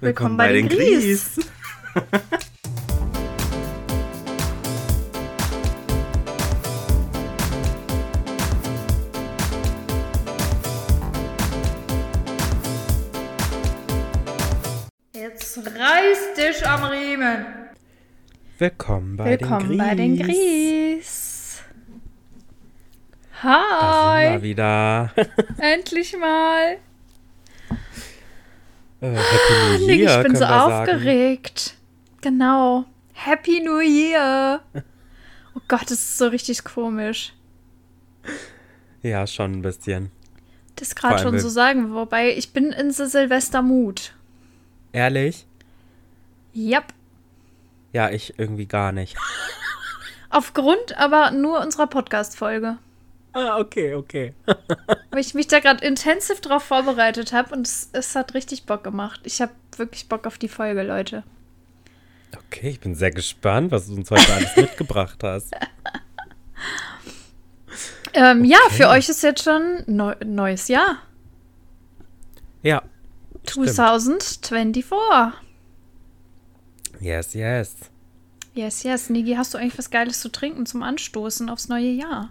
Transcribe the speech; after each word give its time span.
Willkommen, 0.00 0.36
bei, 0.36 0.52
den 0.52 0.68
Gries. 0.68 1.40
Jetzt 15.14 15.58
reiß 15.58 16.34
dich 16.36 16.66
am 16.66 16.84
Riemen. 16.84 17.46
Willkommen 18.58 19.16
bei 19.16 19.24
Willkommen 19.30 19.68
den 19.68 19.78
Gries. 19.78 19.78
bei 19.78 19.94
den 19.96 20.18
Gries. 20.18 21.62
Da 23.42 23.50
sind 23.50 24.30
Hi, 24.30 24.32
wir 24.34 24.42
wieder. 24.42 25.12
endlich 25.58 26.16
mal. 26.16 26.78
Äh, 29.00 29.10
Happy 29.12 29.86
New 29.86 29.92
Year, 29.92 30.16
ich 30.18 30.22
bin 30.24 30.34
so 30.34 30.40
wir 30.42 30.48
sagen. 30.48 30.72
aufgeregt. 30.90 31.74
Genau. 32.20 32.84
Happy 33.12 33.60
New 33.60 33.80
Year. 33.80 34.60
Oh 35.54 35.60
Gott, 35.66 35.82
das 35.82 35.92
ist 35.92 36.18
so 36.18 36.28
richtig 36.28 36.62
komisch. 36.62 37.32
Ja, 39.02 39.26
schon 39.26 39.54
ein 39.54 39.62
bisschen. 39.62 40.12
Das 40.76 40.94
gerade 40.94 41.18
schon 41.18 41.36
so 41.40 41.48
sagen, 41.48 41.92
wobei 41.94 42.32
ich 42.36 42.52
bin 42.52 42.70
in 42.70 42.92
the 42.92 43.06
Silvestermut. 43.06 44.14
Ehrlich? 44.92 45.46
Yep. 46.54 46.84
Ja, 47.92 48.08
ich 48.10 48.38
irgendwie 48.38 48.66
gar 48.66 48.92
nicht. 48.92 49.16
Aufgrund 50.30 50.96
aber 50.96 51.32
nur 51.32 51.60
unserer 51.60 51.88
Podcast-Folge. 51.88 52.78
Ah, 53.32 53.58
okay, 53.58 53.94
okay. 53.94 54.34
Weil 55.10 55.20
ich 55.20 55.34
mich 55.34 55.46
da 55.48 55.60
gerade 55.60 55.84
intensiv 55.84 56.40
drauf 56.40 56.64
vorbereitet 56.64 57.32
habe 57.32 57.54
und 57.54 57.66
es, 57.66 57.88
es 57.92 58.14
hat 58.16 58.34
richtig 58.34 58.64
Bock 58.66 58.82
gemacht. 58.84 59.20
Ich 59.24 59.40
habe 59.40 59.52
wirklich 59.76 60.08
Bock 60.08 60.26
auf 60.26 60.38
die 60.38 60.48
Folge, 60.48 60.82
Leute. 60.82 61.22
Okay, 62.46 62.70
ich 62.70 62.80
bin 62.80 62.94
sehr 62.94 63.10
gespannt, 63.10 63.70
was 63.70 63.86
du 63.86 63.94
uns 63.94 64.10
heute 64.10 64.32
alles 64.32 64.56
mitgebracht 64.56 65.22
hast. 65.22 65.52
Ähm, 68.14 68.44
Ja, 68.44 68.58
Okay. 68.66 68.76
für 68.76 68.88
euch 68.88 69.08
ist 69.08 69.22
jetzt 69.22 69.44
schon 69.44 69.82
neu, 69.86 70.14
neues 70.24 70.68
Jahr. 70.68 70.98
Ja. 72.62 72.82
Stimmt. 73.48 73.70
2024. 73.70 75.40
Yes, 77.00 77.34
yes. 77.34 77.76
Yes, 78.54 78.82
yes. 78.82 79.08
Nigi, 79.10 79.34
hast 79.34 79.54
du 79.54 79.58
eigentlich 79.58 79.78
was 79.78 79.90
Geiles 79.90 80.20
zu 80.20 80.30
trinken 80.30 80.66
zum 80.66 80.82
Anstoßen 80.82 81.48
aufs 81.48 81.68
neue 81.68 81.90
Jahr? 81.90 82.30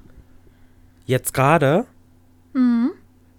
Jetzt 1.07 1.33
gerade? 1.33 1.85
Mhm. 2.53 2.91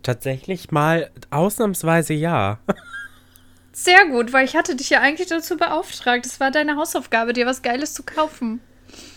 Tatsächlich 0.03 0.71
mal 0.71 1.11
ausnahmsweise 1.31 2.15
ja. 2.15 2.61
Sehr 3.73 4.07
gut, 4.07 4.33
weil 4.33 4.47
ich 4.47 4.57
hatte 4.57 4.75
dich 4.75 4.89
ja 4.89 5.01
eigentlich 5.03 5.29
dazu 5.29 5.59
beauftragt. 5.59 6.25
Es 6.25 6.41
war 6.41 6.51
deine 6.51 6.77
Hausaufgabe, 6.77 7.35
dir 7.35 7.45
was 7.45 7.61
Geiles 7.61 7.93
zu 7.93 8.03
kaufen. 8.03 8.61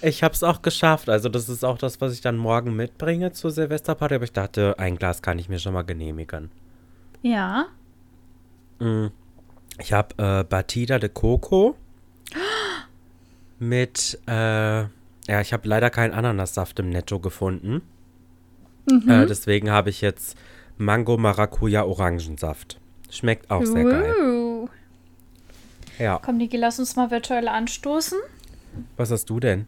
Ich 0.01 0.21
habe 0.21 0.33
es 0.33 0.43
auch 0.43 0.61
geschafft. 0.61 1.07
Also 1.07 1.29
das 1.29 1.47
ist 1.47 1.63
auch 1.63 1.77
das, 1.77 2.01
was 2.01 2.13
ich 2.13 2.19
dann 2.19 2.35
morgen 2.35 2.75
mitbringe 2.75 3.31
zur 3.31 3.51
Silvesterparty. 3.51 4.15
Aber 4.15 4.25
ich 4.25 4.33
dachte, 4.33 4.75
ein 4.77 4.97
Glas 4.97 5.21
kann 5.21 5.39
ich 5.39 5.47
mir 5.47 5.57
schon 5.57 5.73
mal 5.73 5.83
genehmigen. 5.83 6.51
Ja. 7.21 7.67
Ich 9.79 9.93
habe 9.93 10.15
äh, 10.17 10.43
Batida 10.43 10.99
de 10.99 11.09
Coco 11.09 11.77
mit, 13.59 14.19
äh, 14.27 14.31
ja, 14.81 14.89
ich 15.41 15.53
habe 15.53 15.69
leider 15.69 15.89
keinen 15.89 16.13
Ananassaft 16.13 16.79
im 16.79 16.89
Netto 16.89 17.19
gefunden. 17.19 17.81
Äh, 18.89 19.25
deswegen 19.25 19.69
habe 19.71 19.89
ich 19.89 20.01
jetzt 20.01 20.37
Mango 20.77 21.17
Maracuja 21.17 21.83
Orangensaft. 21.83 22.79
Schmeckt 23.09 23.51
auch 23.51 23.63
sehr 23.65 23.83
geil. 23.83 24.69
Ja. 25.99 26.19
Komm, 26.23 26.37
Niki, 26.37 26.57
lass 26.57 26.79
uns 26.79 26.95
mal 26.95 27.11
virtuell 27.11 27.47
anstoßen. 27.47 28.17
Was 28.97 29.11
hast 29.11 29.29
du 29.29 29.39
denn? 29.39 29.67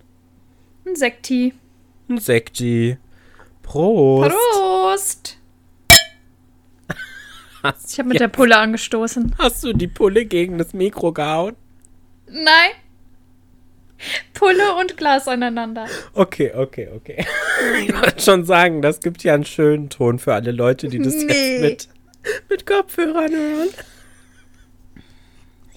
Ein 0.87 0.95
Sekti. 0.95 1.53
Ein 2.09 2.17
Sekti. 2.17 2.97
Prost. 3.61 4.31
Prost! 4.31 5.37
Hast, 7.61 7.93
Ich 7.93 7.99
habe 7.99 8.09
mit 8.09 8.19
der 8.19 8.27
Pulle 8.27 8.57
angestoßen. 8.57 9.35
hast 9.37 9.63
du 9.63 9.71
die 9.73 9.87
Pulle 9.87 10.25
gegen 10.25 10.57
das 10.57 10.73
Mikro 10.73 11.13
gehauen? 11.13 11.55
Nein. 12.27 12.71
Pulle 14.33 14.75
und 14.79 14.97
Glas 14.97 15.27
aneinander. 15.27 15.85
Okay, 16.13 16.51
okay, 16.55 16.89
okay. 16.95 17.25
ich 17.81 17.93
wollte 17.93 18.21
schon 18.21 18.45
sagen, 18.45 18.81
das 18.81 18.99
gibt 18.99 19.23
ja 19.23 19.33
einen 19.33 19.45
schönen 19.45 19.89
Ton 19.89 20.19
für 20.19 20.33
alle 20.33 20.51
Leute, 20.51 20.87
die 20.87 20.99
das 20.99 21.15
Nee. 21.15 21.61
jetzt 21.61 21.89
mit, 22.23 22.49
mit 22.49 22.65
Kopfhörern 22.65 23.31
hören. 23.31 23.69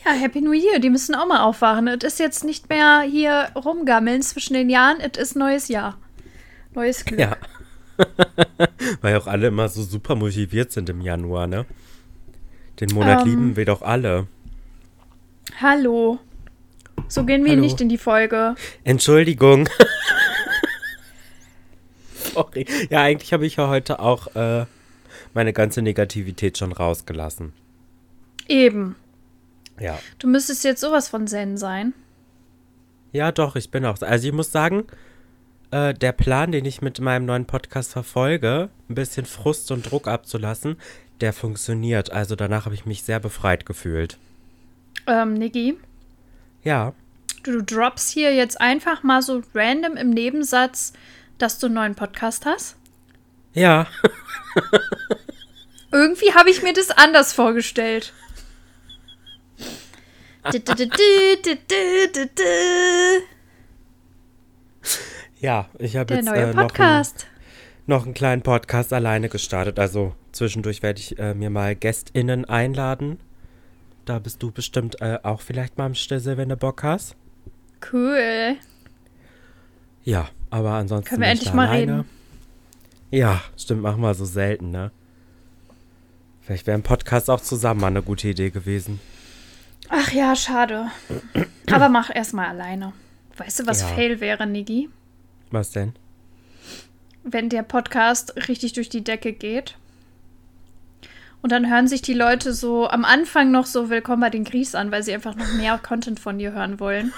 Ja, 0.04 0.12
Happy 0.12 0.40
New 0.40 0.52
Year. 0.52 0.78
Die 0.78 0.90
müssen 0.90 1.14
auch 1.16 1.26
mal 1.26 1.42
aufwachen. 1.42 1.88
Es 1.88 2.04
ist 2.04 2.18
jetzt 2.20 2.44
nicht 2.44 2.68
mehr 2.68 3.00
hier 3.00 3.48
rumgammeln 3.56 4.22
zwischen 4.22 4.54
den 4.54 4.70
Jahren. 4.70 4.98
Es 5.00 5.18
ist 5.20 5.36
neues 5.36 5.66
Jahr. 5.68 5.98
Neues 6.74 7.04
Glück. 7.04 7.18
Ja. 7.18 7.36
Weil 9.00 9.16
auch 9.16 9.26
alle 9.26 9.48
immer 9.48 9.68
so 9.68 9.82
super 9.82 10.14
motiviert 10.14 10.70
sind 10.70 10.88
im 10.90 11.00
Januar, 11.00 11.46
ne? 11.46 11.64
Den 12.78 12.90
Monat 12.94 13.22
Ähm. 13.22 13.26
lieben 13.28 13.56
wir 13.56 13.64
doch 13.64 13.82
alle. 13.82 14.26
Hallo. 15.60 16.18
So 17.08 17.24
gehen 17.24 17.44
wir 17.44 17.52
Hallo. 17.52 17.62
nicht 17.62 17.80
in 17.80 17.88
die 17.88 17.98
Folge. 17.98 18.54
Entschuldigung. 18.84 19.68
Sorry. 22.34 22.66
Ja, 22.90 23.02
eigentlich 23.02 23.32
habe 23.32 23.46
ich 23.46 23.56
ja 23.56 23.68
heute 23.68 24.00
auch 24.00 24.34
äh, 24.34 24.66
meine 25.34 25.52
ganze 25.52 25.82
Negativität 25.82 26.58
schon 26.58 26.72
rausgelassen. 26.72 27.52
Eben. 28.48 28.96
Ja. 29.80 29.98
Du 30.18 30.28
müsstest 30.28 30.64
jetzt 30.64 30.80
sowas 30.80 31.08
von 31.08 31.26
Zen 31.26 31.56
sein. 31.56 31.92
Ja, 33.12 33.32
doch, 33.32 33.56
ich 33.56 33.70
bin 33.70 33.84
auch. 33.84 34.00
Also 34.00 34.28
ich 34.28 34.32
muss 34.32 34.52
sagen, 34.52 34.84
äh, 35.70 35.94
der 35.94 36.12
Plan, 36.12 36.52
den 36.52 36.64
ich 36.64 36.82
mit 36.82 37.00
meinem 37.00 37.24
neuen 37.26 37.46
Podcast 37.46 37.92
verfolge, 37.92 38.68
ein 38.88 38.94
bisschen 38.94 39.26
Frust 39.26 39.70
und 39.70 39.90
Druck 39.90 40.08
abzulassen, 40.08 40.76
der 41.20 41.32
funktioniert. 41.32 42.12
Also 42.12 42.36
danach 42.36 42.66
habe 42.66 42.74
ich 42.74 42.86
mich 42.86 43.02
sehr 43.02 43.20
befreit 43.20 43.66
gefühlt. 43.66 44.18
Ähm, 45.06 45.34
Niki, 45.34 45.76
Ja. 46.66 46.94
du, 47.44 47.52
du 47.52 47.62
droppst 47.62 48.10
hier 48.10 48.34
jetzt 48.34 48.60
einfach 48.60 49.04
mal 49.04 49.22
so 49.22 49.40
random 49.54 49.96
im 49.96 50.10
Nebensatz, 50.10 50.92
dass 51.38 51.60
du 51.60 51.66
einen 51.66 51.76
neuen 51.76 51.94
Podcast 51.94 52.44
hast. 52.44 52.74
Ja. 53.54 53.86
Irgendwie 55.92 56.34
habe 56.34 56.50
ich 56.50 56.64
mir 56.64 56.72
das 56.72 56.90
anders 56.90 57.32
vorgestellt. 57.32 58.12
Ja, 65.38 65.68
ich 65.78 65.96
habe 65.96 66.14
jetzt 66.14 66.24
neue 66.24 66.50
äh, 66.50 66.54
noch, 66.54 66.74
einen, 66.74 67.06
noch 67.86 68.04
einen 68.04 68.14
kleinen 68.14 68.42
Podcast 68.42 68.92
alleine 68.92 69.28
gestartet. 69.28 69.78
Also 69.78 70.16
zwischendurch 70.32 70.82
werde 70.82 70.98
ich 70.98 71.16
äh, 71.18 71.34
mir 71.34 71.50
mal 71.50 71.76
GästInnen 71.76 72.44
einladen. 72.44 73.20
Da 74.06 74.18
bist 74.20 74.42
du 74.42 74.50
bestimmt 74.50 75.00
äh, 75.02 75.18
auch 75.22 75.40
vielleicht 75.42 75.76
mal 75.78 75.86
am 75.86 75.94
Stissel, 75.94 76.36
wenn 76.38 76.48
du 76.48 76.56
Bock 76.56 76.82
hast. 76.82 77.14
Cool. 77.92 78.56
Ja, 80.04 80.28
aber 80.48 80.70
ansonsten. 80.72 81.08
Können 81.10 81.22
wir 81.22 81.28
endlich 81.28 81.52
mal 81.52 81.68
alleine. 81.68 81.92
reden. 81.98 82.08
Ja, 83.10 83.42
stimmt, 83.56 83.82
machen 83.82 84.00
wir 84.00 84.14
so 84.14 84.24
selten, 84.24 84.70
ne? 84.70 84.90
Vielleicht 86.40 86.66
wäre 86.66 86.78
ein 86.78 86.82
Podcast 86.84 87.28
auch 87.28 87.40
zusammen 87.40 87.80
mal 87.80 87.88
eine 87.88 88.02
gute 88.02 88.28
Idee 88.28 88.50
gewesen. 88.50 89.00
Ach 89.88 90.12
ja, 90.12 90.34
schade. 90.36 90.86
Aber 91.70 91.88
mach 91.88 92.10
erst 92.14 92.34
mal 92.34 92.46
alleine. 92.48 92.92
Weißt 93.36 93.60
du, 93.60 93.66
was 93.66 93.80
Ja. 93.82 93.88
Fail 93.88 94.20
wäre, 94.20 94.46
Nigi? 94.46 94.88
Was 95.50 95.70
denn? 95.70 95.94
Wenn 97.24 97.48
der 97.48 97.62
Podcast 97.64 98.34
richtig 98.48 98.72
durch 98.72 98.88
die 98.88 99.02
Decke 99.04 99.32
geht. 99.32 99.76
Und 101.42 101.52
dann 101.52 101.70
hören 101.70 101.86
sich 101.86 102.02
die 102.02 102.14
Leute 102.14 102.52
so 102.52 102.88
am 102.88 103.04
Anfang 103.04 103.50
noch 103.50 103.66
so 103.66 103.88
Willkommen 103.88 104.20
bei 104.20 104.30
den 104.30 104.44
Gries 104.44 104.74
an, 104.74 104.90
weil 104.90 105.02
sie 105.02 105.14
einfach 105.14 105.36
noch 105.36 105.52
mehr 105.54 105.78
Content 105.82 106.18
von 106.18 106.38
dir 106.38 106.52
hören 106.52 106.80
wollen. 106.80 107.12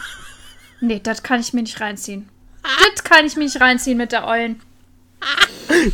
Nee, 0.81 1.01
das 1.03 1.23
kann 1.23 1.41
ich 1.41 1.53
mir 1.53 1.63
nicht 1.63 1.81
reinziehen. 1.81 2.29
Das 2.95 3.05
kann 3.05 3.27
ich 3.27 3.37
mir 3.37 3.45
nicht 3.45 3.61
reinziehen 3.61 3.97
mit 3.97 4.13
der 4.13 4.27
Eulen. 4.27 4.61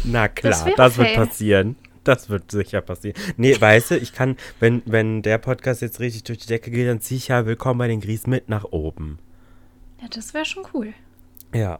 Na 0.04 0.28
klar, 0.28 0.52
Das 0.52 0.74
das, 0.76 0.98
wird 0.98 1.14
passieren. 1.14 1.76
Das 2.02 2.28
wird 2.28 2.50
sicher 2.50 2.82
passieren. 2.82 3.16
Nee, 3.38 3.58
weißt 3.58 3.92
du, 3.92 3.96
ich 3.96 4.12
kann, 4.12 4.36
wenn, 4.60 4.82
wenn 4.84 5.22
der 5.22 5.38
Podcast 5.38 5.80
jetzt 5.80 6.00
richtig 6.00 6.24
durch 6.24 6.38
die 6.38 6.46
Decke 6.46 6.70
geht, 6.70 6.86
dann 6.86 7.00
ziehe 7.00 7.16
ich 7.16 7.28
ja 7.28 7.46
Willkommen 7.46 7.78
bei 7.78 7.88
den 7.88 8.00
Gries 8.00 8.26
mit 8.26 8.48
nach 8.48 8.64
oben. 8.64 9.18
Ja, 10.02 10.08
das 10.08 10.34
wäre 10.34 10.44
schon 10.44 10.64
cool. 10.74 10.92
Ja. 11.54 11.78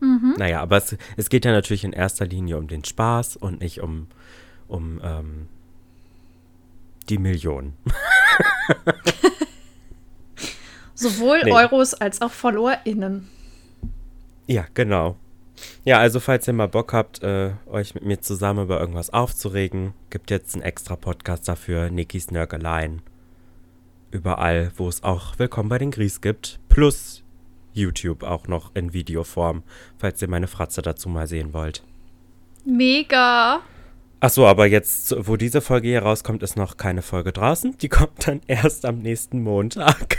Mhm. 0.00 0.34
Naja, 0.36 0.60
aber 0.60 0.76
es, 0.76 0.96
es 1.16 1.30
geht 1.30 1.46
ja 1.46 1.52
natürlich 1.52 1.84
in 1.84 1.92
erster 1.94 2.26
Linie 2.26 2.58
um 2.58 2.68
den 2.68 2.84
Spaß 2.84 3.36
und 3.36 3.60
nicht 3.60 3.80
um, 3.80 4.08
um 4.70 5.00
ähm, 5.02 5.48
die 7.08 7.18
Millionen. 7.18 7.76
Sowohl 10.94 11.42
Nee. 11.44 11.52
Euros 11.52 11.94
als 11.94 12.20
auch 12.20 12.30
FollowerInnen. 12.30 13.28
Ja, 14.46 14.66
genau. 14.74 15.16
Ja, 15.84 15.98
also 15.98 16.20
falls 16.20 16.46
ihr 16.46 16.54
mal 16.54 16.68
Bock 16.68 16.92
habt, 16.92 17.22
äh, 17.22 17.52
euch 17.66 17.94
mit 17.94 18.04
mir 18.04 18.20
zusammen 18.20 18.64
über 18.64 18.80
irgendwas 18.80 19.10
aufzuregen, 19.10 19.92
gibt 20.10 20.30
jetzt 20.30 20.54
einen 20.54 20.62
extra 20.62 20.96
Podcast 20.96 21.48
dafür, 21.48 21.90
Nikis 21.90 22.30
Nörgeleien. 22.30 23.02
überall, 24.10 24.72
wo 24.76 24.88
es 24.88 25.02
auch 25.04 25.38
Willkommen 25.38 25.68
bei 25.68 25.78
den 25.78 25.90
Gries 25.92 26.20
gibt. 26.20 26.58
Plus 26.68 27.22
YouTube 27.72 28.24
auch 28.24 28.48
noch 28.48 28.74
in 28.74 28.92
Videoform, 28.92 29.62
falls 29.98 30.20
ihr 30.20 30.28
meine 30.28 30.48
Fratze 30.48 30.82
dazu 30.82 31.08
mal 31.08 31.28
sehen 31.28 31.52
wollt. 31.52 31.84
Mega. 32.64 33.60
Ach 34.22 34.30
so, 34.30 34.46
aber 34.46 34.66
jetzt, 34.66 35.14
wo 35.26 35.36
diese 35.36 35.60
Folge 35.62 35.88
hier 35.88 36.02
rauskommt, 36.02 36.42
ist 36.42 36.56
noch 36.56 36.76
keine 36.76 37.00
Folge 37.02 37.32
draußen. 37.32 37.78
Die 37.78 37.88
kommt 37.88 38.26
dann 38.26 38.40
erst 38.46 38.84
am 38.84 38.98
nächsten 38.98 39.42
Montag. 39.42 40.18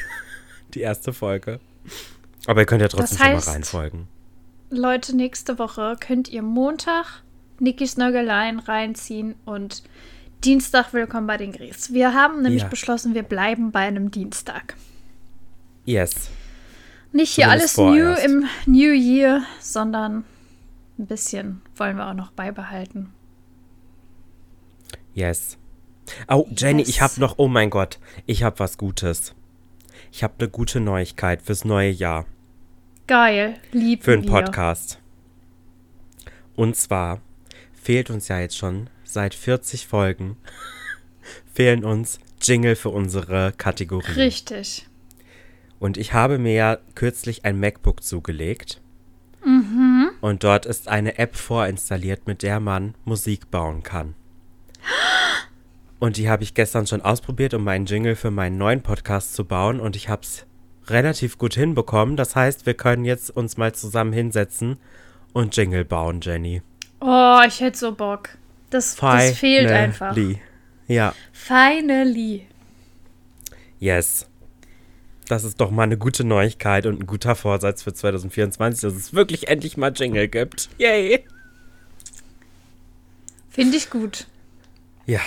Die 0.73 0.81
erste 0.81 1.13
Folge. 1.13 1.59
Aber 2.47 2.61
ihr 2.61 2.65
könnt 2.65 2.81
ja 2.81 2.87
trotzdem 2.87 3.17
Das 3.19 3.27
heißt- 3.27 3.43
schon 3.43 3.45
mal 3.45 3.53
reinfolgen. 3.53 4.07
Leute, 4.71 5.15
nächste 5.15 5.59
Woche 5.59 5.97
könnt 5.99 6.29
ihr 6.29 6.41
Montag 6.41 7.21
Nikis 7.59 7.97
Nögeleien 7.97 8.57
reinziehen 8.59 9.35
und 9.45 9.83
Dienstag 10.43 10.93
willkommen 10.93 11.27
bei 11.27 11.37
den 11.37 11.51
Gries. 11.51 11.93
Wir 11.93 12.13
haben 12.15 12.41
nämlich 12.41 12.63
Ja. 12.63 12.67
beschlossen, 12.69 13.13
wir 13.13 13.21
bleiben 13.23 13.71
bei 13.71 13.81
einem 13.81 14.09
Dienstag. 14.09 14.75
Yes. 15.85 16.29
Nicht 17.11 17.35
hier 17.35 17.43
Zumindest 17.45 17.77
alles 17.79 17.95
new 17.95 18.03
vorerst. 18.15 18.25
im 18.25 18.45
New 18.65 18.93
Year, 18.93 19.43
sondern 19.59 20.23
ein 20.97 21.05
bisschen 21.05 21.61
wollen 21.75 21.97
wir 21.97 22.07
auch 22.07 22.13
noch 22.15 22.31
beibehalten. 22.31 23.11
Yes. 25.13 25.57
Oh, 26.27 26.47
Jenny, 26.55 26.81
Yes. 26.81 26.89
ich 26.89 27.01
hab 27.01 27.17
noch, 27.17 27.35
oh 27.37 27.47
mein 27.47 27.69
Gott, 27.69 27.99
ich 28.25 28.43
hab 28.43 28.59
was 28.59 28.77
Gutes. 28.77 29.33
Ich 30.11 30.23
hab 30.23 30.39
eine 30.39 30.49
gute 30.49 30.79
Neuigkeit 30.79 31.41
fürs 31.41 31.63
neue 31.65 31.89
Jahr. 31.91 32.25
Geil, 33.07 33.55
lieb 33.71 34.03
Für 34.03 34.13
einen. 34.13 34.25
Podcast. 34.25 34.99
Und 36.55 36.75
zwar 36.75 37.21
fehlt 37.73 38.09
uns 38.09 38.27
ja 38.27 38.39
jetzt 38.39 38.57
schon 38.57 38.89
seit 39.03 39.33
40 39.33 39.87
Folgen 39.87 40.37
fehlen 41.53 41.83
uns 41.83 42.19
Jingle 42.41 42.75
für 42.75 42.89
unsere 42.89 43.53
Kategorie. 43.57 44.11
Richtig. 44.13 44.87
Und 45.79 45.97
ich 45.97 46.13
habe 46.13 46.37
mir 46.37 46.53
ja 46.53 46.77
kürzlich 46.95 47.43
ein 47.45 47.59
MacBook 47.59 48.03
zugelegt. 48.03 48.81
Mhm. 49.43 50.09
Und 50.21 50.43
dort 50.43 50.65
ist 50.65 50.87
eine 50.87 51.17
App 51.17 51.35
vorinstalliert, 51.35 52.27
mit 52.27 52.43
der 52.43 52.59
man 52.59 52.95
Musik 53.05 53.49
bauen 53.49 53.81
kann. 53.83 54.13
Und 55.99 56.17
die 56.17 56.29
habe 56.29 56.43
ich 56.43 56.53
gestern 56.53 56.87
schon 56.87 57.01
ausprobiert, 57.01 57.53
um 57.53 57.63
meinen 57.63 57.85
Jingle 57.85 58.15
für 58.15 58.31
meinen 58.31 58.57
neuen 58.57 58.81
Podcast 58.81 59.35
zu 59.35 59.45
bauen. 59.45 59.79
Und 59.79 59.95
ich 59.95 60.09
habe 60.09 60.23
es 60.23 60.45
relativ 60.87 61.37
gut 61.37 61.53
hinbekommen. 61.53 62.17
Das 62.17 62.35
heißt, 62.35 62.65
wir 62.65 62.73
können 62.73 63.05
jetzt 63.05 63.29
uns 63.29 63.57
mal 63.57 63.73
zusammen 63.73 64.11
hinsetzen 64.11 64.77
und 65.33 65.55
Jingle 65.55 65.85
bauen, 65.85 66.19
Jenny. 66.21 66.61
Oh, 66.99 67.39
ich 67.47 67.59
hätte 67.61 67.77
so 67.77 67.93
Bock. 67.93 68.29
Das, 68.71 68.95
das 68.95 69.37
fehlt 69.37 69.69
einfach. 69.69 70.15
Ja, 70.87 71.13
Finally. 71.31 72.47
yes. 73.79 74.27
Das 75.27 75.45
ist 75.45 75.61
doch 75.61 75.71
mal 75.71 75.83
eine 75.83 75.97
gute 75.97 76.25
Neuigkeit 76.25 76.85
und 76.85 76.99
ein 76.99 77.05
guter 77.07 77.35
Vorsatz 77.35 77.83
für 77.83 77.93
2024, 77.93 78.81
dass 78.81 78.93
es 78.93 79.13
wirklich 79.13 79.47
endlich 79.47 79.77
mal 79.77 79.93
Jingle 79.95 80.27
gibt. 80.27 80.69
Yay! 80.77 81.23
Finde 83.49 83.77
ich 83.77 83.89
gut. 83.89 84.27
Ja. 85.05 85.19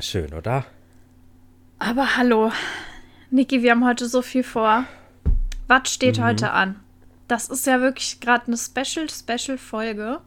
Schön, 0.00 0.32
oder? 0.32 0.64
Aber 1.78 2.16
hallo, 2.16 2.50
Niki, 3.30 3.62
wir 3.62 3.72
haben 3.72 3.84
heute 3.84 4.08
so 4.08 4.22
viel 4.22 4.42
vor. 4.42 4.84
Was 5.68 5.90
steht 5.92 6.18
Mhm. 6.18 6.24
heute 6.24 6.50
an? 6.50 6.80
Das 7.28 7.48
ist 7.48 7.66
ja 7.66 7.80
wirklich 7.80 8.20
gerade 8.20 8.46
eine 8.48 8.56
Special, 8.56 9.08
Special 9.08 9.56
Folge, 9.56 10.20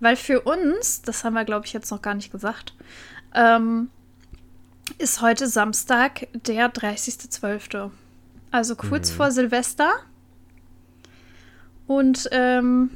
weil 0.00 0.16
für 0.16 0.42
uns, 0.42 1.02
das 1.02 1.24
haben 1.24 1.34
wir 1.34 1.44
glaube 1.44 1.66
ich 1.66 1.72
jetzt 1.72 1.90
noch 1.90 2.02
gar 2.02 2.14
nicht 2.14 2.30
gesagt, 2.30 2.74
ähm, 3.34 3.90
ist 4.98 5.20
heute 5.20 5.48
Samstag, 5.48 6.28
der 6.32 6.68
30.12. 6.72 7.90
Also 8.52 8.76
kurz 8.76 9.10
Mhm. 9.10 9.14
vor 9.16 9.30
Silvester. 9.32 9.90
Und 11.88 12.28
ähm, 12.32 12.90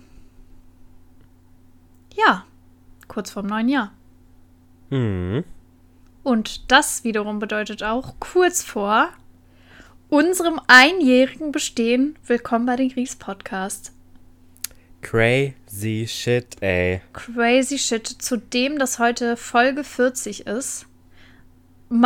ja, 2.14 2.44
kurz 3.08 3.30
vorm 3.30 3.46
neuen 3.46 3.68
Jahr. 3.68 3.92
Hm. 4.90 5.44
Und 6.25 6.70
das 6.70 7.04
wiederum 7.04 7.38
bedeutet 7.38 7.82
auch 7.82 8.14
kurz 8.19 8.62
vor 8.62 9.08
unserem 10.08 10.60
einjährigen 10.66 11.52
Bestehen 11.52 12.19
Willkommen 12.26 12.66
bei 12.66 12.75
den 12.75 12.90
Griegs 12.90 13.14
Podcast. 13.14 13.92
Crazy 15.00 16.06
shit, 16.08 16.56
ey. 16.60 17.00
Crazy 17.12 17.78
Shit, 17.78 18.06
zu 18.06 18.37
dem 18.37 18.78
das 18.78 18.98
heute 18.98 19.37
Folge 19.37 19.84
40 19.84 20.46
ist. 20.46 20.87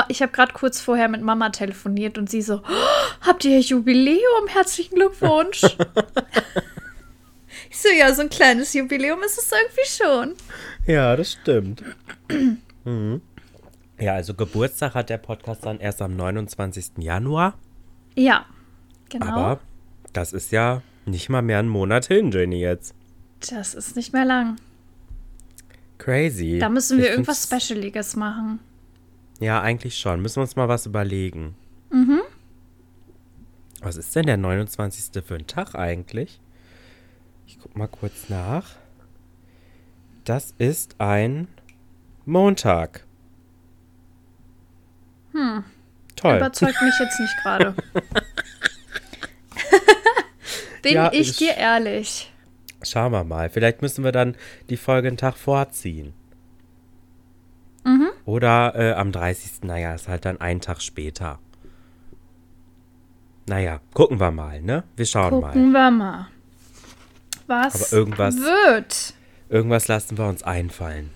Ich 0.08 0.22
habe 0.22 0.32
gerade 0.32 0.52
kurz 0.52 0.80
vorher 0.80 1.08
mit 1.08 1.22
Mama 1.22 1.50
telefoniert 1.50 2.18
und 2.18 2.30
sie 2.30 2.42
so, 2.42 2.56
"Oh, 2.56 3.10
habt 3.22 3.44
ihr 3.44 3.58
Jubiläum? 3.60 4.46
Herzlichen 4.48 4.94
Glückwunsch. 4.94 5.62
ich 7.70 7.78
so, 7.78 7.88
ja, 7.88 8.14
so 8.14 8.22
ein 8.22 8.30
kleines 8.30 8.74
Jubiläum 8.74 9.22
ist 9.22 9.38
es 9.38 9.50
irgendwie 9.50 9.86
schon. 9.86 10.34
Ja, 10.86 11.16
das 11.16 11.32
stimmt. 11.32 11.82
mhm. 12.84 13.20
Ja, 13.98 14.14
also 14.14 14.34
Geburtstag 14.34 14.94
hat 14.94 15.08
der 15.08 15.18
Podcast 15.18 15.64
dann 15.64 15.78
erst 15.78 16.02
am 16.02 16.16
29. 16.16 16.98
Januar. 16.98 17.56
Ja, 18.16 18.44
genau. 19.08 19.26
Aber 19.26 19.60
das 20.12 20.32
ist 20.32 20.50
ja 20.50 20.82
nicht 21.06 21.28
mal 21.28 21.42
mehr 21.42 21.60
einen 21.60 21.68
Monat 21.68 22.06
hin, 22.06 22.32
Jenny, 22.32 22.58
jetzt. 22.60 22.94
das 23.50 23.74
ist 23.74 23.94
nicht 23.94 24.12
mehr 24.12 24.24
lang. 24.24 24.56
Crazy. 25.98 26.58
Da 26.58 26.68
müssen 26.68 26.98
wir 26.98 27.04
Ich 27.04 27.10
irgendwas 27.12 27.46
find's- 27.46 27.64
Specialiges 27.66 28.16
machen. 28.16 28.58
Ja, 29.38 29.60
eigentlich 29.62 29.96
schon. 29.98 30.20
Müssen 30.20 30.36
wir 30.36 30.42
uns 30.42 30.56
mal 30.56 30.68
was 30.68 30.86
überlegen. 30.86 31.54
Mhm. 31.90 32.20
Was 33.80 33.96
ist 33.96 34.14
denn 34.16 34.26
der 34.26 34.36
29. 34.38 35.22
für 35.22 35.34
ein 35.36 35.46
Tag 35.46 35.74
eigentlich? 35.74 36.40
Ich 37.46 37.58
guck 37.60 37.76
mal 37.76 37.86
kurz 37.88 38.28
nach. 38.28 38.70
Das 40.24 40.54
ist 40.58 40.96
ein 41.00 41.48
Montag. 42.24 43.04
Hm. 45.32 45.64
Toll. 46.16 46.36
Überzeugt 46.36 46.80
mich 46.82 46.94
jetzt 46.98 47.20
nicht 47.20 47.36
gerade. 47.42 47.74
Bin 50.82 50.94
Ja, 50.94 51.10
ich 51.12 51.30
ich- 51.30 51.36
dir 51.38 51.54
ehrlich. 51.56 52.30
Schauen 52.82 53.12
wir 53.12 53.24
mal. 53.24 53.48
Vielleicht 53.48 53.80
müssen 53.80 54.04
wir 54.04 54.12
dann 54.12 54.36
die 54.68 54.76
Folge 54.76 55.08
einen 55.08 55.16
Tag 55.16 55.36
vorziehen. 55.38 56.12
Mhm. 57.84 58.08
Oder 58.26 58.74
äh, 58.76 58.92
am 58.92 59.10
30. 59.10 59.62
Naja, 59.62 59.94
ist 59.94 60.08
halt 60.08 60.24
dann 60.26 60.40
ein 60.40 60.60
Tag 60.60 60.82
später. 60.82 61.38
Naja, 63.46 63.80
gucken 63.94 64.20
wir 64.20 64.30
mal, 64.30 64.60
ne? 64.62 64.84
Wir 64.96 65.06
schauen 65.06 65.40
mal. 65.40 65.48
Gucken 65.52 65.72
wir 65.72 65.90
mal. 65.90 66.28
Was 67.46 67.92
Aber 67.92 67.98
irgendwas- 67.98 68.36
wird, 68.36 69.14
Irgendwas 69.50 69.88
lassen 69.88 70.16
wir 70.18 70.26
uns 70.26 70.42
einfallen. 70.42 71.10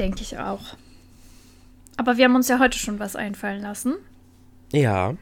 Denke 0.00 0.22
ich 0.22 0.38
auch. 0.38 0.62
Aber 1.96 2.16
wir 2.16 2.24
haben 2.24 2.34
uns 2.34 2.48
ja 2.48 2.58
heute 2.58 2.78
schon 2.78 2.98
was 2.98 3.14
einfallen 3.14 3.60
lassen. 3.60 3.96
Ja. 4.72 5.14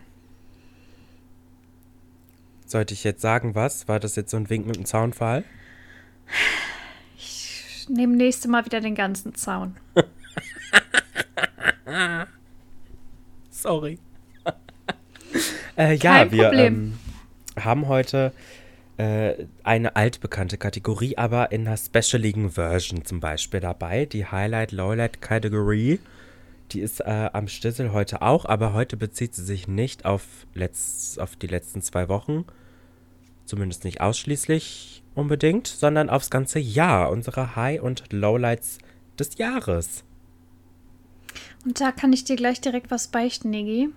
Sollte 2.64 2.94
ich 2.94 3.02
jetzt 3.02 3.20
sagen, 3.20 3.56
was? 3.56 3.88
War 3.88 3.99
das 3.99 4.14
jetzt 4.14 4.30
so 4.30 4.37
ein 4.37 4.49
Wink 4.49 4.66
mit 4.66 4.76
dem 4.76 4.85
Zaunfall? 4.85 5.42
Ich 7.16 7.87
nehme 7.88 8.16
nächste 8.16 8.49
Mal 8.49 8.64
wieder 8.64 8.80
den 8.80 8.94
ganzen 8.94 9.35
Zaun. 9.35 9.76
Sorry. 13.50 13.99
äh, 15.76 15.94
ja, 15.94 16.18
Kein 16.18 16.30
wir 16.30 16.44
Problem. 16.44 16.99
ähm, 17.56 17.64
haben 17.64 17.88
heute 17.88 18.32
äh, 18.98 19.46
eine 19.62 19.94
altbekannte 19.94 20.58
Kategorie, 20.58 21.16
aber 21.16 21.52
in 21.52 21.66
einer 21.66 21.76
specialigen 21.76 22.50
Version 22.50 23.04
zum 23.04 23.20
Beispiel 23.20 23.60
dabei. 23.60 24.06
Die 24.06 24.26
Highlight-Lowlight-Kategorie. 24.26 26.00
Die 26.72 26.80
ist 26.80 27.00
äh, 27.00 27.30
am 27.32 27.48
Stissel 27.48 27.92
heute 27.92 28.22
auch, 28.22 28.44
aber 28.44 28.74
heute 28.74 28.96
bezieht 28.96 29.34
sie 29.34 29.44
sich 29.44 29.68
nicht 29.68 30.04
auf, 30.04 30.24
letzt, 30.52 31.18
auf 31.20 31.36
die 31.36 31.46
letzten 31.46 31.80
zwei 31.80 32.08
Wochen. 32.08 32.44
Zumindest 33.46 33.84
nicht 33.84 34.00
ausschließlich 34.00 35.02
unbedingt, 35.14 35.68
sondern 35.68 36.10
aufs 36.10 36.28
ganze 36.28 36.58
Jahr. 36.58 37.10
Unsere 37.10 37.54
High- 37.54 37.80
und 37.80 38.12
Lowlights 38.12 38.78
des 39.18 39.38
Jahres. 39.38 40.02
Und 41.64 41.80
da 41.80 41.92
kann 41.92 42.12
ich 42.12 42.24
dir 42.24 42.36
gleich 42.36 42.60
direkt 42.60 42.90
was 42.90 43.08
beichten, 43.08 43.50
Nigi. 43.50 43.90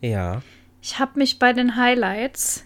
Ja. 0.00 0.42
Ich 0.80 0.98
habe 0.98 1.18
mich 1.18 1.38
bei 1.38 1.52
den 1.52 1.76
Highlights 1.76 2.64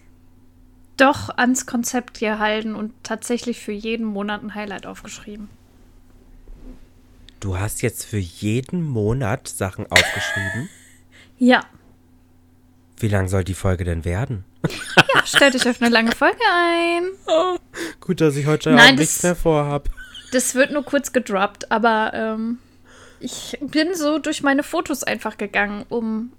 doch 1.03 1.29
ans 1.37 1.67
Konzept 1.67 2.21
gehalten 2.21 2.75
und 2.75 2.93
tatsächlich 3.03 3.61
für 3.61 3.73
jeden 3.73 4.05
Monat 4.07 4.43
ein 4.43 4.55
Highlight 4.55 4.87
aufgeschrieben. 4.87 5.49
Du 7.41 7.59
hast 7.59 7.83
jetzt 7.83 8.05
für 8.05 8.19
jeden 8.19 8.83
Monat 8.85 9.49
Sachen 9.49 9.87
aufgeschrieben. 9.91 10.69
Ja. 11.39 11.65
Wie 12.99 13.09
lang 13.09 13.27
soll 13.27 13.43
die 13.43 13.55
Folge 13.55 13.83
denn 13.83 14.05
werden? 14.05 14.45
Ja, 15.15 15.27
stellt 15.27 15.57
euch 15.57 15.69
auf 15.69 15.83
eine 15.83 15.91
lange 15.91 16.13
Folge 16.13 16.39
ein. 16.51 17.05
Gut, 18.01 18.21
dass 18.21 18.37
ich 18.37 18.47
heute 18.47 18.71
Nein, 18.71 18.81
Abend 18.91 18.99
nichts 19.01 19.17
das- 19.17 19.23
mehr 19.25 19.35
vorhab. 19.37 19.89
Das 20.31 20.55
wird 20.55 20.71
nur 20.73 20.85
kurz 20.85 21.13
gedroppt, 21.13 21.71
aber 21.73 22.13
ähm, 22.15 22.59
ich 23.21 23.59
bin 23.61 23.95
so 23.95 24.19
durch 24.21 24.43
meine 24.43 24.63
Fotos 24.63 25.03
einfach 25.03 25.37
gegangen, 25.37 25.85
um 25.89 26.33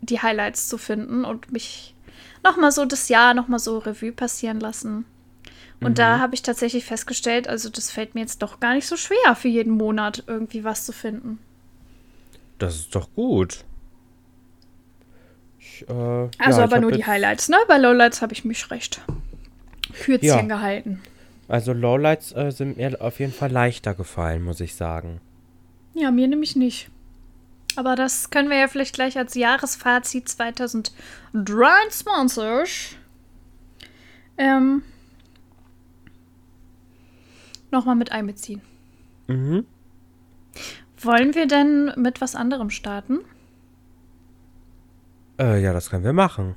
die 0.00 0.20
Highlights 0.20 0.66
zu 0.68 0.76
finden 0.76 1.24
und 1.24 1.52
mich 1.52 1.94
nochmal 2.42 2.72
so 2.72 2.84
das 2.84 3.08
Jahr 3.08 3.34
nochmal 3.34 3.58
so 3.58 3.78
Revue 3.78 4.12
passieren 4.12 4.60
lassen. 4.60 5.04
Und 5.80 5.90
mhm. 5.90 5.94
da 5.94 6.18
habe 6.18 6.34
ich 6.34 6.42
tatsächlich 6.42 6.84
festgestellt, 6.84 7.48
also 7.48 7.68
das 7.68 7.90
fällt 7.90 8.14
mir 8.14 8.22
jetzt 8.22 8.42
doch 8.42 8.60
gar 8.60 8.74
nicht 8.74 8.86
so 8.86 8.96
schwer, 8.96 9.36
für 9.36 9.48
jeden 9.48 9.72
Monat 9.72 10.24
irgendwie 10.26 10.64
was 10.64 10.84
zu 10.84 10.92
finden. 10.92 11.38
Das 12.58 12.74
ist 12.74 12.94
doch 12.94 13.08
gut. 13.14 13.64
Ich, 15.60 15.88
äh, 15.88 15.92
also 15.92 16.58
ja, 16.58 16.64
aber 16.64 16.80
nur 16.80 16.90
die 16.90 17.06
Highlights, 17.06 17.48
ne? 17.48 17.56
Bei 17.68 17.78
Lowlights 17.78 18.22
habe 18.22 18.32
ich 18.32 18.44
mich 18.44 18.70
recht 18.70 19.00
kürzchen 20.02 20.48
ja. 20.48 20.56
gehalten. 20.56 21.00
Also 21.46 21.72
Lowlights 21.72 22.32
äh, 22.32 22.50
sind 22.50 22.76
mir 22.76 23.00
auf 23.00 23.20
jeden 23.20 23.32
Fall 23.32 23.50
leichter 23.50 23.94
gefallen, 23.94 24.42
muss 24.42 24.60
ich 24.60 24.74
sagen. 24.74 25.20
Ja, 25.94 26.10
mir 26.10 26.28
nämlich 26.28 26.56
nicht. 26.56 26.90
Aber 27.76 27.96
das 27.96 28.30
können 28.30 28.50
wir 28.50 28.58
ja 28.58 28.68
vielleicht 28.68 28.94
gleich 28.94 29.16
als 29.16 29.34
Jahresfazit 29.34 30.28
2023 31.32 32.98
ähm, 34.38 34.82
nochmal 37.70 37.96
mit 37.96 38.12
einbeziehen. 38.12 38.62
Mhm. 39.26 39.66
Wollen 41.00 41.34
wir 41.34 41.46
denn 41.46 41.92
mit 41.96 42.20
was 42.20 42.34
anderem 42.34 42.70
starten? 42.70 43.20
Äh, 45.38 45.62
ja, 45.62 45.72
das 45.72 45.90
können 45.90 46.04
wir 46.04 46.12
machen. 46.12 46.56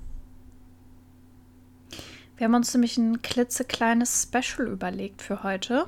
Wir 2.38 2.46
haben 2.46 2.56
uns 2.56 2.74
nämlich 2.74 2.98
ein 2.98 3.22
klitzekleines 3.22 4.24
Special 4.24 4.68
überlegt 4.68 5.22
für 5.22 5.44
heute. 5.44 5.86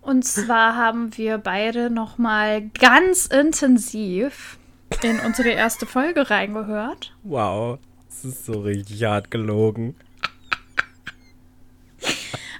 Und 0.00 0.24
zwar 0.24 0.76
haben 0.76 1.16
wir 1.16 1.38
beide 1.38 1.90
noch 1.90 2.18
mal 2.18 2.68
ganz 2.70 3.26
intensiv 3.26 4.57
in 5.02 5.20
unsere 5.20 5.50
erste 5.50 5.86
Folge 5.86 6.30
reingehört. 6.30 7.14
Wow, 7.22 7.78
das 8.08 8.24
ist 8.24 8.46
so 8.46 8.60
richtig 8.60 9.02
hart 9.04 9.30
gelogen. 9.30 9.94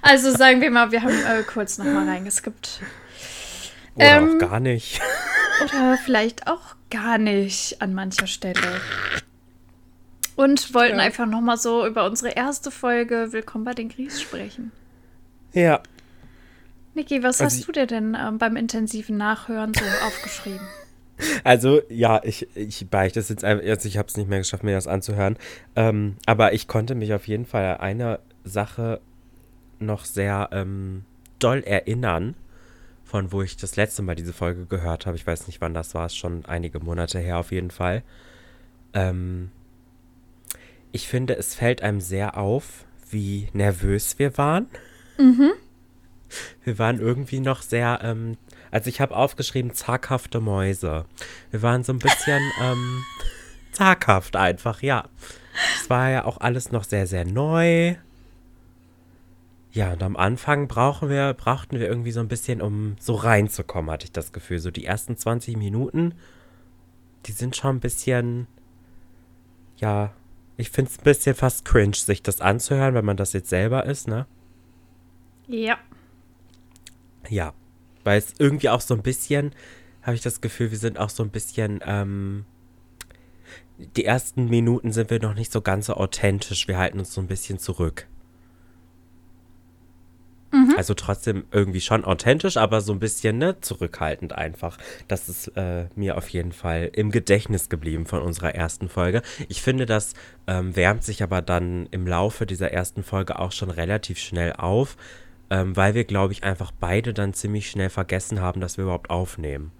Also 0.01 0.31
sagen 0.31 0.61
wir 0.61 0.71
mal, 0.71 0.91
wir 0.91 1.03
haben 1.03 1.19
äh, 1.25 1.43
kurz 1.43 1.77
noch 1.77 1.85
mal 1.85 2.07
reingeskippt. 2.07 2.81
Oder 3.95 4.17
ähm, 4.17 4.35
auch 4.35 4.37
gar 4.39 4.59
nicht. 4.59 5.01
Oder 5.63 5.97
vielleicht 5.97 6.47
auch 6.47 6.75
gar 6.89 7.17
nicht 7.17 7.81
an 7.81 7.93
mancher 7.93 8.27
Stelle. 8.27 8.81
Und 10.35 10.73
wollten 10.73 10.99
ja. 10.99 11.03
einfach 11.03 11.25
noch 11.25 11.41
mal 11.41 11.57
so 11.57 11.85
über 11.85 12.05
unsere 12.05 12.31
erste 12.31 12.71
Folge 12.71 13.33
Willkommen 13.33 13.65
bei 13.65 13.73
den 13.73 13.89
Gries 13.89 14.21
sprechen. 14.21 14.71
Ja, 15.51 15.81
Niki, 16.99 17.23
was 17.23 17.39
also 17.39 17.55
hast 17.55 17.67
du 17.67 17.71
dir 17.71 17.87
denn 17.87 18.17
ähm, 18.19 18.37
beim 18.37 18.55
intensiven 18.55 19.17
Nachhören 19.17 19.73
so 19.73 19.85
aufgeschrieben? 20.05 20.67
Also, 21.43 21.81
ja, 21.89 22.21
ich, 22.23 22.47
ich 22.55 22.89
beichte 22.89 23.19
es 23.19 23.29
jetzt 23.29 23.43
einfach, 23.43 23.65
also 23.65 23.87
ich 23.87 23.97
habe 23.97 24.07
es 24.07 24.17
nicht 24.17 24.29
mehr 24.29 24.39
geschafft, 24.39 24.63
mir 24.63 24.75
das 24.75 24.87
anzuhören. 24.87 25.37
Ähm, 25.75 26.15
aber 26.25 26.53
ich 26.53 26.67
konnte 26.67 26.95
mich 26.95 27.13
auf 27.13 27.27
jeden 27.27 27.45
Fall 27.45 27.65
an 27.65 27.79
eine 27.79 28.19
Sache 28.43 29.01
noch 29.79 30.05
sehr 30.05 30.49
ähm, 30.51 31.03
doll 31.39 31.59
erinnern, 31.59 32.35
von 33.03 33.31
wo 33.31 33.41
ich 33.41 33.57
das 33.57 33.75
letzte 33.75 34.01
Mal 34.01 34.15
diese 34.15 34.33
Folge 34.33 34.65
gehört 34.65 35.05
habe. 35.05 35.17
Ich 35.17 35.25
weiß 35.25 35.47
nicht, 35.47 35.61
wann 35.61 35.73
das 35.73 35.93
war, 35.93 36.05
es 36.05 36.15
schon 36.15 36.45
einige 36.45 36.79
Monate 36.79 37.19
her 37.19 37.37
auf 37.37 37.51
jeden 37.51 37.71
Fall. 37.71 38.03
Ähm, 38.93 39.51
ich 40.91 41.07
finde, 41.07 41.35
es 41.35 41.55
fällt 41.55 41.81
einem 41.81 42.01
sehr 42.01 42.37
auf, 42.37 42.85
wie 43.09 43.47
nervös 43.53 44.19
wir 44.19 44.37
waren. 44.37 44.67
Mhm 45.17 45.51
wir 46.63 46.79
waren 46.79 46.99
irgendwie 46.99 47.39
noch 47.39 47.61
sehr, 47.61 47.99
ähm, 48.03 48.37
also 48.71 48.89
ich 48.89 49.01
habe 49.01 49.15
aufgeschrieben, 49.15 49.73
zaghafte 49.73 50.39
Mäuse. 50.39 51.05
Wir 51.51 51.61
waren 51.61 51.83
so 51.83 51.93
ein 51.93 51.99
bisschen 51.99 52.41
ähm, 52.61 53.03
zaghaft 53.71 54.35
einfach, 54.35 54.81
ja. 54.81 55.07
Es 55.81 55.89
war 55.89 56.09
ja 56.09 56.25
auch 56.25 56.37
alles 56.37 56.71
noch 56.71 56.83
sehr, 56.83 57.07
sehr 57.07 57.25
neu. 57.25 57.95
Ja, 59.71 59.93
und 59.93 60.01
am 60.01 60.17
Anfang 60.17 60.67
brauchen 60.67 61.09
wir, 61.09 61.33
brauchten 61.33 61.79
wir 61.79 61.87
irgendwie 61.87 62.11
so 62.11 62.19
ein 62.19 62.27
bisschen, 62.27 62.61
um 62.61 62.95
so 62.99 63.15
reinzukommen, 63.15 63.91
hatte 63.91 64.05
ich 64.05 64.11
das 64.11 64.31
Gefühl. 64.31 64.59
So 64.59 64.71
die 64.71 64.85
ersten 64.85 65.15
20 65.15 65.57
Minuten, 65.57 66.15
die 67.25 67.31
sind 67.31 67.55
schon 67.55 67.77
ein 67.77 67.79
bisschen, 67.79 68.47
ja, 69.77 70.11
ich 70.57 70.71
finde 70.71 70.91
es 70.91 70.99
ein 70.99 71.03
bisschen 71.03 71.35
fast 71.35 71.65
cringe, 71.65 71.95
sich 71.95 72.23
das 72.23 72.41
anzuhören, 72.41 72.95
wenn 72.95 73.05
man 73.05 73.17
das 73.17 73.33
jetzt 73.33 73.49
selber 73.49 73.85
ist, 73.85 74.07
ne? 74.07 74.25
Ja. 75.47 75.77
Ja, 77.29 77.53
weil 78.09 78.17
es 78.17 78.33
irgendwie 78.39 78.69
auch 78.69 78.81
so 78.81 78.95
ein 78.95 79.03
bisschen, 79.03 79.51
habe 80.01 80.15
ich 80.15 80.21
das 80.21 80.41
Gefühl, 80.41 80.71
wir 80.71 80.79
sind 80.79 80.97
auch 80.97 81.11
so 81.11 81.21
ein 81.21 81.29
bisschen, 81.29 81.79
ähm, 81.85 82.43
die 83.77 84.03
ersten 84.03 84.45
Minuten 84.49 84.91
sind 84.91 85.11
wir 85.11 85.21
noch 85.21 85.35
nicht 85.35 85.51
so 85.51 85.61
ganz 85.61 85.85
so 85.85 85.93
authentisch. 85.93 86.67
Wir 86.67 86.79
halten 86.79 86.97
uns 86.97 87.13
so 87.13 87.21
ein 87.21 87.27
bisschen 87.27 87.59
zurück. 87.59 88.07
Mhm. 90.51 90.73
Also 90.75 90.95
trotzdem 90.95 91.45
irgendwie 91.51 91.81
schon 91.81 92.03
authentisch, 92.03 92.57
aber 92.57 92.81
so 92.81 92.93
ein 92.93 92.99
bisschen 92.99 93.37
ne, 93.37 93.61
zurückhaltend 93.61 94.33
einfach. 94.33 94.79
Das 95.07 95.29
ist 95.29 95.49
äh, 95.49 95.85
mir 95.93 96.17
auf 96.17 96.29
jeden 96.29 96.51
Fall 96.51 96.89
im 96.91 97.11
Gedächtnis 97.11 97.69
geblieben 97.69 98.07
von 98.07 98.23
unserer 98.23 98.55
ersten 98.55 98.89
Folge. 98.89 99.21
Ich 99.49 99.61
finde, 99.61 99.85
das 99.85 100.15
ähm, 100.47 100.75
wärmt 100.75 101.03
sich 101.03 101.21
aber 101.21 101.43
dann 101.43 101.85
im 101.91 102.07
Laufe 102.07 102.47
dieser 102.47 102.71
ersten 102.71 103.03
Folge 103.03 103.37
auch 103.37 103.51
schon 103.51 103.69
relativ 103.69 104.17
schnell 104.17 104.53
auf 104.53 104.97
ähm, 105.49 105.75
weil 105.75 105.93
wir, 105.93 106.03
glaube 106.03 106.33
ich, 106.33 106.43
einfach 106.43 106.71
beide 106.71 107.13
dann 107.13 107.33
ziemlich 107.33 107.69
schnell 107.69 107.89
vergessen 107.89 108.41
haben, 108.41 108.61
dass 108.61 108.77
wir 108.77 108.83
überhaupt 108.83 109.09
aufnehmen. 109.09 109.71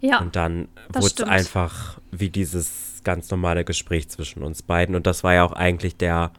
Ja. 0.00 0.20
Und 0.20 0.34
dann 0.34 0.68
wurde 0.88 1.06
es 1.06 1.20
einfach 1.22 2.00
wie 2.10 2.28
dieses 2.28 3.02
ganz 3.04 3.30
normale 3.30 3.64
Gespräch 3.64 4.08
zwischen 4.08 4.42
uns 4.42 4.62
beiden. 4.62 4.96
Und 4.96 5.06
das 5.06 5.22
war 5.22 5.34
ja 5.34 5.44
auch 5.44 5.52
eigentlich 5.52 5.96
der, 5.96 6.32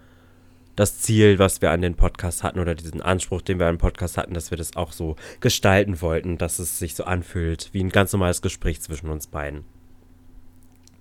das 0.76 1.00
Ziel, 1.00 1.40
was 1.40 1.62
wir 1.62 1.72
an 1.72 1.82
den 1.82 1.96
Podcast 1.96 2.44
hatten 2.44 2.60
oder 2.60 2.76
diesen 2.76 3.02
Anspruch, 3.02 3.42
den 3.42 3.60
wir 3.60 3.68
an 3.68 3.76
den 3.76 3.82
Podcast 3.82 4.18
hatten, 4.18 4.34
dass 4.34 4.52
wir 4.52 4.58
das 4.58 4.76
auch 4.76 4.92
so 4.92 5.16
gestalten 5.40 6.02
wollten, 6.02 6.38
dass 6.38 6.60
es 6.60 6.78
sich 6.78 6.96
so 6.96 7.06
anfühlt 7.06 7.70
wie 7.72 7.82
ein 7.82 7.90
ganz 7.90 8.12
normales 8.12 8.42
Gespräch 8.42 8.82
zwischen 8.82 9.10
uns 9.10 9.28
beiden. 9.28 9.64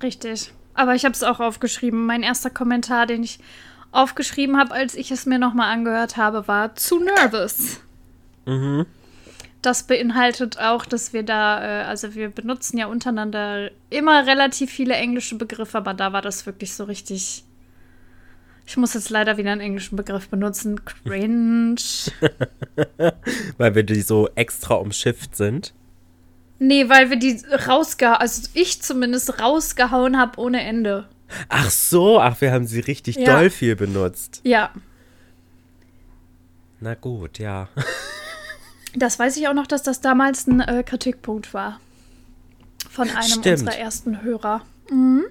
Richtig. 0.03 0.53
Aber 0.75 0.95
ich 0.95 1.05
habe 1.05 1.15
es 1.15 1.23
auch 1.23 1.41
aufgeschrieben. 1.41 2.07
Mein 2.07 2.23
erster 2.23 2.51
Kommentar, 2.51 3.07
den 3.07 3.23
ich 3.25 3.41
aufgeschrieben 3.93 4.59
habe, 4.59 4.73
als 4.73 4.95
ich 4.95 5.11
es 5.11 5.27
mir 5.27 5.39
nochmal 5.39 5.73
angehört 5.73 6.17
habe, 6.17 6.49
war 6.49 6.75
zu 6.75 6.99
nervous. 6.99 7.81
Mhm. 8.47 8.87
Das 9.61 9.85
beinhaltet 9.85 10.59
auch, 10.59 10.85
dass 10.85 11.13
wir 11.13 11.23
da, 11.23 11.83
äh, 11.83 11.85
also 11.85 12.15
wir 12.17 12.31
benutzen 12.31 12.79
ja 12.79 12.87
untereinander 12.87 13.71
immer 13.91 14.27
relativ 14.27 14.73
viele 14.73 14.95
englische 14.95 15.37
Begriffe, 15.37 15.79
aber 15.79 15.95
da 15.95 16.13
war 16.13 16.23
das 16.23 16.47
wirklich 16.47 16.75
so 16.75 16.85
richtig. 16.85 17.45
Ich 18.67 18.77
muss 18.77 18.95
jetzt 18.95 19.11
leider 19.11 19.37
wieder 19.37 19.53
einen 19.53 19.61
englischen 19.61 19.97
Begriff 19.97 20.29
benutzen. 20.29 20.81
Cringe. 20.85 21.77
weil 23.59 23.75
wir 23.75 23.83
die 23.83 24.01
so 24.01 24.29
extra 24.35 24.75
umschifft 24.75 25.37
sind. 25.37 25.75
Nee, 26.59 26.89
weil 26.89 27.11
wir 27.11 27.17
die 27.17 27.43
rausgehauen, 27.67 28.19
also 28.19 28.49
ich 28.55 28.81
zumindest 28.83 29.41
rausgehauen 29.41 30.17
habe 30.19 30.41
ohne 30.41 30.63
Ende. 30.63 31.09
Ach 31.49 31.71
so, 31.71 32.21
ach, 32.21 32.41
wir 32.41 32.53
haben 32.53 32.67
sie 32.67 32.81
richtig 32.81 33.17
ja. 33.17 33.37
doll 33.37 33.51
viel 33.51 33.77
benutzt. 33.77 34.41
Ja. 34.45 34.71
Na 36.81 36.95
gut, 36.95 37.39
ja. 37.39 37.69
Das 38.95 39.19
weiß 39.19 39.37
ich 39.37 39.49
auch 39.49 39.55
noch, 39.55 39.67
dass 39.67 39.83
das 39.83 40.01
damals 40.01 40.47
ein 40.47 40.61
äh, 40.61 40.83
Kritikpunkt 40.83 41.55
war. 41.55 41.81
Von 42.91 43.09
einem 43.09 43.23
Stimmt. 43.23 43.47
unserer 43.47 43.79
ersten 43.79 44.23
Hörer. 44.23 44.63
Mhm. 44.91 45.25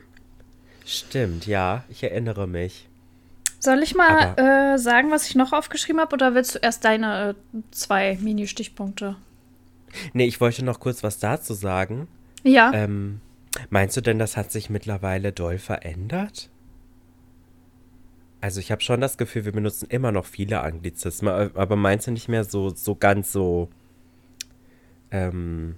Stimmt, 0.85 1.45
ja, 1.45 1.83
ich 1.89 2.03
erinnere 2.03 2.47
mich. 2.47 2.87
Soll 3.59 3.83
ich 3.83 3.93
mal 3.93 4.33
äh, 4.37 4.79
sagen, 4.79 5.11
was 5.11 5.27
ich 5.27 5.35
noch 5.35 5.53
aufgeschrieben 5.53 6.01
habe, 6.01 6.13
oder 6.15 6.33
willst 6.33 6.55
du 6.55 6.59
erst 6.59 6.83
deine 6.83 7.35
äh, 7.53 7.57
zwei 7.69 8.17
Mini-Stichpunkte? 8.19 9.15
Nee, 10.13 10.25
ich 10.25 10.41
wollte 10.41 10.65
noch 10.65 10.79
kurz 10.79 11.03
was 11.03 11.19
dazu 11.19 11.53
sagen. 11.53 12.07
Ja. 12.43 12.71
Ähm, 12.73 13.21
Meinst 13.69 13.97
du 13.97 14.01
denn, 14.01 14.19
das 14.19 14.37
hat 14.37 14.51
sich 14.51 14.69
mittlerweile 14.69 15.31
doll 15.31 15.57
verändert? 15.57 16.49
Also 18.39 18.59
ich 18.59 18.71
habe 18.71 18.81
schon 18.81 19.01
das 19.01 19.17
Gefühl, 19.17 19.45
wir 19.45 19.51
benutzen 19.51 19.87
immer 19.89 20.11
noch 20.11 20.25
viele 20.25 20.61
Anglizismen, 20.61 21.55
aber 21.55 21.75
meinst 21.75 22.07
du 22.07 22.11
nicht 22.11 22.27
mehr 22.27 22.43
so, 22.43 22.69
so 22.69 22.95
ganz 22.95 23.31
so, 23.31 23.69
ähm, 25.11 25.75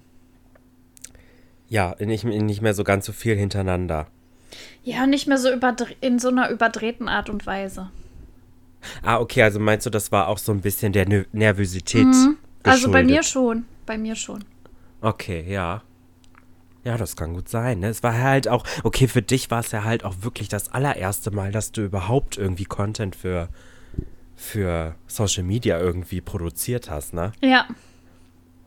ja, 1.67 1.95
nicht, 1.99 2.23
nicht 2.23 2.61
mehr 2.61 2.73
so 2.73 2.85
ganz 2.85 3.05
so 3.05 3.11
viel 3.11 3.35
hintereinander? 3.35 4.07
Ja, 4.83 5.07
nicht 5.07 5.27
mehr 5.27 5.37
so 5.37 5.49
in 5.99 6.19
so 6.19 6.29
einer 6.29 6.49
überdrehten 6.49 7.09
Art 7.09 7.29
und 7.29 7.45
Weise. 7.45 7.89
Ah, 9.01 9.19
okay, 9.19 9.43
also 9.43 9.59
meinst 9.59 9.85
du, 9.85 9.89
das 9.89 10.11
war 10.11 10.27
auch 10.27 10.37
so 10.37 10.51
ein 10.51 10.61
bisschen 10.61 10.93
der 10.93 11.25
Nervosität? 11.31 12.05
Mhm. 12.05 12.37
Also 12.63 12.91
bei 12.91 13.03
mir 13.03 13.23
schon, 13.23 13.65
bei 13.85 13.97
mir 13.97 14.15
schon. 14.15 14.43
Okay, 15.01 15.43
ja. 15.51 15.83
Ja, 16.83 16.97
das 16.97 17.15
kann 17.15 17.33
gut 17.33 17.47
sein. 17.47 17.79
Ne? 17.79 17.87
Es 17.87 18.03
war 18.03 18.17
halt 18.17 18.47
auch, 18.47 18.65
okay, 18.83 19.07
für 19.07 19.21
dich 19.21 19.49
war 19.49 19.61
es 19.61 19.71
ja 19.71 19.83
halt 19.85 20.03
auch 20.03 20.15
wirklich 20.21 20.49
das 20.49 20.71
allererste 20.73 21.31
Mal, 21.31 21.51
dass 21.51 21.71
du 21.71 21.81
überhaupt 21.85 22.37
irgendwie 22.37 22.65
Content 22.65 23.15
für, 23.15 23.47
für 24.35 24.95
Social 25.07 25.43
Media 25.43 25.79
irgendwie 25.79 26.19
produziert 26.19 26.89
hast, 26.89 27.13
ne? 27.13 27.31
Ja. 27.41 27.67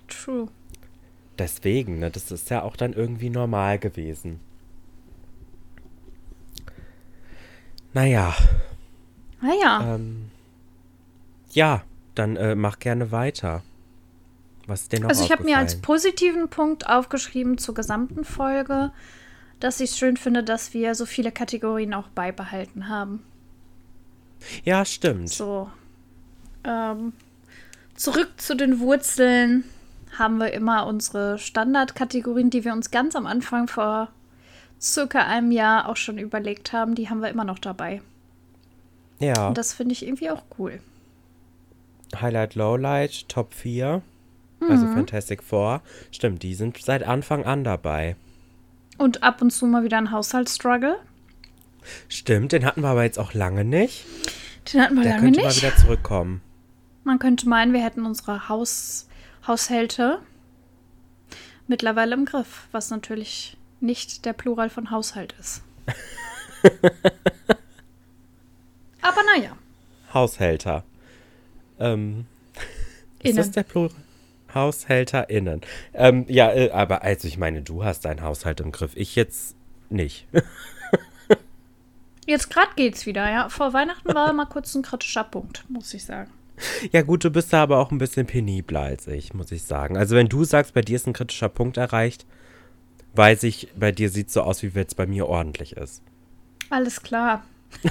True. 0.09 0.49
deswegen, 1.39 1.99
ne, 1.99 2.11
das 2.11 2.31
ist 2.31 2.49
ja 2.49 2.63
auch 2.63 2.77
dann 2.77 2.93
irgendwie 2.93 3.29
normal 3.29 3.79
gewesen. 3.79 4.41
Naja. 7.93 8.35
Naja. 9.41 9.95
Ähm, 9.95 10.31
ja, 11.53 11.83
dann 12.15 12.37
äh, 12.37 12.55
mach 12.55 12.79
gerne 12.79 13.11
weiter. 13.11 13.63
Was 14.67 14.83
ist 14.83 14.93
dir 14.93 15.01
noch 15.01 15.09
Also 15.09 15.25
ich 15.25 15.31
habe 15.31 15.45
mir 15.45 15.59
als 15.59 15.81
positiven 15.81 16.49
Punkt 16.49 16.89
aufgeschrieben 16.89 17.59
zur 17.59 17.75
gesamten 17.75 18.25
Folge, 18.25 18.93
dass 19.61 19.81
ich 19.81 19.91
es 19.91 19.99
schön 19.99 20.17
finde, 20.17 20.43
dass 20.43 20.75
wir 20.75 20.95
so 20.95 21.07
viele 21.07 21.33
Kategorien 21.33 21.95
auch 21.95 22.09
beibehalten 22.09 22.89
haben. 22.89 23.23
Ja, 24.65 24.85
stimmt. 24.85 25.31
So. 25.31 25.71
Ähm, 26.65 27.13
zurück 27.95 28.33
zu 28.37 28.55
den 28.55 28.81
Wurzeln 28.81 29.65
haben 30.19 30.39
wir 30.39 30.53
immer 30.53 30.87
unsere 30.87 31.39
Standardkategorien, 31.39 32.51
die 32.51 32.65
wir 32.65 32.73
uns 32.73 32.91
ganz 32.91 33.15
am 33.15 33.27
Anfang 33.27 33.69
vor 33.69 34.09
circa 34.81 35.21
einem 35.27 35.53
Jahr 35.53 35.89
auch 35.89 35.97
schon 35.97 36.19
überlegt 36.19 36.73
haben. 36.73 36.95
Die 36.95 37.09
haben 37.09 37.21
wir 37.21 37.29
immer 37.29 37.45
noch 37.45 37.59
dabei. 37.59 38.03
Ja, 39.19 39.49
Und 39.49 39.59
das 39.59 39.73
finde 39.73 39.93
ich 39.93 40.05
irgendwie 40.05 40.31
auch 40.31 40.43
cool. 40.59 40.81
Highlight, 42.21 42.55
Lowlight, 42.55 43.29
Top 43.29 43.55
4. 43.55 44.03
Mhm. 44.61 44.71
Also 44.71 44.87
Fantastic 44.87 45.43
Four. 45.43 45.83
Stimmt, 46.11 46.43
die 46.43 46.55
sind 46.55 46.79
seit 46.79 47.03
Anfang 47.03 47.45
an 47.45 47.65
dabei. 47.65 48.17
Und 48.99 49.23
ab 49.23 49.43
und 49.43 49.51
zu 49.51 49.67
mal 49.67 49.85
wieder 49.85 49.99
ein 49.99 50.11
Haushaltsstruggle. 50.11 50.97
Stimmt, 52.09 52.53
den 52.53 52.65
hatten 52.65 52.81
wir 52.81 52.89
aber 52.89 53.05
jetzt 53.05 53.19
auch 53.19 53.35
lange 53.35 53.65
nicht. 53.65 54.05
Den 54.73 54.81
hatten 54.83 54.97
wir 54.97 55.03
Der 55.03 55.13
lange 55.13 55.25
könnte 55.25 55.41
nicht. 55.41 55.49
mal 55.49 55.57
wieder 55.71 55.77
zurückkommen. 55.77 56.41
Man 57.05 57.19
könnte 57.19 57.49
meinen, 57.49 57.73
wir 57.73 57.85
hätten 57.85 58.05
unsere 58.05 58.49
Haus 58.49 59.07
Haushälte 59.47 60.19
mittlerweile 61.69 62.15
im 62.15 62.25
Griff, 62.25 62.67
was 62.73 62.91
natürlich 62.91 63.57
nicht 63.81 64.25
der 64.25 64.33
Plural 64.33 64.71
von 64.71 64.91
Haushalt 64.91 65.35
ist. 65.39 65.63
Aber 69.03 69.21
naja, 69.37 69.57
Haushälter. 70.13 70.83
Ähm, 71.79 72.27
ist 73.21 73.25
innen. 73.31 73.37
das 73.37 73.51
der 73.53 73.63
Plural? 73.63 73.91
HaushälterInnen. 74.57 75.61
Ähm, 75.95 76.25
ja, 76.29 76.53
äh, 76.53 76.71
aber 76.73 77.03
also 77.03 77.29
ich 77.29 77.39
meine, 77.39 77.63
du 77.63 77.85
hast 77.85 78.05
deinen 78.05 78.23
Haushalt 78.23 78.61
im 78.61 78.73
Griff. 78.73 78.93
Ich 78.97 79.15
jetzt 79.15 79.55
nicht. 79.89 80.27
Jetzt 82.27 82.51
gerade 82.51 82.71
geht's 82.75 83.07
wieder, 83.07 83.31
ja. 83.31 83.49
Vor 83.49 83.73
Weihnachten 83.73 84.13
war 84.13 84.33
mal 84.33 84.47
kurz 84.47 84.75
ein 84.75 84.83
kritischer 84.83 85.23
Punkt, 85.23 85.65
muss 85.69 85.95
ich 85.95 86.05
sagen. 86.05 86.33
Ja 86.91 87.03
gut, 87.03 87.23
du 87.23 87.31
bist 87.31 87.53
da 87.53 87.63
aber 87.63 87.79
auch 87.79 87.93
ein 87.93 87.99
bisschen 87.99 88.27
penibler 88.27 88.81
als 88.81 89.07
ich, 89.07 89.33
muss 89.33 89.53
ich 89.53 89.63
sagen. 89.63 89.97
Also 89.97 90.17
wenn 90.17 90.29
du 90.29 90.43
sagst, 90.43 90.75
bei 90.75 90.81
dir 90.81 90.97
ist 90.97 91.07
ein 91.07 91.13
kritischer 91.13 91.49
Punkt 91.49 91.77
erreicht, 91.77 92.27
weiß 93.15 93.45
ich, 93.45 93.69
bei 93.77 93.93
dir 93.93 94.11
sieht 94.11 94.31
so 94.31 94.43
aus, 94.43 94.65
wie 94.65 94.75
wenn 94.75 94.87
es 94.87 94.97
bei 94.97 95.07
mir 95.07 95.29
ordentlich 95.29 95.77
ist. 95.77 96.03
Alles 96.69 97.03
klar. 97.03 97.45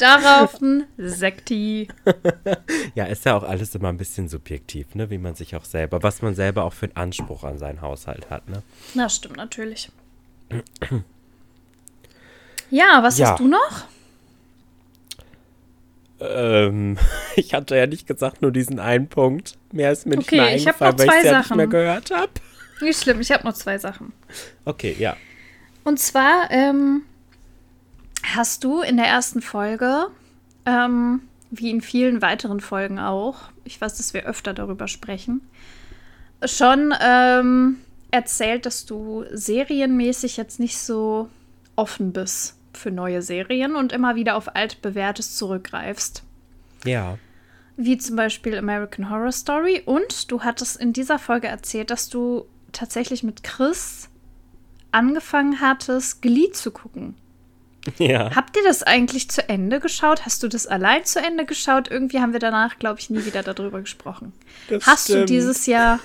Darauf 0.00 0.60
ein 0.60 0.84
Sekti. 0.98 1.88
Ja, 2.94 3.04
ist 3.04 3.24
ja 3.24 3.36
auch 3.36 3.42
alles 3.44 3.74
immer 3.74 3.88
ein 3.88 3.96
bisschen 3.96 4.28
subjektiv, 4.28 4.94
ne? 4.94 5.10
Wie 5.10 5.18
man 5.18 5.34
sich 5.36 5.54
auch 5.54 5.64
selber, 5.64 6.02
was 6.02 6.22
man 6.22 6.34
selber 6.34 6.64
auch 6.64 6.72
für 6.72 6.86
einen 6.86 6.96
Anspruch 6.96 7.44
an 7.44 7.58
seinen 7.58 7.80
Haushalt 7.82 8.30
hat, 8.30 8.48
ne? 8.48 8.62
Na, 8.94 9.08
stimmt 9.08 9.36
natürlich. 9.36 9.90
Ja, 12.70 13.02
was 13.02 13.18
Ja. 13.18 13.30
hast 13.30 13.40
du 13.40 13.48
noch? 13.48 13.84
Ähm, 16.20 16.98
ich 17.36 17.54
hatte 17.54 17.76
ja 17.76 17.86
nicht 17.86 18.06
gesagt, 18.06 18.42
nur 18.42 18.52
diesen 18.52 18.78
einen 18.78 19.08
Punkt. 19.08 19.56
Mehr 19.72 19.92
ist 19.92 20.06
mir 20.06 20.16
nicht 20.16 20.28
Okay, 20.28 20.36
mehr 20.36 20.54
ich 20.56 20.66
hab 20.66 20.80
eingefallen, 20.82 20.96
noch 20.96 20.98
weil 20.98 21.06
ich 21.06 21.10
zwei 21.12 21.18
es 21.18 21.24
ja 21.24 21.38
nicht 21.38 21.46
Sachen. 21.48 21.56
mehr 21.56 21.66
gehört 21.66 22.10
habe. 22.10 22.32
Nicht 22.80 23.02
schlimm, 23.02 23.20
ich 23.20 23.30
habe 23.30 23.44
noch 23.44 23.54
zwei 23.54 23.78
Sachen. 23.78 24.12
Okay, 24.64 24.96
ja. 24.98 25.16
Und 25.84 25.98
zwar 25.98 26.50
ähm, 26.50 27.02
hast 28.22 28.64
du 28.64 28.82
in 28.82 28.96
der 28.96 29.06
ersten 29.06 29.42
Folge, 29.42 30.06
ähm, 30.66 31.22
wie 31.50 31.70
in 31.70 31.80
vielen 31.80 32.22
weiteren 32.22 32.60
Folgen 32.60 32.98
auch, 32.98 33.50
ich 33.64 33.80
weiß, 33.80 33.96
dass 33.96 34.14
wir 34.14 34.24
öfter 34.24 34.54
darüber 34.54 34.88
sprechen, 34.88 35.40
schon 36.44 36.94
ähm, 37.00 37.76
erzählt, 38.10 38.66
dass 38.66 38.86
du 38.86 39.24
serienmäßig 39.30 40.36
jetzt 40.36 40.60
nicht 40.60 40.78
so 40.78 41.28
offen 41.76 42.12
bist 42.12 42.56
für 42.72 42.90
neue 42.90 43.22
Serien 43.22 43.74
und 43.74 43.92
immer 43.92 44.14
wieder 44.14 44.36
auf 44.36 44.54
altbewährtes 44.54 45.36
zurückgreifst. 45.36 46.22
Ja. 46.84 47.18
Wie 47.76 47.98
zum 47.98 48.16
Beispiel 48.16 48.56
American 48.56 49.10
Horror 49.10 49.32
Story. 49.32 49.82
Und 49.84 50.30
du 50.30 50.42
hattest 50.42 50.76
in 50.76 50.92
dieser 50.92 51.18
Folge 51.18 51.48
erzählt, 51.48 51.90
dass 51.90 52.08
du 52.08 52.46
tatsächlich 52.72 53.22
mit 53.22 53.42
Chris 53.42 54.08
angefangen 54.92 55.60
hattest, 55.60 56.22
Glee 56.22 56.50
zu 56.52 56.70
gucken. 56.70 57.16
Ja. 57.98 58.34
Habt 58.34 58.56
ihr 58.56 58.62
das 58.64 58.82
eigentlich 58.82 59.30
zu 59.30 59.48
Ende 59.48 59.80
geschaut? 59.80 60.26
Hast 60.26 60.42
du 60.42 60.48
das 60.48 60.66
allein 60.66 61.04
zu 61.04 61.18
Ende 61.18 61.46
geschaut? 61.46 61.90
Irgendwie 61.90 62.20
haben 62.20 62.32
wir 62.32 62.40
danach, 62.40 62.78
glaube 62.78 63.00
ich, 63.00 63.08
nie 63.10 63.24
wieder 63.24 63.42
darüber 63.42 63.80
gesprochen. 63.80 64.32
Das 64.68 64.86
hast 64.86 65.08
du 65.08 65.12
stimmt. 65.14 65.30
dieses 65.30 65.66
Jahr 65.66 65.98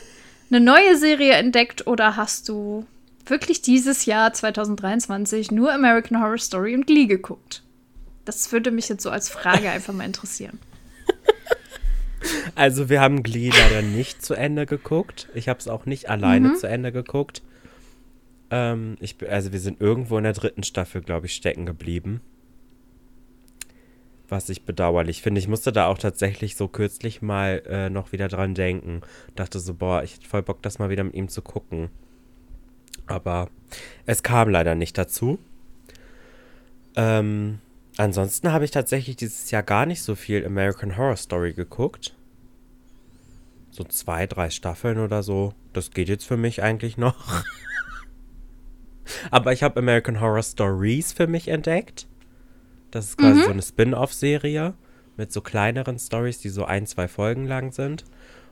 eine 0.50 0.62
neue 0.62 0.98
Serie 0.98 1.34
entdeckt 1.34 1.86
oder 1.86 2.16
hast 2.16 2.48
du 2.50 2.86
wirklich 3.26 3.62
dieses 3.62 4.06
Jahr 4.06 4.32
2023 4.34 5.52
nur 5.52 5.74
American 5.74 6.22
Horror 6.22 6.38
Story 6.38 6.76
und 6.76 6.88
Glee 6.88 7.08
geguckt? 7.08 7.62
Das 8.24 8.52
würde 8.52 8.72
mich 8.72 8.88
jetzt 8.88 9.04
so 9.04 9.10
als 9.10 9.30
Frage 9.30 9.70
einfach 9.70 9.94
mal 9.94 10.06
interessieren. 10.06 10.60
Also 12.56 12.90
wir 12.90 13.02
haben 13.02 13.22
Glee 13.22 13.50
leider 13.52 13.82
nicht 13.84 14.26
zu 14.26 14.34
Ende 14.34 14.66
geguckt. 14.66 15.28
Ich 15.36 15.48
habe 15.48 15.60
es 15.60 15.68
auch 15.68 15.86
nicht 15.86 16.10
alleine 16.10 16.50
Mhm. 16.50 16.56
zu 16.56 16.68
Ende 16.68 16.92
geguckt. 16.92 17.44
Ähm, 18.52 18.98
ich, 19.00 19.18
also 19.30 19.52
wir 19.52 19.60
sind 19.60 19.82
irgendwo 19.82 20.18
in 20.18 20.24
der 20.24 20.34
dritten 20.34 20.64
Staffel, 20.64 21.02
glaube 21.02 21.26
ich, 21.26 21.34
stecken 21.34 21.66
geblieben. 21.66 22.22
Was 24.28 24.50
ich 24.50 24.64
bedauerlich 24.66 25.22
finde. 25.22 25.40
Ich 25.40 25.48
musste 25.48 25.72
da 25.72 25.88
auch 25.88 25.98
tatsächlich 25.98 26.56
so 26.56 26.68
kürzlich 26.68 27.22
mal 27.22 27.62
äh, 27.68 27.90
noch 27.90 28.12
wieder 28.12 28.28
dran 28.28 28.56
denken. 28.56 29.02
Dachte 29.36 29.60
so, 29.60 29.76
boah, 29.76 30.04
ich 30.04 30.16
hätte 30.16 30.28
voll 30.28 30.44
Bock, 30.44 30.62
das 30.64 30.80
mal 30.80 30.90
wieder 30.90 31.04
mit 31.04 31.14
ihm 31.14 31.28
zu 31.28 31.42
gucken. 31.42 31.90
Aber 33.08 33.50
es 34.06 34.24
kam 34.24 34.50
leider 34.50 34.74
nicht 34.74 34.98
dazu. 34.98 35.38
Ähm, 36.96 37.60
ansonsten 37.98 38.52
habe 38.52 38.66
ich 38.66 38.72
tatsächlich 38.72 39.16
dieses 39.16 39.52
Jahr 39.52 39.64
gar 39.64 39.86
nicht 39.86 40.02
so 40.02 40.16
viel 40.16 40.46
American 40.46 40.98
Horror 40.98 41.18
Story 41.18 41.54
geguckt. 41.54 42.16
So 43.70 43.84
zwei, 43.84 44.26
drei 44.26 44.50
Staffeln 44.50 44.98
oder 44.98 45.22
so. 45.22 45.54
Das 45.74 45.92
geht 45.92 46.10
jetzt 46.10 46.26
für 46.26 46.38
mich 46.38 46.64
eigentlich 46.64 46.98
noch. 46.98 47.44
Aber 49.32 49.54
ich 49.54 49.64
habe 49.64 49.80
American 49.80 50.20
Horror 50.20 50.44
Stories 50.44 51.14
für 51.14 51.28
mich 51.28 51.48
entdeckt. 51.48 52.08
Das 52.92 53.06
ist 53.06 53.18
quasi 53.18 53.44
so 53.44 53.50
eine 53.50 53.62
Spin-off-Serie 53.62 54.74
mit 55.18 55.32
so 55.32 55.42
kleineren 55.42 56.00
Stories, 56.00 56.40
die 56.40 56.50
so 56.50 56.66
ein, 56.66 56.86
zwei 56.86 57.08
Folgen 57.08 57.46
lang 57.46 57.72
sind. 57.72 58.06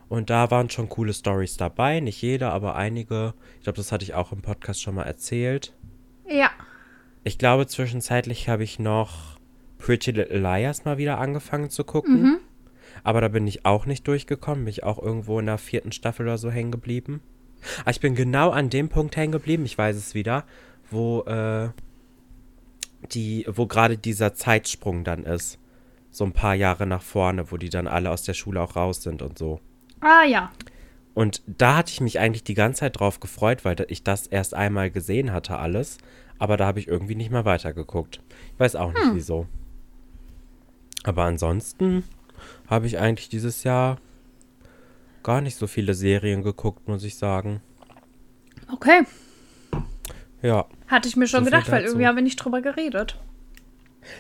Und 0.09 0.29
da 0.29 0.51
waren 0.51 0.69
schon 0.69 0.89
coole 0.89 1.13
Stories 1.13 1.57
dabei. 1.57 1.99
Nicht 1.99 2.21
jeder, 2.21 2.51
aber 2.51 2.75
einige. 2.75 3.33
Ich 3.57 3.63
glaube, 3.63 3.77
das 3.77 3.91
hatte 3.91 4.03
ich 4.03 4.13
auch 4.13 4.31
im 4.31 4.41
Podcast 4.41 4.81
schon 4.81 4.95
mal 4.95 5.03
erzählt. 5.03 5.73
Ja. 6.27 6.51
Ich 7.23 7.37
glaube, 7.37 7.67
zwischenzeitlich 7.67 8.49
habe 8.49 8.63
ich 8.63 8.79
noch 8.79 9.37
Pretty 9.77 10.11
Little 10.11 10.39
Liars 10.39 10.85
mal 10.85 10.97
wieder 10.97 11.19
angefangen 11.19 11.69
zu 11.69 11.83
gucken. 11.83 12.39
Aber 13.03 13.21
da 13.21 13.27
bin 13.27 13.47
ich 13.47 13.65
auch 13.65 13.85
nicht 13.85 14.07
durchgekommen. 14.07 14.65
Bin 14.65 14.71
ich 14.71 14.83
auch 14.83 15.01
irgendwo 15.01 15.39
in 15.39 15.45
der 15.45 15.57
vierten 15.57 15.91
Staffel 15.91 16.25
oder 16.25 16.37
so 16.37 16.51
hängen 16.51 16.71
geblieben. 16.71 17.21
Aber 17.81 17.91
ich 17.91 17.99
bin 17.99 18.15
genau 18.15 18.51
an 18.51 18.69
dem 18.69 18.89
Punkt 18.89 19.15
hängen 19.15 19.31
geblieben, 19.31 19.65
ich 19.65 19.77
weiß 19.77 19.95
es 19.95 20.13
wieder, 20.13 20.45
wo, 20.89 21.21
äh, 21.21 21.69
die, 23.11 23.45
wo 23.47 23.67
gerade 23.67 23.97
dieser 23.97 24.33
Zeitsprung 24.33 25.03
dann 25.03 25.23
ist. 25.23 25.59
So 26.11 26.25
ein 26.25 26.33
paar 26.33 26.55
Jahre 26.55 26.85
nach 26.85 27.01
vorne, 27.01 27.51
wo 27.51 27.57
die 27.57 27.69
dann 27.69 27.87
alle 27.87 28.11
aus 28.11 28.23
der 28.23 28.33
Schule 28.33 28.61
auch 28.61 28.75
raus 28.75 29.01
sind 29.01 29.21
und 29.21 29.37
so. 29.37 29.59
Ah 29.99 30.25
ja. 30.25 30.51
Und 31.13 31.41
da 31.45 31.77
hatte 31.77 31.91
ich 31.91 32.01
mich 32.01 32.19
eigentlich 32.19 32.43
die 32.43 32.53
ganze 32.53 32.81
Zeit 32.81 32.99
drauf 32.99 33.19
gefreut, 33.19 33.65
weil 33.65 33.85
ich 33.87 34.03
das 34.03 34.27
erst 34.27 34.53
einmal 34.53 34.89
gesehen 34.91 35.31
hatte, 35.31 35.57
alles. 35.57 35.97
Aber 36.39 36.57
da 36.57 36.65
habe 36.65 36.79
ich 36.79 36.87
irgendwie 36.87 37.15
nicht 37.15 37.31
mehr 37.31 37.45
weitergeguckt. 37.45 38.21
Ich 38.53 38.59
weiß 38.59 38.75
auch 38.75 38.91
nicht 38.93 39.13
wieso. 39.13 39.47
Aber 41.03 41.23
ansonsten 41.23 42.03
habe 42.67 42.87
ich 42.87 42.97
eigentlich 42.97 43.29
dieses 43.29 43.63
Jahr 43.63 43.97
gar 45.23 45.41
nicht 45.41 45.57
so 45.57 45.67
viele 45.67 45.93
Serien 45.93 46.43
geguckt, 46.43 46.87
muss 46.87 47.03
ich 47.03 47.17
sagen. 47.17 47.61
Okay. 48.71 49.03
Ja. 50.41 50.65
Hatte 50.87 51.07
ich 51.07 51.15
mir 51.15 51.27
schon 51.27 51.41
So 51.41 51.45
gedacht, 51.45 51.71
weil 51.71 51.83
irgendwie 51.83 52.05
haben 52.05 52.15
wir 52.15 52.23
nicht 52.23 52.35
drüber 52.37 52.61
geredet. 52.61 53.17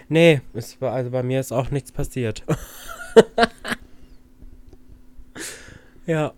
Nee, 0.07 0.41
es 0.53 0.79
war, 0.79 0.93
also 0.93 1.09
bei 1.09 1.23
mir 1.23 1.41
ist 1.41 1.51
auch 1.51 1.69
nichts 1.69 1.91
passiert. 1.91 2.43
ja. 6.05 6.33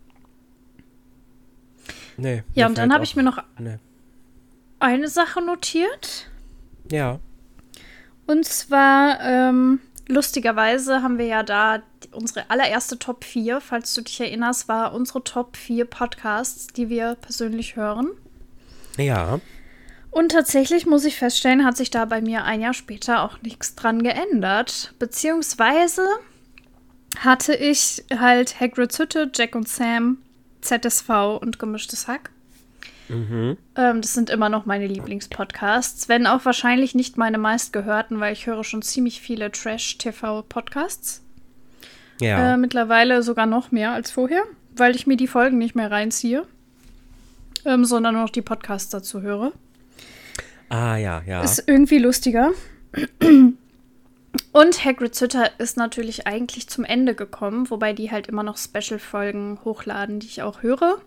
Nee. 2.17 2.43
Ja, 2.53 2.67
und 2.67 2.77
dann 2.77 2.93
habe 2.93 3.03
ich 3.03 3.15
mir 3.15 3.23
noch 3.23 3.43
Nee. 3.59 3.77
eine 4.79 5.07
Sache 5.07 5.43
notiert. 5.43 6.29
Ja. 6.91 7.19
Und 8.25 8.45
zwar, 8.45 9.19
ähm, 9.21 9.79
lustigerweise 10.07 11.03
haben 11.03 11.17
wir 11.17 11.25
ja 11.25 11.43
da 11.43 11.83
unsere 12.11 12.49
allererste 12.49 12.99
Top 12.99 13.23
4, 13.23 13.61
falls 13.61 13.93
du 13.93 14.01
dich 14.01 14.19
erinnerst, 14.19 14.67
war 14.67 14.93
unsere 14.93 15.23
Top 15.23 15.57
4 15.57 15.85
Podcasts, 15.85 16.67
die 16.67 16.89
wir 16.89 17.15
persönlich 17.15 17.75
hören. 17.75 18.09
Ja. 18.97 19.39
Und 20.11 20.31
tatsächlich 20.31 20.85
muss 20.85 21.03
ich 21.03 21.17
feststellen, 21.17 21.65
hat 21.65 21.75
sich 21.75 21.89
da 21.89 22.05
bei 22.05 22.21
mir 22.21 22.45
ein 22.45 22.61
Jahr 22.61 22.73
später 22.73 23.23
auch 23.23 23.41
nichts 23.41 23.75
dran 23.75 24.01
geändert. 24.01 24.93
Beziehungsweise 24.97 26.07
hatte 27.17 27.53
ich 27.53 28.05
halt 28.17 28.59
Hagrid's 28.59 28.97
Hütte, 28.97 29.29
Jack 29.33 29.55
und 29.55 29.67
Sam, 29.67 30.19
ZSV 30.61 31.09
und 31.41 31.59
Gemischtes 31.59 32.07
Hack. 32.07 32.29
Mhm. 33.09 33.57
Ähm, 33.75 34.01
das 34.01 34.13
sind 34.13 34.29
immer 34.29 34.49
noch 34.49 34.65
meine 34.65 34.87
Lieblingspodcasts, 34.87 36.09
wenn 36.09 36.27
auch 36.27 36.45
wahrscheinlich 36.45 36.95
nicht 36.95 37.17
meine 37.17 37.37
meistgehörten, 37.37 38.19
weil 38.19 38.33
ich 38.33 38.47
höre 38.47 38.63
schon 38.63 38.81
ziemlich 38.81 39.21
viele 39.21 39.51
Trash-TV-Podcasts. 39.51 41.24
Ja. 42.21 42.53
Äh, 42.53 42.57
mittlerweile 42.57 43.23
sogar 43.23 43.45
noch 43.45 43.71
mehr 43.71 43.91
als 43.91 44.11
vorher, 44.11 44.43
weil 44.75 44.95
ich 44.95 45.07
mir 45.07 45.17
die 45.17 45.27
Folgen 45.27 45.57
nicht 45.57 45.75
mehr 45.75 45.91
reinziehe, 45.91 46.45
ähm, 47.65 47.85
sondern 47.85 48.13
nur 48.13 48.23
noch 48.23 48.29
die 48.29 48.41
Podcasts 48.41 48.89
dazu 48.89 49.21
höre. 49.21 49.51
ah, 50.69 50.95
ja, 50.95 51.21
ja. 51.25 51.43
Ist 51.43 51.63
irgendwie 51.67 51.99
lustiger. 51.99 52.51
Und 54.51 54.85
Hagrid's 54.85 55.19
Hütte 55.21 55.49
ist 55.57 55.77
natürlich 55.77 56.27
eigentlich 56.27 56.67
zum 56.69 56.83
Ende 56.85 57.15
gekommen, 57.15 57.69
wobei 57.69 57.93
die 57.93 58.11
halt 58.11 58.27
immer 58.27 58.43
noch 58.43 58.57
Special-Folgen 58.57 59.59
hochladen, 59.65 60.19
die 60.19 60.27
ich 60.27 60.41
auch 60.41 60.61
höre. 60.63 60.97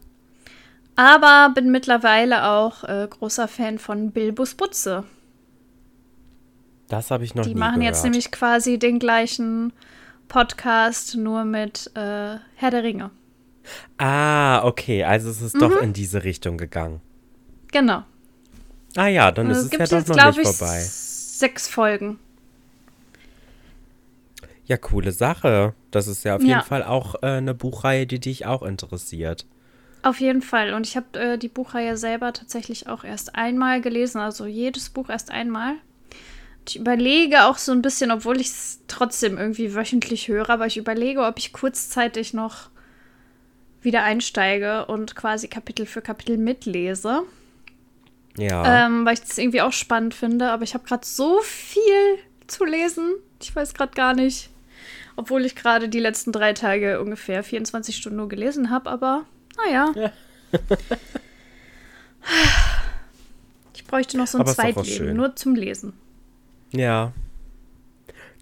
Aber 0.97 1.53
bin 1.55 1.71
mittlerweile 1.71 2.45
auch 2.49 2.85
äh, 2.85 3.07
großer 3.09 3.49
Fan 3.49 3.79
von 3.79 4.11
Bilbus 4.11 4.55
Butze. 4.55 5.05
das 6.89 7.11
habe 7.11 7.25
ich 7.25 7.35
noch 7.35 7.45
Die 7.45 7.55
nie 7.55 7.61
machen 7.61 7.81
gehört. 7.81 7.95
jetzt 7.95 8.05
nämlich 8.05 8.31
quasi 8.31 8.79
den 8.79 8.99
gleichen 8.99 9.73
Podcast, 10.29 11.17
nur 11.17 11.45
mit 11.45 11.91
äh, 11.95 12.37
Herr 12.57 12.71
der 12.71 12.83
Ringe. 12.83 13.11
Ah, 13.99 14.65
okay. 14.65 15.05
Also 15.05 15.29
es 15.31 15.41
ist 15.43 15.55
Mhm. 15.57 15.61
doch 15.61 15.77
in 15.83 15.93
diese 15.93 16.25
Richtung 16.25 16.57
gegangen. 16.59 17.01
Genau. 17.73 18.03
Ah 18.97 19.07
ja, 19.09 19.31
dann 19.31 19.51
ist 19.51 19.59
Äh, 19.59 19.67
es 19.67 19.73
ja 19.73 19.79
doch 19.87 19.93
jetzt, 19.99 20.09
noch 20.09 20.27
nicht 20.27 20.39
ich, 20.39 20.57
vorbei. 20.57 20.81
sechs 20.81 21.69
Folgen. 21.69 22.19
Ja, 24.65 24.77
coole 24.77 25.13
Sache. 25.13 25.75
Das 25.91 26.07
ist 26.09 26.25
ja 26.25 26.37
auf 26.37 26.43
Ja. 26.43 26.49
jeden 26.59 26.63
Fall 26.63 26.83
auch 26.83 27.17
äh, 27.23 27.27
eine 27.27 27.55
Buchreihe, 27.55 28.07
die 28.07 28.21
dich 28.21 28.47
auch 28.47 28.63
interessiert. 28.63 29.47
Auf 30.03 30.21
jeden 30.21 30.43
Fall. 30.43 30.75
Und 30.75 30.87
ich 30.87 30.97
habe 30.97 31.19
äh, 31.19 31.39
die 31.39 31.49
Buchreihe 31.49 31.97
selber 31.97 32.33
tatsächlich 32.33 32.87
auch 32.89 33.03
erst 33.05 33.35
einmal 33.35 33.81
gelesen, 33.81 34.21
also 34.21 34.47
jedes 34.47 34.91
Buch 34.91 35.09
erst 35.09 35.31
einmal. 35.31 35.75
Ich 36.69 36.77
überlege 36.77 37.45
auch 37.47 37.57
so 37.57 37.73
ein 37.73 37.81
bisschen, 37.81 38.11
obwohl 38.11 38.41
ich 38.41 38.49
es 38.49 38.81
trotzdem 38.89 39.39
irgendwie 39.39 39.75
wöchentlich 39.75 40.29
höre, 40.29 40.51
aber 40.51 40.67
ich 40.67 40.77
überlege, 40.77 41.25
ob 41.25 41.39
ich 41.39 41.53
kurzzeitig 41.53 42.35
noch 42.35 42.69
wieder 43.81 44.03
einsteige 44.03 44.87
und 44.87 45.17
quasi 45.17 45.49
Kapitel 45.49 45.87
für 45.87 46.03
Kapitel 46.03 46.37
mitlese. 46.37 47.23
Ja. 48.37 48.87
Ähm, 48.87 49.07
weil 49.07 49.15
ich 49.15 49.21
das 49.21 49.39
irgendwie 49.39 49.63
auch 49.63 49.73
spannend 49.73 50.15
finde. 50.15 50.51
Aber 50.51 50.63
ich 50.63 50.75
habe 50.75 50.85
gerade 50.85 51.07
so 51.07 51.41
viel 51.41 52.19
zu 52.47 52.65
lesen. 52.65 53.15
Ich 53.41 53.55
weiß 53.55 53.75
gerade 53.75 53.93
gar 53.95 54.15
nicht. 54.15 54.51
Obwohl 55.17 55.45
ich 55.45 55.57
gerade 55.57 55.89
die 55.89 56.01
letzten 56.01 56.33
drei 56.33 56.53
Tage 56.53 57.01
ungefähr 57.01 57.43
24 57.43 57.97
Stunden 57.97 58.19
nur 58.19 58.29
gelesen 58.29 58.71
habe. 58.71 58.91
Aber 58.91 59.25
naja. 59.57 59.93
Ja. 59.97 60.13
Ich 63.75 63.85
bräuchte 63.85 64.19
noch 64.19 64.27
so 64.27 64.39
ein 64.39 64.47
Zweitleben. 64.47 65.17
Nur 65.17 65.35
zum 65.35 65.55
Lesen. 65.55 65.95
Ja. 66.73 67.13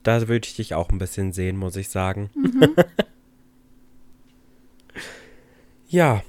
Da 0.02 0.28
würde 0.28 0.46
ich 0.46 0.56
dich 0.56 0.74
auch 0.74 0.90
ein 0.90 0.98
bisschen 0.98 1.32
sehen, 1.32 1.56
muss 1.56 1.76
ich 1.76 1.88
sagen. 1.88 2.30
Mhm. 2.34 2.74
ja. 5.88 6.22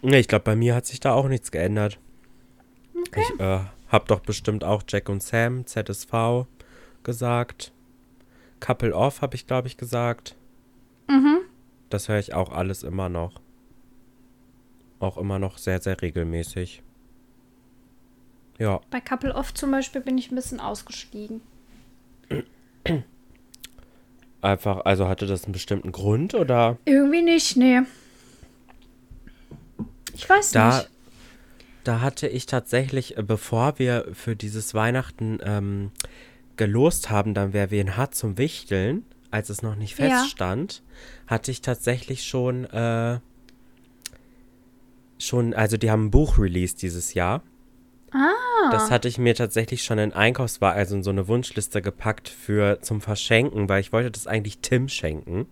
Nee, 0.00 0.20
ich 0.20 0.28
glaube, 0.28 0.44
bei 0.44 0.56
mir 0.56 0.74
hat 0.74 0.86
sich 0.86 0.98
da 1.00 1.12
auch 1.12 1.28
nichts 1.28 1.50
geändert. 1.50 1.98
Okay. 3.08 3.22
Ich 3.22 3.40
äh, 3.40 3.60
habe 3.88 4.06
doch 4.06 4.20
bestimmt 4.20 4.64
auch 4.64 4.82
Jack 4.88 5.08
und 5.08 5.22
Sam, 5.22 5.66
ZSV, 5.66 6.46
gesagt. 7.02 7.72
Couple 8.60 8.94
Off 8.94 9.20
habe 9.20 9.34
ich, 9.34 9.46
glaube 9.46 9.68
ich, 9.68 9.76
gesagt. 9.76 10.36
Mhm. 11.08 11.40
Das 11.90 12.08
höre 12.08 12.18
ich 12.18 12.32
auch 12.32 12.50
alles 12.50 12.82
immer 12.82 13.08
noch. 13.08 13.40
Auch 14.98 15.18
immer 15.18 15.38
noch 15.38 15.58
sehr, 15.58 15.82
sehr 15.82 16.00
regelmäßig. 16.00 16.82
Ja, 18.58 18.80
Bei 18.90 19.00
Couple 19.00 19.34
Off 19.34 19.52
zum 19.54 19.70
Beispiel 19.70 20.00
bin 20.00 20.18
ich 20.18 20.30
ein 20.30 20.34
bisschen 20.36 20.60
ausgestiegen. 20.60 21.40
einfach, 24.40 24.84
also 24.84 25.08
hatte 25.08 25.26
das 25.26 25.44
einen 25.44 25.52
bestimmten 25.52 25.92
Grund 25.92 26.34
oder? 26.34 26.78
Irgendwie 26.84 27.22
nicht, 27.22 27.56
nee. 27.56 27.80
Ich 30.14 30.28
weiß 30.28 30.50
Da, 30.52 30.78
nicht. 30.78 30.90
da 31.84 32.00
hatte 32.00 32.28
ich 32.28 32.46
tatsächlich, 32.46 33.16
äh, 33.16 33.22
bevor 33.22 33.78
wir 33.78 34.08
für 34.12 34.36
dieses 34.36 34.74
Weihnachten 34.74 35.38
ähm, 35.42 35.90
gelost 36.56 37.10
haben, 37.10 37.34
dann 37.34 37.52
wer 37.52 37.70
wen 37.70 37.96
hat 37.96 38.14
zum 38.14 38.36
Wichteln, 38.38 39.04
als 39.30 39.48
es 39.48 39.62
noch 39.62 39.74
nicht 39.76 39.98
Ja. 39.98 40.08
feststand, 40.08 40.82
hatte 41.26 41.50
ich 41.50 41.62
tatsächlich 41.62 42.24
schon, 42.24 42.64
äh, 42.66 43.18
schon, 45.18 45.54
also 45.54 45.76
die 45.76 45.90
haben 45.90 46.06
ein 46.06 46.10
Buch 46.10 46.38
released 46.38 46.82
dieses 46.82 47.14
Jahr. 47.14 47.42
Ah. 48.12 48.70
Das 48.70 48.90
hatte 48.90 49.08
ich 49.08 49.18
mir 49.18 49.34
tatsächlich 49.34 49.82
schon 49.84 49.98
in 49.98 50.12
Einkaufswagen, 50.12 50.78
also 50.78 50.96
in 50.96 51.02
so 51.02 51.10
eine 51.10 51.28
Wunschliste 51.28 51.80
gepackt 51.82 52.28
für 52.28 52.80
zum 52.82 53.00
Verschenken, 53.00 53.68
weil 53.68 53.80
ich 53.80 53.92
wollte 53.92 54.10
das 54.10 54.26
eigentlich 54.26 54.58
Tim 54.58 54.88
schenken. 54.88 55.46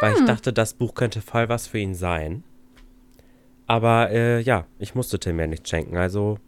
Weil 0.00 0.12
Mm. 0.12 0.16
ich 0.18 0.24
dachte, 0.26 0.52
das 0.52 0.74
Buch 0.74 0.94
könnte 0.94 1.22
voll 1.22 1.48
was 1.48 1.66
für 1.66 1.78
ihn 1.78 1.94
sein. 1.94 2.44
Aber 3.66 4.10
äh, 4.10 4.40
ja, 4.40 4.66
ich 4.78 4.94
musste 4.94 5.18
Tim 5.18 5.38
ja 5.40 5.46
nicht 5.46 5.66
schenken, 5.68 5.96
also 5.96 6.38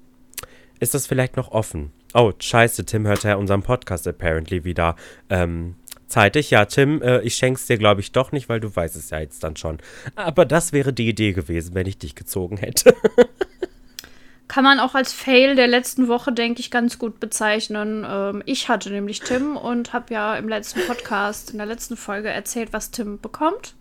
ist 0.78 0.92
das 0.94 1.06
vielleicht 1.06 1.36
noch 1.36 1.50
offen. 1.52 1.92
Oh, 2.12 2.32
scheiße, 2.38 2.84
Tim 2.84 3.06
hört 3.06 3.24
ja 3.24 3.36
unseren 3.36 3.62
Podcast 3.62 4.06
apparently 4.06 4.64
wieder 4.64 4.94
ähm, 5.30 5.76
zeitig. 6.06 6.50
Ja, 6.50 6.66
Tim, 6.66 7.00
äh, 7.02 7.20
ich 7.22 7.34
schenk's 7.36 7.66
dir, 7.66 7.78
glaube 7.78 8.02
ich, 8.02 8.12
doch 8.12 8.30
nicht, 8.30 8.48
weil 8.48 8.60
du 8.60 8.74
weißt 8.74 8.94
es 8.94 9.10
ja 9.10 9.20
jetzt 9.20 9.42
dann 9.42 9.56
schon. 9.56 9.78
Aber 10.16 10.44
das 10.44 10.72
wäre 10.72 10.92
die 10.92 11.08
Idee 11.08 11.32
gewesen, 11.32 11.74
wenn 11.74 11.86
ich 11.86 11.96
dich 11.98 12.14
gezogen 12.14 12.56
hätte. 12.58 12.94
Kann 14.46 14.64
man 14.64 14.78
auch 14.78 14.94
als 14.94 15.12
Fail 15.12 15.56
der 15.56 15.66
letzten 15.66 16.06
Woche, 16.08 16.32
denke 16.32 16.60
ich, 16.60 16.70
ganz 16.70 16.98
gut 16.98 17.18
bezeichnen. 17.18 18.06
Ähm, 18.08 18.42
ich 18.44 18.68
hatte 18.68 18.90
nämlich 18.90 19.20
Tim 19.20 19.56
und 19.56 19.92
habe 19.92 20.12
ja 20.12 20.36
im 20.36 20.48
letzten 20.48 20.86
Podcast, 20.86 21.50
in 21.50 21.58
der 21.58 21.66
letzten 21.66 21.96
Folge 21.96 22.28
erzählt, 22.28 22.72
was 22.72 22.90
Tim 22.90 23.20
bekommt. 23.20 23.74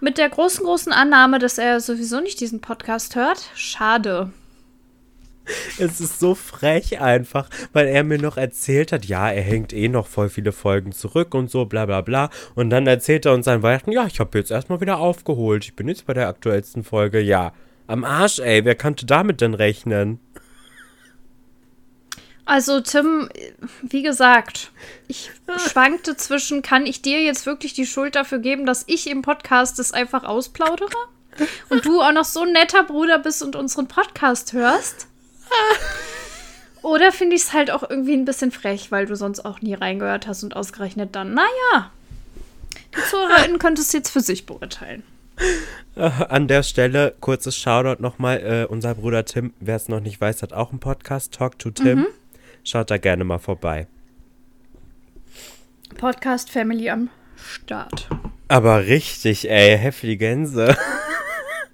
Mit 0.00 0.16
der 0.16 0.28
großen, 0.28 0.64
großen 0.64 0.92
Annahme, 0.92 1.38
dass 1.38 1.58
er 1.58 1.80
sowieso 1.80 2.20
nicht 2.20 2.40
diesen 2.40 2.60
Podcast 2.60 3.16
hört. 3.16 3.50
Schade. 3.54 4.30
Es 5.78 6.00
ist 6.00 6.20
so 6.20 6.34
frech 6.34 7.00
einfach, 7.00 7.50
weil 7.74 7.86
er 7.86 8.02
mir 8.02 8.18
noch 8.18 8.38
erzählt 8.38 8.92
hat, 8.92 9.04
ja, 9.04 9.30
er 9.30 9.42
hängt 9.42 9.74
eh 9.74 9.88
noch 9.88 10.06
voll 10.06 10.30
viele 10.30 10.52
Folgen 10.52 10.92
zurück 10.92 11.34
und 11.34 11.50
so, 11.50 11.66
bla 11.66 11.84
bla 11.84 12.00
bla. 12.00 12.30
Und 12.54 12.70
dann 12.70 12.86
erzählt 12.86 13.26
er 13.26 13.34
uns 13.34 13.46
an 13.46 13.62
Weihnachten, 13.62 13.92
ja, 13.92 14.06
ich 14.06 14.20
habe 14.20 14.38
jetzt 14.38 14.50
erstmal 14.50 14.80
wieder 14.80 14.98
aufgeholt. 14.98 15.64
Ich 15.64 15.76
bin 15.76 15.88
jetzt 15.88 16.06
bei 16.06 16.14
der 16.14 16.28
aktuellsten 16.28 16.82
Folge. 16.82 17.20
Ja, 17.20 17.52
am 17.86 18.04
Arsch, 18.04 18.38
ey, 18.38 18.64
wer 18.64 18.74
könnte 18.74 19.06
damit 19.06 19.40
denn 19.40 19.54
rechnen? 19.54 20.20
Also, 22.46 22.80
Tim, 22.80 23.30
wie 23.82 24.02
gesagt, 24.02 24.70
ich 25.08 25.30
schwankte 25.68 26.16
zwischen, 26.16 26.62
kann 26.62 26.86
ich 26.86 27.02
dir 27.02 27.22
jetzt 27.22 27.46
wirklich 27.46 27.72
die 27.72 27.86
Schuld 27.86 28.14
dafür 28.14 28.38
geben, 28.38 28.66
dass 28.66 28.84
ich 28.86 29.08
im 29.08 29.22
Podcast 29.22 29.78
das 29.78 29.92
einfach 29.92 30.24
ausplaudere? 30.24 30.96
Und 31.68 31.84
du 31.84 32.00
auch 32.00 32.12
noch 32.12 32.24
so 32.24 32.42
ein 32.42 32.52
netter 32.52 32.84
Bruder 32.84 33.18
bist 33.18 33.42
und 33.42 33.56
unseren 33.56 33.88
Podcast 33.88 34.52
hörst? 34.52 35.08
Oder 36.82 37.12
finde 37.12 37.34
ich 37.34 37.42
es 37.42 37.52
halt 37.54 37.70
auch 37.70 37.88
irgendwie 37.88 38.12
ein 38.12 38.26
bisschen 38.26 38.52
frech, 38.52 38.92
weil 38.92 39.06
du 39.06 39.16
sonst 39.16 39.44
auch 39.44 39.62
nie 39.62 39.74
reingehört 39.74 40.26
hast 40.26 40.44
und 40.44 40.54
ausgerechnet 40.54 41.16
dann, 41.16 41.32
naja, 41.32 41.90
die 42.94 43.10
ZuhörerInnen 43.10 43.58
könntest 43.58 43.92
du 43.92 43.96
jetzt 43.96 44.10
für 44.10 44.20
sich 44.20 44.44
beurteilen. 44.44 45.02
An 45.96 46.48
der 46.48 46.62
Stelle, 46.62 47.14
kurzes 47.20 47.56
Shoutout 47.56 48.02
nochmal, 48.02 48.40
äh, 48.40 48.66
unser 48.66 48.94
Bruder 48.96 49.24
Tim, 49.24 49.52
wer 49.60 49.76
es 49.76 49.88
noch 49.88 50.00
nicht 50.00 50.20
weiß, 50.20 50.42
hat 50.42 50.52
auch 50.52 50.70
einen 50.70 50.80
Podcast, 50.80 51.34
Talk 51.34 51.58
to 51.58 51.70
Tim. 51.70 52.06
Schaut 52.64 52.90
da 52.90 52.98
gerne 52.98 53.24
mal 53.24 53.38
vorbei. 53.38 53.86
Podcast 55.96 56.50
Family 56.50 56.90
am 56.90 57.10
Start. 57.36 58.08
Aber 58.48 58.86
richtig, 58.86 59.48
ey, 59.50 59.78
heftige 59.78 60.16
Gänse. 60.16 60.76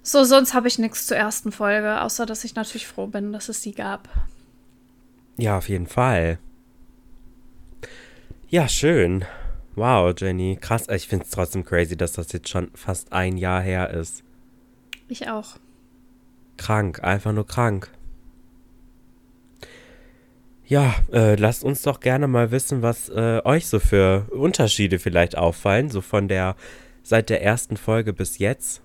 So, 0.03 0.23
sonst 0.23 0.55
habe 0.55 0.67
ich 0.67 0.79
nichts 0.79 1.05
zur 1.05 1.17
ersten 1.17 1.51
Folge, 1.51 2.01
außer 2.01 2.25
dass 2.25 2.43
ich 2.43 2.55
natürlich 2.55 2.87
froh 2.87 3.05
bin, 3.05 3.31
dass 3.31 3.49
es 3.49 3.61
sie 3.61 3.71
gab. 3.71 4.09
Ja, 5.37 5.59
auf 5.59 5.69
jeden 5.69 5.85
Fall. 5.85 6.39
Ja, 8.49 8.67
schön. 8.67 9.25
Wow, 9.75 10.13
Jenny. 10.17 10.57
Krass. 10.59 10.87
Ich 10.89 11.07
finde 11.07 11.25
es 11.25 11.31
trotzdem 11.31 11.63
crazy, 11.63 11.95
dass 11.95 12.13
das 12.13 12.31
jetzt 12.31 12.49
schon 12.49 12.71
fast 12.73 13.13
ein 13.13 13.37
Jahr 13.37 13.61
her 13.61 13.89
ist. 13.89 14.23
Ich 15.07 15.29
auch. 15.29 15.57
Krank, 16.57 17.03
einfach 17.03 17.33
nur 17.33 17.47
krank. 17.47 17.91
Ja, 20.65 20.95
äh, 21.11 21.35
lasst 21.35 21.65
uns 21.65 21.81
doch 21.81 21.99
gerne 21.99 22.27
mal 22.27 22.51
wissen, 22.51 22.81
was 22.81 23.09
äh, 23.09 23.41
euch 23.43 23.67
so 23.67 23.79
für 23.79 24.27
Unterschiede 24.31 24.99
vielleicht 24.99 25.37
auffallen, 25.37 25.89
so 25.89 25.99
von 25.99 26.29
der 26.29 26.55
seit 27.03 27.29
der 27.29 27.43
ersten 27.43 27.75
Folge 27.75 28.13
bis 28.13 28.37
jetzt, 28.37 28.81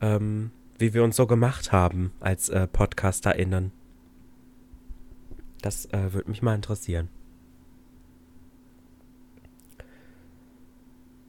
ähm, 0.00 0.50
wie 0.78 0.94
wir 0.94 1.04
uns 1.04 1.14
so 1.14 1.26
gemacht 1.28 1.70
haben 1.70 2.10
als 2.18 2.48
äh, 2.48 2.66
PodcasterInnen. 2.66 3.70
Das 5.60 5.86
äh, 5.86 6.12
würde 6.12 6.30
mich 6.30 6.42
mal 6.42 6.56
interessieren. 6.56 7.08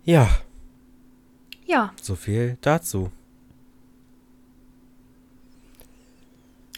Ja, 0.03 0.29
Ja, 1.65 1.93
so 2.01 2.15
viel 2.15 2.57
dazu. 2.61 3.11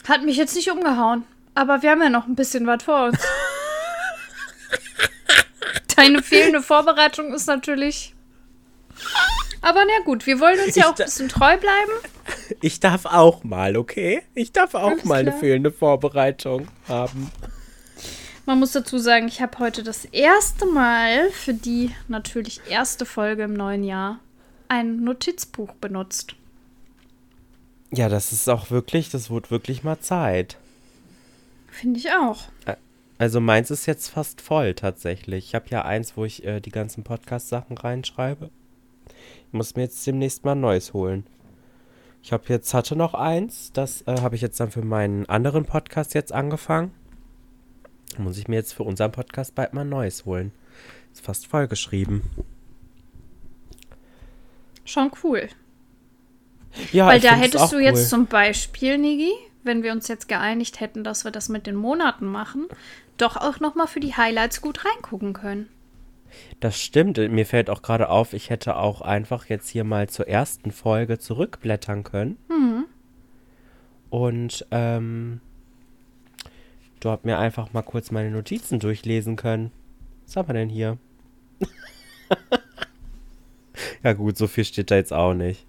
hat 0.08 0.24
mich 0.24 0.38
jetzt 0.38 0.56
nicht 0.56 0.70
umgehauen. 0.70 1.24
Aber 1.56 1.82
wir 1.82 1.90
haben 1.90 2.02
ja 2.04 2.10
noch 2.10 2.28
ein 2.28 2.36
bisschen 2.36 2.68
was 2.68 2.84
vor 2.84 3.06
uns. 3.08 3.18
Deine 5.96 6.22
fehlende 6.22 6.62
Vorbereitung 6.62 7.34
ist 7.34 7.48
natürlich. 7.48 8.14
Aber 9.62 9.84
na 9.86 10.04
gut, 10.04 10.28
wir 10.28 10.40
wollen 10.40 10.60
uns 10.60 10.76
ja 10.76 10.84
Ich 10.84 10.86
auch 10.86 11.00
ein 11.00 11.06
bisschen 11.06 11.30
treu 11.30 11.58
bleiben. 11.58 11.92
Ich 12.62 12.80
darf 12.80 13.06
auch 13.06 13.44
mal, 13.44 13.78
okay? 13.78 14.22
Ich 14.36 14.52
darf 14.52 14.76
auch 14.76 14.92
Alles 14.92 15.06
mal 15.06 15.20
eine 15.22 15.32
klar. 15.32 15.40
fehlende 15.40 15.72
Vorbereitung 15.72 16.68
haben. 16.88 17.32
Man 18.46 18.60
muss 18.60 18.74
dazu 18.74 19.00
sagen, 19.00 19.28
ich 19.28 19.42
habe 19.42 19.58
heute 19.58 19.82
das 19.82 20.06
erste 20.06 20.66
Mal 20.68 21.32
für 21.32 21.54
die 21.54 21.92
natürlich 22.08 22.62
erste 22.70 23.06
Folge 23.06 23.44
im 23.44 23.54
neuen 23.54 23.84
Jahr 23.84 24.20
ein 24.68 25.04
Notizbuch 25.04 25.74
benutzt. 25.74 26.36
Ja, 27.92 28.08
das 28.08 28.32
ist 28.32 28.48
auch 28.50 28.70
wirklich, 28.70 29.10
das 29.10 29.30
wird 29.32 29.50
wirklich 29.50 29.84
mal 29.84 30.00
Zeit. 30.00 30.58
Finde 31.72 32.00
ich 32.00 32.12
auch. 32.12 32.44
Also 33.18 33.40
meins 33.40 33.72
ist 33.72 33.86
jetzt 33.86 34.10
fast 34.10 34.42
voll 34.42 34.74
tatsächlich. 34.76 35.46
Ich 35.46 35.56
habe 35.56 35.66
ja 35.70 35.84
eins, 35.84 36.16
wo 36.16 36.26
ich 36.26 36.46
äh, 36.46 36.60
die 36.60 36.72
ganzen 36.72 37.04
Podcast-Sachen 37.04 37.78
reinschreibe. 37.78 38.50
Ich 39.48 39.54
muss 39.54 39.76
mir 39.76 39.84
jetzt 39.84 40.06
demnächst 40.06 40.44
mal 40.44 40.52
ein 40.52 40.62
neues 40.62 40.94
holen. 40.94 41.26
Ich 42.22 42.34
habe 42.34 42.44
jetzt, 42.48 42.74
hatte 42.74 42.96
noch 42.96 43.14
eins, 43.14 43.72
das 43.72 44.02
äh, 44.08 44.20
habe 44.20 44.36
ich 44.36 44.42
jetzt 44.42 44.60
dann 44.60 44.72
für 44.72 44.84
meinen 44.84 45.28
anderen 45.28 45.66
Podcast 45.66 46.14
jetzt 46.14 46.34
angefangen. 46.34 46.92
Muss 48.18 48.38
ich 48.38 48.48
mir 48.48 48.56
jetzt 48.56 48.74
für 48.74 48.84
unseren 48.84 49.12
Podcast 49.12 49.56
bald 49.56 49.74
mal 49.74 49.82
ein 49.82 49.90
neues 49.90 50.26
holen. 50.26 50.52
Ist 51.14 51.26
fast 51.26 51.48
voll 51.48 51.68
geschrieben. 51.68 52.24
Schon 54.84 55.12
cool. 55.24 55.50
Ja, 56.92 57.08
Weil 57.08 57.20
da 57.20 57.36
hättest 57.36 57.72
du 57.72 57.80
jetzt 57.80 58.04
cool. 58.04 58.08
zum 58.08 58.26
Beispiel, 58.28 58.98
Nigi, 58.98 59.32
wenn 59.64 59.82
wir 59.82 59.92
uns 59.92 60.08
jetzt 60.08 60.28
geeinigt 60.28 60.80
hätten, 60.80 61.04
dass 61.04 61.24
wir 61.24 61.32
das 61.32 61.50
mit 61.50 61.68
den 61.68 61.76
Monaten 61.76 62.26
machen, 62.26 62.68
doch 63.18 63.38
auch 63.38 63.60
noch 63.60 63.76
mal 63.76 63.88
für 63.88 64.00
die 64.00 64.16
Highlights 64.16 64.62
gut 64.62 64.86
reingucken 64.86 65.34
können. 65.34 65.70
Das 66.60 66.80
stimmt. 66.80 67.18
Mir 67.18 67.46
fällt 67.46 67.70
auch 67.70 67.82
gerade 67.82 68.10
auf, 68.10 68.34
ich 68.34 68.50
hätte 68.50 68.76
auch 68.76 69.02
einfach 69.02 69.46
jetzt 69.46 69.70
hier 69.70 69.84
mal 69.86 70.10
zur 70.10 70.28
ersten 70.28 70.72
Folge 70.72 71.18
zurückblättern 71.18 72.04
können. 72.04 72.38
Mhm. 72.50 72.86
Und 74.10 74.66
ähm, 74.72 75.40
dort 77.06 77.24
mir 77.24 77.38
einfach 77.38 77.72
mal 77.72 77.84
kurz 77.84 78.12
meine 78.12 78.32
Notizen 78.32 78.80
durchlesen 78.80 79.36
können. 79.36 79.72
Was 80.26 80.36
haben 80.36 80.50
wir 80.50 80.54
denn 80.54 80.70
hier? 80.70 80.98
ja 84.04 84.14
gut, 84.14 84.38
so 84.38 84.48
viel 84.48 84.66
steht 84.66 84.90
da 84.90 84.96
jetzt 84.96 85.14
auch 85.14 85.36
nicht. 85.36 85.66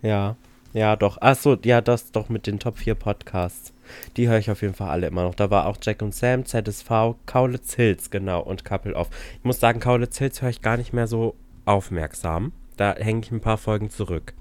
Ja, 0.00 0.36
ja 0.72 0.96
doch. 0.96 1.20
Achso, 1.20 1.56
ja, 1.62 1.80
das 1.80 2.10
doch 2.10 2.30
mit 2.30 2.46
den 2.46 2.58
Top 2.58 2.78
4 2.78 2.94
Podcasts. 2.94 3.74
Die 4.16 4.28
höre 4.28 4.38
ich 4.38 4.50
auf 4.50 4.62
jeden 4.62 4.74
Fall 4.74 4.90
alle 4.90 5.06
immer 5.06 5.24
noch. 5.24 5.34
Da 5.34 5.50
war 5.50 5.66
auch 5.66 5.76
Jack 5.80 6.00
und 6.00 6.14
Sam, 6.14 6.46
ZSV, 6.46 7.16
Kaulitz 7.26 7.74
Hills, 7.74 8.10
genau, 8.10 8.40
und 8.40 8.64
Couple 8.64 8.96
Off. 8.96 9.10
Ich 9.38 9.44
muss 9.44 9.60
sagen, 9.60 9.78
Kaulitz 9.78 10.18
Hills 10.18 10.40
höre 10.40 10.50
ich 10.50 10.62
gar 10.62 10.78
nicht 10.78 10.92
mehr 10.92 11.06
so 11.06 11.36
aufmerksam. 11.66 12.52
Da 12.76 12.94
hänge 12.94 13.20
ich 13.22 13.30
ein 13.30 13.40
paar 13.40 13.58
Folgen 13.58 13.90
zurück. 13.90 14.34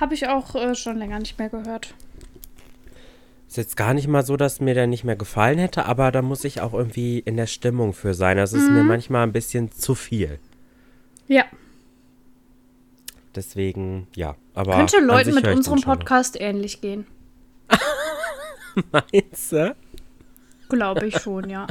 Habe 0.00 0.14
ich 0.14 0.28
auch 0.28 0.54
äh, 0.54 0.74
schon 0.74 0.98
länger 0.98 1.18
nicht 1.18 1.38
mehr 1.38 1.48
gehört. 1.48 1.94
Ist 3.48 3.56
jetzt 3.56 3.76
gar 3.76 3.94
nicht 3.94 4.08
mal 4.08 4.24
so, 4.24 4.36
dass 4.36 4.60
mir 4.60 4.74
der 4.74 4.86
nicht 4.86 5.04
mehr 5.04 5.16
gefallen 5.16 5.58
hätte, 5.58 5.86
aber 5.86 6.10
da 6.10 6.20
muss 6.20 6.44
ich 6.44 6.60
auch 6.60 6.74
irgendwie 6.74 7.20
in 7.20 7.36
der 7.36 7.46
Stimmung 7.46 7.92
für 7.92 8.12
sein. 8.12 8.36
Das 8.36 8.52
ist 8.52 8.70
mir 8.70 8.82
manchmal 8.82 9.22
ein 9.22 9.32
bisschen 9.32 9.70
zu 9.70 9.94
viel. 9.94 10.38
Ja, 11.28 11.44
Deswegen, 13.36 14.08
ja. 14.16 14.34
Aber 14.54 14.76
könnte 14.76 14.98
Leuten 14.98 15.34
mit 15.34 15.46
unserem. 15.46 15.82
Podcast 15.82 16.40
ähnlich 16.40 16.80
gehen. 16.80 17.06
Meinst 18.92 19.52
du? 19.52 19.76
Glaube 20.70 21.06
ich 21.06 21.18
schon, 21.18 21.48
ja. 21.50 21.66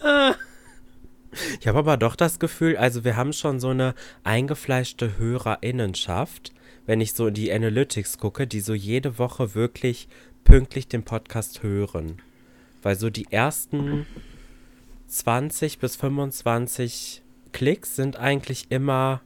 Ich 1.60 1.68
habe 1.68 1.80
aber 1.80 1.98
doch 1.98 2.16
das 2.16 2.38
Gefühl, 2.38 2.78
also 2.78 3.04
wir 3.04 3.16
haben 3.16 3.34
schon 3.34 3.60
so 3.60 3.68
eine 3.68 3.94
eingefleischte 4.24 5.18
Hörerinnenschaft, 5.18 6.54
wenn 6.86 7.00
ich 7.00 7.12
so 7.12 7.26
in 7.26 7.34
die 7.34 7.52
Analytics 7.52 8.18
gucke, 8.18 8.46
die 8.46 8.60
so 8.60 8.72
jede 8.74 9.18
Woche 9.18 9.54
wirklich 9.54 10.08
pünktlich 10.44 10.88
den 10.88 11.02
Podcast 11.02 11.62
hören. 11.62 12.22
Weil 12.82 12.96
so 12.96 13.10
die 13.10 13.26
ersten 13.30 14.06
20 15.08 15.78
bis 15.78 15.96
25 15.96 17.22
Klicks 17.52 17.96
sind 17.96 18.16
eigentlich 18.16 18.66
immer 18.70 19.20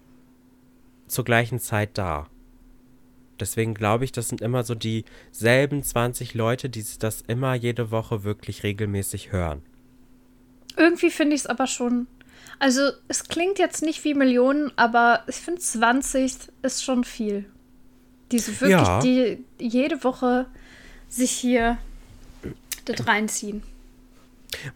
zur 1.06 1.24
gleichen 1.24 1.58
Zeit 1.58 1.90
da. 1.94 2.28
Deswegen 3.38 3.74
glaube 3.74 4.04
ich, 4.04 4.12
das 4.12 4.28
sind 4.28 4.40
immer 4.40 4.64
so 4.64 4.74
dieselben 4.74 5.82
20 5.82 6.34
Leute, 6.34 6.68
die 6.68 6.84
das 6.98 7.22
immer 7.22 7.54
jede 7.54 7.90
Woche 7.90 8.22
wirklich 8.22 8.62
regelmäßig 8.62 9.32
hören. 9.32 9.62
Irgendwie 10.76 11.10
finde 11.10 11.34
ich 11.34 11.42
es 11.42 11.46
aber 11.46 11.66
schon. 11.66 12.06
Also, 12.58 12.90
es 13.08 13.24
klingt 13.24 13.58
jetzt 13.58 13.82
nicht 13.82 14.04
wie 14.04 14.14
Millionen, 14.14 14.70
aber 14.76 15.22
ich 15.26 15.36
finde 15.36 15.60
20 15.60 16.34
ist 16.62 16.84
schon 16.84 17.04
viel. 17.04 17.46
Die 18.32 18.38
so 18.38 18.52
wirklich, 18.60 18.70
Ja. 18.70 19.00
die 19.00 19.44
jede 19.58 20.04
Woche 20.04 20.46
sich 21.08 21.30
hier 21.30 21.78
das 22.84 23.06
reinziehen. 23.06 23.62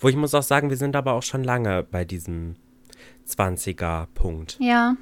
Wo 0.01 0.09
ich 0.09 0.17
muss 0.17 0.35
auch 0.35 0.43
sagen, 0.43 0.71
wir 0.71 0.77
sind 0.77 0.97
aber 0.97 1.13
auch 1.13 1.23
schon 1.23 1.45
lange 1.45 1.83
bei 1.83 2.05
diesem 2.05 2.57
20er-Punkt. 3.29 4.57
Ja. 4.61 4.97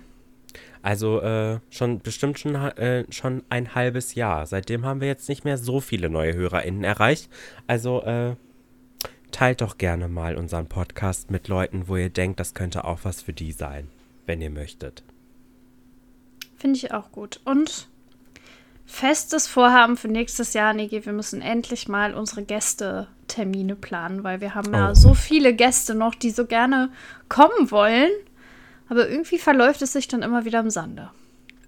Also 0.82 1.20
äh, 1.20 1.60
schon 1.70 2.00
bestimmt 2.00 2.38
schon, 2.40 2.54
äh, 2.56 3.04
schon 3.10 3.44
ein 3.48 3.74
halbes 3.74 4.14
Jahr. 4.16 4.46
Seitdem 4.46 4.84
haben 4.84 5.00
wir 5.00 5.08
jetzt 5.08 5.28
nicht 5.28 5.44
mehr 5.44 5.56
so 5.56 5.80
viele 5.80 6.10
neue 6.10 6.34
HörerInnen 6.34 6.82
erreicht. 6.82 7.30
Also 7.66 8.02
äh, 8.02 8.34
teilt 9.32 9.60
doch 9.60 9.78
gerne 9.78 10.08
mal 10.08 10.36
unseren 10.36 10.66
Podcast 10.68 11.30
mit 11.30 11.48
Leuten, 11.48 11.88
wo 11.88 11.96
ihr 11.96 12.10
denkt, 12.10 12.38
das 12.40 12.54
könnte 12.54 12.84
auch 12.84 13.00
was 13.02 13.22
für 13.22 13.32
die 13.32 13.52
sein, 13.52 13.88
wenn 14.26 14.40
ihr 14.40 14.50
möchtet. 14.50 15.02
Finde 16.56 16.76
ich 16.76 16.92
auch 16.92 17.10
gut. 17.10 17.40
Und 17.44 17.88
festes 18.86 19.48
Vorhaben 19.48 19.96
für 19.96 20.08
nächstes 20.08 20.52
Jahr, 20.54 20.72
Niki, 20.74 21.04
wir 21.04 21.12
müssen 21.12 21.40
endlich 21.40 21.88
mal 21.88 22.14
unsere 22.14 22.44
Gästetermine 22.44 23.74
planen, 23.74 24.22
weil 24.22 24.40
wir 24.40 24.54
haben 24.54 24.72
ja 24.72 24.90
Oh. 24.90 24.94
so 24.94 25.14
viele 25.14 25.54
Gäste 25.54 25.94
noch, 25.94 26.14
die 26.14 26.30
so 26.30 26.46
gerne 26.46 26.90
kommen 27.28 27.70
wollen. 27.70 28.10
Aber 28.88 29.08
irgendwie 29.08 29.38
verläuft 29.38 29.80
es 29.82 29.92
sich 29.92 30.06
dann 30.08 30.22
immer 30.22 30.44
wieder 30.44 30.60
im 30.60 30.70
Sande. 30.70 31.10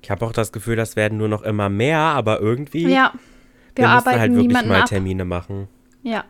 Ich 0.03 0.11
habe 0.11 0.27
auch 0.27 0.33
das 0.33 0.53
Gefühl, 0.53 0.77
das 0.77 0.96
werden 0.96 1.16
nur 1.16 1.29
noch 1.29 1.42
immer 1.42 1.70
mehr, 1.70 1.98
aber 1.98 2.38
irgendwie 2.40 2.83
Ja, 2.83 3.12
wir, 3.74 3.85
wir 3.85 3.85
müssen 3.85 3.96
arbeiten 3.96 4.20
halt 4.20 4.35
wirklich 4.35 4.66
mal 4.66 4.81
ab. 4.83 4.87
Termine 4.88 5.24
machen. 5.24 5.68
Ja, 6.03 6.24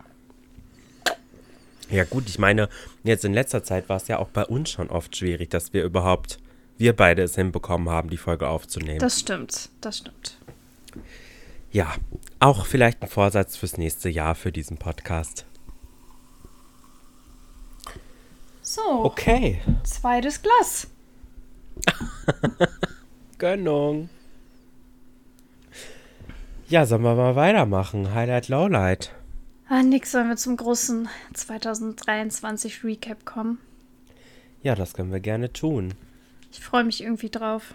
Ja 1.90 2.05
gut, 2.05 2.29
ich 2.29 2.38
meine, 2.38 2.68
jetzt 3.03 3.25
in 3.25 3.35
letzter 3.35 3.62
Zeit 3.62 3.88
war 3.88 3.97
es 3.99 4.09
ja 4.09 4.18
auch 4.18 4.29
bei 4.29 4.44
uns 4.44 4.70
schon 4.70 4.88
oft 4.90 5.16
schwierig, 5.16 5.51
dass 5.51 5.73
wir 5.73 5.85
überhaupt, 5.85 6.38
wir 6.79 6.94
beide 6.94 7.23
es 7.23 7.35
hinbekommen 7.35 7.88
haben, 7.90 8.09
die 8.11 8.16
Folge 8.16 8.49
aufzunehmen. 8.49 8.99
das 9.01 9.20
stimmt. 9.20 9.68
Das 9.81 9.99
stimmt. 9.99 10.38
ja, 11.73 11.94
auch 12.40 12.66
vielleicht 12.66 13.03
ein 13.03 13.09
Vorsatz 13.09 13.57
fürs 13.57 13.77
nächste 13.77 14.09
Jahr 14.09 14.35
für 14.35 14.51
diesen 14.53 14.79
Podcast. 14.79 15.44
So, 18.62 19.05
Okay, 19.05 19.61
zweites 19.85 20.40
Glas. 20.42 20.87
Gönnung. 23.38 24.09
Ja, 26.68 26.87
sollen 26.87 27.03
wir 27.03 27.14
mal 27.14 27.37
weitermachen? 27.37 28.14
Highlight, 28.14 28.49
Lowlight. 28.49 29.12
Ah, 29.68 29.83
nix, 29.83 30.12
sollen 30.12 30.29
wir 30.29 30.37
zum 30.37 30.57
großen 30.57 31.09
2023 31.33 32.85
Recap 32.85 33.24
kommen. 33.24 33.59
Ja, 34.62 34.74
das 34.74 34.92
können 34.92 35.11
wir 35.11 35.20
gerne 35.20 35.53
tun. 35.53 35.94
Ich 36.53 36.61
freue 36.61 36.85
mich 36.85 37.03
irgendwie 37.03 37.31
drauf. 37.31 37.74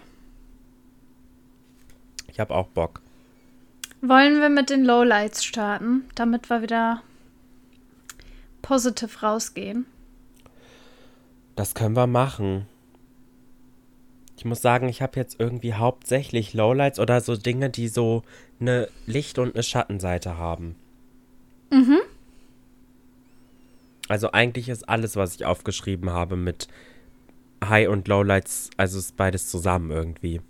Ich 2.28 2.38
habe 2.38 2.54
auch 2.54 2.68
Bock. 2.68 3.02
Wollen 4.02 4.40
wir 4.40 4.48
mit 4.48 4.70
den 4.70 4.84
Lowlights 4.84 5.44
starten, 5.44 6.04
damit 6.14 6.48
wir 6.48 6.62
wieder 6.62 7.02
positiv 8.62 9.22
rausgehen? 9.22 9.84
Das 11.56 11.74
können 11.74 11.96
wir 11.96 12.06
machen. 12.06 12.66
Ich 14.36 14.46
muss 14.46 14.62
sagen, 14.62 14.88
ich 14.88 15.02
habe 15.02 15.20
jetzt 15.20 15.38
irgendwie 15.38 15.74
hauptsächlich 15.74 16.54
Lowlights 16.54 16.98
oder 16.98 17.20
so 17.20 17.36
Dinge, 17.36 17.68
die 17.68 17.88
so 17.88 18.22
eine 18.58 18.88
Licht- 19.06 19.38
und 19.38 19.54
eine 19.54 19.62
Schattenseite 19.62 20.38
haben. 20.38 20.76
Mhm. 21.70 22.00
Also 24.08 24.32
eigentlich 24.32 24.68
ist 24.68 24.88
alles, 24.88 25.16
was 25.16 25.36
ich 25.36 25.44
aufgeschrieben 25.44 26.10
habe, 26.10 26.36
mit 26.36 26.68
High- 27.64 27.88
und 27.88 28.08
Lowlights, 28.08 28.70
also 28.76 28.98
ist 28.98 29.16
beides 29.16 29.48
zusammen 29.48 29.90
irgendwie. 29.90 30.40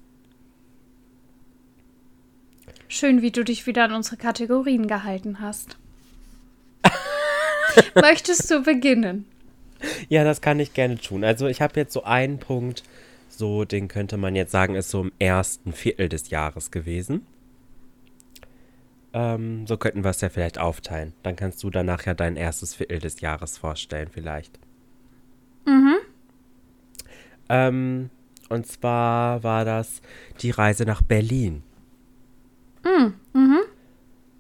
Schön, 2.89 3.23
wie 3.23 3.31
du 3.31 3.45
dich 3.45 3.67
wieder 3.67 3.85
an 3.85 3.93
unsere 3.93 4.17
Kategorien 4.17 4.89
gehalten 4.89 5.41
hast. 5.41 5.77
Möchtest 7.95 8.51
du 8.51 8.63
beginnen? 8.63 9.27
Ja, 10.09 10.25
das 10.25 10.41
kann 10.41 10.59
ich 10.59 10.75
gerne 10.75 10.99
tun. 10.99 11.23
Also 11.23 11.47
ich 11.47 11.63
habe 11.63 11.79
jetzt 11.79 11.93
so 11.93 12.05
einen 12.05 12.39
Punkt, 12.39 12.83
so 13.29 13.65
den 13.65 13.89
könnte 13.89 14.17
man 14.17 14.35
jetzt 14.35 14.53
sagen, 14.53 14.75
ist 14.75 14.91
so 14.91 15.03
im 15.03 15.13
ersten 15.19 15.73
Viertel 15.73 16.09
des 16.09 16.31
Jahres 16.31 16.71
gewesen. 16.71 17.27
Ähm, 19.13 19.67
so 19.67 19.77
könnten 19.77 20.05
wir 20.05 20.11
es 20.11 20.21
ja 20.21 20.29
vielleicht 20.29 20.59
aufteilen. 20.59 21.15
Dann 21.23 21.37
kannst 21.37 21.63
du 21.63 21.71
danach 21.71 22.07
ja 22.07 22.15
dein 22.15 22.37
erstes 22.37 22.75
Viertel 22.75 23.01
des 23.01 23.21
Jahres 23.21 23.59
vorstellen, 23.59 24.09
vielleicht. 24.11 24.59
Mhm. 25.67 25.97
Ähm, 27.49 28.11
und 28.49 28.67
zwar 28.67 29.43
war 29.43 29.65
das 29.65 30.01
die 30.41 30.51
Reise 30.51 30.85
nach 30.85 31.03
Berlin. 31.03 31.63
Mhm. 32.85 33.15
mhm. 33.33 33.59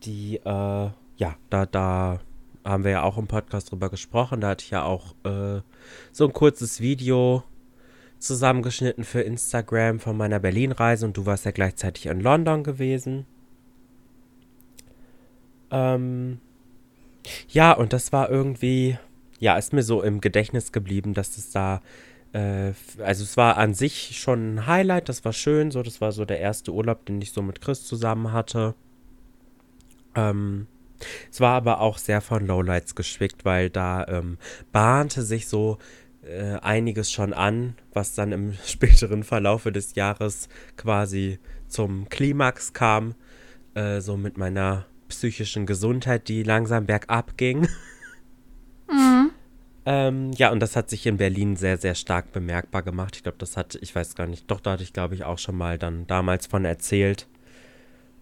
Die, 0.04 0.36
äh, 0.36 0.90
ja, 1.16 1.36
da, 1.50 1.66
da 1.66 2.20
haben 2.64 2.84
wir 2.84 2.90
ja 2.92 3.02
auch 3.02 3.18
im 3.18 3.26
Podcast 3.26 3.70
drüber 3.70 3.90
gesprochen. 3.90 4.40
Da 4.40 4.50
hatte 4.50 4.64
ich 4.64 4.70
ja 4.70 4.82
auch 4.84 5.14
äh, 5.24 5.60
so 6.12 6.26
ein 6.26 6.32
kurzes 6.32 6.80
Video 6.80 7.42
zusammengeschnitten 8.18 9.04
für 9.04 9.22
Instagram 9.22 9.98
von 9.98 10.16
meiner 10.16 10.40
Berlin-Reise 10.40 11.06
und 11.06 11.16
du 11.16 11.26
warst 11.26 11.44
ja 11.44 11.50
gleichzeitig 11.50 12.06
in 12.06 12.20
London 12.20 12.64
gewesen. 12.64 13.26
Ähm, 15.70 16.40
ja, 17.48 17.72
und 17.72 17.92
das 17.92 18.12
war 18.12 18.30
irgendwie, 18.30 18.98
ja, 19.38 19.56
ist 19.56 19.72
mir 19.72 19.82
so 19.82 20.02
im 20.02 20.20
Gedächtnis 20.20 20.72
geblieben, 20.72 21.14
dass 21.14 21.36
es 21.36 21.50
da, 21.50 21.80
äh, 22.32 22.72
also 23.02 23.24
es 23.24 23.36
war 23.36 23.56
an 23.56 23.74
sich 23.74 24.18
schon 24.18 24.54
ein 24.54 24.66
Highlight, 24.66 25.08
das 25.08 25.24
war 25.24 25.32
schön, 25.32 25.70
so, 25.70 25.82
das 25.82 26.00
war 26.00 26.12
so 26.12 26.24
der 26.24 26.40
erste 26.40 26.72
Urlaub, 26.72 27.06
den 27.06 27.20
ich 27.20 27.32
so 27.32 27.42
mit 27.42 27.60
Chris 27.60 27.84
zusammen 27.84 28.32
hatte. 28.32 28.74
Ähm, 30.14 30.66
es 31.30 31.40
war 31.40 31.54
aber 31.54 31.80
auch 31.80 31.98
sehr 31.98 32.20
von 32.20 32.46
Lowlights 32.46 32.94
geschickt, 32.94 33.44
weil 33.44 33.70
da 33.70 34.06
ähm, 34.06 34.38
bahnte 34.72 35.22
sich 35.22 35.48
so 35.48 35.78
äh, 36.22 36.58
einiges 36.60 37.10
schon 37.10 37.32
an, 37.32 37.74
was 37.92 38.14
dann 38.14 38.32
im 38.32 38.54
späteren 38.66 39.24
Verlaufe 39.24 39.72
des 39.72 39.94
Jahres 39.94 40.48
quasi 40.76 41.38
zum 41.68 42.08
Klimax 42.08 42.72
kam. 42.72 43.14
Äh, 43.74 44.00
so 44.00 44.16
mit 44.16 44.36
meiner 44.36 44.86
psychischen 45.10 45.66
Gesundheit, 45.66 46.28
die 46.28 46.42
langsam 46.42 46.86
bergab 46.86 47.36
ging. 47.36 47.68
Mhm. 48.92 49.30
ähm, 49.86 50.32
ja, 50.32 50.50
und 50.50 50.58
das 50.58 50.74
hat 50.74 50.90
sich 50.90 51.06
in 51.06 51.16
Berlin 51.16 51.54
sehr, 51.54 51.78
sehr 51.78 51.94
stark 51.94 52.32
bemerkbar 52.32 52.82
gemacht. 52.82 53.14
Ich 53.14 53.22
glaube, 53.22 53.38
das 53.38 53.56
hat, 53.56 53.78
ich 53.80 53.94
weiß 53.94 54.16
gar 54.16 54.26
nicht, 54.26 54.50
doch, 54.50 54.58
da 54.58 54.72
hatte 54.72 54.82
ich, 54.82 54.92
glaube 54.92 55.14
ich, 55.14 55.22
auch 55.22 55.38
schon 55.38 55.56
mal 55.56 55.78
dann 55.78 56.08
damals 56.08 56.48
von 56.48 56.64
erzählt, 56.64 57.28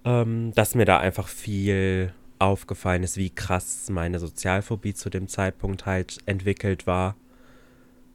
ähm, 0.05 0.53
dass 0.55 0.75
mir 0.75 0.85
da 0.85 0.99
einfach 0.99 1.27
viel 1.27 2.13
aufgefallen 2.39 3.03
ist, 3.03 3.17
wie 3.17 3.31
krass 3.31 3.89
meine 3.91 4.19
Sozialphobie 4.19 4.93
zu 4.93 5.09
dem 5.09 5.27
Zeitpunkt 5.29 5.87
halt 5.87 6.19
entwickelt 6.27 6.87
war. 6.87 7.17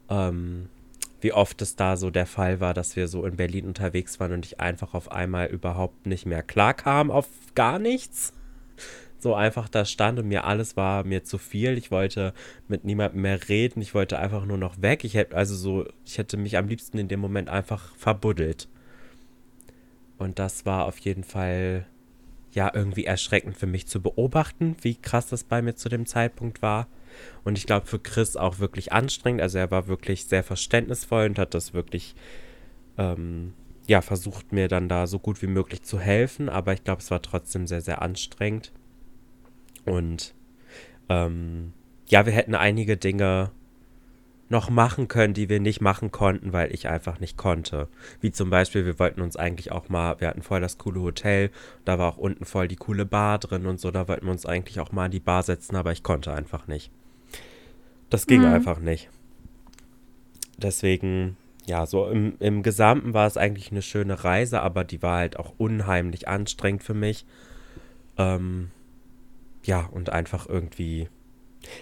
Ähm, 0.09 0.69
wie 1.23 1.33
oft 1.33 1.61
es 1.61 1.75
da 1.75 1.95
so 1.95 2.09
der 2.09 2.25
Fall 2.25 2.59
war, 2.59 2.73
dass 2.73 2.95
wir 2.95 3.07
so 3.07 3.25
in 3.25 3.37
Berlin 3.37 3.65
unterwegs 3.65 4.19
waren 4.19 4.33
und 4.33 4.45
ich 4.45 4.59
einfach 4.59 4.93
auf 4.93 5.11
einmal 5.11 5.47
überhaupt 5.47 6.05
nicht 6.05 6.25
mehr 6.25 6.43
klarkam 6.43 7.09
auf 7.09 7.27
gar 7.55 7.79
nichts. 7.79 8.33
So 9.23 9.35
einfach 9.35 9.69
da 9.69 9.85
stand 9.85 10.19
und 10.19 10.27
mir 10.27 10.43
alles 10.43 10.75
war 10.75 11.05
mir 11.05 11.23
zu 11.23 11.37
viel. 11.37 11.77
Ich 11.77 11.91
wollte 11.91 12.33
mit 12.67 12.83
niemandem 12.83 13.21
mehr 13.21 13.47
reden. 13.47 13.81
Ich 13.81 13.95
wollte 13.95 14.19
einfach 14.19 14.45
nur 14.45 14.57
noch 14.57 14.81
weg. 14.81 15.05
Ich 15.05 15.13
hätte 15.13 15.37
also 15.37 15.55
so, 15.55 15.85
ich 16.05 16.17
hätte 16.17 16.35
mich 16.35 16.57
am 16.57 16.67
liebsten 16.67 16.97
in 16.97 17.07
dem 17.07 17.21
Moment 17.21 17.47
einfach 17.47 17.95
verbuddelt. 17.95 18.67
Und 20.17 20.39
das 20.39 20.65
war 20.65 20.85
auf 20.85 20.99
jeden 20.99 21.23
Fall 21.23 21.87
ja 22.51 22.69
irgendwie 22.73 23.05
erschreckend 23.05 23.57
für 23.57 23.65
mich 23.65 23.87
zu 23.87 24.01
beobachten, 24.01 24.75
wie 24.81 24.95
krass 24.95 25.27
das 25.27 25.45
bei 25.45 25.61
mir 25.61 25.75
zu 25.75 25.87
dem 25.87 26.05
Zeitpunkt 26.05 26.61
war. 26.61 26.87
Und 27.45 27.57
ich 27.57 27.65
glaube 27.65 27.87
für 27.87 27.99
Chris 27.99 28.35
auch 28.35 28.59
wirklich 28.59 28.91
anstrengend. 28.91 29.41
Also 29.41 29.57
er 29.57 29.71
war 29.71 29.87
wirklich 29.87 30.25
sehr 30.25 30.43
verständnisvoll 30.43 31.27
und 31.27 31.39
hat 31.39 31.53
das 31.53 31.73
wirklich 31.73 32.13
ähm, 32.97 33.53
ja 33.87 34.01
versucht 34.01 34.51
mir 34.51 34.67
dann 34.67 34.89
da 34.89 35.07
so 35.07 35.17
gut 35.17 35.41
wie 35.41 35.47
möglich 35.47 35.81
zu 35.83 35.97
helfen. 35.97 36.49
Aber 36.49 36.73
ich 36.73 36.83
glaube 36.83 37.01
es 37.01 37.09
war 37.09 37.21
trotzdem 37.21 37.67
sehr 37.67 37.81
sehr 37.81 38.01
anstrengend. 38.01 38.73
Und 39.85 40.33
ähm, 41.09 41.73
ja, 42.07 42.25
wir 42.25 42.33
hätten 42.33 42.55
einige 42.55 42.97
Dinge 42.97 43.51
noch 44.49 44.69
machen 44.69 45.07
können, 45.07 45.33
die 45.33 45.49
wir 45.49 45.59
nicht 45.59 45.81
machen 45.81 46.11
konnten, 46.11 46.53
weil 46.53 46.73
ich 46.73 46.87
einfach 46.87 47.19
nicht 47.19 47.37
konnte. 47.37 47.87
Wie 48.21 48.31
zum 48.31 48.49
Beispiel, 48.49 48.85
wir 48.85 48.99
wollten 48.99 49.21
uns 49.21 49.35
eigentlich 49.35 49.71
auch 49.71 49.89
mal, 49.89 50.19
wir 50.19 50.27
hatten 50.27 50.43
voll 50.43 50.61
das 50.61 50.77
coole 50.77 51.01
Hotel, 51.01 51.49
da 51.85 51.97
war 51.97 52.13
auch 52.13 52.17
unten 52.17 52.45
voll 52.45 52.67
die 52.67 52.75
coole 52.75 53.05
Bar 53.05 53.39
drin 53.39 53.65
und 53.65 53.79
so, 53.79 53.89
da 53.89 54.07
wollten 54.07 54.25
wir 54.25 54.31
uns 54.31 54.45
eigentlich 54.45 54.79
auch 54.79 54.91
mal 54.91 55.05
an 55.05 55.11
die 55.11 55.19
Bar 55.19 55.43
setzen, 55.43 55.75
aber 55.75 55.91
ich 55.91 56.03
konnte 56.03 56.33
einfach 56.33 56.67
nicht. 56.67 56.91
Das 58.09 58.27
ging 58.27 58.41
mhm. 58.41 58.53
einfach 58.53 58.79
nicht. 58.79 59.09
Deswegen, 60.57 61.35
ja, 61.65 61.87
so 61.87 62.07
im, 62.07 62.35
im 62.39 62.61
Gesamten 62.61 63.13
war 63.15 63.25
es 63.25 63.37
eigentlich 63.37 63.71
eine 63.71 63.81
schöne 63.81 64.23
Reise, 64.23 64.61
aber 64.61 64.83
die 64.83 65.01
war 65.01 65.17
halt 65.17 65.37
auch 65.37 65.53
unheimlich 65.57 66.27
anstrengend 66.27 66.83
für 66.83 66.93
mich. 66.93 67.25
Ähm, 68.19 68.69
ja, 69.63 69.81
und 69.91 70.09
einfach 70.09 70.47
irgendwie 70.47 71.07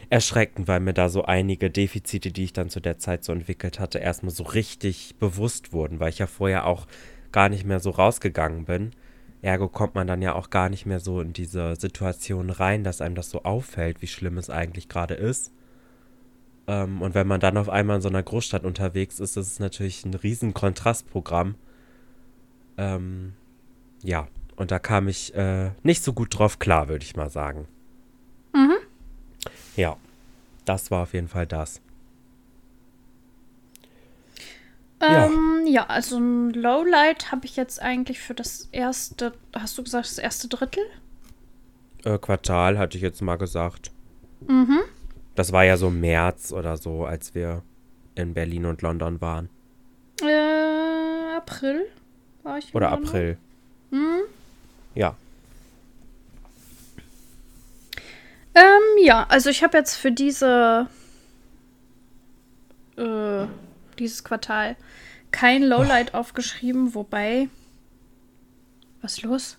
erschreckend, 0.09 0.67
weil 0.67 0.79
mir 0.79 0.93
da 0.93 1.09
so 1.09 1.23
einige 1.23 1.69
Defizite, 1.69 2.31
die 2.31 2.43
ich 2.45 2.53
dann 2.53 2.69
zu 2.69 2.79
der 2.79 2.99
Zeit 2.99 3.23
so 3.23 3.33
entwickelt 3.33 3.79
hatte, 3.79 3.99
erstmal 3.99 4.31
so 4.31 4.43
richtig 4.43 5.15
bewusst 5.19 5.73
wurden, 5.73 5.99
weil 5.99 6.09
ich 6.09 6.19
ja 6.19 6.27
vorher 6.27 6.67
auch 6.67 6.87
gar 7.31 7.49
nicht 7.49 7.65
mehr 7.65 7.79
so 7.79 7.89
rausgegangen 7.89 8.65
bin. 8.65 8.91
Ergo 9.41 9.67
kommt 9.67 9.95
man 9.95 10.05
dann 10.05 10.21
ja 10.21 10.35
auch 10.35 10.51
gar 10.51 10.69
nicht 10.69 10.85
mehr 10.85 10.99
so 10.99 11.19
in 11.19 11.33
diese 11.33 11.75
Situation 11.75 12.51
rein, 12.51 12.83
dass 12.83 13.01
einem 13.01 13.15
das 13.15 13.31
so 13.31 13.43
auffällt, 13.43 14.01
wie 14.01 14.07
schlimm 14.07 14.37
es 14.37 14.49
eigentlich 14.51 14.87
gerade 14.87 15.15
ist. 15.15 15.51
Ähm, 16.67 17.01
und 17.01 17.15
wenn 17.15 17.27
man 17.27 17.39
dann 17.39 17.57
auf 17.57 17.69
einmal 17.69 17.95
in 17.95 18.01
so 18.01 18.09
einer 18.09 18.21
Großstadt 18.21 18.63
unterwegs 18.65 19.19
ist, 19.19 19.37
ist 19.37 19.47
es 19.47 19.59
natürlich 19.59 20.05
ein 20.05 20.13
riesen 20.13 20.53
Kontrastprogramm. 20.53 21.55
Ähm, 22.77 23.33
ja, 24.03 24.27
und 24.61 24.69
da 24.69 24.77
kam 24.77 25.07
ich 25.07 25.33
äh, 25.33 25.71
nicht 25.81 26.03
so 26.03 26.13
gut 26.13 26.37
drauf 26.37 26.59
klar, 26.59 26.87
würde 26.87 27.03
ich 27.03 27.15
mal 27.15 27.31
sagen. 27.31 27.67
Mhm. 28.53 28.75
Ja, 29.75 29.97
das 30.65 30.91
war 30.91 31.01
auf 31.01 31.15
jeden 31.15 31.27
Fall 31.27 31.47
das. 31.47 31.81
Ähm, 34.99 35.63
ja. 35.65 35.71
ja. 35.71 35.85
also 35.87 36.19
ein 36.19 36.51
Lowlight 36.51 37.31
habe 37.31 37.47
ich 37.47 37.55
jetzt 37.55 37.81
eigentlich 37.81 38.19
für 38.19 38.35
das 38.35 38.69
erste, 38.71 39.33
hast 39.51 39.79
du 39.79 39.83
gesagt, 39.83 40.05
das 40.05 40.19
erste 40.19 40.47
Drittel? 40.47 40.83
Äh, 42.03 42.19
Quartal 42.19 42.77
hatte 42.77 42.97
ich 42.97 43.01
jetzt 43.01 43.21
mal 43.23 43.37
gesagt. 43.37 43.89
Mhm. 44.47 44.81
Das 45.33 45.51
war 45.51 45.65
ja 45.65 45.75
so 45.75 45.89
März 45.89 46.53
oder 46.53 46.77
so, 46.77 47.05
als 47.05 47.33
wir 47.33 47.63
in 48.13 48.35
Berlin 48.35 48.67
und 48.67 48.83
London 48.83 49.21
waren. 49.21 49.49
Äh, 50.21 51.35
April 51.35 51.87
war 52.43 52.59
ich. 52.59 52.75
Oder. 52.75 52.91
April. 52.91 53.39
Mhm. 53.89 54.21
Ja. 54.95 55.15
Ähm, 58.53 59.03
ja, 59.03 59.25
also 59.29 59.49
ich 59.49 59.63
habe 59.63 59.77
jetzt 59.77 59.95
für 59.95 60.11
diese 60.11 60.87
äh, 62.97 63.45
dieses 63.97 64.23
Quartal 64.23 64.75
kein 65.31 65.63
Lowlight 65.63 66.13
oh. 66.13 66.17
aufgeschrieben, 66.17 66.93
wobei 66.93 67.47
was 69.01 69.13
ist 69.13 69.23
los? 69.23 69.57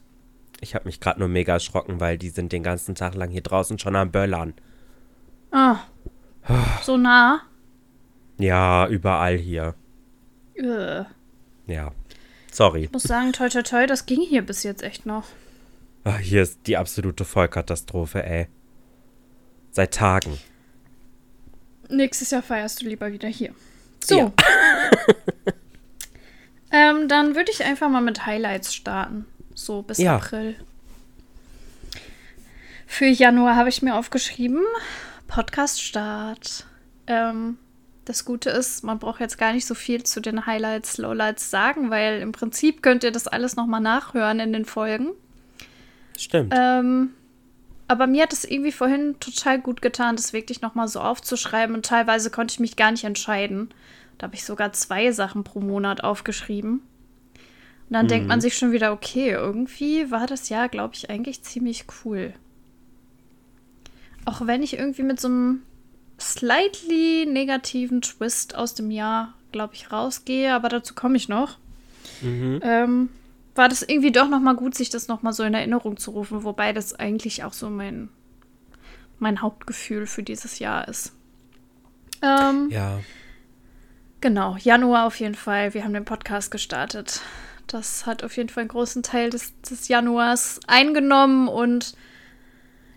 Ich 0.61 0.75
habe 0.75 0.85
mich 0.85 1.01
gerade 1.01 1.18
nur 1.18 1.29
mega 1.29 1.55
erschrocken, 1.55 1.99
weil 1.99 2.18
die 2.18 2.29
sind 2.29 2.53
den 2.53 2.62
ganzen 2.62 2.95
Tag 2.95 3.14
lang 3.14 3.31
hier 3.31 3.42
draußen 3.42 3.79
schon 3.79 3.97
am 3.97 4.12
Böllern. 4.12 4.55
Ah. 5.50 5.81
so 6.83 6.96
nah? 6.96 7.42
Ja, 8.38 8.87
überall 8.87 9.37
hier. 9.37 9.75
Äh. 10.54 11.04
Ja. 11.67 11.92
Sorry. 12.53 12.85
Ich 12.85 12.92
muss 12.92 13.05
sagen, 13.05 13.33
toi 13.33 13.48
toi 13.48 13.63
toi, 13.63 13.87
das 13.87 14.05
ging 14.05 14.21
hier 14.21 14.42
bis 14.42 14.63
jetzt 14.63 14.83
echt 14.83 15.07
noch. 15.07 15.25
Ach, 16.05 16.19
hier 16.19 16.42
ist 16.42 16.61
die 16.67 16.77
absolute 16.77 17.25
Vollkatastrophe, 17.25 18.23
ey. 18.25 18.46
Seit 19.71 19.94
Tagen. 19.94 20.38
Nächstes 21.88 22.31
Jahr 22.31 22.42
feierst 22.42 22.83
du 22.83 22.87
lieber 22.87 23.11
wieder 23.11 23.29
hier. 23.29 23.55
So. 24.05 24.19
Ja. 24.19 24.33
ähm, 26.73 27.09
dann 27.09 27.35
würde 27.35 27.50
ich 27.50 27.65
einfach 27.65 27.88
mal 27.88 28.03
mit 28.03 28.27
Highlights 28.27 28.75
starten. 28.75 29.25
So 29.55 29.83
bis 29.83 29.98
ja. 29.98 30.17
April. 30.17 30.57
Für 32.87 33.07
Januar 33.07 33.57
habe 33.57 33.71
ich 33.71 33.81
mir 33.81 33.96
aufgeschrieben: 33.96 34.63
Podcast-Start. 35.27 36.67
Ähm, 37.07 37.57
Das 38.05 38.25
Gute 38.25 38.50
ist, 38.50 38.83
man 38.83 38.98
braucht 38.98 39.21
jetzt 39.21 39.38
gar 39.38 39.53
nicht 39.53 39.67
so 39.67 39.75
viel 39.75 40.03
zu 40.03 40.21
den 40.21 40.46
Highlights, 40.46 40.98
Lowlights 40.98 41.50
sagen, 41.50 41.90
weil 41.90 42.21
im 42.21 42.33
Prinzip 42.33 42.83
könnt 42.83 43.05
ihr 43.05 43.13
das 43.13 43.29
alles 43.29 43.55
nochmal 43.55 43.81
nachhören 43.81 44.40
in 44.40 44.53
den 44.53 44.65
Folgen. 44.65 45.11
Stimmt. 46.19 46.53
Ähm, 46.57 47.11
aber 47.87 48.07
mir 48.07 48.23
hat 48.23 48.33
es 48.33 48.44
irgendwie 48.44 48.73
vorhin 48.73 49.17
total 49.21 49.61
gut 49.61 49.83
getan, 49.83 50.17
das 50.17 50.33
wirklich 50.33 50.63
nochmal 50.63 50.88
so 50.88 51.00
aufzuschreiben. 51.00 51.77
Und 51.77 51.87
teilweise 51.87 52.31
konnte 52.31 52.53
ich 52.53 52.61
mich 52.61 52.75
gar 52.75 52.90
nicht 52.90 53.05
entscheiden. 53.05 53.71
Da 54.19 54.27
habe 54.27 54.35
ich 54.35 54.44
sogar 54.44 54.73
zwei 54.73 55.13
Sachen 55.13 55.44
pro 55.44 55.61
Monat 55.61 56.03
aufgeschrieben. 56.03 56.81
Und 56.81 57.92
dann 57.92 58.07
mhm. 58.07 58.09
denkt 58.09 58.29
man 58.29 58.40
sich 58.40 58.57
schon 58.57 58.73
wieder, 58.73 58.92
okay, 58.92 59.31
irgendwie 59.31 60.11
war 60.11 60.27
das 60.27 60.48
Jahr, 60.48 60.69
glaube 60.69 60.94
ich, 60.94 61.11
eigentlich 61.11 61.42
ziemlich 61.42 61.85
cool. 62.05 62.33
Auch 64.25 64.46
wenn 64.46 64.63
ich 64.63 64.79
irgendwie 64.79 65.03
mit 65.03 65.21
so 65.21 65.29
einem 65.29 65.63
slightly 66.23 67.27
negativen 67.27 68.02
Twist 68.02 68.54
aus 68.54 68.75
dem 68.75 68.90
Jahr, 68.90 69.35
glaube 69.52 69.75
ich, 69.75 69.92
rausgehe, 69.92 70.54
aber 70.54 70.68
dazu 70.68 70.94
komme 70.94 71.16
ich 71.16 71.29
noch. 71.29 71.58
Mhm. 72.20 72.60
Ähm, 72.62 73.08
war 73.54 73.68
das 73.68 73.83
irgendwie 73.83 74.12
doch 74.12 74.29
noch 74.29 74.40
mal 74.40 74.54
gut, 74.54 74.75
sich 74.75 74.90
das 74.90 75.08
noch 75.08 75.23
mal 75.23 75.33
so 75.33 75.42
in 75.42 75.54
Erinnerung 75.54 75.96
zu 75.96 76.12
rufen, 76.12 76.44
wobei 76.44 76.73
das 76.73 76.94
eigentlich 76.94 77.44
auch 77.44 77.52
so 77.52 77.68
mein, 77.68 78.08
mein 79.18 79.42
Hauptgefühl 79.42 80.06
für 80.06 80.23
dieses 80.23 80.58
Jahr 80.58 80.88
ist. 80.88 81.12
Ähm, 82.23 82.68
ja. 82.70 83.00
Genau, 84.20 84.56
Januar 84.56 85.06
auf 85.06 85.18
jeden 85.20 85.35
Fall. 85.35 85.75
Wir 85.75 85.85
haben 85.85 85.92
den 85.92 86.04
Podcast 86.04 86.50
gestartet. 86.50 87.20
Das 87.66 88.06
hat 88.06 88.23
auf 88.23 88.37
jeden 88.37 88.48
Fall 88.48 88.62
einen 88.62 88.68
großen 88.68 89.02
Teil 89.02 89.31
des, 89.31 89.52
des 89.62 89.88
Januars 89.88 90.60
eingenommen 90.66 91.48
und 91.48 91.94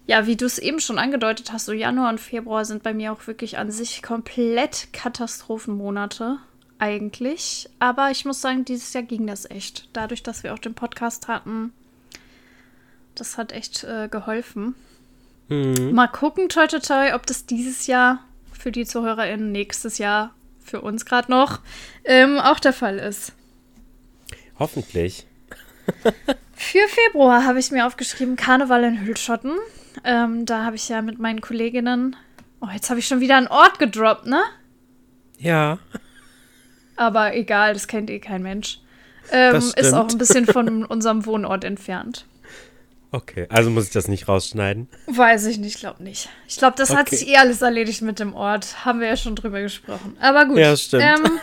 ja, 0.08 0.28
wie 0.28 0.36
du 0.36 0.45
es 0.45 0.60
eben 0.60 0.80
schon 0.80 0.99
angedeutet 0.99 1.51
hast, 1.51 1.66
so 1.66 1.74
Januar 1.74 2.10
und 2.10 2.20
Februar 2.20 2.66
sind 2.66 2.84
bei 2.84 2.93
mir 2.93 3.12
auch 3.12 3.26
wirklich 3.28 3.58
an 3.58 3.72
sich 3.72 4.03
komplett 4.03 4.89
Katastrophenmonate 4.93 6.38
eigentlich. 6.78 7.70
Aber 7.80 8.12
ich 8.12 8.26
muss 8.26 8.41
sagen, 8.41 8.66
dieses 8.66 8.93
Jahr 8.93 9.03
ging 9.03 9.26
das 9.26 9.49
echt. 9.49 9.89
Dadurch, 9.93 10.22
dass 10.22 10.43
wir 10.43 10.53
auch 10.53 10.60
den 10.60 10.76
Podcast 10.76 11.28
hatten, 11.28 11.74
das 13.16 13.38
hat 13.38 13.51
echt 13.51 13.84
äh, 13.84 14.08
geholfen. 14.10 14.76
Mhm. 15.47 15.93
Mal 15.93 16.08
gucken, 16.08 16.49
toi, 16.49 16.68
toi, 16.68 16.80
toi, 16.80 17.14
ob 17.14 17.26
das 17.26 17.45
dieses 17.45 17.88
Jahr 17.88 18.20
für 18.51 18.72
die 18.72 18.86
ZuhörerInnen, 18.86 19.51
nächstes 19.51 19.97
Jahr 19.97 20.34
für 20.64 20.82
uns 20.82 21.06
gerade 21.06 21.32
noch, 21.32 21.60
ähm, 22.03 22.39
auch 22.39 22.60
der 22.60 22.74
Fall 22.74 22.97
ist. 22.97 23.34
Hoffentlich. 24.58 25.26
für 26.56 26.88
Februar 26.88 27.45
habe 27.45 27.60
ich 27.60 27.72
mir 27.72 27.86
aufgeschrieben, 27.86 28.36
Karneval 28.36 28.84
in 28.84 29.01
Hüllschotten. 29.01 29.51
Ähm, 30.04 30.46
da 30.46 30.66
habe 30.66 30.76
ich 30.76 30.89
ja 30.89 31.02
mit 31.02 31.20
meinen 31.20 31.41
Kolleginnen. 31.41 32.16
Oh, 32.62 32.68
jetzt 32.74 32.89
habe 32.89 33.00
ich 33.00 33.08
schon 33.08 33.20
wieder 33.20 33.38
einen 33.38 33.48
Ort 33.48 33.80
gedroppt, 33.80 34.26
ne? 34.26 34.41
Ja. 35.38 35.80
Aber 36.96 37.36
egal, 37.36 37.74
das 37.74 37.88
kennt 37.88 38.10
eh 38.10 38.20
kein 38.20 38.41
Mensch. 38.41 38.80
Ähm, 39.32 39.56
ist 39.56 39.93
auch 39.93 40.10
ein 40.10 40.18
bisschen 40.18 40.46
von 40.46 40.86
unserem 40.86 41.26
Wohnort 41.26 41.64
entfernt. 41.64 42.26
Okay, 43.12 43.48
also 43.50 43.70
muss 43.70 43.86
ich 43.86 43.91
das 43.91 44.08
nicht 44.08 44.28
rausschneiden? 44.28 44.89
Weiß 45.08 45.46
ich 45.46 45.58
nicht, 45.58 45.80
glaube 45.80 46.04
nicht. 46.04 46.30
Ich 46.48 46.58
glaube, 46.58 46.76
das 46.78 46.89
okay. 46.89 47.00
hat 47.00 47.10
sich 47.10 47.28
eh 47.30 47.38
alles 47.38 47.62
erledigt 47.62 48.02
mit 48.02 48.20
dem 48.20 48.34
Ort. 48.34 48.86
Haben 48.86 49.00
wir 49.00 49.08
ja 49.08 49.16
schon 49.16 49.36
drüber 49.36 49.62
gesprochen. 49.62 50.18
Aber 50.20 50.46
gut. 50.46 50.58
Ja, 50.58 50.76
stimmt. 50.76 51.04
Ähm, 51.04 51.24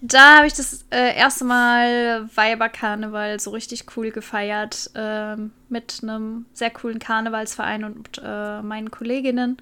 da 0.00 0.38
habe 0.38 0.46
ich 0.46 0.54
das 0.54 0.84
äh, 0.90 1.16
erste 1.16 1.44
Mal 1.44 2.28
Weiberkarneval 2.34 3.38
so 3.40 3.50
richtig 3.50 3.84
cool 3.96 4.10
gefeiert. 4.10 4.90
Äh, 4.94 5.36
mit 5.68 6.00
einem 6.02 6.46
sehr 6.52 6.70
coolen 6.70 6.98
Karnevalsverein 6.98 7.84
und 7.84 8.20
äh, 8.22 8.62
meinen 8.62 8.90
Kolleginnen. 8.90 9.58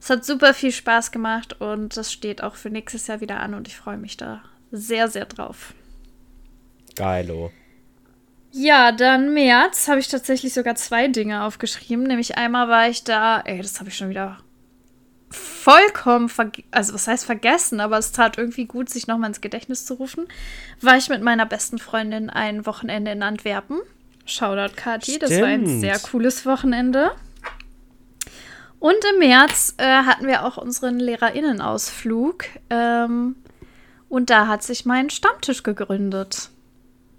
Es 0.00 0.10
hat 0.10 0.24
super 0.24 0.54
viel 0.54 0.72
Spaß 0.72 1.12
gemacht 1.12 1.60
und 1.60 1.96
das 1.96 2.12
steht 2.12 2.42
auch 2.42 2.56
für 2.56 2.70
nächstes 2.70 3.06
Jahr 3.06 3.20
wieder 3.20 3.40
an 3.40 3.54
und 3.54 3.68
ich 3.68 3.76
freue 3.76 3.98
mich 3.98 4.16
da 4.16 4.42
sehr, 4.72 5.08
sehr 5.08 5.26
drauf. 5.26 5.74
Geilo. 6.96 7.52
Ja, 8.50 8.92
dann 8.92 9.32
März 9.32 9.88
habe 9.88 10.00
ich 10.00 10.08
tatsächlich 10.08 10.52
sogar 10.52 10.74
zwei 10.74 11.08
Dinge 11.08 11.44
aufgeschrieben. 11.44 12.04
Nämlich 12.04 12.36
einmal 12.36 12.68
war 12.68 12.88
ich 12.88 13.04
da, 13.04 13.40
ey, 13.40 13.62
das 13.62 13.78
habe 13.80 13.90
ich 13.90 13.96
schon 13.96 14.10
wieder 14.10 14.38
vollkommen, 15.32 16.30
also 16.70 16.94
was 16.94 17.06
heißt 17.06 17.24
vergessen, 17.24 17.80
aber 17.80 17.98
es 17.98 18.12
tat 18.12 18.38
irgendwie 18.38 18.66
gut, 18.66 18.88
sich 18.88 19.06
nochmal 19.06 19.30
ins 19.30 19.40
Gedächtnis 19.40 19.84
zu 19.84 19.94
rufen. 19.94 20.28
War 20.80 20.96
ich 20.96 21.08
mit 21.08 21.22
meiner 21.22 21.46
besten 21.46 21.78
Freundin 21.78 22.30
ein 22.30 22.66
Wochenende 22.66 23.10
in 23.10 23.22
Antwerpen. 23.22 23.80
Shoutout 24.24 24.74
Kati, 24.76 25.18
das 25.18 25.30
war 25.40 25.48
ein 25.48 25.80
sehr 25.80 25.98
cooles 25.98 26.46
Wochenende. 26.46 27.12
Und 28.78 28.96
im 29.12 29.20
März 29.20 29.74
äh, 29.78 29.84
hatten 29.84 30.26
wir 30.26 30.44
auch 30.44 30.56
unseren 30.56 30.98
Lehrerinnenausflug. 30.98 32.44
Ähm, 32.68 33.36
und 34.08 34.28
da 34.28 34.48
hat 34.48 34.62
sich 34.62 34.84
mein 34.84 35.08
Stammtisch 35.08 35.62
gegründet. 35.62 36.50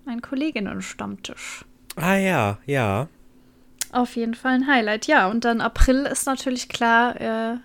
Mein 0.06 0.22
Kolleginnen-Stammtisch. 0.22 1.64
Ah 1.96 2.16
ja, 2.16 2.58
ja. 2.66 3.08
Auf 3.94 4.16
jeden 4.16 4.34
Fall 4.34 4.54
ein 4.54 4.68
Highlight, 4.68 5.08
ja. 5.08 5.28
Und 5.30 5.46
dann 5.46 5.62
April 5.62 6.06
ist 6.06 6.26
natürlich 6.26 6.68
klar, 6.68 7.22
äh, 7.22 7.58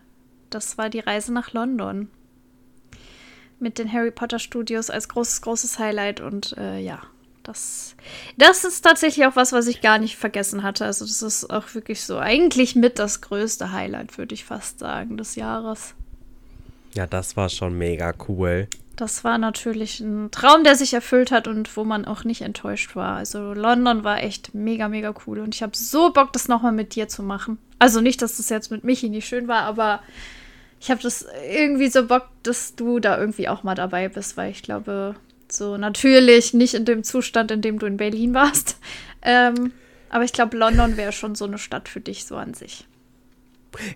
das 0.50 0.78
war 0.78 0.90
die 0.90 1.00
Reise 1.00 1.32
nach 1.32 1.52
London. 1.52 2.08
Mit 3.60 3.78
den 3.78 3.92
Harry 3.92 4.10
Potter 4.10 4.38
Studios 4.38 4.88
als 4.88 5.08
großes, 5.08 5.42
großes 5.42 5.78
Highlight. 5.78 6.20
Und 6.20 6.56
äh, 6.56 6.78
ja, 6.78 7.00
das, 7.42 7.96
das 8.36 8.64
ist 8.64 8.82
tatsächlich 8.82 9.26
auch 9.26 9.36
was, 9.36 9.52
was 9.52 9.66
ich 9.66 9.80
gar 9.80 9.98
nicht 9.98 10.16
vergessen 10.16 10.62
hatte. 10.62 10.84
Also, 10.84 11.04
das 11.04 11.22
ist 11.22 11.50
auch 11.50 11.74
wirklich 11.74 12.04
so 12.04 12.18
eigentlich 12.18 12.76
mit 12.76 12.98
das 12.98 13.20
größte 13.20 13.72
Highlight, 13.72 14.16
würde 14.16 14.34
ich 14.34 14.44
fast 14.44 14.78
sagen, 14.78 15.16
des 15.16 15.34
Jahres. 15.34 15.94
Ja, 16.94 17.06
das 17.06 17.36
war 17.36 17.48
schon 17.48 17.76
mega 17.76 18.14
cool. 18.28 18.68
Das 18.98 19.22
war 19.22 19.38
natürlich 19.38 20.00
ein 20.00 20.32
Traum, 20.32 20.64
der 20.64 20.74
sich 20.74 20.92
erfüllt 20.92 21.30
hat 21.30 21.46
und 21.46 21.76
wo 21.76 21.84
man 21.84 22.04
auch 22.04 22.24
nicht 22.24 22.42
enttäuscht 22.42 22.96
war. 22.96 23.14
Also 23.14 23.54
London 23.54 24.02
war 24.02 24.20
echt 24.24 24.54
mega, 24.54 24.88
mega 24.88 25.14
cool 25.24 25.38
und 25.38 25.54
ich 25.54 25.62
habe 25.62 25.76
so 25.76 26.12
Bock, 26.12 26.32
das 26.32 26.48
nochmal 26.48 26.72
mit 26.72 26.96
dir 26.96 27.06
zu 27.06 27.22
machen. 27.22 27.58
Also 27.78 28.00
nicht, 28.00 28.20
dass 28.22 28.38
das 28.38 28.48
jetzt 28.48 28.72
mit 28.72 28.82
Michi 28.82 29.08
nicht 29.08 29.28
schön 29.28 29.46
war, 29.46 29.62
aber 29.62 30.02
ich 30.80 30.90
habe 30.90 31.02
das 31.02 31.26
irgendwie 31.50 31.88
so 31.88 32.06
Bock, 32.06 32.28
dass 32.42 32.74
du 32.76 33.00
da 33.00 33.18
irgendwie 33.18 33.48
auch 33.48 33.62
mal 33.62 33.74
dabei 33.74 34.08
bist, 34.08 34.36
weil 34.36 34.50
ich 34.50 34.62
glaube, 34.62 35.16
so 35.50 35.76
natürlich 35.76 36.54
nicht 36.54 36.74
in 36.74 36.84
dem 36.84 37.02
Zustand, 37.02 37.50
in 37.50 37.62
dem 37.62 37.78
du 37.78 37.86
in 37.86 37.96
Berlin 37.96 38.34
warst. 38.34 38.78
Ähm, 39.20 39.72
aber 40.10 40.22
ich 40.22 40.32
glaube, 40.32 40.56
London 40.56 40.96
wäre 40.96 41.10
schon 41.10 41.34
so 41.34 41.44
eine 41.44 41.58
Stadt 41.58 41.88
für 41.88 41.98
dich 41.98 42.24
so 42.24 42.36
an 42.36 42.54
sich. 42.54 42.86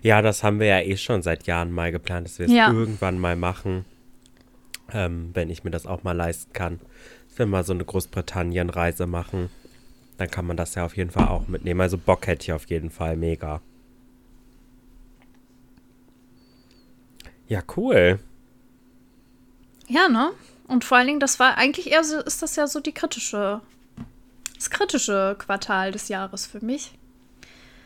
Ja, 0.01 0.21
das 0.21 0.43
haben 0.43 0.59
wir 0.59 0.67
ja 0.67 0.81
eh 0.81 0.97
schon 0.97 1.21
seit 1.21 1.47
Jahren 1.47 1.71
mal 1.71 1.93
geplant, 1.93 2.27
dass 2.27 2.39
wir 2.39 2.47
es 2.47 2.51
ja. 2.51 2.69
irgendwann 2.69 3.19
mal 3.19 3.37
machen. 3.37 3.85
Ähm, 4.91 5.29
wenn 5.33 5.49
ich 5.49 5.63
mir 5.63 5.71
das 5.71 5.85
auch 5.85 6.03
mal 6.03 6.11
leisten 6.11 6.51
kann. 6.51 6.81
Dass 7.29 7.39
wir 7.39 7.45
mal 7.45 7.63
so 7.63 7.71
eine 7.71 7.85
Großbritannien-Reise 7.85 9.07
machen. 9.07 9.49
Dann 10.17 10.29
kann 10.29 10.45
man 10.45 10.57
das 10.57 10.75
ja 10.75 10.83
auf 10.83 10.97
jeden 10.97 11.09
Fall 11.09 11.29
auch 11.29 11.47
mitnehmen. 11.47 11.79
Also 11.79 11.97
Bock 11.97 12.27
hätte 12.27 12.43
ich 12.43 12.51
auf 12.51 12.65
jeden 12.65 12.89
Fall 12.89 13.15
mega. 13.15 13.61
Ja, 17.47 17.61
cool. 17.75 18.19
Ja, 19.87 20.09
ne? 20.09 20.31
Und 20.67 20.83
vor 20.83 20.97
allen 20.97 21.07
Dingen, 21.07 21.19
das 21.19 21.39
war 21.39 21.57
eigentlich 21.57 21.91
eher 21.91 22.03
so, 22.03 22.19
ist 22.19 22.41
das 22.41 22.55
ja 22.55 22.67
so 22.67 22.79
die 22.79 22.93
kritische, 22.93 23.61
das 24.55 24.69
kritische 24.69 25.35
Quartal 25.37 25.91
des 25.91 26.07
Jahres 26.07 26.45
für 26.45 26.63
mich. 26.63 26.93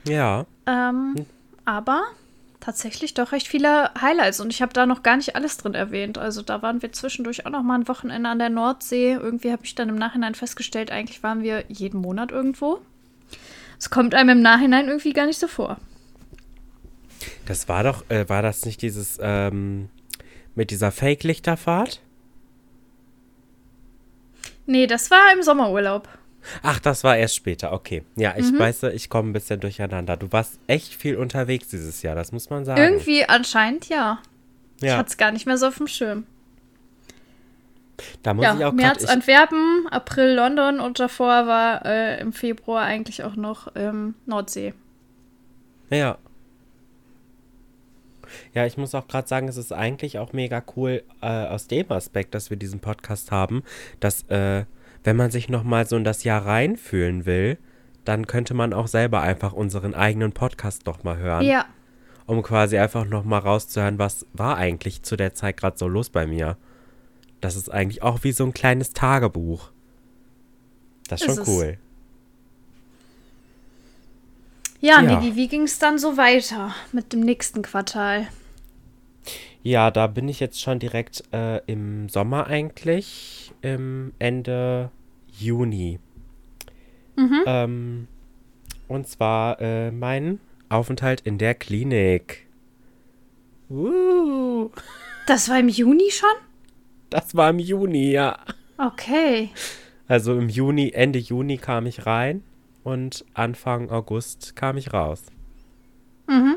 Ja. 0.06 0.46
Ähm, 0.66 1.16
hm. 1.18 1.26
Aber 1.66 2.04
tatsächlich 2.60 3.14
doch 3.14 3.32
recht 3.32 3.48
viele 3.48 3.92
Highlights 4.00 4.40
und 4.40 4.54
ich 4.54 4.62
habe 4.62 4.74
da 4.74 4.86
noch 4.86 5.04
gar 5.04 5.18
nicht 5.18 5.36
alles 5.36 5.58
drin 5.58 5.74
erwähnt. 5.74 6.18
Also 6.18 6.42
da 6.42 6.62
waren 6.62 6.82
wir 6.82 6.92
zwischendurch 6.92 7.46
auch 7.46 7.52
noch 7.52 7.64
mal 7.64 7.80
ein 7.80 7.88
Wochenende 7.88 8.30
an 8.30 8.40
der 8.40 8.50
Nordsee. 8.50 9.14
Irgendwie 9.14 9.52
habe 9.52 9.66
ich 9.66 9.76
dann 9.76 9.90
im 9.90 9.96
Nachhinein 9.96 10.36
festgestellt, 10.36 10.92
eigentlich 10.92 11.24
waren 11.24 11.44
wir 11.44 11.66
jeden 11.68 12.02
Monat 12.02 12.32
irgendwo. 12.32 12.80
Es 13.80 13.90
kommt 13.90 14.16
einem 14.16 14.30
im 14.38 14.42
Nachhinein 14.42 14.88
irgendwie 14.88 15.14
gar 15.14 15.26
nicht 15.26 15.40
so 15.40 15.48
vor. 15.48 15.78
Das 17.46 17.68
war 17.70 17.84
doch, 17.84 18.10
äh, 18.10 18.28
war 18.30 18.42
das 18.42 18.66
nicht 18.66 18.82
dieses 18.82 19.18
ähm, 19.22 19.90
mit 20.56 20.72
dieser 20.72 20.92
Fake-Lichterfahrt? 20.92 22.02
Nee, 24.66 24.88
das 24.88 25.12
war 25.12 25.32
im 25.34 25.44
Sommerurlaub. 25.44 26.10
Ach, 26.62 26.80
das 26.80 27.04
war 27.04 27.18
erst 27.18 27.36
später, 27.36 27.74
okay. 27.74 28.04
Ja, 28.16 28.36
ich 28.38 28.52
mhm. 28.52 28.60
weiß, 28.60 28.84
ich 28.84 29.10
komme 29.10 29.30
ein 29.30 29.34
bisschen 29.34 29.60
durcheinander. 29.60 30.18
Du 30.18 30.32
warst 30.32 30.60
echt 30.68 30.94
viel 30.94 31.16
unterwegs 31.16 31.70
dieses 31.70 32.02
Jahr, 32.02 32.16
das 32.16 32.32
muss 32.32 32.50
man 32.50 32.66
sagen. 32.66 32.82
Irgendwie 32.82 33.26
anscheinend 33.26 33.90
ja. 33.90 34.20
ja. 34.82 34.94
Ich 34.94 34.98
hatte 34.98 35.10
es 35.10 35.18
gar 35.18 35.32
nicht 35.32 35.46
mehr 35.46 35.58
so 35.58 35.68
auf 35.68 35.78
dem 35.78 35.88
Schirm. 35.88 36.26
Da 38.24 38.34
muss 38.34 38.44
ja, 38.44 38.56
ich 38.56 38.66
auch 38.66 38.74
März 38.74 39.00
grad, 39.00 39.10
Antwerpen, 39.10 39.88
April 39.90 40.36
London 40.36 40.80
und 40.80 41.00
davor 41.00 41.48
war 41.48 41.86
äh, 41.86 42.20
im 42.20 42.32
Februar 42.32 42.84
eigentlich 42.84 43.24
auch 43.24 43.36
noch 43.36 43.70
ähm, 43.76 44.16
Nordsee. 44.26 44.74
Ja. 45.90 46.18
Ja, 48.54 48.66
ich 48.66 48.78
muss 48.78 48.96
auch 48.96 49.08
gerade 49.08 49.28
sagen, 49.28 49.48
es 49.48 49.58
ist 49.58 49.72
eigentlich 49.74 50.20
auch 50.20 50.34
mega 50.34 50.64
cool 50.76 51.04
äh, 51.22 51.28
aus 51.28 51.68
dem 51.68 51.92
Aspekt, 51.92 52.34
dass 52.36 52.50
wir 52.50 52.58
diesen 52.58 52.80
Podcast 52.80 53.32
haben, 53.32 53.64
dass 54.00 54.24
äh, 54.30 54.66
wenn 55.04 55.16
man 55.16 55.32
sich 55.32 55.50
nochmal 55.50 55.88
so 55.88 55.96
in 55.96 56.04
das 56.04 56.24
Jahr 56.24 56.46
reinfühlen 56.46 57.26
will, 57.26 57.58
dann 58.06 58.28
könnte 58.28 58.54
man 58.54 58.74
auch 58.74 58.88
selber 58.88 59.22
einfach 59.22 59.54
unseren 59.54 59.94
eigenen 59.94 60.32
Podcast 60.32 60.88
doch 60.88 61.04
mal 61.04 61.18
hören. 61.18 61.46
Ja. 61.46 61.66
um 62.26 62.42
quasi 62.42 62.78
einfach 62.78 63.06
nochmal 63.06 63.40
rauszuhören, 63.40 64.00
was 64.00 64.26
war 64.34 64.58
eigentlich 64.58 65.04
zu 65.04 65.16
der 65.16 65.34
Zeit 65.34 65.58
gerade 65.58 65.78
so 65.78 65.88
los 65.88 66.10
bei 66.10 66.28
mir. 66.28 66.58
Das 67.42 67.56
ist 67.56 67.70
eigentlich 67.70 68.04
auch 68.04 68.24
wie 68.24 68.32
so 68.32 68.44
ein 68.46 68.54
kleines 68.54 68.92
Tagebuch. 68.92 69.72
Das 71.08 71.22
ist, 71.22 71.28
ist 71.30 71.36
schon 71.36 71.48
cool. 71.48 71.78
Ja, 74.80 75.02
ja. 75.02 75.20
Niki, 75.20 75.36
wie 75.36 75.48
ging 75.48 75.64
es 75.64 75.80
dann 75.80 75.98
so 75.98 76.18
weiter 76.18 76.74
mit 76.92 77.14
dem 77.14 77.22
nächsten 77.22 77.62
Quartal? 77.62 78.28
Ja, 79.64 79.92
da 79.92 80.08
bin 80.08 80.30
ich 80.30 80.40
jetzt 80.40 80.62
schon 80.62 80.80
direkt 80.80 81.24
äh, 81.34 81.58
im 81.66 82.10
Sommer 82.10 82.48
eigentlich, 82.48 83.54
im 83.62 84.14
Ende 84.20 84.92
Juni. 85.38 86.00
Mhm. 87.16 87.44
Ähm, 87.46 88.08
und 88.88 89.08
zwar 89.08 89.60
äh, 89.60 89.92
mein 89.92 90.40
Aufenthalt 90.70 91.22
in 91.22 91.38
der 91.38 91.56
Klinik. 91.56 92.46
Uh. 93.70 94.70
Das 95.26 95.50
war 95.50 95.60
im 95.60 95.68
Juni 95.68 96.12
schon? 96.12 96.30
Das 97.10 97.36
war 97.36 97.50
im 97.50 97.60
Juni, 97.60 98.12
ja. 98.12 98.38
Okay. 98.78 99.50
Also 100.08 100.38
im 100.38 100.48
Juni, 100.48 100.92
Ende 100.92 101.20
Juni 101.20 101.58
kam 101.58 101.86
ich 101.86 102.06
rein 102.06 102.44
und 102.88 103.26
Anfang 103.34 103.90
August 103.90 104.56
kam 104.56 104.78
ich 104.78 104.94
raus. 104.94 105.22
Mhm. 106.30 106.56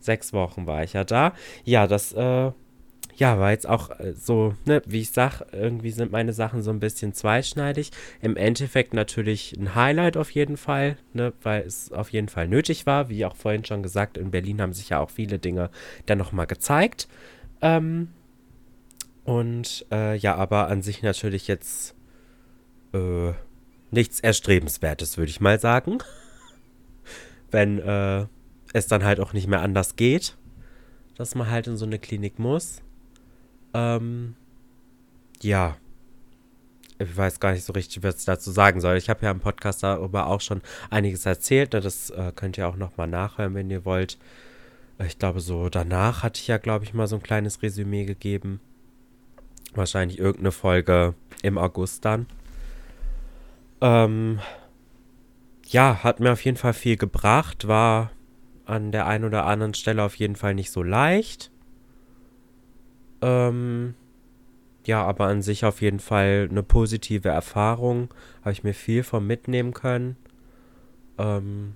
Sechs 0.00 0.32
Wochen 0.32 0.66
war 0.66 0.82
ich 0.82 0.94
ja 0.94 1.04
da. 1.04 1.34
Ja, 1.64 1.86
das 1.86 2.14
äh, 2.14 2.52
ja, 3.16 3.38
war 3.38 3.50
jetzt 3.50 3.68
auch 3.68 3.90
äh, 4.00 4.14
so, 4.14 4.54
ne, 4.64 4.80
wie 4.86 5.02
ich 5.02 5.10
sag, 5.10 5.42
irgendwie 5.52 5.90
sind 5.90 6.10
meine 6.10 6.32
Sachen 6.32 6.62
so 6.62 6.70
ein 6.70 6.80
bisschen 6.80 7.12
zweischneidig. 7.12 7.90
Im 8.22 8.38
Endeffekt 8.38 8.94
natürlich 8.94 9.58
ein 9.58 9.74
Highlight 9.74 10.16
auf 10.16 10.30
jeden 10.30 10.56
Fall, 10.56 10.96
ne, 11.12 11.34
weil 11.42 11.64
es 11.64 11.92
auf 11.92 12.12
jeden 12.12 12.30
Fall 12.30 12.48
nötig 12.48 12.86
war. 12.86 13.10
Wie 13.10 13.26
auch 13.26 13.36
vorhin 13.36 13.66
schon 13.66 13.82
gesagt, 13.82 14.16
in 14.16 14.30
Berlin 14.30 14.62
haben 14.62 14.72
sich 14.72 14.88
ja 14.88 15.00
auch 15.00 15.10
viele 15.10 15.38
Dinge 15.38 15.68
dann 16.06 16.16
nochmal 16.16 16.46
gezeigt. 16.46 17.08
Ähm, 17.60 18.08
und 19.24 19.84
äh, 19.92 20.16
ja, 20.16 20.34
aber 20.34 20.68
an 20.68 20.80
sich 20.80 21.02
natürlich 21.02 21.46
jetzt 21.46 21.94
äh, 22.94 23.34
nichts 23.90 24.20
Erstrebenswertes, 24.20 25.16
würde 25.16 25.30
ich 25.30 25.40
mal 25.40 25.58
sagen. 25.60 25.98
Wenn 27.50 27.78
äh, 27.78 28.26
es 28.72 28.86
dann 28.86 29.04
halt 29.04 29.20
auch 29.20 29.32
nicht 29.32 29.46
mehr 29.46 29.62
anders 29.62 29.96
geht, 29.96 30.36
dass 31.16 31.34
man 31.34 31.50
halt 31.50 31.66
in 31.66 31.76
so 31.76 31.86
eine 31.86 31.98
Klinik 31.98 32.38
muss. 32.38 32.82
Ähm, 33.74 34.36
ja. 35.42 35.76
Ich 37.00 37.16
weiß 37.16 37.38
gar 37.38 37.52
nicht 37.52 37.64
so 37.64 37.72
richtig, 37.72 38.02
was 38.02 38.18
ich 38.18 38.24
dazu 38.24 38.50
sagen 38.50 38.80
soll. 38.80 38.96
Ich 38.96 39.08
habe 39.08 39.24
ja 39.24 39.30
im 39.30 39.40
Podcast 39.40 39.84
darüber 39.84 40.26
auch 40.26 40.40
schon 40.40 40.62
einiges 40.90 41.26
erzählt. 41.26 41.72
Ne? 41.72 41.80
Das 41.80 42.10
äh, 42.10 42.32
könnt 42.34 42.58
ihr 42.58 42.68
auch 42.68 42.76
nochmal 42.76 43.06
nachhören, 43.06 43.54
wenn 43.54 43.70
ihr 43.70 43.84
wollt. 43.84 44.18
Ich 45.06 45.18
glaube, 45.18 45.40
so 45.40 45.68
danach 45.68 46.24
hatte 46.24 46.40
ich 46.40 46.48
ja, 46.48 46.58
glaube 46.58 46.84
ich, 46.84 46.94
mal 46.94 47.06
so 47.06 47.16
ein 47.16 47.22
kleines 47.22 47.62
Resümee 47.62 48.04
gegeben. 48.04 48.60
Wahrscheinlich 49.74 50.18
irgendeine 50.18 50.50
Folge 50.50 51.14
im 51.42 51.56
August 51.56 52.04
dann. 52.04 52.26
Ähm, 53.80 54.40
ja, 55.66 56.02
hat 56.02 56.20
mir 56.20 56.32
auf 56.32 56.44
jeden 56.44 56.56
Fall 56.56 56.72
viel 56.72 56.96
gebracht. 56.96 57.68
War 57.68 58.10
an 58.64 58.92
der 58.92 59.06
einen 59.06 59.24
oder 59.24 59.46
anderen 59.46 59.74
Stelle 59.74 60.02
auf 60.02 60.16
jeden 60.16 60.36
Fall 60.36 60.54
nicht 60.54 60.70
so 60.70 60.82
leicht. 60.82 61.50
Ähm, 63.20 63.94
ja, 64.86 65.04
aber 65.04 65.26
an 65.26 65.42
sich 65.42 65.64
auf 65.64 65.82
jeden 65.82 66.00
Fall 66.00 66.48
eine 66.50 66.62
positive 66.62 67.28
Erfahrung. 67.28 68.08
Habe 68.40 68.52
ich 68.52 68.64
mir 68.64 68.74
viel 68.74 69.02
von 69.02 69.26
mitnehmen 69.26 69.74
können. 69.74 70.16
Ähm, 71.18 71.74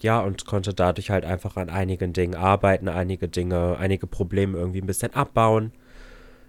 ja, 0.00 0.20
und 0.20 0.46
konnte 0.46 0.74
dadurch 0.74 1.10
halt 1.10 1.24
einfach 1.24 1.56
an 1.56 1.70
einigen 1.70 2.12
Dingen 2.12 2.34
arbeiten, 2.34 2.88
einige 2.88 3.28
Dinge, 3.28 3.76
einige 3.78 4.06
Probleme 4.06 4.56
irgendwie 4.56 4.80
ein 4.80 4.86
bisschen 4.86 5.14
abbauen. 5.14 5.72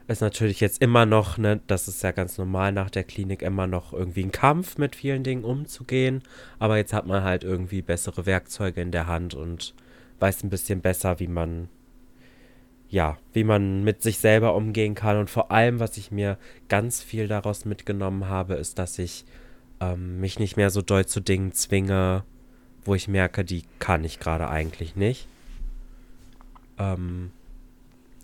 Ist 0.10 0.22
natürlich 0.22 0.60
jetzt 0.60 0.82
immer 0.82 1.05
noch, 1.05 1.38
ne, 1.38 1.62
das 1.68 1.88
ist 1.88 2.01
ja 2.01 2.12
ganz 2.12 2.39
normal 2.39 2.72
nach 2.72 2.89
der 2.89 3.03
Klinik, 3.03 3.43
immer 3.43 3.68
noch 3.68 3.93
irgendwie 3.93 4.24
ein 4.24 4.32
Kampf 4.32 4.80
mit 4.80 4.95
vielen 4.95 5.24
Dingen 5.24 5.43
umzugehen. 5.43 6.24
Aber 6.57 6.78
jetzt 6.78 6.93
hat 6.93 7.05
man 7.05 7.24
halt 7.24 7.43
irgendwie 7.43 7.84
bessere 7.84 8.26
Werkzeuge 8.26 8.82
in 8.82 8.91
der 8.91 9.05
Hand 9.05 9.36
und 9.36 9.76
weiß 10.20 10.43
ein 10.43 10.49
bisschen 10.49 10.82
besser, 10.82 11.20
wie 11.20 11.28
man 11.28 11.70
ja, 12.89 13.20
wie 13.34 13.43
man 13.43 13.84
mit 13.84 14.01
sich 14.01 14.18
selber 14.18 14.55
umgehen 14.55 14.95
kann. 14.95 15.18
Und 15.18 15.30
vor 15.30 15.51
allem, 15.51 15.80
was 15.80 15.95
ich 15.95 16.10
mir 16.10 16.39
ganz 16.70 17.03
viel 17.03 17.28
daraus 17.28 17.66
mitgenommen 17.66 18.28
habe, 18.28 18.55
ist, 18.55 18.80
dass 18.80 18.97
ich 18.97 19.26
ähm, 19.80 20.20
mich 20.20 20.39
nicht 20.39 20.57
mehr 20.57 20.72
so 20.72 20.82
doll 20.82 21.05
zu 21.05 21.20
Dingen 21.20 21.51
zwinge, 21.51 22.24
wo 22.84 22.95
ich 22.95 23.07
merke, 23.07 23.45
die 23.45 23.64
kann 23.78 24.03
ich 24.03 24.20
gerade 24.20 24.49
eigentlich 24.49 24.95
nicht. 24.95 25.28
Ähm, 26.80 27.30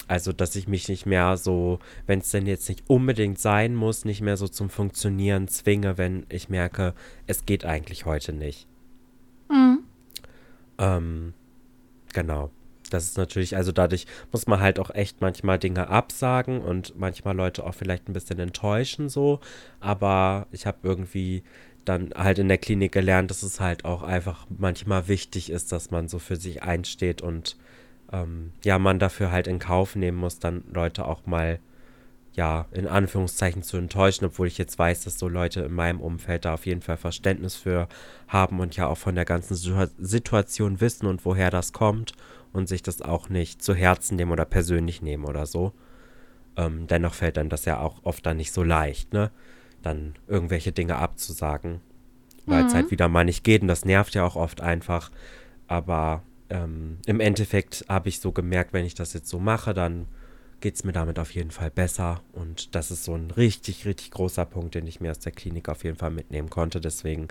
also, 0.08 0.34
dass 0.34 0.56
ich 0.56 0.68
mich 0.68 0.88
nicht 0.88 1.06
mehr 1.06 1.38
so, 1.38 1.80
wenn 2.08 2.20
es 2.20 2.32
denn 2.32 2.45
jetzt 2.45 2.70
nicht 2.70 2.84
unbedingt 2.88 3.39
sein 3.39 3.76
muss, 3.76 4.06
nicht 4.06 4.22
mehr 4.22 4.38
so 4.38 4.47
zum 4.47 4.70
Funktionieren 4.70 5.47
zwinge, 5.47 5.97
wenn 5.97 6.26
ich 6.30 6.49
merke, 6.49 6.93
es 7.28 7.45
geht 7.45 7.66
eigentlich 7.66 8.06
heute 8.06 8.34
nicht. 8.34 8.68
Mhm. 9.49 9.80
Ähm, 10.78 11.34
genau 12.14 12.51
das 12.89 13.06
ist 13.06 13.18
natürlich, 13.18 13.56
also 13.56 13.72
dadurch 13.72 14.06
muss 14.32 14.47
man 14.47 14.60
halt 14.60 14.80
auch 14.80 14.89
echt 14.93 15.22
manchmal 15.22 15.60
Dinge 15.60 15.88
absagen 15.88 16.62
und 16.62 16.97
manchmal 16.97 17.36
Leute 17.36 17.66
auch 17.66 17.74
vielleicht 17.74 18.10
ein 18.10 18.14
bisschen 18.14 18.39
enttäuschen 18.39 19.10
so. 19.10 19.39
Aber 19.80 20.47
ich 20.51 20.66
habe 20.66 20.78
irgendwie 20.84 21.43
dann 21.84 22.12
halt 22.16 22.39
in 22.39 22.47
der 22.47 22.58
Klinik 22.58 22.91
gelernt, 22.91 23.30
dass 23.30 23.43
es 23.43 23.60
halt 23.60 23.86
auch 23.86 24.01
einfach 24.01 24.47
manchmal 24.49 25.08
wichtig 25.08 25.49
ist, 25.49 25.72
dass 25.72 25.91
man 25.91 26.08
so 26.08 26.20
für 26.20 26.36
sich 26.36 26.64
einsteht 26.64 27.22
und 27.22 27.58
ähm, 28.12 28.51
ja, 28.64 28.80
man 28.80 28.99
dafür 28.99 29.32
halt 29.32 29.47
in 29.47 29.60
Kauf 29.60 29.95
nehmen 29.95 30.18
muss, 30.18 30.39
dann 30.39 30.64
Leute 30.72 31.06
auch 31.06 31.26
mal 31.26 31.60
ja, 32.36 32.66
in 32.72 32.88
Anführungszeichen 32.88 33.64
zu 33.64 33.78
enttäuschen, 33.78 34.26
obwohl 34.26 34.47
ich 34.47 34.58
jetzt 34.58 34.78
weiß, 34.78 35.06
dass 35.06 35.18
so 35.18 35.30
Leute 35.30 35.62
in 35.62 35.74
meinem 35.74 36.01
Umfeld 36.01 36.43
da 36.43 36.53
auf 36.53 36.66
jeden 36.66 36.82
Fall 36.82 36.97
Verständnis 36.97 37.56
für 37.56 37.88
haben 38.28 38.60
und 38.60 38.76
ja 38.76 38.88
auch 38.88 38.97
von 38.97 39.16
der 39.16 39.24
ganzen 39.24 39.56
Situation 39.56 40.82
wissen 40.82 41.06
und 41.06 41.24
woher 41.24 41.49
das 41.49 41.72
kommt 41.72 42.12
und 42.51 42.68
sich 42.68 42.84
das 42.84 43.01
auch 43.01 43.30
nicht 43.30 43.64
zu 43.64 43.74
Herzen 43.74 44.18
nehmen 44.18 44.32
oder 44.32 44.43
persönlich 44.43 45.01
nehmen 45.01 45.24
oder 45.24 45.45
so. 45.45 45.72
Ähm, 46.58 46.88
dennoch 46.88 47.14
fällt 47.14 47.38
dann 47.38 47.49
das 47.49 47.64
ja 47.66 47.80
auch 47.80 48.03
oft 48.03 48.26
dann 48.26 48.38
nicht 48.38 48.51
so 48.51 48.64
leicht, 48.64 49.14
ne? 49.14 49.32
Dann 49.82 50.16
irgendwelche 50.28 50.72
Dinge 50.72 50.97
abzusagen, 50.97 51.80
weil 52.45 52.64
mhm. 52.64 52.68
es 52.68 52.74
halt 52.74 52.91
wieder 52.91 53.08
mal 53.08 53.24
nicht 53.24 53.43
geht 53.43 53.62
und 53.62 53.68
das 53.70 53.86
nervt 53.86 54.14
ja 54.16 54.26
auch 54.26 54.36
oft 54.36 54.62
einfach. 54.62 55.10
Aber 55.68 56.24
ähm, 56.50 57.00
im 57.06 57.20
Endeffekt 57.20 57.86
habe 57.89 58.10
ich 58.10 58.20
so 58.20 58.32
gemerkt, 58.32 58.74
wenn 58.74 58.86
ich 58.86 58.96
das 58.96 59.14
jetzt 59.14 59.30
so 59.30 59.39
mache, 59.39 59.74
dann 59.74 60.08
geht 60.62 60.76
es 60.76 60.84
mir 60.84 60.93
damit 60.93 61.20
auf 61.20 61.32
jeden 61.32 61.52
Fall 61.52 61.70
besser. 61.70 62.22
Und 62.34 62.76
das 62.76 62.91
ist 62.91 63.04
so 63.04 63.14
ein 63.14 63.32
richtig, 63.32 63.86
richtig 63.86 64.12
großer 64.12 64.46
Punkt, 64.46 64.76
den 64.76 64.88
ich 64.88 65.02
mir 65.02 65.12
aus 65.12 65.20
der 65.20 65.32
Klinik 65.32 65.70
auf 65.70 65.84
jeden 65.84 65.98
Fall 65.98 66.12
mitnehmen 66.12 66.50
konnte. 66.50 66.82
Deswegen 66.82 67.28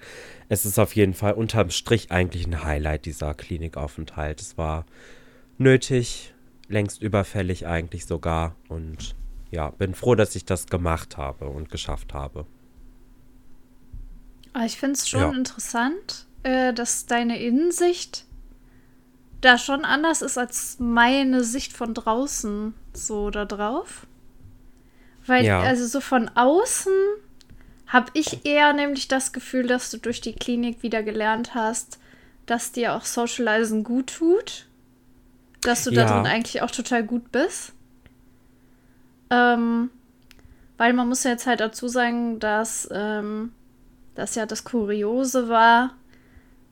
es 0.49 0.67
ist 0.67 0.79
auf 0.79 0.95
jeden 0.95 1.15
Fall 1.15 1.33
unterm 1.33 1.71
Strich 1.71 2.11
eigentlich 2.11 2.47
ein 2.47 2.65
Highlight 2.65 3.07
dieser 3.07 3.35
Klinikaufenthalt. 3.35 4.41
Es 4.41 4.59
war 4.59 4.85
nötig, 5.59 6.35
längst 6.69 7.03
überfällig 7.03 7.67
eigentlich 7.67 8.07
sogar. 8.07 8.57
Und 8.69 9.17
ja, 9.51 9.71
bin 9.71 9.95
froh, 9.95 10.15
dass 10.15 10.37
ich 10.37 10.45
das 10.45 10.67
gemacht 10.67 11.17
habe 11.17 11.47
und 11.47 11.71
geschafft 11.71 12.15
habe. 12.15 12.47
Ah, 14.53 14.65
ich 14.65 14.77
finde 14.77 14.95
es 14.95 15.09
schon 15.09 15.21
ja. 15.21 15.33
interessant, 15.33 16.27
äh, 16.45 16.73
dass 16.73 17.07
deine 17.07 17.41
Innensicht 17.41 18.24
da 19.45 19.59
schon 19.59 19.85
anders 19.85 20.23
ist 20.23 20.39
als 20.39 20.79
meine 20.79 21.45
Sicht 21.45 21.73
von 21.73 21.95
draußen 21.95 22.75
so 22.93 23.31
da 23.31 23.45
drauf. 23.45 24.07
Weil, 25.27 25.45
ja. 25.45 25.61
also 25.61 25.87
so 25.87 26.01
von 26.01 26.31
außen 26.35 26.93
habe 27.87 28.11
ich 28.15 28.45
eher 28.45 28.73
nämlich 28.73 29.09
das 29.09 29.33
Gefühl, 29.33 29.67
dass 29.67 29.91
du 29.91 29.99
durch 29.99 30.21
die 30.21 30.35
Klinik 30.35 30.83
wieder 30.83 31.03
gelernt 31.03 31.55
hast, 31.55 31.99
dass 32.47 32.73
dir 32.73 32.95
auch 32.95 33.05
Socializen 33.05 33.85
gut 33.85 34.15
tut 34.19 34.67
dass 35.65 35.85
du 35.85 35.91
ja. 35.91 36.05
darin 36.05 36.27
eigentlich 36.27 36.63
auch 36.63 36.71
total 36.71 37.03
gut 37.03 37.33
bist. 37.33 37.73
Ähm, 39.31 39.91
weil 40.77 40.93
man 40.93 41.09
muss 41.09 41.25
ja 41.25 41.31
jetzt 41.31 41.47
halt 41.47 41.61
dazu 41.61 41.89
sagen, 41.89 42.39
dass 42.39 42.89
ähm, 42.93 43.53
das 44.15 44.35
ja 44.35 44.47
das 44.47 44.65
Kuriose 44.65 45.49
war, 45.49 45.95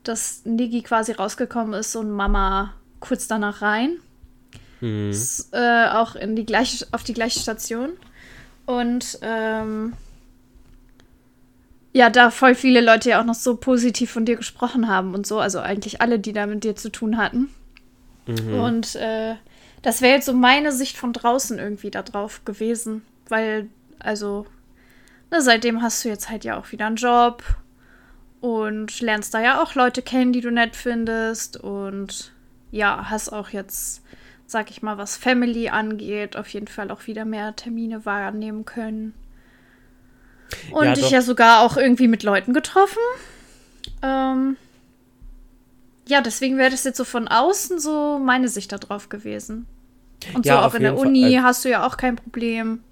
dass 0.04 0.44
Nigi 0.44 0.82
quasi 0.82 1.12
rausgekommen 1.12 1.74
ist 1.74 1.94
und 1.96 2.10
Mama 2.10 2.74
kurz 3.00 3.28
danach 3.28 3.62
rein. 3.62 3.98
Mhm. 4.80 5.10
S 5.10 5.48
äh, 5.52 5.88
auch 5.88 6.14
in 6.14 6.36
die 6.36 6.46
gleiche, 6.46 6.86
auf 6.92 7.04
die 7.04 7.14
gleiche 7.14 7.40
Station. 7.40 7.90
Und 8.66 9.18
ähm, 9.22 9.92
ja, 11.92 12.10
da 12.10 12.30
voll 12.30 12.54
viele 12.54 12.80
Leute 12.80 13.10
ja 13.10 13.20
auch 13.20 13.24
noch 13.24 13.34
so 13.34 13.56
positiv 13.56 14.10
von 14.10 14.24
dir 14.24 14.36
gesprochen 14.36 14.88
haben 14.88 15.14
und 15.14 15.26
so. 15.26 15.38
Also 15.38 15.60
eigentlich 15.60 16.00
alle, 16.00 16.18
die 16.18 16.32
da 16.32 16.46
mit 16.46 16.64
dir 16.64 16.74
zu 16.74 16.90
tun 16.90 17.16
hatten. 17.16 17.48
Mhm. 18.26 18.60
Und 18.60 18.94
äh, 18.96 19.34
das 19.82 20.00
wäre 20.00 20.14
jetzt 20.14 20.26
so 20.26 20.32
meine 20.32 20.72
Sicht 20.72 20.96
von 20.96 21.12
draußen 21.12 21.58
irgendwie 21.58 21.90
da 21.90 22.02
drauf 22.02 22.44
gewesen. 22.44 23.02
Weil, 23.28 23.68
also, 23.98 24.46
ne, 25.30 25.42
seitdem 25.42 25.82
hast 25.82 26.04
du 26.04 26.08
jetzt 26.08 26.30
halt 26.30 26.44
ja 26.44 26.58
auch 26.58 26.72
wieder 26.72 26.86
einen 26.86 26.96
Job 26.96 27.42
und 28.42 29.00
lernst 29.00 29.32
da 29.34 29.40
ja 29.40 29.62
auch 29.62 29.76
Leute 29.76 30.02
kennen, 30.02 30.32
die 30.32 30.40
du 30.40 30.50
nett 30.50 30.74
findest. 30.74 31.56
Und 31.56 32.32
ja, 32.72 33.06
hast 33.08 33.32
auch 33.32 33.50
jetzt, 33.50 34.02
sag 34.46 34.70
ich 34.72 34.82
mal, 34.82 34.98
was 34.98 35.16
Family 35.16 35.68
angeht, 35.68 36.36
auf 36.36 36.48
jeden 36.48 36.66
Fall 36.66 36.90
auch 36.90 37.06
wieder 37.06 37.24
mehr 37.24 37.54
Termine 37.54 38.04
wahrnehmen 38.04 38.64
können. 38.64 39.14
Und 40.72 40.86
ja, 40.86 40.94
dich 40.94 41.10
ja 41.10 41.22
sogar 41.22 41.60
auch 41.60 41.76
irgendwie 41.76 42.08
mit 42.08 42.24
Leuten 42.24 42.52
getroffen. 42.52 42.98
Ähm, 44.02 44.56
ja, 46.08 46.20
deswegen 46.20 46.58
wäre 46.58 46.72
das 46.72 46.82
jetzt 46.82 46.96
so 46.96 47.04
von 47.04 47.28
außen 47.28 47.78
so 47.78 48.18
meine 48.18 48.48
Sicht 48.48 48.72
darauf 48.72 49.08
gewesen. 49.08 49.66
Und 50.34 50.46
ja, 50.46 50.60
so 50.60 50.66
auch 50.66 50.74
in 50.74 50.82
der 50.82 50.98
Uni 50.98 51.20
Fall. 51.20 51.34
Also 51.36 51.46
hast 51.46 51.64
du 51.64 51.70
ja 51.70 51.86
auch 51.86 51.96
kein 51.96 52.16
Problem. 52.16 52.82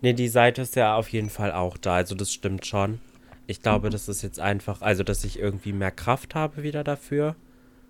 Nee, 0.00 0.14
die 0.14 0.28
Seite 0.28 0.62
ist 0.62 0.74
ja 0.74 0.96
auf 0.96 1.10
jeden 1.10 1.28
Fall 1.28 1.52
auch 1.52 1.76
da, 1.76 1.96
also 1.96 2.14
das 2.14 2.32
stimmt 2.32 2.64
schon. 2.64 2.98
Ich 3.50 3.62
glaube, 3.62 3.88
mhm. 3.88 3.90
das 3.90 4.08
ist 4.08 4.22
jetzt 4.22 4.38
einfach, 4.38 4.80
also 4.80 5.02
dass 5.02 5.24
ich 5.24 5.36
irgendwie 5.40 5.72
mehr 5.72 5.90
Kraft 5.90 6.36
habe 6.36 6.62
wieder 6.62 6.84
dafür. 6.84 7.34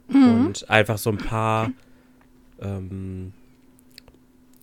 Mhm. 0.09 0.47
Und 0.47 0.71
einfach 0.71 0.97
so 0.97 1.11
ein 1.11 1.19
paar, 1.19 1.71
ähm, 2.63 3.35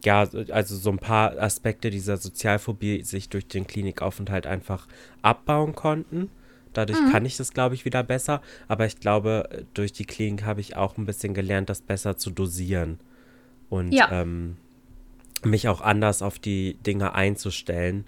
ja, 0.03 0.27
also 0.49 0.75
so 0.75 0.89
ein 0.89 0.97
paar 0.97 1.37
Aspekte 1.37 1.91
dieser 1.91 2.17
Sozialphobie 2.17 3.03
sich 3.03 3.29
durch 3.29 3.47
den 3.47 3.67
Klinikaufenthalt 3.67 4.47
einfach 4.47 4.87
abbauen 5.21 5.75
konnten. 5.75 6.31
Dadurch 6.73 6.99
mhm. 6.99 7.11
kann 7.11 7.25
ich 7.25 7.37
das, 7.37 7.53
glaube 7.53 7.75
ich, 7.75 7.85
wieder 7.85 8.01
besser. 8.01 8.41
Aber 8.67 8.87
ich 8.87 8.99
glaube, 8.99 9.67
durch 9.75 9.93
die 9.93 10.05
Klinik 10.05 10.45
habe 10.45 10.61
ich 10.61 10.75
auch 10.75 10.97
ein 10.97 11.05
bisschen 11.05 11.35
gelernt, 11.35 11.69
das 11.69 11.81
besser 11.81 12.17
zu 12.17 12.31
dosieren. 12.31 12.99
Und 13.69 13.91
ja. 13.91 14.11
ähm, 14.11 14.57
mich 15.43 15.67
auch 15.67 15.81
anders 15.81 16.23
auf 16.23 16.39
die 16.39 16.73
Dinge 16.85 17.13
einzustellen, 17.13 18.05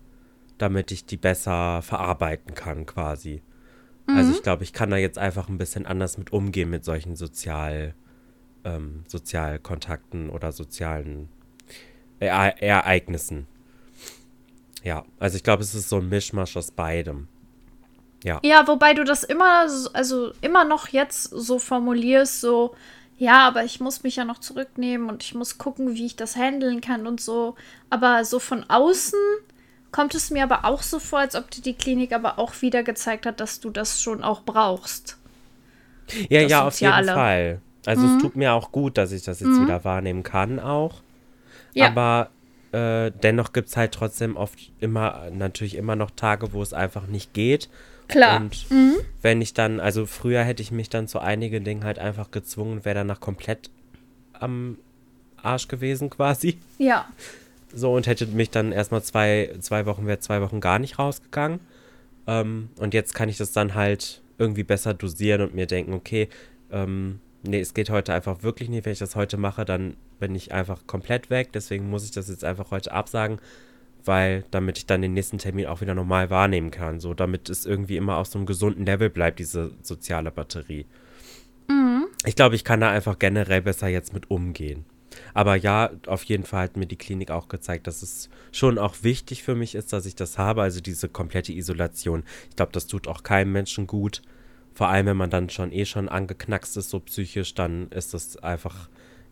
damit 0.59 0.91
ich 0.91 1.05
die 1.05 1.17
besser 1.17 1.81
verarbeiten 1.81 2.53
kann, 2.53 2.85
quasi. 2.85 3.41
Also 4.05 4.11
mhm. 4.11 4.17
Also 4.17 4.31
ich 4.31 4.43
glaube, 4.43 4.63
ich 4.63 4.73
kann 4.73 4.91
da 4.91 4.97
jetzt 4.97 5.17
einfach 5.17 5.49
ein 5.49 5.57
bisschen 5.57 5.85
anders 5.85 6.17
mit 6.17 6.31
umgehen 6.31 6.69
mit 6.69 6.85
solchen 6.85 7.15
Sozial, 7.15 7.95
ähm, 8.63 9.03
Sozialkontakten 9.07 10.29
oder 10.29 10.51
sozialen 10.51 11.29
e 12.19 12.25
Ereignissen. 12.25 13.47
Ja, 14.83 15.05
also 15.19 15.37
ich 15.37 15.43
glaube, 15.43 15.63
es 15.63 15.75
ist 15.75 15.89
so 15.89 15.97
ein 15.97 16.09
Mischmasch 16.09 16.55
aus 16.55 16.71
beidem. 16.71 17.27
Ja. 18.23 18.39
Ja, 18.43 18.67
wobei 18.67 18.93
du 18.93 19.03
das 19.03 19.23
immer, 19.23 19.67
also 19.93 20.31
immer 20.41 20.65
noch 20.65 20.89
jetzt 20.89 21.23
so 21.23 21.59
formulierst, 21.59 22.41
so, 22.41 22.75
ja, 23.17 23.47
aber 23.47 23.63
ich 23.63 23.79
muss 23.79 24.03
mich 24.03 24.17
ja 24.17 24.25
noch 24.25 24.39
zurücknehmen 24.39 25.09
und 25.09 25.23
ich 25.23 25.35
muss 25.35 25.57
gucken, 25.57 25.95
wie 25.95 26.05
ich 26.05 26.15
das 26.15 26.35
handeln 26.35 26.81
kann 26.81 27.07
und 27.07 27.21
so. 27.21 27.55
Aber 27.89 28.25
so 28.25 28.39
von 28.39 28.69
außen 28.69 29.19
kommt 29.91 30.15
es 30.15 30.31
mir 30.31 30.43
aber 30.43 30.65
auch 30.65 30.81
so 30.81 30.99
vor, 30.99 31.19
als 31.19 31.35
ob 31.35 31.49
dir 31.51 31.61
die 31.61 31.73
Klinik 31.73 32.13
aber 32.13 32.39
auch 32.39 32.61
wieder 32.61 32.83
gezeigt 32.83 33.25
hat, 33.25 33.39
dass 33.39 33.59
du 33.59 33.69
das 33.69 34.01
schon 34.01 34.23
auch 34.23 34.41
brauchst. 34.43 35.17
Ja, 36.29 36.41
ja, 36.41 36.65
auf 36.67 36.79
jeden 36.79 37.05
Fall. 37.05 37.61
Also 37.85 38.01
mhm. 38.01 38.15
es 38.15 38.21
tut 38.21 38.35
mir 38.35 38.53
auch 38.53 38.71
gut, 38.71 38.97
dass 38.97 39.11
ich 39.11 39.23
das 39.23 39.39
jetzt 39.39 39.49
mhm. 39.49 39.63
wieder 39.63 39.83
wahrnehmen 39.83 40.23
kann 40.23 40.59
auch. 40.59 41.01
Ja. 41.73 41.87
Aber 41.87 42.29
äh, 42.71 43.11
dennoch 43.23 43.53
gibt 43.53 43.69
es 43.69 43.77
halt 43.77 43.93
trotzdem 43.93 44.35
oft 44.35 44.57
immer, 44.79 45.29
natürlich 45.31 45.75
immer 45.75 45.95
noch 45.95 46.11
Tage, 46.11 46.53
wo 46.53 46.61
es 46.61 46.73
einfach 46.73 47.07
nicht 47.07 47.33
geht. 47.33 47.69
Klar. 48.07 48.37
Und 48.37 48.69
mhm. 48.69 48.95
wenn 49.21 49.41
ich 49.41 49.53
dann, 49.53 49.79
also 49.79 50.05
früher 50.05 50.43
hätte 50.43 50.61
ich 50.63 50.71
mich 50.71 50.89
dann 50.89 51.07
zu 51.07 51.19
einigen 51.19 51.63
Dingen 51.63 51.83
halt 51.83 51.99
einfach 51.99 52.31
gezwungen, 52.31 52.85
wäre 52.85 52.95
danach 52.95 53.19
komplett 53.19 53.69
am 54.33 54.77
Arsch 55.41 55.67
gewesen 55.67 56.09
quasi. 56.09 56.59
Ja. 56.77 57.07
So 57.73 57.93
und 57.93 58.07
hätte 58.07 58.25
mich 58.27 58.49
dann 58.49 58.71
erstmal 58.71 59.03
zwei, 59.03 59.55
zwei 59.59 59.85
Wochen, 59.85 60.07
wäre 60.07 60.19
zwei 60.19 60.41
Wochen 60.41 60.59
gar 60.59 60.79
nicht 60.79 60.99
rausgegangen. 60.99 61.59
Ähm, 62.27 62.69
und 62.79 62.93
jetzt 62.93 63.13
kann 63.13 63.29
ich 63.29 63.37
das 63.37 63.51
dann 63.51 63.75
halt 63.75 64.21
irgendwie 64.37 64.63
besser 64.63 64.93
dosieren 64.93 65.41
und 65.41 65.53
mir 65.53 65.67
denken, 65.67 65.93
okay, 65.93 66.29
ähm, 66.71 67.19
nee, 67.43 67.59
es 67.59 67.73
geht 67.73 67.89
heute 67.89 68.13
einfach 68.13 68.43
wirklich 68.43 68.69
nicht. 68.69 68.85
Wenn 68.85 68.93
ich 68.93 68.99
das 68.99 69.15
heute 69.15 69.37
mache, 69.37 69.65
dann 69.65 69.95
bin 70.19 70.35
ich 70.35 70.51
einfach 70.51 70.87
komplett 70.87 71.29
weg. 71.29 71.49
Deswegen 71.53 71.89
muss 71.89 72.05
ich 72.05 72.11
das 72.11 72.29
jetzt 72.29 72.43
einfach 72.43 72.71
heute 72.71 72.91
absagen 72.91 73.39
weil 74.05 74.43
damit 74.51 74.77
ich 74.77 74.85
dann 74.85 75.01
den 75.01 75.13
nächsten 75.13 75.37
Termin 75.37 75.67
auch 75.67 75.81
wieder 75.81 75.93
normal 75.93 76.29
wahrnehmen 76.29 76.71
kann, 76.71 76.99
so 76.99 77.13
damit 77.13 77.49
es 77.49 77.65
irgendwie 77.65 77.97
immer 77.97 78.17
auf 78.17 78.27
so 78.27 78.39
einem 78.39 78.45
gesunden 78.45 78.85
Level 78.85 79.09
bleibt, 79.09 79.39
diese 79.39 79.71
soziale 79.81 80.31
Batterie. 80.31 80.85
Mhm. 81.67 82.07
Ich 82.25 82.35
glaube, 82.35 82.55
ich 82.55 82.63
kann 82.63 82.81
da 82.81 82.89
einfach 82.89 83.19
generell 83.19 83.61
besser 83.61 83.87
jetzt 83.87 84.13
mit 84.13 84.29
umgehen. 84.29 84.85
Aber 85.33 85.55
ja, 85.55 85.91
auf 86.07 86.23
jeden 86.23 86.43
Fall 86.43 86.63
hat 86.63 86.77
mir 86.77 86.85
die 86.85 86.95
Klinik 86.95 87.31
auch 87.31 87.47
gezeigt, 87.47 87.87
dass 87.87 88.01
es 88.01 88.29
schon 88.51 88.77
auch 88.77 88.95
wichtig 89.01 89.43
für 89.43 89.55
mich 89.55 89.75
ist, 89.75 89.93
dass 89.93 90.05
ich 90.05 90.15
das 90.15 90.37
habe, 90.37 90.61
also 90.61 90.81
diese 90.81 91.09
komplette 91.09 91.53
Isolation. 91.53 92.23
Ich 92.49 92.55
glaube, 92.55 92.71
das 92.71 92.87
tut 92.87 93.07
auch 93.07 93.23
keinem 93.23 93.51
Menschen 93.51 93.87
gut. 93.87 94.21
Vor 94.73 94.87
allem, 94.87 95.07
wenn 95.07 95.17
man 95.17 95.29
dann 95.29 95.49
schon 95.49 95.71
eh 95.71 95.85
schon 95.85 96.09
angeknackst 96.09 96.77
ist, 96.77 96.89
so 96.89 96.99
psychisch, 96.99 97.53
dann 97.53 97.89
ist 97.89 98.13
das 98.13 98.37
einfach 98.37 98.89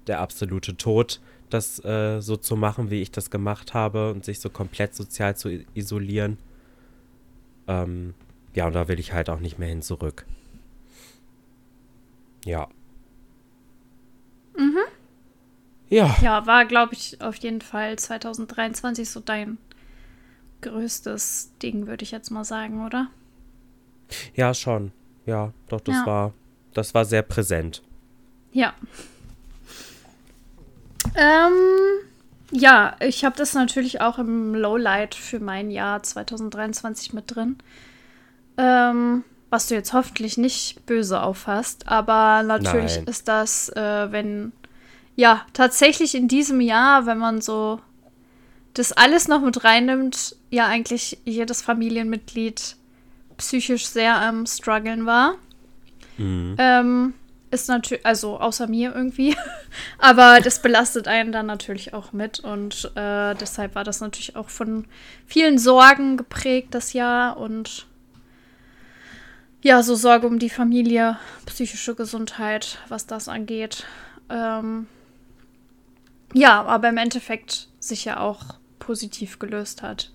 der 0.07 0.19
absolute 0.19 0.78
Tod 0.78 1.19
das 1.49 1.84
äh, 1.86 2.19
so 2.21 2.38
zu 2.38 2.55
machen, 2.55 2.89
wie 2.91 3.01
ich 3.01 3.11
das 3.11 3.30
gemacht 3.30 3.73
habe 3.73 4.11
und 4.11 4.25
sich 4.25 4.39
so 4.39 4.49
komplett 4.49 4.95
sozial 4.95 5.36
zu 5.36 5.63
isolieren. 5.73 6.38
Ähm, 7.67 8.13
ja, 8.53 8.67
und 8.67 8.73
da 8.73 8.88
will 8.88 8.99
ich 8.99 9.13
halt 9.13 9.30
auch 9.30 9.39
nicht 9.39 9.59
mehr 9.59 9.69
hin 9.69 9.82
zurück. 9.82 10.25
Ja. 12.45 12.67
Mhm. 14.57 14.80
Ja. 15.90 16.16
Ja, 16.22 16.46
war, 16.46 16.66
glaube 16.66 16.94
ich, 16.94 17.22
auf 17.22 17.36
jeden 17.36 17.62
Fall 17.62 17.98
2023 17.98 19.10
so 19.10 19.20
dein 19.20 19.58
größtes 20.62 21.52
Ding, 21.62 21.88
würde 21.88 22.04
ich 22.04 22.12
jetzt 22.12 22.30
mal 22.30 22.44
sagen, 22.44 22.86
oder? 22.86 23.08
Ja, 24.36 24.54
schon. 24.54 24.92
Ja, 25.26 25.54
doch, 25.68 25.82
das 25.82 25.96
ja. 25.96 26.06
war, 26.06 26.34
das 26.74 26.94
war 26.94 27.06
sehr 27.06 27.22
präsent. 27.22 27.84
Ja. 28.52 28.74
Ähm, 31.16 31.54
ja, 32.52 32.96
ich 33.00 33.26
habe 33.26 33.36
das 33.38 33.54
natürlich 33.54 34.02
auch 34.02 34.20
im 34.20 34.56
Lowlight 34.56 35.16
für 35.16 35.40
mein 35.40 35.70
Jahr 35.70 36.02
2023 36.02 37.14
mit 37.14 37.36
drin. 37.36 37.58
Ähm, 38.58 39.24
was 39.50 39.68
du 39.68 39.76
jetzt 39.76 39.94
hoffentlich 39.94 40.38
nicht 40.38 40.86
böse 40.86 41.22
auffasst. 41.22 41.88
Aber 41.88 42.44
natürlich 42.44 42.98
Nein. 42.98 43.06
ist 43.06 43.28
das, 43.28 43.70
äh, 43.70 44.12
wenn, 44.12 44.52
ja, 45.18 45.45
tatsächlich 45.51 46.13
in 46.15 46.28
diesem 46.28 46.61
Jahr, 46.61 47.07
wenn 47.07 47.18
man 47.18 47.41
so 47.41 47.82
das 48.76 48.93
alles 48.93 49.28
noch 49.28 49.41
mit 49.41 49.63
reinnimmt, 49.63 50.36
ja, 50.51 50.68
eigentlich 50.68 51.18
jedes 51.26 51.63
Familienmitglied 51.63 52.76
psychisch 53.38 53.88
sehr 53.88 54.22
am 54.22 54.45
struggeln 54.45 55.07
war. 55.07 55.34
Mhm. 56.18 56.55
Ähm, 56.59 57.13
ist 57.49 57.68
natürlich, 57.68 58.05
also 58.05 58.39
außer 58.39 58.68
mir 58.68 58.93
irgendwie, 58.93 59.36
aber 59.97 60.39
das 60.39 60.61
belastet 60.61 61.07
einen 61.07 61.32
dann 61.32 61.47
natürlich 61.47 61.95
auch 61.95 62.13
mit 62.13 62.39
und 62.39 62.91
äh, 62.95 63.34
deshalb 63.34 63.74
war 63.74 63.84
das 63.84 64.01
natürlich 64.01 64.36
auch 64.36 64.49
von 64.49 64.86
vielen 65.26 65.57
Sorgen 65.57 66.18
geprägt 66.18 66.76
das 66.76 66.93
Jahr 66.93 67.38
und 67.38 67.88
ja, 69.63 69.82
so 69.82 69.95
Sorge 69.95 70.28
um 70.28 70.38
die 70.38 70.51
Familie, 70.51 71.18
psychische 71.47 71.95
Gesundheit, 71.95 72.78
was 72.89 73.07
das 73.07 73.28
angeht. 73.28 73.86
Ähm, 74.30 74.86
ja, 76.34 76.63
aber 76.63 76.89
im 76.89 76.97
Endeffekt 76.97 77.69
sich 77.80 78.05
ja 78.05 78.19
auch 78.19 78.55
positiv 78.80 79.39
gelöst 79.39 79.82
hat. 79.82 80.11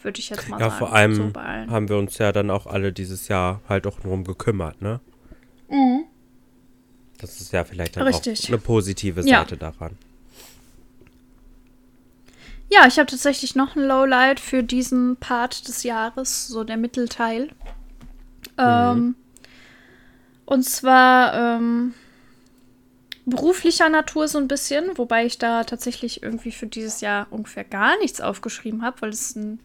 Würde 0.00 0.20
ich 0.20 0.30
jetzt 0.30 0.48
mal 0.48 0.60
ja, 0.60 0.70
sagen. 0.70 0.72
Ja, 0.72 0.86
vor 0.86 0.92
allem 0.94 1.14
so 1.14 1.32
haben 1.34 1.88
wir 1.88 1.96
uns 1.96 2.18
ja 2.18 2.32
dann 2.32 2.50
auch 2.50 2.66
alle 2.66 2.92
dieses 2.92 3.28
Jahr 3.28 3.60
halt 3.68 3.86
auch 3.86 4.00
drum 4.00 4.24
gekümmert, 4.24 4.82
ne? 4.82 5.00
Mhm. 5.68 6.04
Das 7.18 7.40
ist 7.40 7.52
ja 7.52 7.64
vielleicht 7.64 7.96
dann 7.96 8.06
Richtig. 8.06 8.44
auch 8.44 8.48
eine 8.48 8.58
positive 8.58 9.22
Seite 9.22 9.54
ja. 9.54 9.56
daran. 9.56 9.96
Ja, 12.70 12.86
ich 12.86 12.98
habe 12.98 13.06
tatsächlich 13.06 13.54
noch 13.54 13.76
ein 13.76 13.82
Lowlight 13.82 14.40
für 14.40 14.62
diesen 14.62 15.16
Part 15.16 15.68
des 15.68 15.84
Jahres, 15.84 16.48
so 16.48 16.64
der 16.64 16.76
Mittelteil. 16.76 17.44
Mhm. 18.56 18.58
Ähm, 18.58 19.14
und 20.44 20.64
zwar 20.64 21.56
ähm, 21.56 21.94
beruflicher 23.26 23.88
Natur 23.88 24.28
so 24.28 24.38
ein 24.38 24.48
bisschen, 24.48 24.96
wobei 24.96 25.24
ich 25.24 25.38
da 25.38 25.64
tatsächlich 25.64 26.22
irgendwie 26.22 26.52
für 26.52 26.66
dieses 26.66 27.00
Jahr 27.00 27.26
ungefähr 27.30 27.64
gar 27.64 27.98
nichts 27.98 28.20
aufgeschrieben 28.20 28.82
habe, 28.82 29.02
weil 29.02 29.10
es 29.10 29.34
ein 29.34 29.60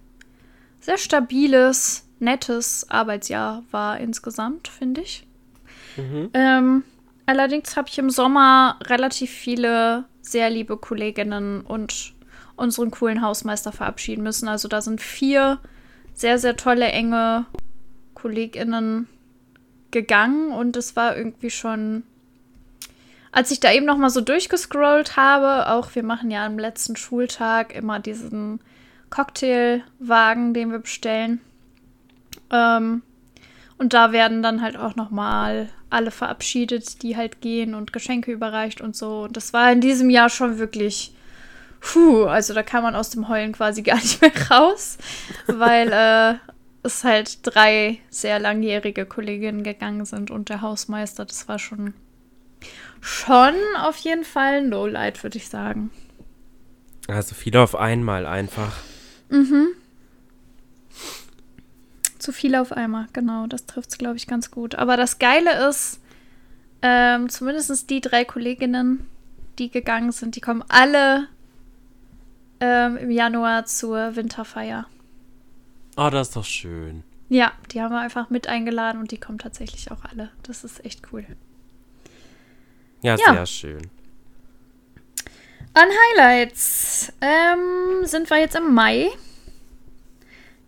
sehr 0.80 0.98
stabiles, 0.98 2.06
nettes 2.20 2.90
Arbeitsjahr 2.90 3.64
war 3.72 4.00
insgesamt, 4.00 4.68
finde 4.68 5.02
ich. 5.02 5.26
Mhm. 5.98 6.30
Ähm, 6.34 6.84
allerdings 7.26 7.76
habe 7.76 7.90
ich 7.90 7.98
im 7.98 8.10
Sommer 8.10 8.80
relativ 8.84 9.32
viele 9.32 10.06
sehr 10.22 10.50
liebe 10.50 10.78
Kolleginnen 10.78 11.62
und 11.62 12.14
unseren 12.56 12.92
coolen 12.92 13.22
Hausmeister 13.22 13.72
verabschieden 13.72 14.24
müssen. 14.24 14.48
Also 14.48 14.68
da 14.68 14.82
sind 14.82 15.02
vier 15.02 15.60
sehr, 16.14 16.38
sehr 16.38 16.58
tolle, 16.58 16.88
enge 16.88 17.46
KollegInnen 18.14 19.08
gegangen 19.92 20.52
und 20.52 20.76
es 20.76 20.96
war 20.96 21.16
irgendwie 21.16 21.50
schon, 21.50 22.04
als 23.32 23.52
ich 23.52 23.60
da 23.60 23.72
eben 23.72 23.86
noch 23.86 23.98
mal 23.98 24.10
so 24.10 24.22
durchgescrollt 24.22 25.16
habe, 25.18 25.70
auch 25.72 25.94
wir 25.96 26.04
machen 26.04 26.32
ja 26.32 26.46
am 26.46 26.58
letzten 26.60 26.96
Schultag 26.96 27.74
immer 27.76 28.00
diesen 28.00 28.60
Cocktailwagen, 29.10 30.54
den 30.54 30.72
wir 30.72 30.80
bestellen. 30.80 31.42
Ähm, 32.52 33.02
Und 33.78 33.94
da 33.94 34.12
werden 34.12 34.44
dann 34.44 34.62
halt 34.62 34.76
auch 34.78 34.96
nochmal 34.96 35.70
alle 35.90 36.12
verabschiedet, 36.12 37.02
die 37.02 37.16
halt 37.18 37.42
gehen 37.42 37.74
und 37.76 37.94
Geschenke 37.94 38.32
überreicht 38.32 38.82
und 38.82 38.96
so. 38.96 39.22
Und 39.24 39.38
das 39.38 39.54
war 39.54 39.72
in 39.72 39.82
diesem 39.82 40.10
Jahr 40.10 40.30
schon 40.30 40.60
wirklich, 40.60 41.14
puh, 41.80 42.26
also 42.26 42.54
da 42.54 42.62
kam 42.64 42.84
man 42.84 42.96
aus 42.96 43.10
dem 43.10 43.30
Heulen 43.30 43.54
quasi 43.54 43.82
gar 43.84 43.96
nicht 43.96 44.22
mehr 44.22 44.34
raus, 44.52 44.98
weil 45.48 45.92
äh, 45.94 46.36
es 46.84 47.04
halt 47.06 47.40
drei 47.44 48.00
sehr 48.10 48.40
langjährige 48.40 49.06
Kolleginnen 49.06 49.64
gegangen 49.64 50.06
sind 50.06 50.30
und 50.30 50.50
der 50.50 50.62
Hausmeister. 50.62 51.26
Das 51.26 51.48
war 51.48 51.58
schon, 51.60 51.94
schon 53.02 53.54
auf 53.82 53.98
jeden 53.98 54.24
Fall 54.24 54.56
ein 54.56 54.70
Lowlight, 54.70 55.24
würde 55.24 55.38
ich 55.38 55.50
sagen. 55.50 55.92
Also 57.08 57.36
viele 57.36 57.62
auf 57.62 57.76
einmal 57.76 58.26
einfach. 58.26 58.78
Mhm. 59.30 59.70
Zu 62.20 62.32
viel 62.32 62.56
auf 62.56 62.72
einmal, 62.72 63.08
genau. 63.14 63.48
Das 63.48 63.66
trifft 63.66 63.92
es, 63.92 63.98
glaube 63.98 64.18
ich, 64.18 64.28
ganz 64.28 64.52
gut. 64.52 64.76
Aber 64.76 64.98
das 64.98 65.20
Geile 65.20 65.70
ist, 65.70 66.00
ähm, 66.82 67.30
zumindest 67.30 67.90
die 67.90 68.02
drei 68.02 68.26
Kolleginnen, 68.26 69.08
die 69.58 69.70
gegangen 69.70 70.12
sind, 70.12 70.36
die 70.36 70.42
kommen 70.42 70.64
alle 70.68 71.28
ähm, 72.60 72.98
im 72.98 73.12
Januar 73.12 73.66
zur 73.66 74.16
Winterfeier. 74.16 74.86
Oh, 75.98 76.10
das 76.10 76.30
ist 76.30 76.36
doch 76.36 76.46
schön. 76.46 77.04
Ja, 77.30 77.52
die 77.72 77.82
haben 77.82 77.92
wir 77.92 78.00
einfach 78.00 78.30
mit 78.30 78.48
eingeladen 78.48 79.00
und 79.00 79.12
die 79.12 79.20
kommen 79.20 79.38
tatsächlich 79.38 79.92
auch 79.92 80.04
alle. 80.04 80.30
Das 80.44 80.64
ist 80.64 80.84
echt 80.84 81.12
cool. 81.12 81.26
Ja, 83.02 83.16
ja. 83.16 83.34
sehr 83.34 83.46
schön. 83.46 83.82
An 85.74 85.88
Highlights 86.18 87.14
ähm, 87.22 88.06
sind 88.06 88.30
wir 88.30 88.38
jetzt 88.38 88.56
im 88.56 88.74
Mai. 88.74 89.10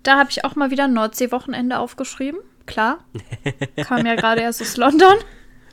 Da 0.03 0.17
habe 0.17 0.29
ich 0.29 0.45
auch 0.45 0.55
mal 0.55 0.71
wieder 0.71 0.87
Nordsee-Wochenende 0.87 1.79
aufgeschrieben. 1.79 2.39
Klar. 2.65 2.99
Kam 3.83 4.05
ja 4.05 4.15
gerade 4.15 4.41
erst 4.41 4.61
aus 4.61 4.77
London. 4.77 5.15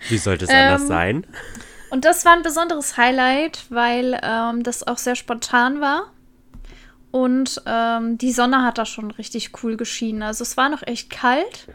Wie 0.09 0.19
sollte 0.19 0.45
es 0.45 0.51
ähm, 0.51 0.57
anders 0.57 0.89
sein? 0.89 1.27
Und 1.91 2.05
das 2.05 2.25
war 2.25 2.33
ein 2.33 2.43
besonderes 2.43 2.97
Highlight, 2.97 3.65
weil 3.71 4.19
ähm, 4.23 4.63
das 4.63 4.87
auch 4.87 4.99
sehr 4.99 5.15
spontan 5.15 5.81
war. 5.81 6.13
Und 7.11 7.63
ähm, 7.65 8.19
die 8.19 8.33
Sonne 8.33 8.63
hat 8.63 8.79
da 8.79 8.85
schon 8.85 9.11
richtig 9.11 9.63
cool 9.63 9.77
geschienen. 9.77 10.23
Also 10.23 10.43
es 10.43 10.57
war 10.57 10.69
noch 10.69 10.83
echt 10.87 11.11
kalt, 11.11 11.69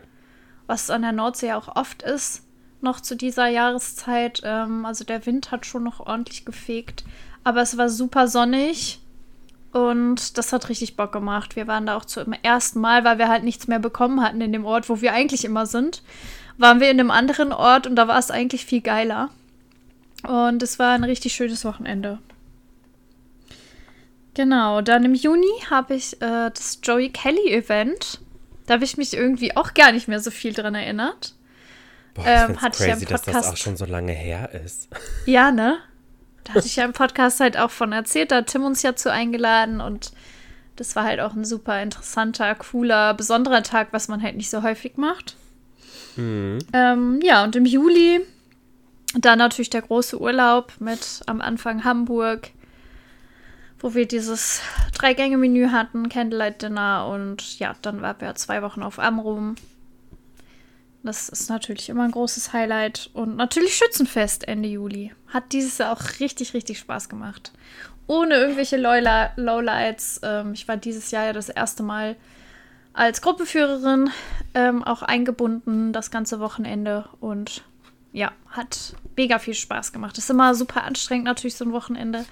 was 0.68 0.90
an 0.90 1.02
der 1.02 1.12
Nordsee 1.12 1.54
auch 1.54 1.76
oft 1.76 2.04
ist, 2.04 2.43
noch 2.84 3.00
zu 3.02 3.16
dieser 3.16 3.48
Jahreszeit. 3.48 4.42
Ähm, 4.44 4.86
also 4.86 5.04
der 5.04 5.26
Wind 5.26 5.52
hat 5.52 5.66
schon 5.66 5.84
noch 5.84 6.00
ordentlich 6.00 6.46
gefegt. 6.46 7.04
Aber 7.44 7.62
es 7.62 7.78
war 7.78 7.90
super 7.90 8.28
sonnig 8.28 9.00
und 9.72 10.38
das 10.38 10.54
hat 10.54 10.70
richtig 10.70 10.96
Bock 10.96 11.12
gemacht. 11.12 11.56
Wir 11.56 11.68
waren 11.68 11.88
da 11.88 11.98
auch 11.98 12.06
zum 12.06 12.34
ersten 12.34 12.80
Mal, 12.80 13.04
weil 13.04 13.18
wir 13.18 13.28
halt 13.28 13.44
nichts 13.44 13.68
mehr 13.68 13.80
bekommen 13.80 14.22
hatten 14.22 14.40
in 14.40 14.54
dem 14.54 14.66
Ort, 14.66 14.88
wo 14.88 15.02
wir 15.02 15.14
eigentlich 15.14 15.44
immer 15.44 15.66
sind. 15.66 16.04
Waren 16.58 16.80
wir 16.80 16.92
in 16.92 17.00
einem 17.00 17.12
anderen 17.12 17.52
Ort 17.52 17.88
und 17.88 17.96
da 17.96 18.08
war 18.08 18.20
es 18.20 18.30
eigentlich 18.30 18.66
viel 18.66 18.82
geiler. 18.82 19.30
Und 20.28 20.62
es 20.62 20.78
war 20.78 20.94
ein 20.94 21.04
richtig 21.04 21.34
schönes 21.34 21.66
Wochenende. 21.66 22.20
Genau, 24.36 24.82
dann 24.82 25.04
im 25.04 25.16
Juni 25.16 25.52
habe 25.70 25.96
ich 25.96 26.14
äh, 26.22 26.50
das 26.50 26.80
Joey 26.84 27.10
Kelly 27.10 27.52
Event. 27.52 28.20
Da 28.66 28.76
habe 28.76 28.86
ich 28.86 28.98
mich 28.98 29.14
irgendwie 29.14 29.58
auch 29.58 29.74
gar 29.74 29.92
nicht 29.92 30.08
mehr 30.08 30.20
so 30.20 30.32
viel 30.32 30.54
dran 30.54 30.76
erinnert. 30.76 31.34
Boah, 32.14 32.26
ähm, 32.26 32.62
hatte 32.62 32.78
crazy, 32.78 33.04
ich 33.04 33.10
ja 33.10 33.18
dass 33.18 33.22
das 33.24 33.48
auch 33.48 33.58
schon 33.58 33.78
so 33.78 33.86
lange 33.86 34.12
her 34.12 34.50
ist. 34.54 34.90
Ja, 35.26 35.52
ne? 35.52 35.80
Da 36.44 36.56
hatte 36.56 36.68
ich 36.68 36.76
ja 36.76 36.86
im 36.86 36.94
Podcast 36.94 37.40
halt 37.40 37.58
auch 37.58 37.72
von 37.72 37.94
erzählt, 37.94 38.32
da 38.32 38.38
hat 38.38 38.48
Tim 38.48 38.64
uns 38.64 38.82
ja 38.82 38.96
zu 38.96 39.12
eingeladen 39.12 39.80
und 39.80 40.12
das 40.76 40.96
war 40.96 41.06
halt 41.06 41.20
auch 41.20 41.34
ein 41.34 41.46
super 41.46 41.82
interessanter, 41.82 42.54
cooler, 42.56 43.14
besonderer 43.14 43.64
Tag, 43.64 43.90
was 43.92 44.08
man 44.08 44.22
halt 44.22 44.36
nicht 44.36 44.50
so 44.50 44.64
häufig 44.64 44.98
macht. 44.98 45.36
Mhm. 46.16 46.60
Ähm, 46.74 47.20
ja, 47.24 47.44
und 47.44 47.56
im 47.56 47.66
Juli 47.66 48.22
dann 49.16 49.40
natürlich 49.40 49.70
der 49.70 49.84
große 49.84 50.20
Urlaub 50.20 50.74
mit 50.80 51.22
am 51.28 51.42
Anfang 51.42 51.84
Hamburg, 51.84 52.50
wo 53.80 53.94
wir 53.94 54.08
dieses 54.08 54.62
Drei-Gänge-Menü 54.94 55.70
hatten, 55.70 56.10
Candlelight-Dinner 56.10 57.08
und 57.08 57.60
ja, 57.60 57.76
dann 57.82 58.02
waren 58.02 58.20
wir 58.20 58.36
zwei 58.36 58.62
Wochen 58.62 58.82
auf 58.82 59.00
Amrum. 59.00 59.56
Das 61.04 61.28
ist 61.28 61.50
natürlich 61.50 61.90
immer 61.90 62.04
ein 62.04 62.12
großes 62.12 62.54
Highlight. 62.54 63.10
Und 63.14 63.36
natürlich 63.36 63.76
Schützenfest 63.76 64.48
Ende 64.48 64.70
Juli. 64.70 65.12
Hat 65.28 65.52
dieses 65.52 65.78
Jahr 65.78 65.92
auch 65.92 66.20
richtig, 66.22 66.54
richtig 66.54 66.80
Spaß 66.80 67.10
gemacht. 67.10 67.52
Ohne 68.08 68.36
irgendwelche 68.36 68.78
Lowlights. 68.78 70.22
Ähm, 70.24 70.54
ich 70.54 70.68
war 70.68 70.78
dieses 70.78 71.12
Jahr 71.12 71.26
ja 71.26 71.34
das 71.34 71.50
erste 71.50 71.84
Mal 71.84 72.16
als 72.94 73.22
Gruppenführerin 73.22 74.12
ähm, 74.54 74.84
auch 74.84 75.02
eingebunden, 75.02 75.92
das 75.92 76.10
ganze 76.10 76.40
Wochenende. 76.40 77.10
Und 77.20 77.64
ja, 78.14 78.32
hat 78.50 78.96
mega 79.18 79.40
viel 79.40 79.56
Spaß 79.56 79.92
gemacht. 79.92 80.18
Ist 80.18 80.30
immer 80.30 80.56
super 80.56 80.84
anstrengend, 80.86 81.26
natürlich, 81.26 81.56
so 81.56 81.66
ein 81.66 81.74
Wochenende. 81.74 82.26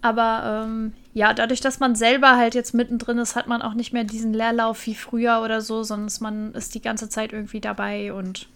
Aber 0.00 0.64
ähm, 0.64 0.94
ja, 1.12 1.34
dadurch, 1.34 1.60
dass 1.60 1.80
man 1.80 1.94
selber 1.94 2.36
halt 2.36 2.54
jetzt 2.54 2.72
mittendrin 2.72 3.18
ist, 3.18 3.34
hat 3.34 3.48
man 3.48 3.62
auch 3.62 3.74
nicht 3.74 3.92
mehr 3.92 4.04
diesen 4.04 4.32
Leerlauf 4.32 4.86
wie 4.86 4.94
früher 4.94 5.42
oder 5.42 5.60
so, 5.60 5.82
sondern 5.82 6.12
man 6.20 6.54
ist 6.54 6.74
die 6.74 6.82
ganze 6.82 7.08
Zeit 7.08 7.32
irgendwie 7.32 7.60
dabei 7.60 8.12
und 8.12 8.48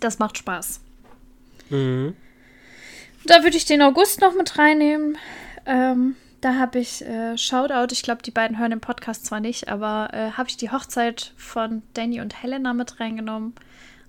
das 0.00 0.18
macht 0.18 0.38
Spaß. 0.38 0.80
Mhm. 1.70 2.16
Da 3.24 3.44
würde 3.44 3.56
ich 3.56 3.64
den 3.64 3.82
August 3.82 4.20
noch 4.20 4.34
mit 4.34 4.58
reinnehmen. 4.58 5.16
Ähm, 5.64 6.16
da 6.40 6.56
habe 6.56 6.80
ich 6.80 7.04
äh, 7.04 7.38
Shoutout, 7.38 7.92
ich 7.92 8.02
glaube, 8.02 8.22
die 8.22 8.32
beiden 8.32 8.58
hören 8.58 8.72
den 8.72 8.80
Podcast 8.80 9.24
zwar 9.26 9.38
nicht, 9.38 9.68
aber 9.68 10.10
äh, 10.12 10.32
habe 10.32 10.48
ich 10.48 10.56
die 10.56 10.72
Hochzeit 10.72 11.32
von 11.36 11.82
Danny 11.94 12.20
und 12.20 12.42
Helena 12.42 12.72
mit 12.72 12.98
reingenommen. 12.98 13.54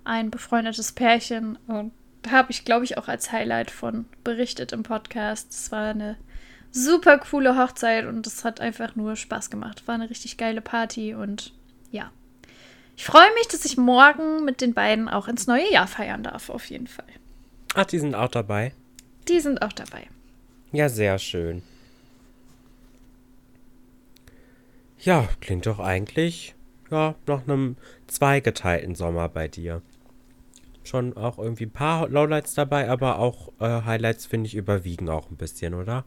Ein 0.02 0.32
befreundetes 0.32 0.90
Pärchen. 0.90 1.56
Und 1.68 1.92
da 2.22 2.32
habe 2.32 2.50
ich, 2.50 2.64
glaube 2.64 2.84
ich, 2.84 2.98
auch 2.98 3.06
als 3.06 3.30
Highlight 3.30 3.70
von 3.70 4.06
berichtet 4.24 4.72
im 4.72 4.82
Podcast. 4.82 5.52
Es 5.52 5.70
war 5.70 5.90
eine 5.90 6.16
super 6.74 7.18
coole 7.18 7.56
Hochzeit 7.56 8.04
und 8.04 8.26
es 8.26 8.44
hat 8.44 8.60
einfach 8.60 8.96
nur 8.96 9.16
Spaß 9.16 9.48
gemacht. 9.48 9.86
War 9.86 9.94
eine 9.94 10.10
richtig 10.10 10.36
geile 10.36 10.60
Party 10.60 11.14
und 11.14 11.52
ja. 11.90 12.10
Ich 12.96 13.04
freue 13.04 13.32
mich, 13.34 13.48
dass 13.48 13.64
ich 13.64 13.76
morgen 13.76 14.44
mit 14.44 14.60
den 14.60 14.74
beiden 14.74 15.08
auch 15.08 15.28
ins 15.28 15.46
neue 15.46 15.72
Jahr 15.72 15.86
feiern 15.86 16.22
darf, 16.22 16.50
auf 16.50 16.66
jeden 16.66 16.86
Fall. 16.86 17.06
Ach, 17.74 17.84
die 17.84 17.98
sind 17.98 18.14
auch 18.14 18.28
dabei? 18.28 18.72
Die 19.28 19.40
sind 19.40 19.62
auch 19.62 19.72
dabei. 19.72 20.06
Ja, 20.72 20.88
sehr 20.88 21.18
schön. 21.18 21.62
Ja, 24.98 25.28
klingt 25.40 25.66
doch 25.66 25.78
eigentlich 25.78 26.54
ja 26.90 27.14
nach 27.26 27.42
einem 27.42 27.76
zweigeteilten 28.06 28.94
Sommer 28.94 29.28
bei 29.28 29.48
dir. 29.48 29.82
Schon 30.82 31.16
auch 31.16 31.38
irgendwie 31.38 31.66
ein 31.66 31.72
paar 31.72 32.08
Lowlights 32.08 32.54
dabei, 32.54 32.90
aber 32.90 33.18
auch 33.18 33.48
äh, 33.60 33.82
Highlights 33.82 34.26
finde 34.26 34.48
ich 34.48 34.54
überwiegen 34.54 35.08
auch 35.08 35.30
ein 35.30 35.36
bisschen, 35.36 35.74
oder? 35.74 36.04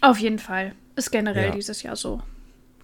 Auf 0.00 0.18
jeden 0.18 0.38
Fall. 0.38 0.74
Ist 0.96 1.10
generell 1.10 1.46
ja. 1.46 1.54
dieses 1.54 1.82
Jahr 1.82 1.96
so. 1.96 2.22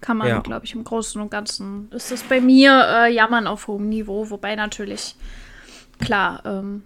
Kann 0.01 0.17
man, 0.17 0.27
ja. 0.27 0.39
glaube 0.39 0.65
ich, 0.65 0.73
im 0.73 0.83
Großen 0.83 1.21
und 1.21 1.29
Ganzen. 1.29 1.89
Ist 1.91 2.11
das 2.11 2.23
bei 2.23 2.41
mir 2.41 2.71
äh, 2.87 3.13
Jammern 3.13 3.45
auf 3.45 3.67
hohem 3.67 3.87
Niveau, 3.87 4.29
wobei 4.31 4.55
natürlich, 4.55 5.15
klar, 5.99 6.41
ähm, 6.43 6.83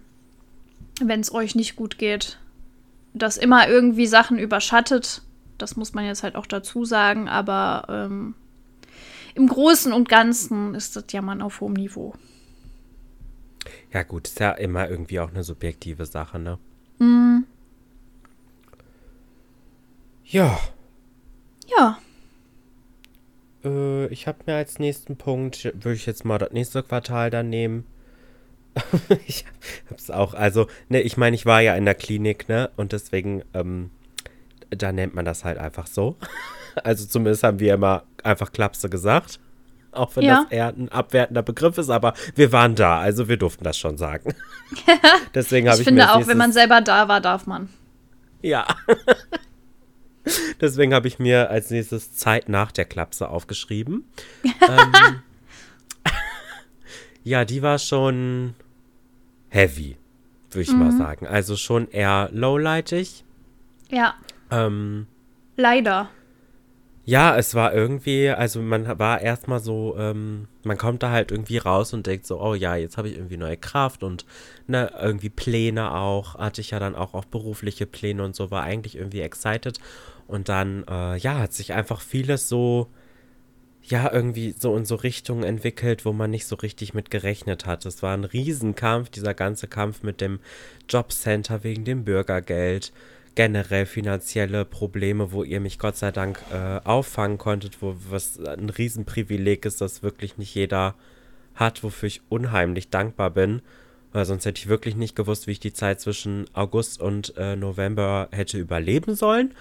wenn 1.00 1.20
es 1.20 1.32
euch 1.32 1.54
nicht 1.54 1.76
gut 1.76 1.98
geht, 1.98 2.38
das 3.14 3.38
immer 3.38 3.68
irgendwie 3.68 4.06
Sachen 4.06 4.38
überschattet. 4.38 5.22
Das 5.56 5.76
muss 5.76 5.94
man 5.94 6.04
jetzt 6.04 6.22
halt 6.22 6.36
auch 6.36 6.46
dazu 6.46 6.84
sagen, 6.84 7.28
aber 7.28 7.86
ähm, 7.88 8.34
im 9.34 9.48
Großen 9.48 9.92
und 9.92 10.08
Ganzen 10.08 10.74
ist 10.74 10.96
das 10.96 11.04
Jammern 11.10 11.40
auf 11.40 11.60
hohem 11.60 11.72
Niveau. 11.72 12.14
Ja, 13.92 14.02
gut, 14.02 14.28
ist 14.28 14.40
ja 14.40 14.52
immer 14.52 14.88
irgendwie 14.90 15.20
auch 15.20 15.30
eine 15.30 15.42
subjektive 15.42 16.04
Sache, 16.04 16.38
ne? 16.38 16.58
Mhm. 16.98 17.44
Ja. 20.28 20.58
Ja. 21.68 21.98
Äh, 23.64 24.06
ich 24.06 24.26
habe 24.26 24.38
mir 24.46 24.56
als 24.56 24.78
nächsten 24.78 25.16
Punkt, 25.16 25.64
würde 25.64 25.94
ich 25.94 26.06
jetzt 26.06 26.24
mal 26.24 26.38
das 26.38 26.50
nächste 26.50 26.82
Quartal 26.82 27.30
dann 27.30 27.48
nehmen. 27.48 27.84
ich 29.26 29.44
hab's 29.90 30.10
auch, 30.10 30.34
also, 30.34 30.66
ne, 30.88 31.00
ich 31.00 31.16
meine, 31.16 31.34
ich 31.34 31.46
war 31.46 31.60
ja 31.60 31.74
in 31.76 31.84
der 31.84 31.94
Klinik, 31.94 32.48
ne, 32.48 32.70
und 32.76 32.92
deswegen, 32.92 33.42
ähm, 33.54 33.90
da 34.70 34.92
nennt 34.92 35.14
man 35.14 35.24
das 35.24 35.44
halt 35.44 35.58
einfach 35.58 35.86
so. 35.86 36.16
also 36.84 37.06
zumindest 37.06 37.42
haben 37.42 37.60
wir 37.60 37.74
immer 37.74 38.02
einfach 38.22 38.52
Klapse 38.52 38.90
gesagt. 38.90 39.40
Auch 39.92 40.14
wenn 40.14 40.24
ja. 40.24 40.42
das 40.42 40.52
eher 40.52 40.68
ein 40.68 40.90
abwertender 40.90 41.42
Begriff 41.42 41.78
ist, 41.78 41.88
aber 41.88 42.12
wir 42.34 42.52
waren 42.52 42.74
da, 42.74 42.98
also 42.98 43.28
wir 43.28 43.38
durften 43.38 43.64
das 43.64 43.78
schon 43.78 43.96
sagen. 43.96 44.34
deswegen 45.34 45.68
habe 45.68 45.76
ich, 45.76 45.82
ich 45.82 45.88
finde 45.88 46.12
auch, 46.12 46.26
wenn 46.26 46.36
man 46.36 46.52
selber 46.52 46.82
da 46.82 47.08
war, 47.08 47.22
darf 47.22 47.46
man. 47.46 47.70
Ja. 48.42 48.66
Deswegen 50.60 50.94
habe 50.94 51.08
ich 51.08 51.18
mir 51.18 51.50
als 51.50 51.70
nächstes 51.70 52.14
Zeit 52.14 52.48
nach 52.48 52.72
der 52.72 52.84
Klapse 52.84 53.28
aufgeschrieben. 53.28 54.04
ähm, 54.44 55.20
ja, 57.24 57.44
die 57.44 57.62
war 57.62 57.78
schon 57.78 58.54
heavy, 59.48 59.96
würde 60.50 60.62
ich 60.62 60.72
mhm. 60.72 60.78
mal 60.78 60.92
sagen. 60.92 61.26
Also 61.26 61.56
schon 61.56 61.88
eher 61.90 62.28
lowlightig. 62.32 63.24
Ja. 63.90 64.14
Ähm, 64.50 65.06
Leider. 65.56 66.10
Ja, 67.08 67.36
es 67.36 67.54
war 67.54 67.72
irgendwie, 67.72 68.30
also 68.30 68.60
man 68.60 68.98
war 68.98 69.20
erstmal 69.20 69.60
so, 69.60 69.96
ähm, 69.96 70.48
man 70.64 70.76
kommt 70.76 71.04
da 71.04 71.10
halt 71.12 71.30
irgendwie 71.30 71.58
raus 71.58 71.94
und 71.94 72.04
denkt 72.04 72.26
so, 72.26 72.40
oh 72.42 72.54
ja, 72.54 72.74
jetzt 72.74 72.98
habe 72.98 73.08
ich 73.08 73.14
irgendwie 73.14 73.36
neue 73.36 73.56
Kraft 73.56 74.02
und 74.02 74.26
ne, 74.66 74.90
irgendwie 75.00 75.28
Pläne 75.28 75.94
auch, 75.94 76.34
hatte 76.34 76.60
ich 76.60 76.72
ja 76.72 76.80
dann 76.80 76.96
auch, 76.96 77.14
auch 77.14 77.24
berufliche 77.24 77.86
Pläne 77.86 78.24
und 78.24 78.34
so, 78.34 78.50
war 78.50 78.64
eigentlich 78.64 78.96
irgendwie 78.96 79.20
excited. 79.20 79.78
Und 80.26 80.48
dann, 80.48 80.84
äh, 80.88 81.16
ja, 81.18 81.38
hat 81.38 81.52
sich 81.52 81.72
einfach 81.72 82.00
vieles 82.00 82.48
so, 82.48 82.88
ja, 83.82 84.12
irgendwie 84.12 84.54
so 84.58 84.76
in 84.76 84.84
so 84.84 84.96
Richtungen 84.96 85.44
entwickelt, 85.44 86.04
wo 86.04 86.12
man 86.12 86.30
nicht 86.30 86.46
so 86.46 86.56
richtig 86.56 86.94
mit 86.94 87.10
gerechnet 87.10 87.66
hat. 87.66 87.86
Es 87.86 88.02
war 88.02 88.14
ein 88.16 88.24
Riesenkampf, 88.24 89.10
dieser 89.10 89.34
ganze 89.34 89.68
Kampf 89.68 90.02
mit 90.02 90.20
dem 90.20 90.40
Jobcenter 90.88 91.62
wegen 91.62 91.84
dem 91.84 92.04
Bürgergeld 92.04 92.92
generell 93.36 93.86
finanzielle 93.86 94.64
Probleme, 94.64 95.30
wo 95.30 95.44
ihr 95.44 95.60
mich 95.60 95.78
Gott 95.78 95.96
sei 95.96 96.10
Dank 96.10 96.40
äh, 96.50 96.80
auffangen 96.84 97.38
konntet, 97.38 97.80
wo 97.82 97.94
was 98.08 98.40
ein 98.40 98.70
Riesenprivileg 98.70 99.64
ist, 99.66 99.80
das 99.80 100.02
wirklich 100.02 100.38
nicht 100.38 100.54
jeder 100.54 100.94
hat, 101.54 101.84
wofür 101.84 102.08
ich 102.08 102.22
unheimlich 102.30 102.88
dankbar 102.88 103.30
bin. 103.30 103.62
Weil 104.12 104.24
sonst 104.24 104.46
hätte 104.46 104.58
ich 104.58 104.68
wirklich 104.68 104.96
nicht 104.96 105.14
gewusst, 105.14 105.46
wie 105.46 105.52
ich 105.52 105.60
die 105.60 105.74
Zeit 105.74 106.00
zwischen 106.00 106.46
August 106.54 107.00
und 107.00 107.36
äh, 107.36 107.56
November 107.56 108.28
hätte 108.32 108.58
überleben 108.58 109.14
sollen. 109.14 109.52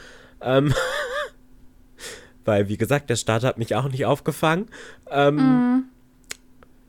Ähm 0.41 0.73
Weil, 2.45 2.69
wie 2.69 2.77
gesagt, 2.77 3.09
der 3.09 3.15
Staat 3.15 3.43
hat 3.43 3.57
mich 3.57 3.75
auch 3.75 3.89
nicht 3.89 4.05
aufgefangen. 4.05 4.67
Ähm 5.09 5.35
mm. 5.35 5.83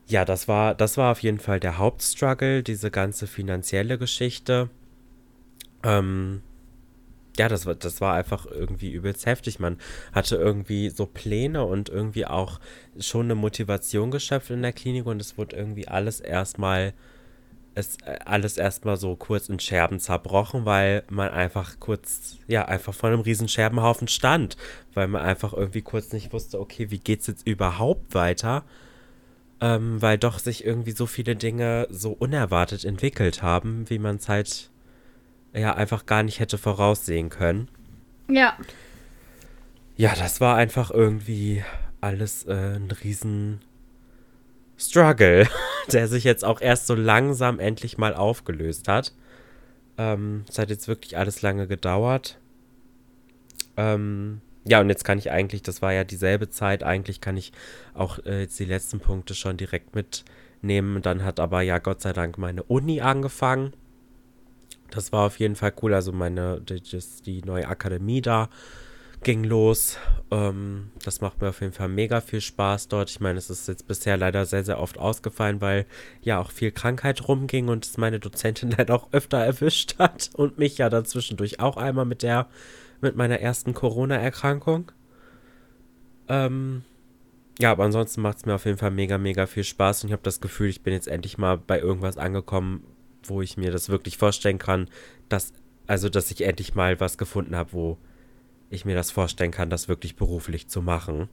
Ja, 0.09 0.25
das 0.25 0.47
war, 0.47 0.75
das 0.75 0.97
war 0.97 1.11
auf 1.11 1.21
jeden 1.21 1.41
Fall 1.41 1.59
der 1.59 1.79
Hauptstruggle, 1.79 2.63
diese 2.63 2.93
ganze 2.93 3.27
finanzielle 3.27 3.99
Geschichte. 3.99 4.71
Ähm, 5.83 6.43
ja, 7.39 7.49
das 7.49 7.67
war, 7.67 7.75
das 7.75 8.01
war 8.01 8.15
einfach 8.15 8.47
irgendwie 8.47 8.93
übelst 8.93 9.27
heftig. 9.27 9.59
Man 9.59 9.79
hatte 10.13 10.37
irgendwie 10.37 10.91
so 10.91 11.07
Pläne 11.07 11.65
und 11.65 11.89
irgendwie 11.89 12.27
auch 12.27 12.61
schon 12.99 13.27
eine 13.27 13.35
Motivation 13.35 14.11
geschöpft 14.11 14.51
in 14.51 14.63
der 14.63 14.73
Klinik 14.73 15.07
und 15.07 15.21
es 15.21 15.37
wurde 15.37 15.57
irgendwie 15.57 15.89
alles 15.89 16.21
erstmal, 16.21 16.95
es 17.77 17.99
äh, 18.05 18.19
alles 18.25 18.57
erstmal 18.57 18.97
so 18.97 19.15
kurz 19.15 19.49
in 19.49 19.61
Scherben 19.61 20.01
zerbrochen, 20.01 20.65
weil 20.65 21.05
man 21.11 21.29
einfach 21.29 21.79
kurz, 21.79 22.39
ja, 22.49 22.65
einfach 22.65 22.95
vor 22.95 23.11
einem 23.11 23.21
riesen 23.21 23.49
Scherbenhaufen 23.49 24.09
stand, 24.09 24.57
weil 24.95 25.07
man 25.09 25.23
einfach 25.23 25.53
irgendwie 25.53 25.83
kurz 25.83 26.13
nicht 26.13 26.33
wusste, 26.33 26.59
okay, 26.59 26.91
wie 26.91 26.99
geht's 26.99 27.27
jetzt 27.27 27.47
überhaupt 27.47 28.15
weiter? 28.15 28.65
Ähm, 29.61 30.01
weil 30.03 30.19
doch 30.19 30.39
sich 30.39 30.65
irgendwie 30.65 30.93
so 30.93 31.07
viele 31.07 31.37
Dinge 31.37 31.87
so 31.91 32.13
unerwartet 32.13 32.85
entwickelt 32.85 33.43
haben, 33.43 33.89
wie 33.89 33.99
man 33.99 34.17
es 34.17 34.29
halt 34.29 34.71
ja 35.55 35.75
einfach 35.75 36.07
gar 36.07 36.23
nicht 36.23 36.41
hätte 36.41 36.59
voraussehen 36.59 37.29
können. 37.29 37.69
Ja. 38.29 38.57
Ja, 39.97 40.15
das 40.15 40.41
war 40.41 40.57
einfach 40.57 40.91
irgendwie 40.91 41.63
alles 42.01 42.45
äh, 42.45 42.77
ein 42.77 42.91
riesen 42.91 43.61
Struggle, 44.79 45.49
der 45.93 46.09
sich 46.09 46.25
jetzt 46.25 46.45
auch 46.45 46.61
erst 46.61 46.87
so 46.87 46.95
langsam 46.95 47.59
endlich 47.59 47.99
mal 47.99 48.15
aufgelöst 48.15 48.89
hat. 48.89 49.13
Ähm, 49.99 50.45
es 50.49 50.59
hat 50.59 50.71
jetzt 50.71 50.89
wirklich 50.89 51.17
alles 51.17 51.43
lange 51.43 51.67
gedauert. 51.67 52.39
Ähm, 53.77 54.41
ja, 54.65 54.81
und 54.81 54.89
jetzt 54.89 55.05
kann 55.05 55.19
ich 55.19 55.31
eigentlich, 55.31 55.63
das 55.63 55.81
war 55.81 55.93
ja 55.93 56.05
dieselbe 56.05 56.51
Zeit, 56.51 56.83
eigentlich 56.83 57.21
kann 57.21 57.37
ich 57.37 57.53
auch 57.95 58.19
äh, 58.25 58.41
jetzt 58.41 58.59
die 58.59 58.65
letzten 58.65 59.01
Punkte 59.01 59.35
schon 59.35 59.57
direkt 59.57 59.95
mitnehmen. 59.95 61.03
Dann 61.03 61.25
hat 61.25 61.41
aber 61.41 61.63
ja 61.63 61.79
Gott 61.79 62.01
sei 62.01 62.13
Dank 62.13 62.37
meine 62.37 62.63
Uni 62.65 63.01
angefangen. 63.01 63.73
Das 64.91 65.13
war 65.13 65.27
auf 65.27 65.39
jeden 65.39 65.57
Fall 65.57 65.73
cool. 65.83 65.95
Also 65.95 66.13
meine, 66.13 66.61
die, 66.61 66.83
die 67.25 67.43
neue 67.43 67.69
Akademie 67.69 68.21
da 68.21 68.49
ging 69.27 69.43
los. 69.43 69.99
Ähm, 70.31 70.93
das 71.05 71.21
macht 71.21 71.43
mir 71.43 71.49
auf 71.49 71.61
jeden 71.61 71.73
Fall 71.73 71.89
mega 71.89 72.21
viel 72.21 72.41
Spaß 72.41 72.87
dort. 72.87 73.11
Ich 73.11 73.19
meine, 73.19 73.39
es 73.39 73.51
ist 73.51 73.67
jetzt 73.67 73.89
bisher 73.89 74.17
leider 74.17 74.47
sehr, 74.47 74.63
sehr 74.63 74.81
oft 74.81 74.99
ausgefallen, 74.99 75.61
weil 75.61 75.85
ja 76.23 76.39
auch 76.39 76.53
viel 76.53 76.71
Krankheit 76.71 77.27
rumging 77.27 77.67
und 77.67 77.85
es 77.85 77.99
meine 77.99 78.21
Dozentin 78.21 78.71
leider 78.79 78.95
auch 78.95 79.09
öfter 79.11 79.39
erwischt 79.39 79.99
hat 79.99 80.31
und 80.35 80.59
mich 80.59 80.79
ja 80.79 80.89
dazwischendurch 80.91 81.59
auch 81.59 81.77
einmal 81.77 82.05
mit 82.05 82.23
der, 82.23 82.47
mit 83.01 83.17
meiner 83.17 83.41
ersten 83.41 83.75
Corona-Erkrankung. 83.75 84.93
Ähm, 86.29 86.85
ja, 87.59 87.73
aber 87.73 87.83
ansonsten 87.83 88.23
macht 88.23 88.39
es 88.39 88.47
mir 88.47 88.55
auf 88.55 88.65
jeden 88.65 88.79
Fall 88.79 88.93
mega, 88.93 89.19
mega 89.19 89.47
viel 89.47 89.65
Spaß 89.65 90.05
und 90.05 90.11
ich 90.11 90.13
habe 90.13 90.23
das 90.23 90.41
Gefühl, 90.41 90.69
ich 90.69 90.83
bin 90.83 90.93
jetzt 90.93 91.09
endlich 91.09 91.37
mal 91.37 91.59
bei 91.59 91.81
irgendwas 91.81 92.17
angekommen, 92.17 92.85
wo 93.25 93.43
ich 93.43 93.57
mir 93.57 93.73
das 93.73 93.89
wirklich 93.89 94.19
vorstellen 94.19 94.59
kann, 94.59 94.89
dass, 95.29 95.53
also, 95.89 96.09
dass 96.09 96.31
ich 96.31 96.43
endlich 96.43 96.77
mal 96.77 97.01
was 97.01 97.19
gefunden 97.19 97.57
habe, 97.57 97.73
wo 97.73 97.99
ich 98.71 98.85
mir 98.85 98.95
das 98.95 99.11
vorstellen 99.11 99.51
kann, 99.51 99.71
das 99.71 99.89
wirklich 99.89 100.17
beruflich 100.17 100.69
zu 100.69 100.83
machen. 100.83 101.29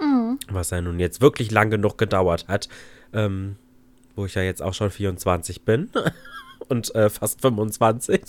Mhm. 0.00 0.38
Was 0.48 0.70
ja 0.70 0.80
nun 0.80 0.98
jetzt 0.98 1.20
wirklich 1.20 1.50
lang 1.50 1.70
genug 1.70 1.98
gedauert 1.98 2.48
hat, 2.48 2.68
ähm, 3.12 3.56
wo 4.14 4.26
ich 4.26 4.34
ja 4.34 4.42
jetzt 4.42 4.62
auch 4.62 4.74
schon 4.74 4.90
24 4.90 5.64
bin 5.64 5.90
und 6.68 6.94
äh, 6.94 7.08
fast 7.10 7.40
25. 7.40 8.22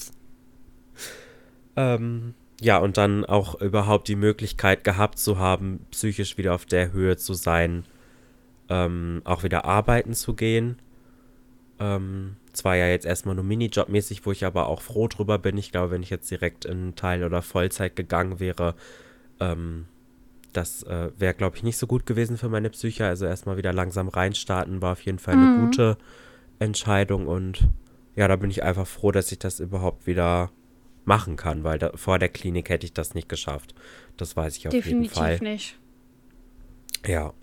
Ähm, 1.75 2.33
ja, 2.61 2.77
und 2.77 2.97
dann 2.97 3.25
auch 3.25 3.59
überhaupt 3.59 4.07
die 4.07 4.15
Möglichkeit 4.15 4.83
gehabt 4.83 5.19
zu 5.19 5.37
haben, 5.37 5.85
psychisch 5.91 6.37
wieder 6.37 6.53
auf 6.53 6.65
der 6.65 6.93
Höhe 6.93 7.17
zu 7.17 7.33
sein, 7.33 7.85
ähm, 8.69 9.21
auch 9.25 9.43
wieder 9.43 9.65
arbeiten 9.65 10.13
zu 10.13 10.33
gehen. 10.33 10.77
Ähm, 11.79 12.37
zwar 12.53 12.75
ja 12.75 12.87
jetzt 12.87 13.05
erstmal 13.05 13.35
nur 13.35 13.43
Minijobmäßig, 13.43 14.25
wo 14.25 14.31
ich 14.31 14.45
aber 14.45 14.67
auch 14.67 14.81
froh 14.81 15.07
drüber 15.07 15.39
bin. 15.39 15.57
Ich 15.57 15.71
glaube, 15.71 15.91
wenn 15.91 16.03
ich 16.03 16.09
jetzt 16.09 16.29
direkt 16.29 16.65
in 16.65 16.95
Teil- 16.95 17.23
oder 17.23 17.41
Vollzeit 17.41 17.95
gegangen 17.95 18.39
wäre, 18.39 18.75
ähm, 19.39 19.85
das 20.53 20.83
äh, 20.83 21.09
wäre, 21.17 21.33
glaube 21.33 21.57
ich, 21.57 21.63
nicht 21.63 21.77
so 21.77 21.87
gut 21.87 22.05
gewesen 22.05 22.37
für 22.37 22.49
meine 22.49 22.69
Psyche. 22.69 23.05
Also 23.05 23.25
erstmal 23.25 23.57
wieder 23.57 23.73
langsam 23.73 24.07
reinstarten 24.07 24.81
war 24.81 24.93
auf 24.93 25.01
jeden 25.01 25.19
Fall 25.19 25.33
eine 25.33 25.45
mhm. 25.45 25.65
gute 25.65 25.97
Entscheidung. 26.59 27.27
Und 27.27 27.67
ja, 28.15 28.27
da 28.27 28.35
bin 28.35 28.51
ich 28.51 28.63
einfach 28.63 28.87
froh, 28.87 29.11
dass 29.11 29.31
ich 29.31 29.39
das 29.39 29.59
überhaupt 29.59 30.05
wieder 30.05 30.51
machen 31.05 31.35
kann, 31.35 31.63
weil 31.63 31.79
da, 31.79 31.91
vor 31.95 32.19
der 32.19 32.29
Klinik 32.29 32.69
hätte 32.69 32.85
ich 32.85 32.93
das 32.93 33.15
nicht 33.15 33.27
geschafft. 33.27 33.73
Das 34.15 34.37
weiß 34.37 34.55
ich 34.57 34.67
auf 34.67 34.71
Definitiv 34.71 35.01
jeden 35.01 35.09
Fall. 35.09 35.31
Definitiv 35.31 35.77
nicht. 37.03 37.11
Ja. 37.11 37.33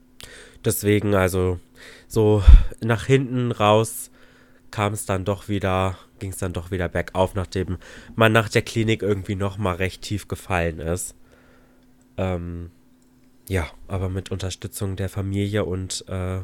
Deswegen, 0.65 1.15
also 1.15 1.59
so 2.07 2.43
nach 2.81 3.07
hinten 3.07 3.51
raus 3.51 4.10
kam 4.71 4.93
es 4.93 5.07
dann 5.07 5.25
doch 5.25 5.49
wieder, 5.49 5.99
ging 6.19 6.31
es 6.31 6.39
dann 6.39 6.53
doch 6.53 6.71
wieder 6.71 6.89
bergauf, 6.89 7.35
nachdem 7.35 7.79
man 8.15 8.33
nach 8.33 8.49
der 8.49 8.63
Klinik 8.63 9.03
irgendwie 9.03 9.35
nochmal 9.35 9.77
recht 9.77 10.03
tief 10.03 10.29
gefallen 10.29 10.79
ist. 10.79 11.15
Ähm, 12.17 12.71
ja, 13.49 13.67
aber 13.89 14.09
mit 14.09 14.31
Unterstützung 14.31 14.97
der 14.97 15.09
Familie 15.09 15.65
und 15.65 16.05
äh, 16.09 16.43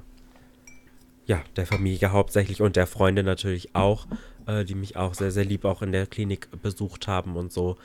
ja, 1.27 1.43
der 1.57 1.67
Familie 1.67 2.13
hauptsächlich 2.13 2.63
und 2.63 2.77
der 2.77 2.87
Freunde 2.87 3.23
natürlich 3.23 3.75
auch, 3.75 4.07
äh, 4.47 4.65
die 4.65 4.75
mich 4.75 4.97
auch 4.97 5.15
sehr, 5.15 5.31
sehr 5.31 5.45
lieb 5.45 5.65
auch 5.65 5.83
in 5.83 5.93
der 5.93 6.07
Klinik 6.07 6.49
besucht 6.63 7.09
haben 7.09 7.37
und 7.37 7.53
so, 7.53 7.77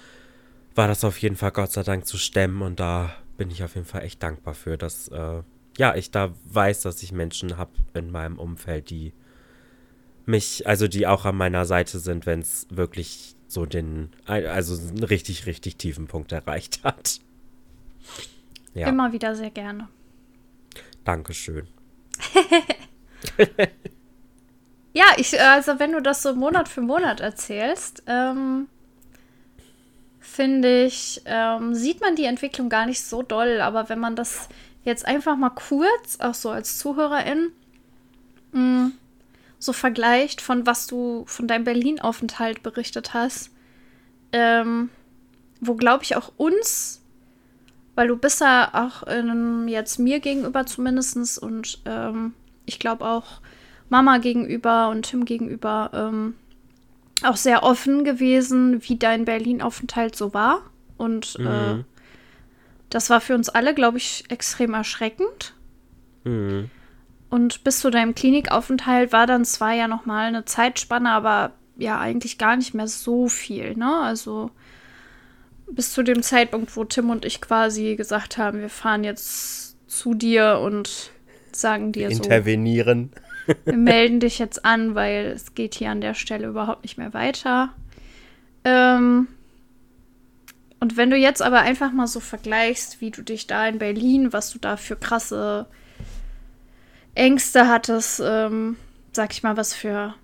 war 0.75 0.87
das 0.87 1.03
auf 1.03 1.17
jeden 1.17 1.35
Fall 1.35 1.51
Gott 1.51 1.71
sei 1.71 1.83
Dank 1.83 2.05
zu 2.05 2.17
stemmen 2.17 2.61
und 2.61 2.79
da 2.79 3.13
bin 3.37 3.49
ich 3.49 3.63
auf 3.63 3.75
jeden 3.75 3.87
Fall 3.87 4.03
echt 4.03 4.21
dankbar 4.23 4.53
für, 4.53 4.77
dass 4.77 5.07
äh, 5.09 5.41
ja, 5.77 5.95
ich 5.95 6.11
da 6.11 6.33
weiß, 6.45 6.81
dass 6.81 7.01
ich 7.01 7.11
Menschen 7.11 7.57
habe 7.57 7.71
in 7.93 8.11
meinem 8.11 8.37
Umfeld, 8.37 8.89
die 8.89 9.13
mich, 10.25 10.67
also 10.67 10.87
die 10.87 11.07
auch 11.07 11.25
an 11.25 11.35
meiner 11.35 11.65
Seite 11.65 11.99
sind, 11.99 12.25
wenn 12.25 12.39
es 12.41 12.67
wirklich 12.69 13.35
so 13.47 13.65
den, 13.65 14.09
also 14.25 14.75
einen 14.75 15.03
richtig, 15.03 15.45
richtig 15.45 15.77
tiefen 15.77 16.07
Punkt 16.07 16.31
erreicht 16.31 16.81
hat. 16.83 17.19
Ja. 18.73 18.87
Immer 18.87 19.11
wieder 19.11 19.35
sehr 19.35 19.51
gerne. 19.51 19.89
Dankeschön. 21.03 21.67
ja, 24.93 25.05
ich, 25.17 25.39
also 25.39 25.79
wenn 25.79 25.91
du 25.91 26.01
das 26.01 26.23
so 26.23 26.33
Monat 26.35 26.69
für 26.69 26.81
Monat 26.81 27.19
erzählst, 27.19 28.03
ähm, 28.07 28.67
finde 30.19 30.85
ich, 30.85 31.21
ähm, 31.25 31.75
sieht 31.75 31.99
man 31.99 32.15
die 32.15 32.25
Entwicklung 32.25 32.69
gar 32.69 32.85
nicht 32.85 33.03
so 33.03 33.21
doll. 33.21 33.59
Aber 33.59 33.89
wenn 33.89 33.99
man 33.99 34.15
das 34.15 34.47
jetzt 34.83 35.05
einfach 35.05 35.35
mal 35.35 35.49
kurz, 35.49 36.19
auch 36.19 36.33
so 36.33 36.49
als 36.49 36.77
Zuhörerin, 36.77 37.51
mh, 38.53 38.61
mm, 38.61 38.93
so 39.61 39.73
vergleicht 39.73 40.41
von 40.41 40.65
was 40.65 40.87
du 40.87 41.23
von 41.27 41.47
deinem 41.47 41.63
Berlin-Aufenthalt 41.63 42.63
berichtet 42.63 43.13
hast, 43.13 43.51
ähm, 44.33 44.89
wo 45.59 45.75
glaube 45.75 46.03
ich 46.03 46.15
auch 46.15 46.31
uns, 46.35 47.01
weil 47.93 48.07
du 48.07 48.17
bist 48.17 48.41
ja 48.41 48.71
auch 48.73 49.03
ähm, 49.07 49.67
jetzt 49.67 49.99
mir 49.99 50.19
gegenüber 50.19 50.65
zumindest 50.65 51.37
und 51.37 51.79
ähm, 51.85 52.33
ich 52.65 52.79
glaube 52.79 53.05
auch 53.05 53.39
Mama 53.89 54.17
gegenüber 54.17 54.89
und 54.89 55.03
Tim 55.03 55.25
gegenüber 55.25 55.91
ähm, 55.93 56.33
auch 57.23 57.35
sehr 57.35 57.61
offen 57.61 58.03
gewesen, 58.03 58.81
wie 58.87 58.97
dein 58.97 59.25
Berlin-Aufenthalt 59.25 60.15
so 60.15 60.33
war. 60.33 60.63
Und 60.97 61.35
äh, 61.39 61.43
mhm. 61.43 61.79
äh, 61.81 61.83
das 62.89 63.11
war 63.11 63.21
für 63.21 63.35
uns 63.35 63.49
alle, 63.49 63.75
glaube 63.75 63.97
ich, 63.97 64.23
extrem 64.29 64.73
erschreckend. 64.73 65.53
Mhm. 66.23 66.71
Und 67.31 67.63
bis 67.63 67.79
zu 67.79 67.89
deinem 67.89 68.13
Klinikaufenthalt 68.13 69.13
war 69.13 69.25
dann 69.25 69.45
zwar 69.45 69.71
ja 69.71 69.87
noch 69.87 70.05
mal 70.05 70.27
eine 70.27 70.43
Zeitspanne, 70.43 71.09
aber 71.09 71.53
ja 71.77 71.97
eigentlich 71.97 72.37
gar 72.37 72.57
nicht 72.57 72.73
mehr 72.73 72.89
so 72.89 73.29
viel, 73.29 73.75
ne? 73.75 74.01
Also 74.01 74.51
bis 75.71 75.93
zu 75.93 76.03
dem 76.03 76.23
Zeitpunkt, 76.23 76.75
wo 76.75 76.83
Tim 76.83 77.09
und 77.09 77.23
ich 77.23 77.39
quasi 77.39 77.95
gesagt 77.95 78.37
haben, 78.37 78.59
wir 78.59 78.69
fahren 78.69 79.05
jetzt 79.05 79.77
zu 79.89 80.13
dir 80.13 80.59
und 80.61 81.11
sagen 81.53 81.93
dir 81.93 82.09
Intervenieren. 82.09 83.11
so. 83.47 83.55
Wir 83.63 83.77
melden 83.77 84.19
dich 84.19 84.37
jetzt 84.37 84.65
an, 84.65 84.93
weil 84.93 85.27
es 85.27 85.55
geht 85.55 85.75
hier 85.75 85.89
an 85.89 86.01
der 86.01 86.15
Stelle 86.15 86.47
überhaupt 86.47 86.83
nicht 86.83 86.97
mehr 86.97 87.13
weiter. 87.13 87.69
Ähm, 88.65 89.29
und 90.81 90.97
wenn 90.97 91.09
du 91.09 91.15
jetzt 91.15 91.41
aber 91.41 91.59
einfach 91.59 91.93
mal 91.93 92.07
so 92.07 92.19
vergleichst, 92.19 92.99
wie 92.99 93.11
du 93.11 93.21
dich 93.21 93.47
da 93.47 93.65
in 93.67 93.77
Berlin, 93.77 94.33
was 94.33 94.51
du 94.51 94.59
da 94.59 94.75
für 94.75 94.97
krasse 94.97 95.67
Ängste 97.13 97.67
hattest, 97.67 98.21
ähm, 98.23 98.77
sag 99.11 99.31
ich 99.33 99.43
mal, 99.43 99.57
was 99.57 99.73
für 99.73 100.15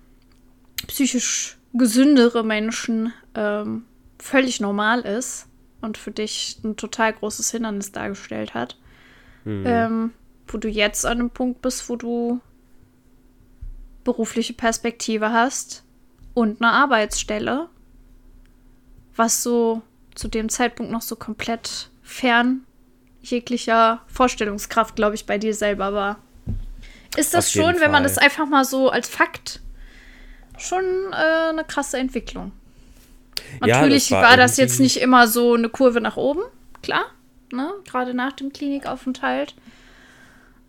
psychisch 0.86 1.58
gesündere 1.74 2.44
Menschen 2.44 3.12
ähm, 3.34 3.84
völlig 4.18 4.60
normal 4.60 5.00
ist 5.00 5.46
und 5.80 5.98
für 5.98 6.10
dich 6.10 6.58
ein 6.64 6.76
total 6.76 7.12
großes 7.12 7.50
Hindernis 7.50 7.92
dargestellt 7.92 8.54
hat. 8.54 8.76
Mhm. 9.44 9.64
Ähm, 9.66 10.12
wo 10.46 10.58
du 10.58 10.68
jetzt 10.68 11.04
an 11.04 11.20
einem 11.20 11.30
Punkt 11.30 11.62
bist, 11.62 11.88
wo 11.88 11.96
du 11.96 12.40
berufliche 14.04 14.54
Perspektive 14.54 15.32
hast 15.32 15.84
und 16.32 16.62
eine 16.62 16.72
Arbeitsstelle, 16.72 17.68
was 19.14 19.42
so 19.42 19.82
zu 20.14 20.28
dem 20.28 20.48
Zeitpunkt 20.48 20.90
noch 20.90 21.02
so 21.02 21.16
komplett 21.16 21.90
fern 22.02 22.64
jeglicher 23.20 24.00
Vorstellungskraft, 24.06 24.96
glaube 24.96 25.14
ich, 25.14 25.26
bei 25.26 25.38
dir 25.38 25.54
selber 25.54 25.92
war. 25.92 26.18
Ist 27.16 27.34
das 27.34 27.50
schon, 27.50 27.80
wenn 27.80 27.90
man 27.90 28.02
das 28.02 28.18
einfach 28.18 28.46
mal 28.46 28.64
so 28.64 28.90
als 28.90 29.08
Fakt 29.08 29.60
schon 30.58 30.84
äh, 31.12 31.48
eine 31.50 31.64
krasse 31.64 31.98
Entwicklung? 31.98 32.52
Natürlich 33.60 34.10
ja, 34.10 34.18
war, 34.18 34.30
war 34.30 34.36
das 34.36 34.56
jetzt 34.56 34.80
nicht 34.80 34.98
immer 34.98 35.26
so 35.28 35.54
eine 35.54 35.68
Kurve 35.68 36.00
nach 36.00 36.16
oben, 36.16 36.42
klar, 36.82 37.06
ne? 37.52 37.72
gerade 37.88 38.14
nach 38.14 38.32
dem 38.32 38.52
Klinikaufenthalt. 38.52 39.54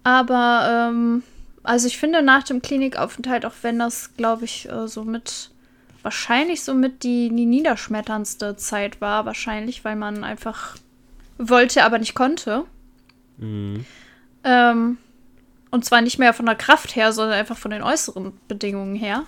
Aber 0.04 0.90
ähm, 0.92 1.24
also 1.64 1.88
ich 1.88 1.98
finde 1.98 2.22
nach 2.22 2.44
dem 2.44 2.62
Klinikaufenthalt, 2.62 3.46
auch 3.46 3.54
wenn 3.62 3.80
das, 3.80 4.16
glaube 4.16 4.46
ich, 4.46 4.70
äh, 4.70 4.88
so 4.88 5.04
mit 5.04 5.52
wahrscheinlich 6.02 6.64
so 6.64 6.74
mit 6.74 7.04
die, 7.04 7.30
die 7.30 7.46
niederschmetterndste 7.46 8.56
Zeit 8.56 9.02
war, 9.02 9.26
wahrscheinlich, 9.26 9.84
weil 9.84 9.96
man 9.96 10.24
einfach 10.24 10.78
wollte, 11.38 11.84
aber 11.84 12.00
nicht 12.00 12.16
konnte. 12.16 12.66
Mhm. 13.38 13.86
Ähm, 14.44 14.98
und 15.72 15.86
zwar 15.86 16.02
nicht 16.02 16.20
mehr 16.20 16.34
von 16.34 16.46
der 16.46 16.56
Kraft 16.56 16.96
her, 16.96 17.14
sondern 17.14 17.38
einfach 17.38 17.58
von 17.58 17.72
den 17.72 17.84
äußeren 17.84 18.34
Bedingungen 18.48 18.96
her. 18.96 19.26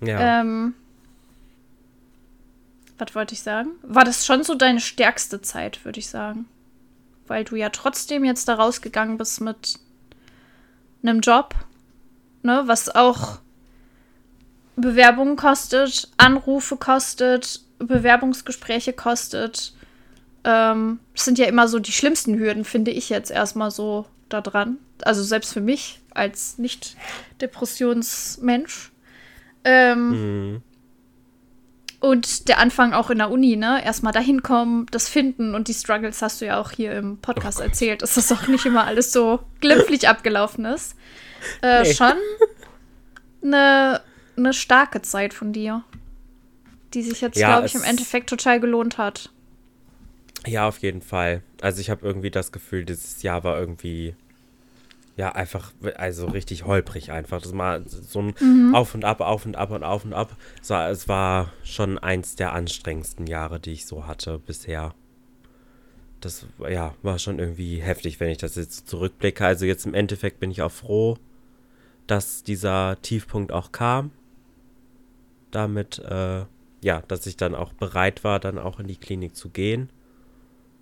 Ja. 0.00 0.40
Ähm, 0.40 0.74
was 2.98 3.14
wollte 3.14 3.34
ich 3.34 3.42
sagen? 3.42 3.70
War 3.82 4.04
das 4.04 4.26
schon 4.26 4.42
so 4.42 4.54
deine 4.54 4.80
stärkste 4.80 5.42
Zeit, 5.42 5.84
würde 5.84 5.98
ich 5.98 6.08
sagen? 6.08 6.46
Weil 7.26 7.44
du 7.44 7.56
ja 7.56 7.70
trotzdem 7.70 8.24
jetzt 8.24 8.48
da 8.48 8.54
rausgegangen 8.54 9.18
bist 9.18 9.40
mit 9.40 9.78
einem 11.02 11.20
Job, 11.20 11.54
ne, 12.42 12.62
was 12.66 12.94
auch 12.94 13.38
Bewerbungen 14.76 15.36
kostet, 15.36 16.10
Anrufe 16.16 16.76
kostet, 16.76 17.60
Bewerbungsgespräche 17.78 18.92
kostet. 18.92 19.74
Ähm, 20.44 21.00
das 21.14 21.24
sind 21.24 21.38
ja 21.38 21.46
immer 21.46 21.68
so 21.68 21.78
die 21.78 21.92
schlimmsten 21.92 22.38
Hürden, 22.38 22.64
finde 22.64 22.90
ich 22.90 23.08
jetzt 23.08 23.30
erstmal 23.30 23.70
so 23.70 24.06
da 24.28 24.40
dran. 24.40 24.78
Also 25.02 25.22
selbst 25.22 25.52
für 25.52 25.60
mich 25.60 26.00
als 26.10 26.58
Nicht-Depressionsmensch. 26.58 28.90
Ähm, 29.64 30.52
mhm. 30.52 30.62
Und 31.98 32.48
der 32.48 32.58
Anfang 32.58 32.92
auch 32.92 33.08
in 33.10 33.18
der 33.18 33.30
Uni, 33.30 33.56
ne? 33.56 33.82
Erstmal 33.84 34.12
dahin 34.12 34.42
kommen, 34.42 34.86
das 34.90 35.08
finden 35.08 35.54
und 35.54 35.68
die 35.68 35.74
Struggles 35.74 36.20
hast 36.22 36.40
du 36.40 36.46
ja 36.46 36.60
auch 36.60 36.70
hier 36.70 36.92
im 36.92 37.18
Podcast 37.18 37.58
oh 37.60 37.62
erzählt, 37.62 38.02
dass 38.02 38.14
das 38.14 38.30
auch 38.32 38.46
nicht 38.48 38.66
immer 38.66 38.84
alles 38.84 39.12
so 39.12 39.40
glimpflich 39.60 40.08
abgelaufen 40.14 40.64
ist. 40.66 40.96
Äh, 41.62 41.82
nee. 41.82 41.94
Schon 41.94 42.14
eine, 43.42 44.02
eine 44.36 44.52
starke 44.52 45.02
Zeit 45.02 45.34
von 45.34 45.52
dir, 45.52 45.84
die 46.94 47.02
sich 47.02 47.20
jetzt, 47.20 47.38
ja, 47.38 47.48
glaube 47.48 47.66
ich, 47.66 47.74
im 47.74 47.82
Endeffekt 47.82 48.28
total 48.28 48.60
gelohnt 48.60 48.98
hat. 48.98 49.30
Ja, 50.46 50.68
auf 50.68 50.78
jeden 50.78 51.02
Fall. 51.02 51.42
Also 51.60 51.80
ich 51.80 51.90
habe 51.90 52.06
irgendwie 52.06 52.30
das 52.30 52.52
Gefühl, 52.52 52.84
dieses 52.84 53.22
Jahr 53.22 53.42
war 53.42 53.58
irgendwie 53.58 54.14
ja, 55.16 55.32
einfach, 55.32 55.72
also 55.96 56.26
richtig 56.26 56.64
holprig 56.66 57.10
einfach. 57.10 57.40
Das 57.40 57.56
war 57.56 57.80
so 57.86 58.20
ein 58.20 58.34
mhm. 58.38 58.74
Auf 58.74 58.94
und 58.94 59.04
Ab, 59.06 59.22
Auf 59.22 59.46
und 59.46 59.56
Ab 59.56 59.70
und 59.70 59.82
Auf 59.82 60.04
und 60.04 60.12
Ab. 60.12 60.36
Es 60.60 60.68
war, 60.68 60.90
es 60.90 61.08
war 61.08 61.52
schon 61.64 61.98
eins 61.98 62.36
der 62.36 62.52
anstrengendsten 62.52 63.26
Jahre, 63.26 63.58
die 63.58 63.72
ich 63.72 63.86
so 63.86 64.06
hatte 64.06 64.38
bisher. 64.38 64.94
Das, 66.20 66.46
ja, 66.68 66.94
war 67.02 67.18
schon 67.18 67.38
irgendwie 67.38 67.80
heftig, 67.80 68.20
wenn 68.20 68.28
ich 68.28 68.38
das 68.38 68.56
jetzt 68.56 68.88
zurückblicke. 68.88 69.44
Also 69.44 69.64
jetzt 69.64 69.86
im 69.86 69.94
Endeffekt 69.94 70.38
bin 70.38 70.50
ich 70.50 70.60
auch 70.60 70.72
froh, 70.72 71.16
dass 72.06 72.42
dieser 72.42 73.00
Tiefpunkt 73.00 73.52
auch 73.52 73.72
kam. 73.72 74.10
Damit, 75.50 75.98
äh, 75.98 76.44
ja, 76.82 77.02
dass 77.08 77.26
ich 77.26 77.38
dann 77.38 77.54
auch 77.54 77.72
bereit 77.72 78.22
war, 78.22 78.38
dann 78.38 78.58
auch 78.58 78.80
in 78.80 78.86
die 78.86 78.96
Klinik 78.96 79.34
zu 79.34 79.48
gehen. 79.48 79.88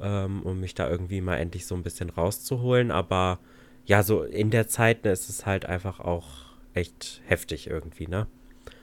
Ähm, 0.01 0.43
um 0.43 0.59
mich 0.59 0.75
da 0.75 0.91
irgendwie 0.91 1.21
mal 1.21 1.37
endlich 1.37 1.67
so 1.67 1.77
ein 1.77 1.85
bisschen 1.85 2.11
rauszuholen. 2.11 2.91
Aber 2.91 3.39
ja, 3.87 4.03
so 4.03 4.23
in 4.23 4.51
der 4.51 4.69
Zeit 4.69 5.05
ne, 5.05 5.13
ist 5.13 5.29
es 5.29 5.47
halt 5.47 5.67
einfach 5.67 6.01
auch 6.01 6.27
echt 6.73 7.23
heftig 7.27 7.69
irgendwie, 7.69 8.07
ne? 8.07 8.27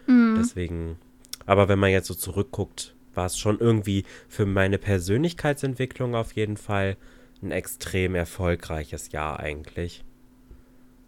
Mhm. 0.07 0.35
Deswegen, 0.37 0.97
aber 1.45 1.67
wenn 1.67 1.79
man 1.79 1.91
jetzt 1.91 2.07
so 2.07 2.13
zurückguckt, 2.13 2.95
war 3.13 3.25
es 3.25 3.37
schon 3.37 3.59
irgendwie 3.59 4.05
für 4.29 4.45
meine 4.45 4.77
Persönlichkeitsentwicklung 4.77 6.15
auf 6.15 6.33
jeden 6.33 6.57
Fall 6.57 6.97
ein 7.41 7.51
extrem 7.51 8.15
erfolgreiches 8.15 9.11
Jahr 9.11 9.39
eigentlich. 9.39 10.03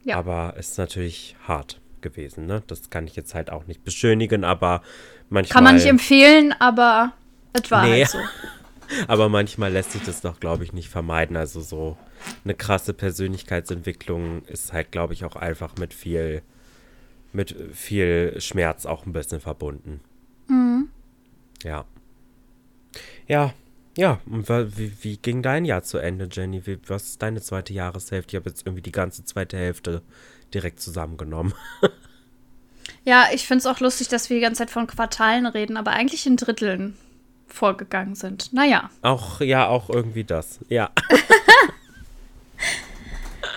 Ja. 0.04 0.18
Aber 0.18 0.56
es 0.58 0.72
ist 0.72 0.78
natürlich 0.78 1.36
hart 1.48 1.80
gewesen, 2.02 2.46
ne? 2.46 2.62
Das 2.68 2.90
kann 2.90 3.08
ich 3.08 3.16
jetzt 3.16 3.34
halt 3.34 3.50
auch 3.50 3.68
nicht 3.68 3.84
beschönigen, 3.84 4.44
aber 4.44 4.82
manchmal. 5.30 5.54
Kann 5.54 5.64
man 5.64 5.76
nicht 5.76 5.86
empfehlen, 5.86 6.54
aber 6.60 7.14
es 7.54 7.72
war 7.72 7.86
nee. 7.86 8.06
halt 8.06 8.10
so. 8.10 8.18
aber 9.08 9.30
manchmal 9.30 9.72
lässt 9.72 9.92
sich 9.92 10.04
das 10.04 10.22
doch, 10.22 10.40
glaube 10.40 10.64
ich, 10.64 10.74
nicht 10.74 10.90
vermeiden. 10.90 11.38
Also 11.38 11.62
so 11.62 11.98
eine 12.44 12.54
krasse 12.54 12.94
Persönlichkeitsentwicklung 12.94 14.44
ist 14.46 14.74
halt, 14.74 14.92
glaube 14.92 15.14
ich, 15.14 15.26
auch 15.26 15.36
einfach 15.36 15.76
mit 15.78 15.94
viel, 15.94 16.42
mit 17.32 17.56
viel 17.74 18.40
Schmerz 18.40 18.86
auch 18.86 19.06
ein 19.06 19.14
bisschen 19.14 19.40
verbunden. 19.40 20.02
Mhm. 20.48 20.90
Ja. 21.64 21.86
Ja, 23.28 23.54
ja. 23.98 24.20
Und 24.26 24.50
wie, 24.50 24.94
wie 25.02 25.18
ging 25.18 25.42
dein 25.42 25.66
Jahr 25.66 25.84
zu 25.84 25.98
Ende, 25.98 26.28
Jenny? 26.32 26.66
Wie, 26.66 26.80
was 26.88 27.06
ist 27.06 27.22
deine 27.22 27.42
zweite 27.42 27.74
Jahreshälfte? 27.74 28.32
Ich 28.32 28.40
habe 28.40 28.50
jetzt 28.50 28.66
irgendwie 28.66 28.84
die 28.84 28.92
ganze 28.92 29.26
zweite 29.26 29.58
Hälfte 29.58 30.02
direkt 30.54 30.80
zusammengenommen. 30.80 31.54
ja, 33.06 33.28
ich 33.34 33.48
finde 33.48 33.60
es 33.60 33.66
auch 33.66 33.80
lustig, 33.80 34.08
dass 34.10 34.30
wir 34.30 34.38
die 34.38 34.42
ganze 34.42 34.60
Zeit 34.60 34.70
von 34.70 34.88
Quartalen 34.88 35.46
reden, 35.46 35.78
aber 35.78 35.92
eigentlich 35.92 36.26
in 36.28 36.38
Dritteln 36.38 36.96
vorgegangen 37.48 38.16
sind. 38.16 38.54
Naja. 38.54 38.90
Auch, 39.02 39.42
ja, 39.42 39.68
auch 39.68 39.90
irgendwie 39.90 40.24
das. 40.24 40.60
Ja. 40.70 40.90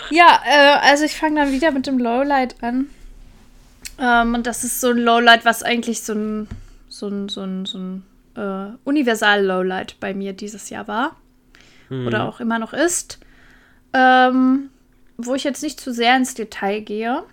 Ja, 0.09 0.41
äh, 0.45 0.79
also 0.87 1.03
ich 1.03 1.15
fange 1.15 1.41
dann 1.41 1.51
wieder 1.51 1.71
mit 1.71 1.87
dem 1.87 1.97
Lowlight 1.97 2.55
an. 2.63 2.87
Ähm, 3.99 4.35
und 4.35 4.47
das 4.47 4.63
ist 4.63 4.79
so 4.79 4.91
ein 4.91 4.97
Lowlight, 4.97 5.45
was 5.45 5.63
eigentlich 5.63 6.03
so 6.03 6.13
ein, 6.13 6.47
so 6.89 7.07
ein, 7.07 7.29
so 7.29 7.41
ein, 7.41 7.65
so 7.65 7.77
ein 7.77 8.03
äh, 8.35 8.77
Universal-Lowlight 8.83 9.99
bei 9.99 10.13
mir 10.13 10.33
dieses 10.33 10.69
Jahr 10.69 10.87
war. 10.87 11.15
Mhm. 11.89 12.07
Oder 12.07 12.27
auch 12.27 12.39
immer 12.39 12.59
noch 12.59 12.73
ist. 12.73 13.19
Ähm, 13.93 14.69
wo 15.17 15.33
ich 15.35 15.43
jetzt 15.43 15.63
nicht 15.63 15.79
zu 15.79 15.93
sehr 15.93 16.15
ins 16.15 16.35
Detail 16.35 16.81
gehe, 16.81 17.23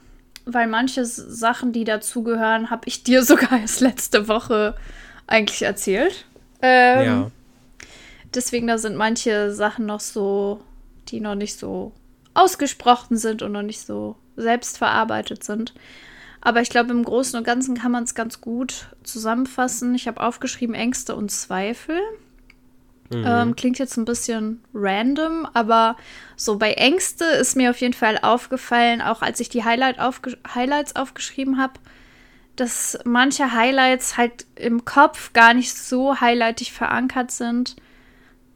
weil 0.46 0.66
manche 0.66 1.05
Sachen, 1.05 1.72
die 1.72 1.84
dazugehören, 1.84 2.70
habe 2.70 2.88
ich 2.88 3.05
dir 3.05 3.22
sogar 3.24 3.61
erst 3.61 3.80
letzte 3.80 4.28
Woche 4.28 4.74
eigentlich 5.26 5.62
erzählt. 5.62 6.24
Ähm, 6.65 7.07
ja. 7.07 7.31
Deswegen, 8.33 8.67
da 8.67 8.79
sind 8.79 8.97
manche 8.97 9.53
Sachen 9.53 9.85
noch 9.85 10.01
so, 10.01 10.62
die 11.09 11.21
noch 11.21 11.35
nicht 11.35 11.59
so 11.59 11.93
ausgesprochen 12.33 13.19
sind 13.19 13.43
und 13.43 13.53
noch 13.53 13.62
nicht 13.62 13.81
so 13.81 14.17
selbstverarbeitet 14.37 15.45
sind. 15.45 15.75
Aber 16.41 16.62
ich 16.62 16.71
glaube, 16.71 16.91
im 16.91 17.05
Großen 17.05 17.39
und 17.39 17.45
Ganzen 17.45 17.77
kann 17.77 17.93
man 17.93 18.05
es 18.05 18.15
ganz 18.15 18.41
gut 18.41 18.87
zusammenfassen. 19.03 19.95
Ich 19.95 20.09
habe 20.09 20.23
aufgeschrieben 20.23 20.75
Ängste 20.75 21.15
und 21.15 21.31
Zweifel. 21.31 21.99
Mhm. 23.11 23.25
Ähm, 23.27 23.57
klingt 23.57 23.79
jetzt 23.79 23.99
ein 23.99 24.07
bisschen 24.07 24.62
random, 24.73 25.47
aber 25.53 25.97
so 26.37 26.57
bei 26.57 26.73
Ängste 26.73 27.25
ist 27.25 27.57
mir 27.57 27.71
auf 27.71 27.81
jeden 27.81 27.93
Fall 27.93 28.19
aufgefallen, 28.23 29.03
auch 29.03 29.21
als 29.21 29.41
ich 29.41 29.51
die 29.51 29.65
Highlight 29.65 29.99
aufge 30.01 30.39
Highlights 30.55 30.97
aufgeschrieben 30.97 31.59
habe, 31.59 31.75
dass 32.57 32.98
manche 33.05 33.52
Highlights 33.52 34.16
halt 34.16 34.46
im 34.57 34.84
Kopf 34.84 35.32
gar 35.32 35.55
nicht 35.55 35.74
so 35.76 36.20
highlightig 36.20 36.72
verankert 36.72 37.30
sind 37.30 37.76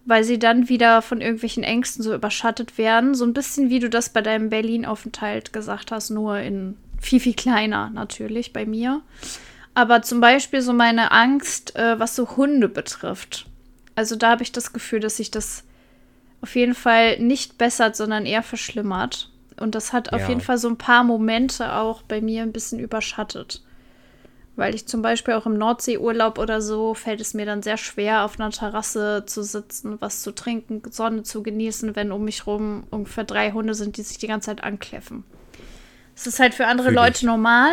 weil 0.09 0.25
sie 0.25 0.39
dann 0.39 0.71
wieder 0.71 1.03
von 1.03 1.21
irgendwelchen 1.21 1.63
Ängsten 1.63 2.03
so 2.03 2.15
überschattet 2.15 2.79
werden. 2.79 3.15
So 3.15 3.27
ein 3.27 3.35
bisschen 3.35 3.69
wie 3.69 3.79
du 3.79 3.91
das 3.91 4.09
bei 4.09 4.23
deinem 4.23 4.49
Berlin-Aufenthalt 4.49 5.53
gesagt 5.53 5.93
hast, 5.93 6.09
nur 6.09 6.39
in 6.39 6.79
viel, 6.99 7.21
viel 7.21 7.35
kleiner 7.35 7.91
natürlich 7.91 8.55
bei 8.55 8.65
mir. 8.65 9.03
Aber 9.75 10.01
zum 10.01 10.21
Beispiel 10.23 10.63
so 10.63 10.73
meine 10.73 11.13
Angst, 11.13 11.77
äh, 11.77 12.01
was 12.01 12.17
so 12.17 12.39
Hunde 12.39 12.71
betrifft. 12.71 13.45
Also 13.97 14.17
da 14.17 14.31
habe 14.31 14.43
ich 14.43 14.51
das 14.51 14.73
Gefühl, 14.73 15.01
dass 15.01 15.19
sich 15.19 15.31
das 15.31 15.65
auf 16.41 16.57
jeden 16.57 16.75
Fall 16.75 17.19
nicht 17.21 17.59
bessert, 17.59 17.95
sondern 17.95 18.25
eher 18.25 18.43
verschlimmert. 18.43 19.31
Und 19.61 19.75
das 19.75 19.93
hat 19.93 20.15
auf 20.15 20.23
Ja. 20.23 20.29
jeden 20.31 20.41
Fall 20.41 20.57
so 20.57 20.69
ein 20.69 20.79
paar 20.79 21.05
Momente 21.05 21.75
auch 21.75 22.01
bei 22.01 22.23
mir 22.23 22.45
ein 22.45 22.53
bisschen 22.53 22.79
überschattet. 22.79 23.63
Weil 24.59 24.75
ich 24.75 24.89
zum 24.89 25.03
Beispiel 25.03 25.35
auch 25.35 25.47
im 25.47 25.57
Nordseeurlaub 25.57 26.37
oder 26.37 26.61
so 26.61 26.93
fällt 26.93 27.21
es 27.21 27.33
mir 27.33 27.47
dann 27.47 27.63
sehr 27.63 27.77
schwer, 27.77 28.25
auf 28.25 28.41
einer 28.41 28.51
Terrasse 28.51 29.23
zu 29.25 29.45
sitzen, 29.45 30.01
was 30.01 30.23
zu 30.23 30.33
trinken, 30.33 30.83
Sonne 30.91 31.23
zu 31.23 31.45
genießen, 31.45 31.95
wenn 31.95 32.11
um 32.11 32.25
mich 32.25 32.45
rum 32.45 32.83
ungefähr 32.91 33.23
drei 33.23 33.53
Hunde 33.53 33.75
sind, 33.75 33.97
die 33.97 34.03
sich 34.03 34.19
die 34.19 34.27
ganze 34.27 34.47
Zeit 34.47 34.65
ankläffen. 34.65 35.23
Es 36.17 36.27
ist 36.27 36.41
halt 36.41 36.55
für 36.55 36.67
andere 36.67 36.89
Fühl 36.89 36.97
Leute 36.97 37.19
ich. 37.19 37.23
normal, 37.23 37.71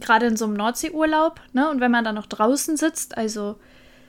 gerade 0.00 0.24
in 0.24 0.38
so 0.38 0.46
einem 0.46 0.54
Nordseeurlaub, 0.54 1.42
ne? 1.52 1.68
Und 1.68 1.80
wenn 1.80 1.90
man 1.90 2.04
dann 2.04 2.14
noch 2.14 2.24
draußen 2.24 2.78
sitzt, 2.78 3.18
also 3.18 3.56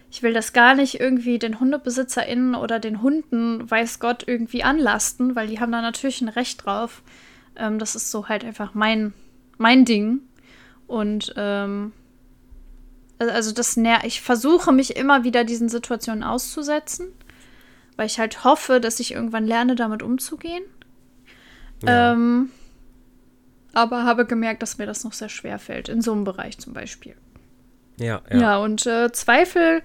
ich 0.09 0.23
will 0.23 0.31
das 0.31 0.53
gar 0.53 0.73
nicht 0.73 1.01
irgendwie 1.01 1.37
den 1.37 1.59
HundebesitzerInnen 1.59 2.55
oder 2.55 2.79
den 2.79 3.01
Hunden, 3.01 3.69
weiß 3.69 3.99
Gott, 3.99 4.23
irgendwie 4.25 4.63
anlasten, 4.63 5.35
weil 5.35 5.47
die 5.47 5.59
haben 5.59 5.73
da 5.73 5.81
natürlich 5.81 6.21
ein 6.21 6.29
Recht 6.29 6.65
drauf. 6.65 7.03
Ähm, 7.57 7.77
das 7.77 7.95
ist 7.95 8.09
so 8.09 8.29
halt 8.29 8.45
einfach 8.45 8.73
mein, 8.73 9.11
mein 9.57 9.83
Ding. 9.83 10.21
Und 10.87 11.33
ähm, 11.37 11.91
al- 13.19 13.29
also 13.29 13.51
das 13.51 13.75
ner 13.77 14.05
ich 14.05 14.21
versuche 14.21 14.71
mich 14.71 14.95
immer 14.95 15.23
wieder 15.23 15.43
diesen 15.43 15.69
Situationen 15.69 16.23
auszusetzen, 16.23 17.07
weil 17.97 18.05
ich 18.07 18.19
halt 18.19 18.43
hoffe, 18.43 18.79
dass 18.79 18.99
ich 18.99 19.11
irgendwann 19.13 19.45
lerne, 19.45 19.75
damit 19.75 20.01
umzugehen. 20.03 20.63
Ja. 21.83 22.13
Ähm, 22.13 22.51
aber 23.73 24.03
habe 24.05 24.25
gemerkt, 24.25 24.61
dass 24.63 24.77
mir 24.77 24.85
das 24.87 25.03
noch 25.03 25.13
sehr 25.13 25.29
schwer 25.29 25.59
fällt, 25.59 25.89
in 25.89 26.01
so 26.01 26.11
einem 26.13 26.23
Bereich 26.23 26.57
zum 26.57 26.73
Beispiel. 26.73 27.15
ja, 27.97 28.21
Ja, 28.31 28.37
ja. 28.39 28.57
und 28.57 28.85
äh, 28.87 29.11
Zweifel 29.11 29.83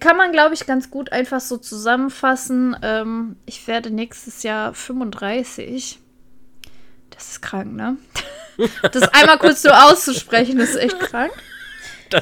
kann 0.00 0.16
man, 0.16 0.32
glaube 0.32 0.54
ich, 0.54 0.64
ganz 0.66 0.90
gut 0.90 1.12
einfach 1.12 1.40
so 1.40 1.58
zusammenfassen. 1.58 2.74
Ähm, 2.82 3.36
ich 3.44 3.66
werde 3.68 3.90
nächstes 3.90 4.42
Jahr 4.42 4.72
35. 4.74 6.00
Das 7.10 7.30
ist 7.32 7.42
krank, 7.42 7.72
ne? 7.74 7.98
das 8.92 9.08
einmal 9.08 9.38
kurz 9.38 9.62
so 9.62 9.70
auszusprechen, 9.70 10.58
ist 10.60 10.76
echt 10.76 10.98
krank. 11.00 11.32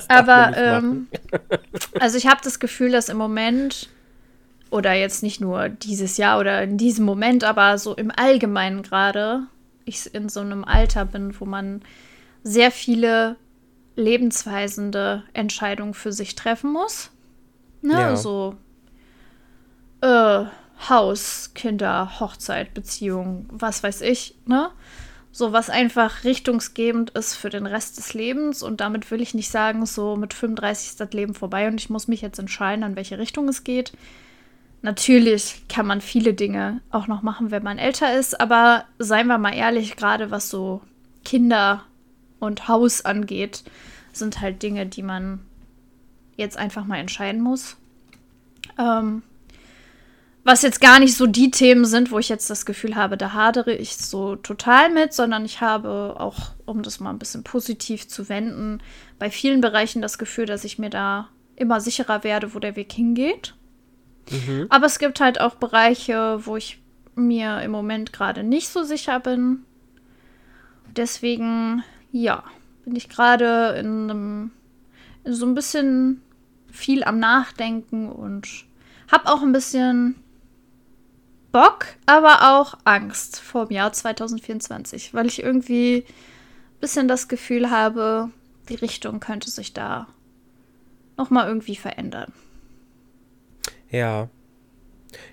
Aber 0.08 0.56
ähm, 0.56 1.08
also 1.98 2.16
ich 2.16 2.26
habe 2.26 2.40
das 2.44 2.60
Gefühl, 2.60 2.92
dass 2.92 3.08
im 3.08 3.16
Moment 3.16 3.88
oder 4.70 4.92
jetzt 4.92 5.22
nicht 5.22 5.40
nur 5.40 5.68
dieses 5.68 6.16
Jahr 6.16 6.38
oder 6.38 6.62
in 6.62 6.78
diesem 6.78 7.04
Moment, 7.04 7.42
aber 7.44 7.76
so 7.76 7.94
im 7.94 8.12
Allgemeinen 8.14 8.82
gerade, 8.82 9.42
ich 9.84 10.14
in 10.14 10.28
so 10.28 10.40
einem 10.40 10.64
Alter 10.64 11.04
bin, 11.04 11.38
wo 11.40 11.44
man 11.44 11.82
sehr 12.44 12.70
viele 12.70 13.36
lebensweisende 13.96 15.24
Entscheidungen 15.32 15.94
für 15.94 16.12
sich 16.12 16.36
treffen 16.36 16.72
muss. 16.72 17.10
Ne? 17.82 17.92
Ja. 17.94 18.16
So 18.16 18.56
äh, 20.00 20.44
Haus, 20.88 21.50
Kinder, 21.54 22.20
Hochzeit, 22.20 22.72
Beziehung, 22.72 23.46
was 23.50 23.82
weiß 23.82 24.00
ich, 24.02 24.36
ne? 24.46 24.70
So 25.32 25.52
was 25.52 25.70
einfach 25.70 26.24
richtungsgebend 26.24 27.10
ist 27.10 27.36
für 27.36 27.50
den 27.50 27.66
Rest 27.66 27.98
des 27.98 28.14
Lebens. 28.14 28.62
Und 28.62 28.80
damit 28.80 29.10
will 29.10 29.20
ich 29.20 29.34
nicht 29.34 29.50
sagen, 29.50 29.86
so 29.86 30.16
mit 30.16 30.34
35 30.34 30.88
ist 30.88 31.00
das 31.00 31.12
Leben 31.12 31.34
vorbei 31.34 31.68
und 31.68 31.80
ich 31.80 31.90
muss 31.90 32.08
mich 32.08 32.20
jetzt 32.20 32.38
entscheiden, 32.38 32.84
an 32.84 32.96
welche 32.96 33.18
Richtung 33.18 33.48
es 33.48 33.64
geht. 33.64 33.92
Natürlich 34.82 35.62
kann 35.68 35.86
man 35.86 36.00
viele 36.00 36.34
Dinge 36.34 36.80
auch 36.90 37.06
noch 37.06 37.22
machen, 37.22 37.50
wenn 37.50 37.62
man 37.62 37.78
älter 37.78 38.18
ist, 38.18 38.40
aber 38.40 38.86
seien 38.98 39.26
wir 39.26 39.36
mal 39.36 39.54
ehrlich, 39.54 39.96
gerade 39.96 40.30
was 40.30 40.48
so 40.48 40.80
Kinder 41.24 41.84
und 42.38 42.66
Haus 42.66 43.04
angeht, 43.04 43.62
sind 44.12 44.40
halt 44.40 44.62
Dinge, 44.62 44.86
die 44.86 45.02
man 45.02 45.40
jetzt 46.36 46.56
einfach 46.56 46.86
mal 46.86 46.96
entscheiden 46.96 47.42
muss. 47.42 47.76
Ähm, 48.78 49.22
was 50.45 50.62
jetzt 50.62 50.80
gar 50.80 50.99
nicht 50.99 51.16
so 51.16 51.26
die 51.26 51.51
Themen 51.51 51.84
sind, 51.84 52.11
wo 52.11 52.18
ich 52.18 52.28
jetzt 52.28 52.49
das 52.49 52.64
Gefühl 52.64 52.97
habe, 52.97 53.16
da 53.16 53.32
hadere 53.32 53.74
ich 53.74 53.97
so 53.97 54.36
total 54.36 54.91
mit, 54.91 55.12
sondern 55.12 55.45
ich 55.45 55.61
habe 55.61 56.16
auch, 56.18 56.53
um 56.64 56.82
das 56.82 57.01
mal 57.01 57.11
ein 57.11 57.18
bisschen 57.18 57.45
positiv 57.45 58.09
zu 58.09 58.28
wenden, 58.28 58.82
bei 59.18 59.30
vielen 59.30 59.61
Bereichen 59.61 60.01
das 60.01 60.18
Gefühl, 60.18 60.47
dass 60.47 60.64
ich 60.64 60.78
mir 60.78 60.91
da 60.91 61.28
immer 61.57 61.80
sicherer 61.80 62.24
werde, 62.24 62.55
wo 62.55 62.59
der 62.59 62.76
Weg 62.76 62.93
hingeht. 62.93 63.55
Mhm. 64.30 64.66
Aber 64.70 64.86
es 64.86 64.99
gibt 64.99 65.20
halt 65.20 65.41
auch 65.41 65.57
Bereiche, 65.57 66.41
wo 66.47 66.57
ich 66.57 66.80
mir 67.14 67.61
im 67.61 67.70
Moment 67.70 68.12
gerade 68.12 68.43
nicht 68.43 68.68
so 68.68 68.82
sicher 68.82 69.20
bin. 69.20 69.64
Deswegen, 70.97 71.84
ja, 72.12 72.45
bin 72.84 72.97
ich 72.97 73.09
gerade 73.09 73.76
in 73.78 74.11
einem 74.11 74.51
in 75.24 75.34
so 75.34 75.45
ein 75.45 75.55
bisschen 75.55 76.22
viel 76.70 77.05
am 77.05 77.18
Nachdenken 77.18 78.11
und 78.11 78.49
habe 79.11 79.28
auch 79.28 79.43
ein 79.43 79.53
bisschen 79.53 80.16
Bock, 81.53 81.86
aber 82.07 82.59
auch 82.61 82.78
Angst 82.84 83.40
vor 83.40 83.66
dem 83.66 83.76
Jahr 83.76 83.92
2024, 83.92 85.14
weil 85.14 85.26
ich 85.26 85.42
irgendwie 85.42 86.05
ein 86.07 86.80
bisschen 86.80 87.09
das 87.09 87.28
Gefühl 87.28 87.70
habe, 87.70 88.30
die 88.68 88.76
Richtung 88.76 89.20
könnte 89.20 89.51
sich 89.51 89.72
da 89.72 90.07
noch 91.16 91.30
mal 91.30 91.48
irgendwie 91.48 91.76
verändern. 91.76 92.32
Ja. 93.90 94.28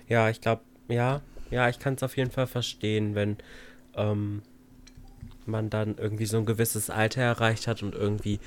Ja, 0.08 0.28
ich 0.28 0.40
glaube, 0.40 0.62
ja, 0.88 1.20
ja, 1.50 1.68
ich 1.68 1.78
kann 1.78 1.94
es 1.94 2.02
auf 2.02 2.16
jeden 2.16 2.30
Fall 2.30 2.46
verstehen, 2.46 3.14
wenn 3.14 3.36
ähm, 3.94 4.42
man 5.46 5.70
dann 5.70 5.96
irgendwie 5.96 6.26
so 6.26 6.38
ein 6.38 6.46
gewisses 6.46 6.90
Alter 6.90 7.22
erreicht 7.22 7.66
hat 7.66 7.82
und 7.82 7.94
irgendwie 7.94 8.40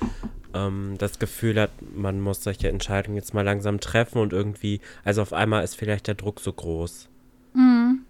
ähm, 0.54 0.96
das 0.98 1.18
Gefühl 1.18 1.60
hat, 1.60 1.70
man 1.94 2.20
muss 2.20 2.44
solche 2.44 2.68
Entscheidungen 2.68 3.16
jetzt 3.16 3.34
mal 3.34 3.42
langsam 3.42 3.80
treffen 3.80 4.18
und 4.18 4.32
irgendwie, 4.32 4.80
also 5.04 5.22
auf 5.22 5.32
einmal 5.32 5.64
ist 5.64 5.76
vielleicht 5.76 6.06
der 6.06 6.14
Druck 6.14 6.40
so 6.40 6.52
groß. 6.52 7.08
Mhm. 7.54 8.04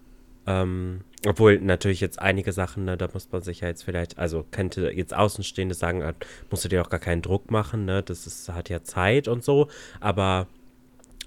Ähm, 0.46 1.00
obwohl 1.26 1.60
natürlich 1.60 2.00
jetzt 2.00 2.18
einige 2.20 2.52
Sachen, 2.52 2.84
ne, 2.84 2.96
da 2.96 3.08
muss 3.12 3.30
man 3.30 3.42
sich 3.42 3.60
ja 3.60 3.68
jetzt 3.68 3.84
vielleicht, 3.84 4.18
also 4.18 4.44
könnte 4.50 4.90
jetzt 4.90 5.14
Außenstehende 5.14 5.74
sagen, 5.74 6.02
ah, 6.02 6.14
musst 6.50 6.64
du 6.64 6.68
dir 6.68 6.82
auch 6.82 6.90
gar 6.90 6.98
keinen 6.98 7.22
Druck 7.22 7.50
machen, 7.50 7.84
ne? 7.84 8.02
Das 8.02 8.26
ist, 8.26 8.48
hat 8.48 8.68
ja 8.68 8.82
Zeit 8.82 9.28
und 9.28 9.44
so, 9.44 9.68
aber 10.00 10.48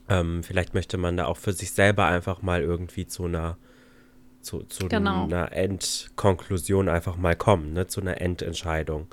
ähm, 0.09 0.43
vielleicht 0.43 0.73
möchte 0.73 0.97
man 0.97 1.15
da 1.15 1.25
auch 1.25 1.37
für 1.37 1.53
sich 1.53 1.71
selber 1.71 2.05
einfach 2.07 2.41
mal 2.41 2.61
irgendwie 2.61 3.07
zu 3.07 3.25
einer 3.25 3.57
zu, 4.41 4.59
zu 4.63 4.87
Genau. 4.87 5.23
einer 5.23 5.51
Endkonklusion 5.53 6.87
einfach 6.89 7.15
mal 7.17 7.35
kommen, 7.35 7.73
ne? 7.73 7.87
Zu 7.87 8.01
einer 8.01 8.21
Endentscheidung. 8.21 9.07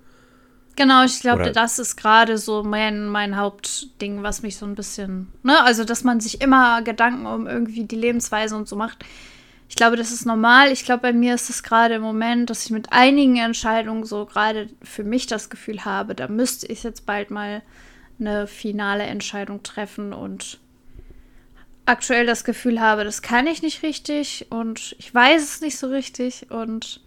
Genau, 0.75 1.05
ich 1.05 1.21
glaube, 1.21 1.53
das 1.53 1.79
ist 1.79 1.97
gerade 1.97 2.39
so 2.39 2.63
mein, 2.63 3.07
mein 3.07 3.37
Hauptding, 3.37 4.23
was 4.23 4.43
mich 4.43 4.57
so 4.57 4.65
ein 4.65 4.75
bisschen, 4.75 5.31
ne, 5.43 5.63
also 5.63 5.85
dass 5.85 6.03
man 6.03 6.21
sich 6.21 6.41
immer 6.41 6.83
Gedanken 6.83 7.27
um 7.27 7.47
irgendwie 7.47 7.85
die 7.85 7.97
Lebensweise 7.97 8.57
und 8.57 8.69
so 8.69 8.77
macht. 8.77 9.05
Ich 9.69 9.77
glaube, 9.77 9.97
das 9.97 10.13
ist 10.13 10.27
normal. 10.27 10.71
Ich 10.73 10.85
glaube, 10.85 11.03
bei 11.03 11.13
mir 11.13 11.35
ist 11.35 11.51
es 11.51 11.63
gerade 11.63 11.95
im 11.95 12.03
Moment, 12.03 12.51
dass 12.51 12.65
ich 12.65 12.71
mit 12.71 12.93
einigen 12.93 13.37
Entscheidungen 13.37 14.05
so 14.05 14.27
gerade 14.27 14.69
für 14.83 15.05
mich 15.05 15.27
das 15.27 15.51
Gefühl 15.51 15.85
habe, 15.85 16.15
da 16.15 16.29
müsste 16.29 16.67
ich 16.67 16.83
jetzt 16.83 17.07
bald 17.07 17.31
mal 17.31 17.63
eine 18.19 18.47
finale 18.47 19.05
Entscheidung 19.05 19.63
treffen 19.63 20.13
und 20.13 20.59
aktuell 21.85 22.27
das 22.27 22.45
Gefühl 22.45 22.81
habe, 22.81 23.05
das 23.05 23.23
kann 23.23 23.47
ich 23.47 23.63
nicht 23.63 23.83
richtig 23.83 24.47
und 24.51 24.95
ich 24.99 25.15
weiß 25.15 25.43
es 25.43 25.61
nicht 25.61 25.79
so 25.79 25.89
richtig 25.89 26.51
und 26.51 27.01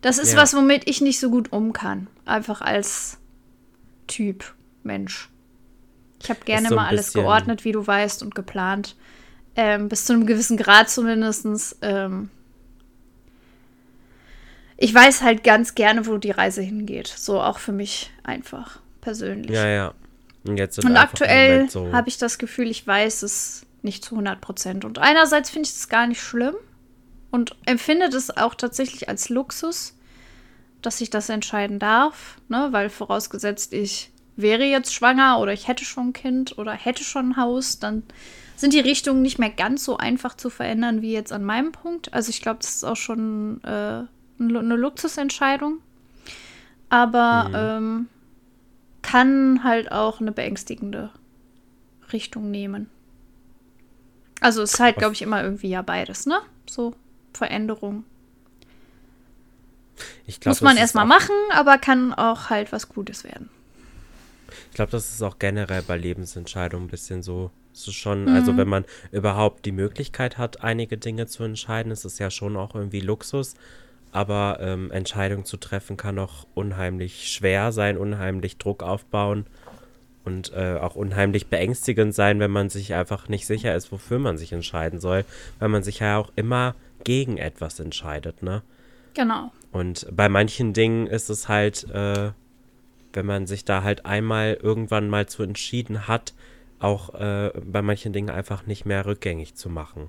das 0.00 0.18
ist 0.18 0.32
Ja. 0.32 0.38
was, 0.38 0.54
womit 0.54 0.88
ich 0.88 1.00
nicht 1.00 1.18
so 1.18 1.30
gut 1.30 1.52
um 1.52 1.72
kann. 1.72 2.06
Einfach 2.24 2.60
als 2.60 3.18
Typ, 4.06 4.54
Mensch. 4.82 5.28
Ich 6.22 6.30
habe 6.30 6.40
gerne 6.44 6.68
so 6.68 6.74
mal 6.74 6.86
alles 6.86 7.12
geordnet, 7.12 7.64
wie 7.64 7.72
du 7.72 7.86
weißt, 7.86 8.22
und 8.22 8.34
geplant. 8.34 8.96
Ähm, 9.56 9.88
bis 9.88 10.04
zu 10.06 10.12
einem 10.14 10.26
gewissen 10.26 10.56
Grad 10.56 10.90
zumindest. 10.90 11.76
Ähm, 11.82 12.30
ich 14.76 14.92
weiß 14.92 15.22
halt 15.22 15.44
ganz 15.44 15.74
gerne, 15.74 16.06
wo 16.06 16.18
die 16.18 16.30
Reise 16.32 16.62
hingeht. 16.62 17.06
So 17.08 17.40
auch 17.40 17.58
für 17.58 17.72
mich 17.72 18.10
einfach 18.22 18.80
persönlich. 19.00 19.50
Ja, 19.50 19.66
ja. 19.66 19.94
Und, 20.46 20.60
Und 20.84 20.96
aktuell 20.96 21.70
so, 21.70 21.92
habe 21.92 22.08
ich 22.08 22.18
das 22.18 22.38
Gefühl, 22.38 22.68
ich 22.70 22.86
weiß 22.86 23.22
es 23.22 23.64
nicht 23.82 24.04
zu 24.04 24.14
100 24.14 24.40
Prozent. 24.40 24.84
Und 24.84 24.98
einerseits 24.98 25.50
finde 25.50 25.68
ich 25.68 25.74
es 25.74 25.88
gar 25.88 26.06
nicht 26.06 26.20
schlimm 26.20 26.54
und 27.34 27.56
empfinde 27.66 28.10
das 28.10 28.36
auch 28.36 28.54
tatsächlich 28.54 29.08
als 29.08 29.28
Luxus, 29.28 29.96
dass 30.82 31.00
ich 31.00 31.10
das 31.10 31.28
entscheiden 31.28 31.80
darf. 31.80 32.36
Ne? 32.48 32.68
Weil 32.70 32.90
vorausgesetzt, 32.90 33.72
ich 33.72 34.12
wäre 34.36 34.62
jetzt 34.62 34.94
schwanger 34.94 35.40
oder 35.40 35.52
ich 35.52 35.66
hätte 35.66 35.84
schon 35.84 36.10
ein 36.10 36.12
Kind 36.12 36.58
oder 36.58 36.70
hätte 36.70 37.02
schon 37.02 37.30
ein 37.30 37.36
Haus, 37.36 37.80
dann 37.80 38.04
sind 38.54 38.72
die 38.72 38.78
Richtungen 38.78 39.20
nicht 39.20 39.40
mehr 39.40 39.50
ganz 39.50 39.84
so 39.84 39.96
einfach 39.96 40.36
zu 40.36 40.48
verändern 40.48 41.02
wie 41.02 41.12
jetzt 41.12 41.32
an 41.32 41.42
meinem 41.42 41.72
Punkt. 41.72 42.14
Also 42.14 42.30
ich 42.30 42.40
glaube, 42.40 42.60
das 42.60 42.76
ist 42.76 42.84
auch 42.84 42.94
schon 42.94 43.60
äh, 43.64 44.04
eine 44.38 44.76
Luxusentscheidung. 44.76 45.78
Aber 46.88 47.50
ähm, 47.52 48.08
kann 49.02 49.64
halt 49.64 49.90
auch 49.90 50.20
eine 50.20 50.30
beängstigende 50.30 51.10
Richtung 52.12 52.52
nehmen. 52.52 52.88
Also 54.40 54.62
es 54.62 54.74
ist 54.74 54.80
halt, 54.80 54.98
glaube 54.98 55.14
ich, 55.14 55.22
immer 55.22 55.42
irgendwie 55.42 55.70
ja 55.70 55.82
beides, 55.82 56.26
ne? 56.26 56.38
So 56.66 56.94
Veränderung. 57.36 58.04
glaub, 60.26 60.46
Muss 60.46 60.60
man 60.60 60.76
erstmal 60.76 61.06
machen, 61.06 61.34
aber 61.52 61.78
kann 61.78 62.12
auch 62.12 62.50
halt 62.50 62.72
was 62.72 62.88
Gutes 62.88 63.24
werden. 63.24 63.48
Ich 64.70 64.74
glaube, 64.74 64.92
das 64.92 65.12
ist 65.12 65.22
auch 65.22 65.38
generell 65.38 65.82
bei 65.82 65.96
Lebensentscheidungen 65.96 66.86
ein 66.86 66.90
bisschen 66.90 67.22
so. 67.22 67.50
Es 67.72 67.88
ist 67.88 67.94
schon, 67.94 68.28
also 68.28 68.56
wenn 68.56 68.68
man 68.68 68.84
überhaupt 69.10 69.66
die 69.66 69.72
Möglichkeit 69.72 70.38
hat, 70.38 70.62
einige 70.62 70.96
Dinge 70.96 71.26
zu 71.26 71.42
entscheiden, 71.42 71.90
ist 71.90 72.04
es 72.04 72.20
ja 72.20 72.30
schon 72.30 72.56
auch 72.56 72.76
irgendwie 72.76 73.00
Luxus. 73.00 73.54
Aber 74.12 74.58
ähm, 74.60 74.92
Entscheidungen 74.92 75.44
zu 75.44 75.56
treffen 75.56 75.96
kann 75.96 76.20
auch 76.20 76.46
unheimlich 76.54 77.32
schwer 77.32 77.72
sein, 77.72 77.96
unheimlich 77.96 78.58
Druck 78.58 78.84
aufbauen 78.84 79.46
und 80.24 80.52
äh, 80.52 80.76
auch 80.80 80.94
unheimlich 80.94 81.48
beängstigend 81.48 82.14
sein, 82.14 82.38
wenn 82.38 82.50
man 82.50 82.70
sich 82.70 82.94
einfach 82.94 83.28
nicht 83.28 83.46
sicher 83.46 83.74
ist, 83.74 83.90
wofür 83.90 84.20
man 84.20 84.38
sich 84.38 84.52
entscheiden 84.52 85.00
soll, 85.00 85.24
weil 85.58 85.68
man 85.68 85.82
sich 85.82 85.98
ja 85.98 86.16
auch 86.16 86.30
immer 86.36 86.76
gegen 87.04 87.36
etwas 87.36 87.80
entscheidet, 87.80 88.42
ne? 88.42 88.62
Genau. 89.14 89.52
Und 89.70 90.06
bei 90.10 90.28
manchen 90.28 90.72
Dingen 90.72 91.06
ist 91.06 91.30
es 91.30 91.48
halt, 91.48 91.88
äh, 91.90 92.32
wenn 93.12 93.26
man 93.26 93.46
sich 93.46 93.64
da 93.64 93.82
halt 93.82 94.06
einmal 94.06 94.58
irgendwann 94.60 95.08
mal 95.08 95.26
zu 95.26 95.42
entschieden 95.42 96.08
hat, 96.08 96.34
auch 96.80 97.14
äh, 97.14 97.52
bei 97.64 97.82
manchen 97.82 98.12
Dingen 98.12 98.30
einfach 98.30 98.66
nicht 98.66 98.84
mehr 98.84 99.06
rückgängig 99.06 99.54
zu 99.54 99.68
machen. 99.68 100.08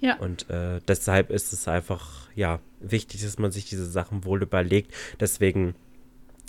Ja. 0.00 0.16
Und 0.16 0.50
äh, 0.50 0.80
deshalb 0.86 1.30
ist 1.30 1.52
es 1.52 1.68
einfach, 1.68 2.28
ja, 2.34 2.60
wichtig, 2.80 3.22
dass 3.22 3.38
man 3.38 3.52
sich 3.52 3.66
diese 3.66 3.86
Sachen 3.86 4.24
wohl 4.24 4.42
überlegt. 4.42 4.92
Deswegen 5.20 5.74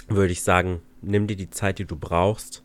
würde 0.07 0.33
ich 0.33 0.43
sagen, 0.43 0.81
nimm 1.01 1.27
dir 1.27 1.35
die 1.35 1.49
Zeit, 1.49 1.79
die 1.79 1.85
du 1.85 1.95
brauchst 1.95 2.63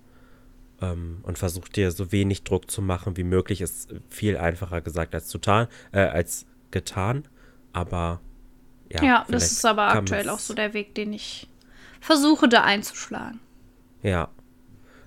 ähm, 0.81 1.18
und 1.22 1.39
versuch 1.39 1.68
dir 1.68 1.90
so 1.93 2.12
wenig 2.12 2.43
Druck 2.43 2.70
zu 2.70 2.82
machen 2.82 3.16
wie 3.16 3.24
möglich. 3.24 3.60
Ist 3.60 3.94
viel 4.09 4.36
einfacher 4.36 4.81
gesagt 4.81 5.14
als, 5.14 5.28
zutan, 5.28 5.68
äh, 5.93 6.01
als 6.01 6.47
getan. 6.70 7.26
Aber 7.72 8.20
ja. 8.90 9.05
Ja, 9.05 9.26
das 9.28 9.52
ist 9.52 9.64
aber 9.64 9.88
aktuell 9.88 10.28
auch 10.28 10.38
so 10.38 10.55
der 10.55 10.74
Weg, 10.74 10.94
den 10.94 11.12
ich 11.12 11.48
versuche 12.01 12.48
da 12.48 12.62
einzuschlagen. 12.62 13.40
Ja. 14.02 14.28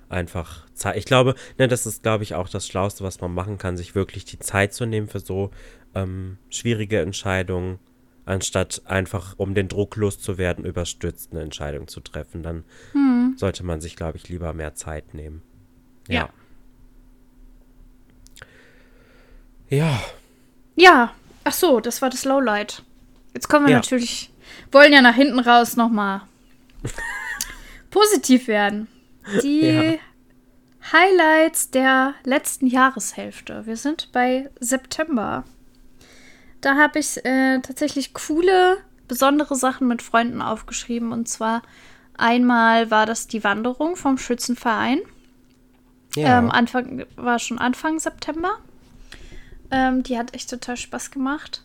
Einfach 0.09 0.67
Zeit. 0.73 0.97
Ich 0.97 1.05
glaube, 1.05 1.35
ne, 1.57 1.67
das 1.67 1.85
ist, 1.85 2.03
glaube 2.03 2.23
ich, 2.23 2.35
auch 2.35 2.47
das 2.47 2.67
Schlauste, 2.67 3.03
was 3.03 3.19
man 3.19 3.33
machen 3.33 3.57
kann, 3.57 3.77
sich 3.77 3.95
wirklich 3.95 4.25
die 4.25 4.37
Zeit 4.39 4.73
zu 4.73 4.85
nehmen 4.85 5.07
für 5.07 5.19
so 5.19 5.49
ähm, 5.95 6.37
schwierige 6.49 7.01
Entscheidungen, 7.01 7.79
anstatt 8.25 8.83
einfach, 8.85 9.33
um 9.37 9.55
den 9.55 9.67
Druck 9.67 9.95
loszuwerden, 9.95 10.65
überstürzt 10.65 11.31
eine 11.31 11.41
Entscheidung 11.41 11.87
zu 11.87 11.99
treffen. 11.99 12.43
Dann 12.43 12.63
sollte 13.37 13.63
man 13.63 13.81
sich, 13.81 13.95
glaube 13.95 14.17
ich, 14.17 14.29
lieber 14.29 14.53
mehr 14.53 14.75
Zeit 14.75 15.13
nehmen. 15.13 15.41
Ja. 16.07 16.29
Ja. 19.69 19.99
Ja, 20.75 21.13
ach 21.43 21.53
so, 21.53 21.79
das 21.79 22.01
war 22.01 22.09
das 22.09 22.25
Lowlight. 22.25 22.83
Jetzt 23.33 23.47
kommen 23.49 23.65
wir 23.65 23.71
Ja. 23.73 23.77
natürlich, 23.77 24.31
wollen 24.71 24.93
ja 24.93 25.01
nach 25.01 25.15
hinten 25.15 25.39
raus 25.39 25.75
nochmal 25.75 26.21
positiv 27.91 28.47
werden. 28.47 28.87
Die 29.41 29.61
Ja. 29.61 29.93
Highlights 30.91 31.71
der 31.71 32.13
letzten 32.25 32.67
Jahreshälfte. 32.67 33.65
Wir 33.65 33.77
sind 33.77 34.11
bei 34.11 34.49
September. 34.59 35.45
Da 36.61 36.75
habe 36.75 36.99
ich 36.99 37.23
äh, 37.25 37.59
tatsächlich 37.59 38.13
coole, 38.13 38.77
besondere 39.07 39.55
Sachen 39.55 39.87
mit 39.87 40.01
Freunden 40.01 40.41
aufgeschrieben. 40.41 41.11
Und 41.13 41.27
zwar 41.29 41.61
einmal 42.17 42.91
war 42.91 43.05
das 43.05 43.27
die 43.27 43.43
Wanderung 43.43 43.95
vom 43.95 44.17
Schützenverein. 44.17 44.99
Ja. 46.15 46.37
Ähm, 46.39 46.51
Anfang, 46.51 47.05
war 47.15 47.39
schon 47.39 47.59
Anfang 47.59 47.99
September. 47.99 48.57
Ähm, 49.73 50.03
die 50.03 50.17
hat 50.17 50.33
echt 50.35 50.49
total 50.49 50.77
Spaß 50.77 51.11
gemacht. 51.11 51.63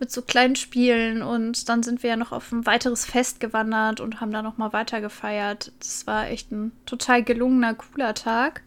Mit 0.00 0.10
so 0.10 0.22
kleinen 0.22 0.56
Spielen. 0.56 1.22
Und 1.22 1.68
dann 1.68 1.82
sind 1.82 2.02
wir 2.02 2.10
ja 2.10 2.16
noch 2.16 2.32
auf 2.32 2.50
ein 2.52 2.66
weiteres 2.66 3.04
Fest 3.06 3.38
gewandert 3.40 4.00
und 4.00 4.20
haben 4.20 4.32
da 4.32 4.42
nochmal 4.42 4.72
weiter 4.72 5.00
gefeiert. 5.00 5.72
Das 5.78 6.06
war 6.06 6.28
echt 6.28 6.50
ein 6.52 6.72
total 6.86 7.22
gelungener, 7.22 7.74
cooler 7.74 8.14
Tag. 8.14 8.62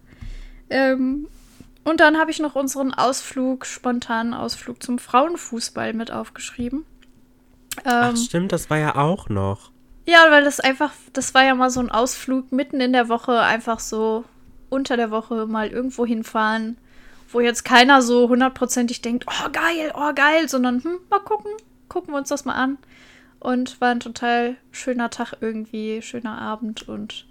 Ähm, 0.70 1.28
und 1.84 2.00
dann 2.00 2.18
habe 2.18 2.32
ich 2.32 2.40
noch 2.40 2.56
unseren 2.56 2.94
Ausflug, 2.94 3.66
spontanen 3.66 4.34
Ausflug 4.34 4.82
zum 4.82 5.00
Frauenfußball 5.00 5.94
mit 5.94 6.12
aufgeschrieben. 6.12 6.86
Ach, 8.00 8.16
Ähm, 8.16 8.16
stimmt, 8.16 8.52
das 8.52 8.70
war 8.70 8.78
ja 8.78 8.96
auch 8.96 9.30
noch. 9.30 9.72
ja, 10.08 10.26
weil 10.30 10.44
das 10.44 10.60
einfach, 10.60 10.94
das 11.14 11.34
war 11.34 11.44
ja 11.44 11.56
mal 11.56 11.70
so 11.70 11.80
ein 11.80 11.92
Ausflug 11.92 12.52
mitten 12.52 12.82
in 12.82 12.94
der 12.94 13.10
Woche, 13.10 13.40
einfach 13.42 13.80
so 13.80 14.26
unter 14.70 14.98
der 14.98 15.12
Woche 15.12 15.46
mal 15.48 15.70
irgendwo 15.70 16.06
hinfahren, 16.06 16.78
wo 17.34 17.40
jetzt 17.40 17.66
keiner 17.66 18.02
so 18.02 18.30
hundertprozentig 18.30 19.02
denkt, 19.02 19.26
oh 19.28 19.50
geil, 19.52 19.92
oh 19.96 20.14
geil, 20.14 20.48
sondern 20.48 20.84
hm, 20.84 21.00
mal 21.10 21.20
gucken, 21.20 21.52
gucken 21.90 22.14
wir 22.14 22.18
uns 22.18 22.30
das 22.30 22.46
mal 22.46 22.56
an. 22.56 22.78
Und 23.40 23.82
war 23.82 23.90
ein 23.90 24.00
total 24.00 24.56
schöner 24.72 25.10
Tag 25.10 25.34
irgendwie, 25.42 26.02
schöner 26.02 26.40
Abend 26.40 26.88
und 26.88 27.26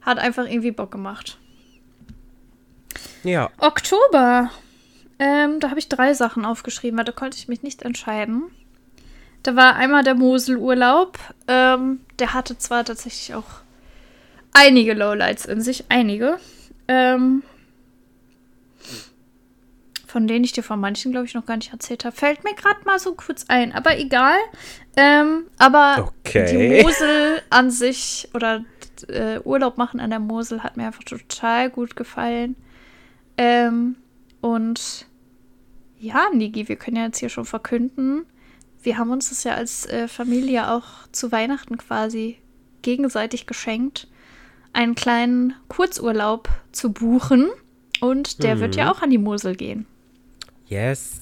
hat 0.00 0.18
einfach 0.18 0.46
irgendwie 0.46 0.70
Bock 0.70 0.90
gemacht. 0.90 1.38
Ja. 3.22 3.50
Oktober. 3.58 4.50
Ähm, 5.18 5.60
da 5.60 5.68
habe 5.68 5.78
ich 5.78 5.88
drei 5.88 6.14
Sachen 6.14 6.44
aufgeschrieben, 6.44 6.98
weil 6.98 7.04
da 7.04 7.12
konnte 7.12 7.36
ich 7.36 7.48
mich 7.48 7.62
nicht 7.62 7.82
entscheiden. 7.82 8.44
Da 9.42 9.56
war 9.56 9.76
einmal 9.76 10.02
der 10.02 10.14
Moselurlaub. 10.14 11.18
Ähm, 11.48 12.00
der 12.18 12.34
hatte 12.34 12.58
zwar 12.58 12.84
tatsächlich 12.84 13.34
auch 13.34 13.62
einige 14.52 14.94
Lowlights 14.94 15.44
in 15.44 15.60
sich, 15.60 15.84
einige. 15.88 16.38
Ähm, 16.88 17.42
von 20.12 20.26
denen 20.26 20.44
ich 20.44 20.52
dir 20.52 20.62
von 20.62 20.78
manchen, 20.78 21.10
glaube 21.10 21.26
ich, 21.26 21.32
noch 21.34 21.46
gar 21.46 21.56
nicht 21.56 21.72
erzählt 21.72 22.04
habe. 22.04 22.14
Fällt 22.14 22.44
mir 22.44 22.54
gerade 22.54 22.84
mal 22.84 22.98
so 22.98 23.14
kurz 23.14 23.46
ein, 23.48 23.72
aber 23.72 23.98
egal. 23.98 24.36
Ähm, 24.96 25.44
aber 25.58 26.12
Okay. 26.24 26.46
die 26.76 26.82
Mosel 26.82 27.40
an 27.48 27.70
sich 27.70 28.28
oder 28.34 28.64
äh, 29.08 29.40
Urlaub 29.40 29.78
machen 29.78 30.00
an 30.00 30.10
der 30.10 30.18
Mosel 30.20 30.62
hat 30.62 30.76
mir 30.76 30.86
einfach 30.86 31.02
total 31.04 31.70
gut 31.70 31.96
gefallen. 31.96 32.56
Ähm, 33.38 33.96
und 34.42 35.06
ja, 35.98 36.26
Nigi, 36.34 36.68
wir 36.68 36.76
können 36.76 36.96
ja 36.98 37.04
jetzt 37.04 37.18
hier 37.18 37.30
schon 37.30 37.44
verkünden, 37.46 38.26
wir 38.82 38.98
haben 38.98 39.10
uns 39.10 39.28
das 39.30 39.44
ja 39.44 39.54
als 39.54 39.86
äh, 39.86 40.08
Familie 40.08 40.68
auch 40.70 40.84
zu 41.12 41.30
Weihnachten 41.32 41.78
quasi 41.78 42.38
gegenseitig 42.82 43.46
geschenkt, 43.46 44.08
einen 44.72 44.94
kleinen 44.96 45.54
Kurzurlaub 45.68 46.48
zu 46.72 46.92
buchen. 46.92 47.48
Und 48.00 48.42
der 48.42 48.58
wird 48.58 48.72
Mhm. 48.74 48.78
ja 48.80 48.92
auch 48.92 49.00
an 49.02 49.10
die 49.10 49.18
Mosel 49.18 49.54
gehen. 49.54 49.86
Yes. 50.72 51.20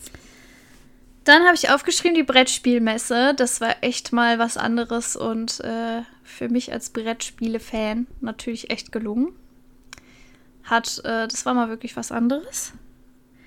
Dann 1.25 1.45
habe 1.45 1.55
ich 1.55 1.71
aufgeschrieben 1.71 2.15
die 2.15 2.23
Brettspielmesse. 2.23 3.35
Das 3.35 3.61
war 3.61 3.83
echt 3.83 4.13
mal 4.13 4.39
was 4.39 4.57
anderes 4.57 5.17
und 5.17 5.61
äh, 5.61 6.03
für 6.25 6.49
mich 6.49 6.73
als 6.73 6.91
Brettspiele-Fan 6.91 8.07
natürlich 8.21 8.71
echt 8.71 8.93
gelungen. 8.93 9.33
Hat, 10.65 11.01
äh, 11.05 11.27
das 11.29 11.45
war 11.47 11.55
mal 11.55 11.69
wirklich 11.69 11.97
was 11.97 12.13
anderes. 12.13 12.73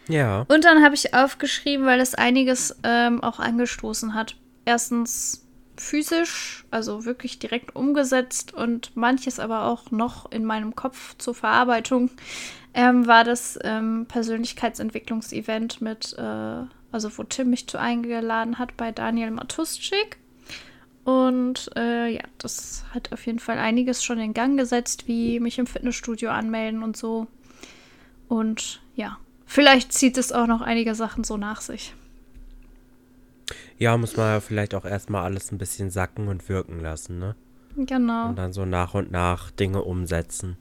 Ja. 0.07 0.45
Und 0.49 0.65
dann 0.65 0.83
habe 0.83 0.95
ich 0.95 1.13
aufgeschrieben, 1.13 1.85
weil 1.85 2.01
es 2.01 2.13
einiges 2.13 2.75
ähm, 2.83 3.23
auch 3.23 3.39
angestoßen 3.39 4.13
hat. 4.13 4.35
Erstens 4.65 5.45
physisch, 5.77 6.65
also 6.69 7.05
wirklich 7.05 7.39
direkt 7.39 7.75
umgesetzt 7.75 8.53
und 8.53 8.95
manches 8.95 9.39
aber 9.39 9.65
auch 9.65 9.89
noch 9.89 10.31
in 10.31 10.45
meinem 10.45 10.75
Kopf 10.75 11.15
zur 11.17 11.33
Verarbeitung, 11.33 12.11
ähm, 12.73 13.07
war 13.07 13.23
das 13.23 13.59
ähm, 13.63 14.05
Persönlichkeitsentwicklungsevent 14.07 15.81
mit, 15.81 16.15
äh, 16.17 16.63
also 16.91 17.17
wo 17.17 17.23
Tim 17.23 17.49
mich 17.49 17.67
zu 17.67 17.79
eingeladen 17.79 18.59
hat 18.59 18.75
bei 18.77 18.91
Daniel 18.91 19.31
Matuschik. 19.31 20.17
Und 21.03 21.69
äh, 21.75 22.07
ja, 22.15 22.23
das 22.37 22.85
hat 22.93 23.11
auf 23.11 23.25
jeden 23.25 23.39
Fall 23.39 23.57
einiges 23.57 24.03
schon 24.03 24.19
in 24.19 24.33
Gang 24.33 24.57
gesetzt, 24.57 25.07
wie 25.07 25.39
mich 25.39 25.59
im 25.59 25.67
Fitnessstudio 25.67 26.29
anmelden 26.29 26.81
und 26.81 26.95
so. 26.95 27.27
Und 28.29 28.81
ja, 28.95 29.17
vielleicht 29.45 29.91
zieht 29.91 30.17
es 30.17 30.31
auch 30.31 30.47
noch 30.47 30.61
einige 30.61 30.95
Sachen 30.95 31.23
so 31.23 31.35
nach 31.35 31.61
sich. 31.61 31.93
Ja, 33.77 33.97
muss 33.97 34.15
man 34.15 34.27
ja 34.27 34.39
vielleicht 34.39 34.75
auch 34.75 34.85
erstmal 34.85 35.23
alles 35.23 35.51
ein 35.51 35.57
bisschen 35.57 35.89
sacken 35.89 36.29
und 36.29 36.47
wirken 36.47 36.79
lassen, 36.79 37.19
ne? 37.19 37.35
Genau. 37.75 38.29
Und 38.29 38.37
dann 38.37 38.53
so 38.53 38.65
nach 38.65 38.93
und 38.93 39.11
nach 39.11 39.51
Dinge 39.51 39.81
umsetzen. 39.81 40.57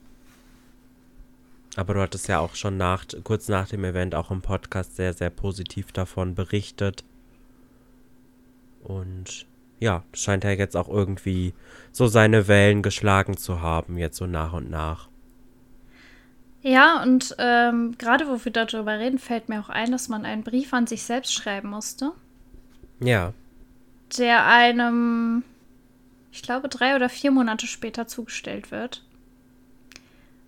Aber 1.75 1.93
du 1.95 2.01
hattest 2.01 2.27
ja 2.27 2.39
auch 2.39 2.55
schon 2.55 2.77
nach, 2.77 3.05
kurz 3.23 3.47
nach 3.47 3.67
dem 3.67 3.83
Event 3.83 4.13
auch 4.15 4.31
im 4.31 4.41
Podcast 4.41 4.95
sehr, 4.95 5.13
sehr 5.13 5.29
positiv 5.29 5.91
davon 5.91 6.35
berichtet. 6.35 7.03
Und 8.83 9.47
ja, 9.79 10.03
scheint 10.13 10.43
ja 10.43 10.51
jetzt 10.51 10.77
auch 10.77 10.87
irgendwie 10.87 11.53
so 11.91 12.07
seine 12.07 12.47
Wellen 12.47 12.83
geschlagen 12.83 13.37
zu 13.37 13.61
haben, 13.61 13.97
jetzt 13.97 14.17
so 14.17 14.27
nach 14.27 14.53
und 14.53 14.69
nach. 14.69 15.07
Ja, 16.61 17.03
und 17.03 17.35
ähm, 17.39 17.95
gerade 17.97 18.27
wo 18.27 18.43
wir 18.43 18.51
darüber 18.51 18.97
reden, 18.97 19.19
fällt 19.19 19.49
mir 19.49 19.59
auch 19.59 19.69
ein, 19.69 19.91
dass 19.91 20.07
man 20.07 20.23
einen 20.23 20.43
Brief 20.43 20.73
an 20.73 20.87
sich 20.87 21.03
selbst 21.03 21.33
schreiben 21.33 21.69
musste, 21.69 22.13
Ja, 23.01 23.33
der 24.17 24.45
einem, 24.45 25.43
ich 26.31 26.41
glaube, 26.41 26.69
drei 26.69 26.95
oder 26.95 27.09
vier 27.09 27.31
Monate 27.31 27.67
später 27.67 28.07
zugestellt 28.07 28.71
wird. 28.71 29.03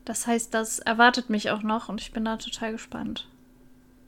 Das 0.06 0.28
heißt, 0.28 0.54
das 0.54 0.80
erwartet 0.80 1.30
mich 1.30 1.50
auch 1.50 1.64
noch 1.64 1.90
und 1.90 2.00
ich 2.00 2.14
bin 2.14 2.26
da 2.26 2.38
total 2.38 2.72
gespannt. 2.72 3.28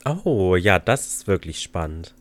Oh, 0.06 0.56
ja, 0.56 0.80
das 0.80 1.07
ist 1.07 1.28
wirklich 1.28 1.61
spannend. 1.61 2.14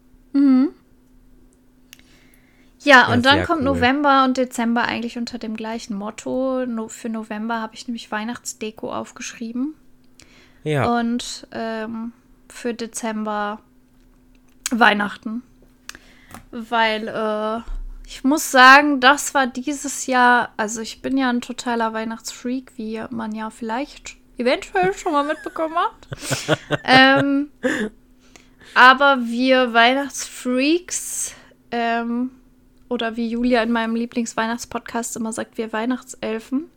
Ja, 2.87 3.07
Ja, 3.09 3.13
und 3.13 3.27
dann 3.27 3.45
kommt 3.45 3.61
cool. 3.61 3.65
November 3.65 4.25
und 4.25 4.37
Dezember 4.37 4.85
eigentlich 4.85 5.19
unter 5.19 5.39
dem 5.39 5.57
gleichen 5.57 5.97
Motto. 5.97 6.65
No, 6.67 6.89
für 6.89 7.09
November 7.09 7.61
habe 7.61 7.75
ich 7.75 7.89
nämlich 7.89 8.11
Weihnachtsdeko 8.13 8.93
aufgeschrieben. 8.93 9.75
Ja. 10.63 10.99
Und 10.99 11.49
ähm, 11.53 12.13
für 12.49 12.75
Dezember 12.75 13.61
Weihnachten. 14.71 15.43
Weil 16.51 17.09
äh, 17.09 17.61
ich 18.07 18.23
muss 18.23 18.53
sagen, 18.53 19.01
das 19.01 19.35
war 19.35 19.49
dieses 19.49 20.07
Jahr, 20.07 20.53
also 20.57 20.81
ich 20.81 21.03
bin 21.03 21.19
ja 21.19 21.29
ein 21.29 21.41
totaler 21.41 21.93
Weihnachtsfreak, 21.93 22.73
wie 22.77 23.03
man 23.11 23.35
ja 23.35 23.51
vielleicht 23.51 24.17
eventuell 24.39 24.95
schon 24.95 25.13
mal 25.13 25.25
mitbekommen 25.25 25.75
hat. 25.75 26.59
ähm, 26.85 27.51
aber 28.75 29.19
wir 29.23 29.73
Weihnachtsfreaks, 29.73 31.35
ähm, 31.73 32.31
oder 32.89 33.17
wie 33.17 33.29
Julia 33.29 33.63
in 33.65 33.73
meinem 33.73 33.97
Lieblingsweihnachtspodcast 33.97 35.17
immer 35.17 35.33
sagt, 35.33 35.59
wir 35.59 35.73
Weihnachtselfen. 35.73 36.71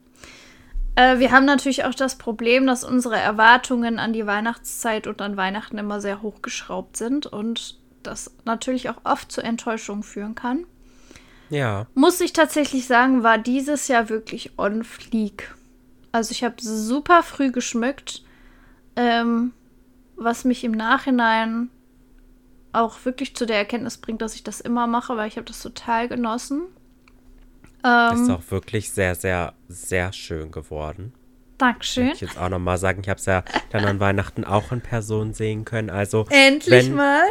Äh, 0.96 1.20
wir 1.20 1.32
haben 1.32 1.46
natürlich 1.46 1.86
auch 1.86 1.94
das 1.94 2.18
Problem, 2.18 2.66
dass 2.66 2.84
unsere 2.84 3.18
Erwartungen 3.18 4.00
an 4.00 4.14
die 4.14 4.26
Weihnachtszeit 4.26 5.06
und 5.06 5.22
an 5.22 5.38
Weihnachten 5.38 5.78
immer 5.78 6.02
sehr 6.02 6.24
hochgeschraubt 6.24 6.98
sind 6.98 7.28
und 7.28 7.78
das 8.02 8.32
natürlich 8.46 8.90
auch 8.90 9.02
oft 9.04 9.32
zu 9.32 9.42
Enttäuschungen 9.42 10.02
führen 10.02 10.34
kann. 10.34 10.66
Ja. 11.50 11.88
Muss 11.96 12.22
ich 12.22 12.34
tatsächlich 12.34 12.86
sagen, 12.86 13.24
war 13.24 13.38
dieses 13.38 13.88
Jahr 13.88 14.10
wirklich 14.10 14.58
on 14.58 14.84
fleek. 14.84 15.56
Also 16.12 16.32
ich 16.32 16.44
habe 16.44 16.56
super 16.60 17.24
früh 17.24 17.52
geschmückt, 17.52 18.24
ähm, 18.96 19.52
was 20.16 20.46
mich 20.46 20.64
im 20.64 20.72
Nachhinein 20.72 21.70
auch 22.72 23.04
wirklich 23.06 23.36
zu 23.36 23.46
der 23.46 23.58
Erkenntnis 23.58 23.98
bringt, 23.98 24.22
dass 24.22 24.36
ich 24.36 24.44
das 24.44 24.62
immer 24.62 24.88
mache, 24.88 25.18
weil 25.18 25.28
ich 25.28 25.38
habe 25.38 25.46
das 25.46 25.62
total 25.62 26.08
genossen. 26.08 26.62
ist 27.78 27.84
Ähm, 27.84 28.32
auch 28.32 28.44
wirklich 28.50 28.92
sehr, 28.92 29.16
sehr, 29.16 29.54
sehr 29.68 30.14
schön 30.14 30.52
geworden. 30.52 31.14
Dankeschön. 31.58 32.08
Möchte 32.08 32.26
ich 32.26 32.32
jetzt 32.32 32.40
auch 32.40 32.50
nochmal 32.50 32.78
sagen, 32.78 33.02
ich 33.02 33.10
habe 33.10 33.20
es 33.20 33.26
ja 33.26 33.44
dann 33.72 33.86
an 33.86 34.00
Weihnachten 34.00 34.46
auch 34.46 34.72
in 34.72 34.82
Person 34.82 35.34
sehen 35.34 35.66
können. 35.66 35.90
Also, 35.90 36.26
Endlich 36.30 36.88
wenn 36.88 36.96
mal. 36.96 37.26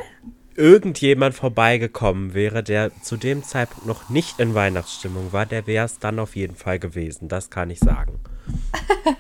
Irgendjemand 0.59 1.35
vorbeigekommen 1.35 2.35
wäre, 2.35 2.63
der 2.63 2.91
zu 3.03 3.17
dem 3.17 3.43
Zeitpunkt 3.45 3.87
noch 3.87 4.11
nicht 4.11 4.41
in 4.41 4.55
Weihnachtsstimmung 4.55 5.33
war, 5.33 5.47
der 5.47 5.67
wäre 5.67 5.87
es 5.87 5.99
dann 5.99 6.19
auf 6.19 6.37
jeden 6.37 6.57
Fall 6.57 6.79
gewesen. 6.79 7.29
Das 7.29 7.51
kann 7.51 7.71
ich 7.71 7.79
sagen. 7.79 8.19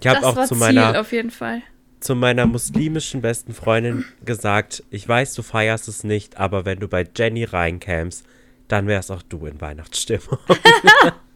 Ich 0.00 0.06
habe 0.06 0.24
auch 0.24 0.44
zu 0.44 0.54
meiner, 0.54 1.00
auf 1.00 1.10
jeden 1.10 1.32
Fall. 1.32 1.60
zu 1.98 2.14
meiner 2.14 2.46
muslimischen 2.46 3.20
besten 3.20 3.52
Freundin 3.52 4.04
gesagt, 4.24 4.84
ich 4.90 5.08
weiß, 5.08 5.34
du 5.34 5.42
feierst 5.42 5.88
es 5.88 6.04
nicht, 6.04 6.36
aber 6.36 6.64
wenn 6.64 6.78
du 6.78 6.86
bei 6.86 7.04
Jenny 7.16 7.42
reinkämst, 7.42 8.24
dann 8.68 8.86
wärst 8.86 9.10
auch 9.10 9.22
du 9.22 9.46
in 9.46 9.60
Weihnachtsstimmung. 9.60 10.38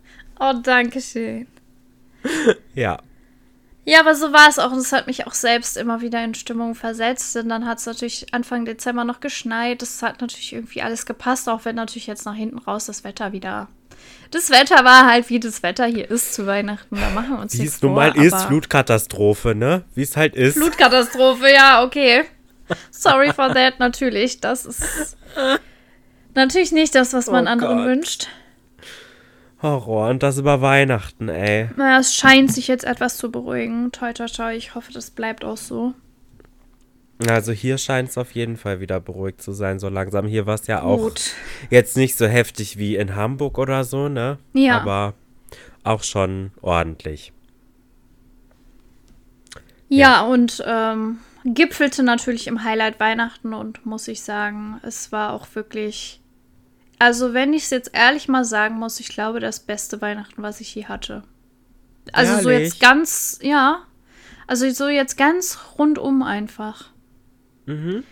Oh, 0.45 0.55
danke 0.61 1.01
schön. 1.01 1.47
ja. 2.75 3.01
Ja, 3.85 4.01
aber 4.01 4.15
so 4.15 4.33
war 4.33 4.49
es 4.49 4.59
auch. 4.59 4.71
Und 4.71 4.79
es 4.79 4.93
hat 4.93 5.07
mich 5.09 5.27
auch 5.27 5.35
selbst 5.35 5.77
immer 5.77 6.01
wieder 6.01 6.23
in 6.25 6.35
Stimmung 6.35 6.75
versetzt. 6.75 7.35
Denn 7.35 7.49
dann 7.49 7.67
hat 7.67 7.79
es 7.79 7.87
natürlich 7.87 8.33
Anfang 8.33 8.65
Dezember 8.65 9.05
noch 9.05 9.21
geschneit. 9.21 9.83
Es 9.83 10.03
hat 10.03 10.21
natürlich 10.21 10.53
irgendwie 10.53 10.83
alles 10.83 11.05
gepasst, 11.05 11.49
auch 11.49 11.65
wenn 11.65 11.77
natürlich 11.77 12.07
jetzt 12.07 12.25
nach 12.25 12.35
hinten 12.35 12.59
raus 12.59 12.87
das 12.87 13.03
Wetter 13.03 13.33
wieder. 13.33 13.69
Das 14.31 14.51
Wetter 14.51 14.85
war 14.85 15.07
halt, 15.07 15.29
wie 15.31 15.41
das 15.41 15.63
Wetter 15.63 15.87
hier 15.87 16.11
ist 16.11 16.35
zu 16.35 16.47
Weihnachten. 16.47 16.97
Da 16.97 17.11
machen 17.11 17.31
wir 17.37 17.39
uns 17.41 17.59
Wie 17.59 17.67
es 17.67 17.83
nun 17.83 17.95
mal 17.95 18.17
ist, 18.17 18.43
Flutkatastrophe, 18.43 19.55
ne? 19.55 19.85
Wie 19.95 20.03
es 20.03 20.17
halt 20.17 20.35
ist. 20.37 20.57
Flutkatastrophe, 20.57 21.53
ja, 21.53 21.85
okay. 21.85 22.25
Sorry 22.91 23.33
for 23.33 23.53
that, 23.53 23.79
natürlich. 23.79 24.41
Das 24.41 24.65
ist 24.65 25.17
natürlich 26.35 26.73
nicht 26.73 26.95
das, 26.95 27.13
was 27.13 27.27
man 27.27 27.47
Oh 27.47 27.51
anderen 27.51 27.79
Gott. 27.79 27.87
wünscht. 27.87 28.29
Horror 29.63 30.11
und 30.11 30.23
das 30.23 30.39
über 30.39 30.61
Weihnachten, 30.61 31.29
ey. 31.29 31.71
Naja, 31.77 32.01
es 32.01 32.15
scheint 32.15 32.53
sich 32.53 32.69
jetzt 32.69 32.85
etwas 32.85 33.17
zu 33.17 33.31
beruhigen. 33.31 33.93
Toi, 33.93 34.13
toi, 34.13 34.27
toi. 34.27 34.55
Ich 34.55 34.75
hoffe, 34.75 34.93
das 34.93 35.11
bleibt 35.11 35.45
auch 35.45 35.57
so. 35.57 35.95
Also 37.29 37.53
hier 37.53 37.79
scheint 37.79 38.09
es 38.09 38.19
auf 38.19 38.33
jeden 38.33 38.57
Fall 38.57 38.81
wieder 38.81 38.99
beruhigt 38.99 39.41
zu 39.41 39.53
sein, 39.53 39.79
so 39.79 39.89
langsam. 39.89 40.27
Hier 40.27 40.47
war 40.47 40.55
es 40.55 40.67
ja 40.67 40.83
auch 40.83 40.99
Gut. 40.99 41.35
jetzt 41.71 41.97
nicht 41.97 42.17
so 42.19 42.27
heftig 42.27 42.79
wie 42.79 42.97
in 42.97 43.15
Hamburg 43.15 43.59
oder 43.59 43.85
so, 43.85 44.09
ne? 44.09 44.39
Ja. 44.53 44.81
Aber 44.81 45.15
auch 45.85 46.03
schon 46.03 46.51
ordentlich. 46.61 47.33
Ja, 49.89 50.23
und 50.23 50.65
ähm, 50.67 51.19
gipfelte 51.45 52.03
natürlich 52.03 52.47
im 52.47 52.65
Highlight 52.65 52.99
Weihnachten 52.99 53.53
und 53.53 53.85
muss 53.85 54.09
ich 54.09 54.23
sagen, 54.23 54.81
es 54.83 55.13
war 55.13 55.35
auch 55.35 55.47
wirklich. 55.55 56.22
Also, 56.99 57.35
wenn 57.35 57.53
ich 57.53 57.65
es 57.65 57.71
jetzt 57.71 57.91
ehrlich 57.95 58.29
mal 58.29 58.45
sagen 58.45 58.77
muss, 58.77 59.01
ich 59.01 59.09
glaube, 59.09 59.41
das 59.41 59.61
beste 59.61 60.01
Weihnachten, 60.01 60.43
was 60.43 60.61
ich 60.61 60.75
je 60.75 60.87
hatte. 60.87 61.23
Also, 62.13 62.41
so 62.41 62.51
Ehrlich? 62.51 62.69
jetzt 62.69 62.81
ganz, 62.81 63.39
ja. 63.43 63.83
Also, 64.47 64.71
so 64.71 64.89
jetzt 64.89 65.17
ganz 65.17 65.59
rundum 65.79 66.23
einfach. 66.23 66.91
Mhm. 67.67 68.05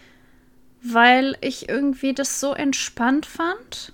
Weil 0.83 1.37
ich 1.41 1.69
irgendwie 1.69 2.15
das 2.15 2.41
so 2.41 2.55
entspannt 2.55 3.27
fand. 3.27 3.93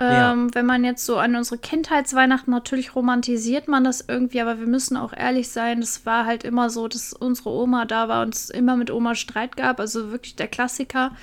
Ja. 0.00 0.32
Ähm, 0.32 0.54
Wenn 0.54 0.66
man 0.66 0.84
jetzt 0.84 1.04
so 1.04 1.16
an 1.18 1.34
unsere 1.34 1.58
Kindheitsweihnachten, 1.58 2.52
natürlich 2.52 2.94
romantisiert 2.94 3.66
man 3.66 3.82
das 3.82 4.04
irgendwie, 4.06 4.40
aber 4.40 4.60
wir 4.60 4.66
müssen 4.66 4.96
auch 4.96 5.12
ehrlich 5.12 5.48
sein, 5.48 5.80
es 5.80 6.06
war 6.06 6.24
halt 6.24 6.44
immer 6.44 6.70
so, 6.70 6.86
dass 6.86 7.12
unsere 7.12 7.50
Oma 7.50 7.84
da 7.84 8.08
war 8.08 8.22
und 8.22 8.34
es 8.34 8.48
immer 8.48 8.76
mit 8.76 8.92
Oma 8.92 9.16
Streit 9.16 9.56
gab. 9.56 9.80
Also 9.80 10.12
wirklich 10.12 10.36
der 10.36 10.46
Klassiker, 10.46 11.16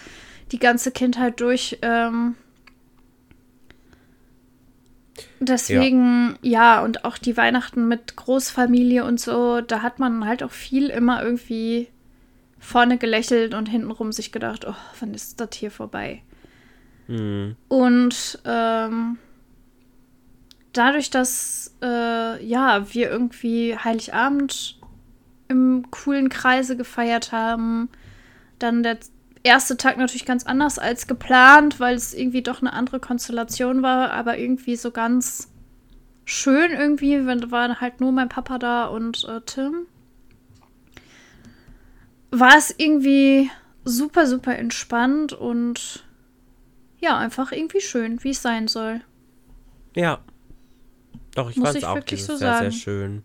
die 0.51 0.59
ganze 0.59 0.91
Kindheit 0.91 1.39
durch. 1.39 1.80
Ähm, 1.81 2.35
deswegen, 5.39 6.38
ja. 6.41 6.84
und 6.84 7.05
auch 7.05 7.17
die 7.17 7.38
Weihnachten 7.38 7.88
mit 7.88 8.15
Großfamilie 8.15 9.03
und 9.03 9.19
so, 9.19 9.61
da 9.61 9.81
hat 9.81 9.99
man 9.99 10.26
halt 10.26 10.43
auch 10.43 10.51
viel 10.51 10.88
immer 10.88 11.23
irgendwie 11.23 11.88
vorne 12.59 12.97
gelächelt 12.97 13.53
und 13.53 13.69
hintenrum 13.69 14.11
sich 14.11 14.31
gedacht, 14.31 14.65
oh, 14.67 14.76
wann 14.99 15.13
ist 15.13 15.39
das 15.39 15.49
hier 15.53 15.72
vorbei? 15.72 16.23
Mhm. 17.07 17.55
Und 17.67 18.39
ähm, 18.45 19.17
dadurch, 20.73 21.09
dass 21.09 21.76
äh, 21.81 22.43
ja, 22.45 22.93
wir 22.93 23.09
irgendwie 23.09 23.77
Heiligabend 23.77 24.80
im 25.47 25.89
coolen 25.91 26.30
Kreise 26.30 26.76
gefeiert 26.76 27.31
haben, 27.31 27.89
dann 28.57 28.84
der 28.84 28.97
erste 29.45 29.77
Tag 29.77 29.97
natürlich 29.97 30.26
ganz 30.26 30.45
anders 30.45 30.80
als 30.80 31.07
geplant, 31.07 31.80
weil 31.80 31.95
es 31.95 32.13
irgendwie 32.13 32.41
doch 32.41 32.61
eine 32.61 32.73
andere 32.73 32.99
Konstellation 32.99 33.84
war, 33.84 34.11
aber 34.11 34.38
irgendwie 34.38 34.76
so 34.76 34.91
ganz 34.91 35.49
schön 36.26 36.72
irgendwie, 36.72 37.26
wenn 37.26 37.51
war 37.51 37.80
halt 37.80 38.01
nur 38.01 38.11
mein 38.11 38.30
Papa 38.30 38.57
da 38.57 38.85
und 38.85 39.23
äh, 39.26 39.41
Tim. 39.45 39.85
War 42.31 42.57
es 42.57 42.73
irgendwie 42.77 43.49
super, 43.85 44.26
super 44.27 44.57
entspannt 44.57 45.31
und 45.34 46.03
ja, 46.99 47.17
einfach 47.17 47.51
irgendwie 47.51 47.81
schön, 47.81 48.23
wie 48.23 48.31
es 48.31 48.41
sein 48.41 48.67
soll. 48.67 49.01
Ja. 49.95 50.19
Doch, 51.35 51.49
ich 51.49 51.57
fand 51.57 51.77
es 51.77 51.84
auch 51.84 51.95
wirklich 51.95 52.22
dieses 52.22 52.27
so 52.27 52.38
sehr 52.38 52.53
sagen. 52.53 52.72
schön. 52.72 53.23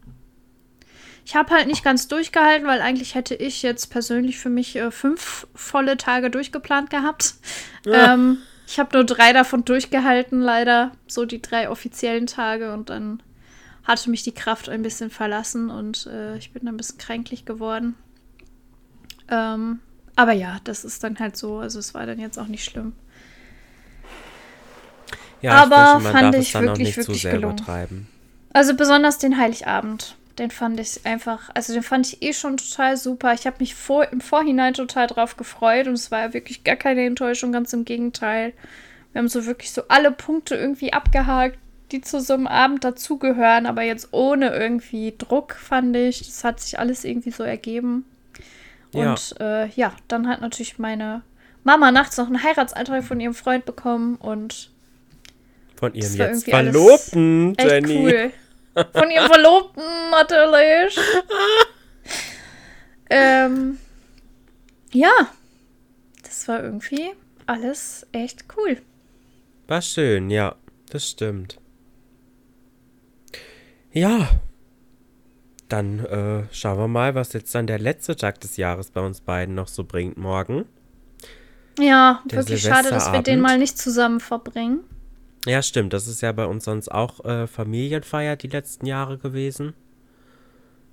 Ich 1.24 1.36
habe 1.36 1.54
halt 1.54 1.66
nicht 1.66 1.84
ganz 1.84 2.08
durchgehalten, 2.08 2.66
weil 2.66 2.80
eigentlich 2.80 3.14
hätte 3.14 3.34
ich 3.34 3.62
jetzt 3.62 3.86
persönlich 3.88 4.38
für 4.38 4.50
mich 4.50 4.76
äh, 4.76 4.90
fünf 4.90 5.46
volle 5.54 5.96
Tage 5.96 6.30
durchgeplant 6.30 6.90
gehabt. 6.90 7.34
Ja. 7.84 8.14
Ähm, 8.14 8.38
ich 8.66 8.78
habe 8.78 8.96
nur 8.96 9.04
drei 9.04 9.32
davon 9.32 9.64
durchgehalten, 9.64 10.40
leider. 10.40 10.92
So 11.06 11.24
die 11.24 11.42
drei 11.42 11.68
offiziellen 11.70 12.26
Tage. 12.26 12.72
Und 12.72 12.90
dann 12.90 13.22
hatte 13.84 14.10
mich 14.10 14.22
die 14.22 14.32
Kraft 14.34 14.68
ein 14.68 14.82
bisschen 14.82 15.10
verlassen 15.10 15.70
und 15.70 16.06
äh, 16.06 16.36
ich 16.36 16.52
bin 16.52 16.68
ein 16.68 16.76
bisschen 16.76 16.98
kränklich 16.98 17.44
geworden. 17.44 17.96
Ähm, 19.28 19.80
aber 20.16 20.32
ja, 20.32 20.58
das 20.64 20.84
ist 20.84 21.02
dann 21.02 21.18
halt 21.18 21.36
so. 21.36 21.58
Also 21.58 21.78
es 21.78 21.94
war 21.94 22.06
dann 22.06 22.18
jetzt 22.18 22.38
auch 22.38 22.46
nicht 22.46 22.64
schlimm. 22.64 22.92
Ja, 25.42 25.62
Aber 25.62 25.76
ich 25.76 26.04
wünsche, 26.04 26.04
man 26.04 26.12
fand 26.12 26.34
darf 26.34 26.40
ich 26.42 26.46
es 26.48 26.52
dann 26.52 26.62
auch 26.64 26.68
wirklich, 26.72 26.86
nicht 26.88 26.94
zu 26.94 27.00
wirklich 27.08 27.22
sehr 27.22 27.32
gelungen. 27.32 27.56
übertreiben. 27.56 28.06
Also 28.52 28.74
besonders 28.74 29.18
den 29.18 29.38
Heiligabend. 29.38 30.16
Den 30.40 30.50
fand 30.50 30.80
ich 30.80 31.04
einfach, 31.04 31.50
also 31.52 31.74
den 31.74 31.82
fand 31.82 32.06
ich 32.06 32.22
eh 32.22 32.32
schon 32.32 32.56
total 32.56 32.96
super. 32.96 33.34
Ich 33.34 33.46
habe 33.46 33.58
mich 33.60 33.74
vor, 33.74 34.10
im 34.10 34.22
Vorhinein 34.22 34.72
total 34.72 35.06
drauf 35.06 35.36
gefreut 35.36 35.86
und 35.86 35.92
es 35.92 36.10
war 36.10 36.20
ja 36.20 36.32
wirklich 36.32 36.64
gar 36.64 36.76
keine 36.76 37.04
Enttäuschung, 37.04 37.52
ganz 37.52 37.74
im 37.74 37.84
Gegenteil. 37.84 38.54
Wir 39.12 39.18
haben 39.18 39.28
so 39.28 39.44
wirklich 39.44 39.70
so 39.70 39.82
alle 39.88 40.10
Punkte 40.10 40.54
irgendwie 40.54 40.94
abgehakt, 40.94 41.58
die 41.92 42.00
zu 42.00 42.22
so 42.22 42.32
einem 42.32 42.46
Abend 42.46 42.84
dazugehören, 42.84 43.66
aber 43.66 43.82
jetzt 43.82 44.14
ohne 44.14 44.54
irgendwie 44.54 45.12
Druck, 45.18 45.56
fand 45.56 45.94
ich. 45.94 46.20
Das 46.20 46.42
hat 46.42 46.58
sich 46.58 46.78
alles 46.78 47.04
irgendwie 47.04 47.32
so 47.32 47.42
ergeben. 47.42 48.06
Ja. 48.94 49.10
Und 49.10 49.34
äh, 49.40 49.66
ja, 49.68 49.92
dann 50.08 50.26
hat 50.26 50.40
natürlich 50.40 50.78
meine 50.78 51.20
Mama 51.64 51.92
nachts 51.92 52.16
noch 52.16 52.28
einen 52.28 52.42
Heiratsantrag 52.42 53.04
von 53.04 53.20
ihrem 53.20 53.34
Freund 53.34 53.66
bekommen 53.66 54.16
und 54.16 54.70
Von 55.76 55.92
ihrem 55.92 56.16
jetzt 56.16 56.48
Verlobten, 56.48 57.54
Jenny. 57.60 57.98
cool. 57.98 58.32
Von 58.74 59.10
ihrem 59.10 59.26
Verlobten, 59.26 59.82
natürlich. 60.10 60.98
ähm, 63.10 63.78
ja, 64.92 65.10
das 66.22 66.46
war 66.48 66.62
irgendwie 66.62 67.10
alles 67.46 68.06
echt 68.12 68.44
cool. 68.56 68.80
War 69.66 69.82
schön, 69.82 70.30
ja, 70.30 70.54
das 70.90 71.08
stimmt. 71.08 71.58
Ja. 73.92 74.28
dann 75.68 76.00
äh, 76.04 76.44
schauen 76.52 76.78
wir 76.78 76.88
mal, 76.88 77.14
was 77.14 77.32
jetzt 77.32 77.54
dann 77.54 77.66
der 77.66 77.78
letzte 77.78 78.16
Tag 78.16 78.40
des 78.40 78.56
Jahres 78.56 78.90
bei 78.90 79.00
uns 79.00 79.20
beiden 79.20 79.54
noch 79.54 79.68
so 79.68 79.84
bringt 79.84 80.16
morgen. 80.16 80.64
Ja, 81.78 82.22
Der 82.24 82.38
wirklich 82.38 82.62
schade, 82.62 82.90
dass 82.90 83.12
wir 83.12 83.22
den 83.22 83.40
mal 83.40 83.58
nicht 83.58 83.78
zusammen 83.78 84.20
verbringen. 84.20 84.80
Ja, 85.46 85.62
stimmt. 85.62 85.92
Das 85.92 86.06
ist 86.06 86.20
ja 86.20 86.32
bei 86.32 86.46
uns 86.46 86.64
sonst 86.64 86.90
auch 86.90 87.24
äh, 87.24 87.46
Familienfeier 87.46 88.36
die 88.36 88.48
letzten 88.48 88.86
Jahre 88.86 89.18
gewesen. 89.18 89.74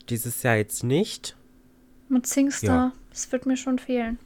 Dieses 0.09 0.41
Jahr 0.43 0.55
jetzt 0.55 0.83
nicht. 0.83 1.35
Mit 2.09 2.25
Singstar. 2.27 2.69
Ja. 2.69 2.91
Das 3.09 3.31
wird 3.31 3.45
mir 3.45 3.57
schon 3.57 3.79
fehlen. 3.79 4.19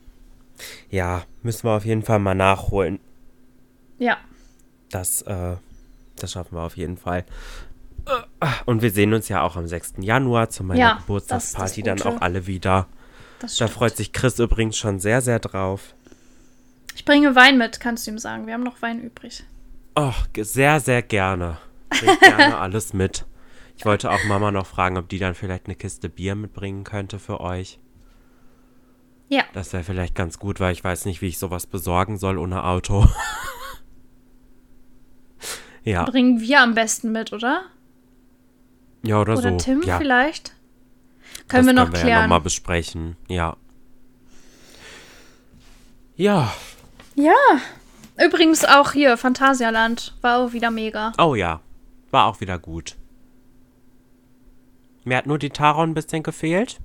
Ja, 0.90 1.24
müssen 1.42 1.64
wir 1.64 1.72
auf 1.72 1.86
jeden 1.86 2.04
Fall 2.04 2.20
mal 2.20 2.36
nachholen. 2.36 3.00
Ja. 3.98 4.18
Das, 4.90 5.24
äh, 5.24 5.56
das 6.18 6.32
schaffen 6.32 6.56
wir 6.56 6.62
auf 6.62 6.78
jeden 6.78 6.98
Fall. 6.98 7.26
Und 8.66 8.82
wir 8.82 8.92
sehen 8.92 9.14
uns 9.14 9.30
ja 9.30 9.42
auch 9.42 9.56
am 9.56 9.68
6. 9.68 9.94
Januar 10.00 10.50
zu 10.50 10.64
meiner 10.64 10.80
Ja, 10.80 10.94
Geburtstagsparty 10.96 11.84
dann 11.84 12.02
auch 12.02 12.22
alle 12.22 12.48
wieder. 12.48 12.88
Das 13.40 13.58
Da 13.58 13.68
freut 13.68 13.96
sich 13.96 14.12
Chris 14.12 14.40
übrigens 14.40 14.78
schon 14.78 15.00
sehr, 15.00 15.22
sehr 15.22 15.40
drauf. 15.40 15.96
Ich 16.96 17.06
bringe 17.06 17.36
Wein 17.36 17.58
mit, 17.58 17.80
kannst 17.80 18.06
du 18.06 18.12
ihm 18.12 18.20
sagen. 18.20 18.48
Wir 18.48 18.54
haben 18.54 18.64
noch 18.64 18.82
Wein 18.82 19.00
übrig. 19.02 19.44
Oh, 19.96 20.14
sehr, 20.38 20.80
sehr 20.80 21.02
gerne. 21.02 21.58
Bringt 21.90 22.22
gerne 22.22 22.58
alles 22.60 22.94
mit. 22.94 23.26
Ich 23.78 23.86
wollte 23.86 24.12
auch 24.12 24.24
Mama 24.26 24.52
noch 24.52 24.66
fragen, 24.68 24.98
ob 24.98 25.10
die 25.10 25.20
dann 25.20 25.36
vielleicht 25.36 25.66
eine 25.66 25.76
Kiste 25.76 26.08
Bier 26.08 26.36
mitbringen 26.36 26.84
könnte 26.84 27.20
für 27.20 27.42
euch. 27.42 27.80
Ja. 29.28 29.44
Das 29.54 29.74
wäre 29.74 29.84
vielleicht 29.84 30.14
ganz 30.14 30.40
gut, 30.40 30.60
weil 30.60 30.74
ich 30.74 30.84
weiß 30.84 31.06
nicht, 31.06 31.22
wie 31.22 31.28
ich 31.28 31.40
sowas 31.40 31.66
besorgen 31.66 32.18
soll 32.18 32.38
ohne 32.38 32.64
Auto. 32.64 33.08
ja, 35.84 36.04
Bringen 36.04 36.42
wir 36.42 36.62
am 36.62 36.74
besten 36.74 37.12
mit, 37.12 37.32
oder? 37.34 37.64
ja 39.04 39.20
oder, 39.20 39.38
Oder 39.38 39.52
so. 39.52 39.58
Tim 39.58 39.82
ja, 39.84 39.98
vielleicht? 39.98 40.54
Können 41.48 41.66
das 41.66 41.68
wir 41.68 41.74
noch 41.74 41.84
können 41.86 41.94
wir 41.94 42.00
ja 42.02 42.06
klären. 42.06 42.22
nochmal 42.24 42.42
besprechen. 42.42 43.16
Ja. 43.28 43.58
Ja. 46.18 46.54
ja. 47.16 47.34
Übrigens 48.26 48.66
auch 48.66 48.92
hier, 48.92 49.18
Phantasialand. 49.18 50.14
War 50.22 50.40
auch 50.40 50.54
wieder 50.54 50.72
mega. 50.72 51.14
Oh 51.18 51.36
ja. 51.36 51.62
War 52.12 52.26
auch 52.28 52.42
wieder 52.42 52.60
gut. 52.60 52.96
Mir 55.04 55.18
hat 55.18 55.26
nur 55.26 55.40
die 55.40 55.50
Taron 55.50 55.92
ein 55.92 55.94
bisschen 55.94 56.24
gefehlt. 56.24 56.80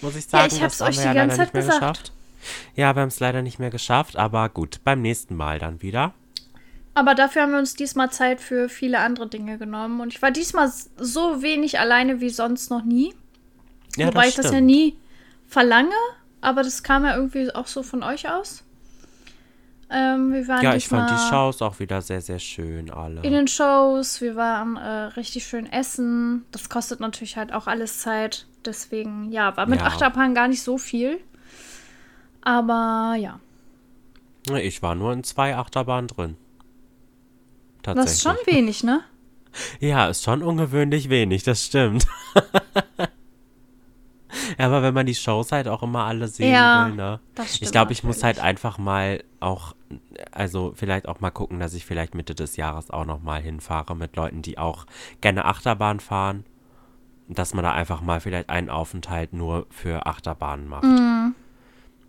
Muss 0.00 0.16
ich 0.16 0.24
Ja, 0.26 0.30
sagen. 0.30 0.54
ich 0.54 0.62
hab's 0.62 0.78
das 0.78 0.88
euch 0.88 0.96
wir 0.96 1.02
die 1.02 1.06
ja 1.08 1.14
ganze 1.14 1.36
Zeit 1.36 1.52
mehr 1.54 1.62
gesagt. 1.62 1.80
geschafft. 1.80 2.12
Ja, 2.76 2.94
wir 2.94 3.02
haben 3.02 3.08
es 3.08 3.20
leider 3.20 3.42
nicht 3.42 3.58
mehr 3.58 3.70
geschafft, 3.70 4.16
aber 4.16 4.48
gut, 4.48 4.80
beim 4.84 5.02
nächsten 5.02 5.34
Mal 5.34 5.58
dann 5.58 5.82
wieder. 5.82 6.14
Aber 6.94 7.14
dafür 7.14 7.42
haben 7.42 7.52
wir 7.52 7.58
uns 7.58 7.74
diesmal 7.74 8.10
Zeit 8.10 8.40
für 8.40 8.68
viele 8.68 9.00
andere 9.00 9.28
Dinge 9.28 9.58
genommen. 9.58 10.00
Und 10.00 10.14
ich 10.14 10.22
war 10.22 10.30
diesmal 10.30 10.72
so 10.96 11.42
wenig 11.42 11.78
alleine 11.78 12.20
wie 12.20 12.30
sonst 12.30 12.70
noch 12.70 12.84
nie. 12.84 13.14
Ja, 13.96 14.06
Wobei 14.08 14.28
ich 14.28 14.36
das 14.36 14.52
ja 14.52 14.60
nie 14.60 14.96
verlange. 15.46 15.94
Aber 16.40 16.62
das 16.62 16.82
kam 16.82 17.04
ja 17.04 17.16
irgendwie 17.16 17.52
auch 17.54 17.66
so 17.66 17.82
von 17.82 18.02
euch 18.02 18.28
aus. 18.28 18.64
Ähm, 19.90 20.32
wir 20.32 20.46
waren 20.48 20.62
Ja, 20.62 20.74
ich 20.74 20.86
fand 20.88 21.08
die 21.10 21.28
Shows 21.30 21.62
auch 21.62 21.78
wieder 21.80 22.02
sehr, 22.02 22.20
sehr 22.20 22.38
schön, 22.38 22.90
alle. 22.90 23.22
in 23.22 23.32
den 23.32 23.48
Shows. 23.48 24.20
Wir 24.20 24.36
waren 24.36 24.76
äh, 24.76 24.88
richtig 25.16 25.46
schön 25.46 25.64
essen. 25.72 26.44
Das 26.52 26.68
kostet 26.68 27.00
natürlich 27.00 27.36
halt 27.38 27.52
auch 27.54 27.66
alles 27.66 28.00
Zeit. 28.00 28.46
Deswegen, 28.64 29.32
ja, 29.32 29.56
war 29.56 29.66
mit 29.66 29.80
Ja. 29.80 29.86
Achterbahn 29.86 30.34
gar 30.34 30.48
nicht 30.48 30.62
so 30.62 30.76
viel. 30.78 31.18
Aber 32.42 33.16
ja, 33.18 33.40
Ich 34.58 34.82
war 34.82 34.94
nur 34.94 35.12
in 35.12 35.24
zwei 35.24 35.56
Achterbahnen 35.56 36.08
drin. 36.08 36.36
das 37.82 37.94
Tatsächlich. 37.94 38.12
ist 38.12 38.22
schon 38.22 38.36
wenig, 38.54 38.84
ne? 38.84 39.00
Ja, 39.80 40.08
ist 40.08 40.22
schon 40.24 40.42
ungewöhnlich 40.42 41.08
wenig, 41.08 41.42
das 41.44 41.64
stimmt. 41.64 42.06
Ja, 44.58 44.66
Aber 44.66 44.82
wenn 44.82 44.94
man 44.94 45.06
die 45.06 45.14
Shows 45.14 45.52
halt 45.52 45.68
auch 45.68 45.82
immer 45.82 46.04
alle 46.04 46.28
sehen 46.28 46.52
Ja, 46.52 46.86
will, 46.86 46.94
ne? 46.94 47.20
das 47.34 47.56
stimmt 47.56 47.62
Ich 47.62 47.72
glaube, 47.72 47.92
ich 47.92 48.04
muss 48.04 48.22
halt 48.24 48.40
einfach 48.40 48.78
mal 48.78 49.22
auch, 49.40 49.74
also 50.32 50.72
vielleicht 50.74 51.08
auch 51.08 51.20
mal 51.20 51.30
gucken, 51.30 51.60
dass 51.60 51.74
ich 51.74 51.86
vielleicht 51.86 52.14
Mitte 52.14 52.34
des 52.34 52.56
Jahres 52.56 52.90
auch 52.90 53.04
noch 53.04 53.22
mal 53.22 53.40
hinfahre 53.40 53.94
mit 53.96 54.16
Leuten, 54.16 54.42
die 54.42 54.58
auch 54.58 54.84
gerne 55.20 55.44
Achterbahn 55.44 56.00
fahren. 56.00 56.44
Dass 57.28 57.52
man 57.52 57.62
da 57.62 57.72
einfach 57.72 58.00
mal 58.00 58.20
vielleicht 58.20 58.48
einen 58.48 58.70
Aufenthalt 58.70 59.34
nur 59.34 59.66
für 59.70 60.06
Achterbahnen 60.06 60.66
macht. 60.66 60.84
Mhm. 60.84 61.34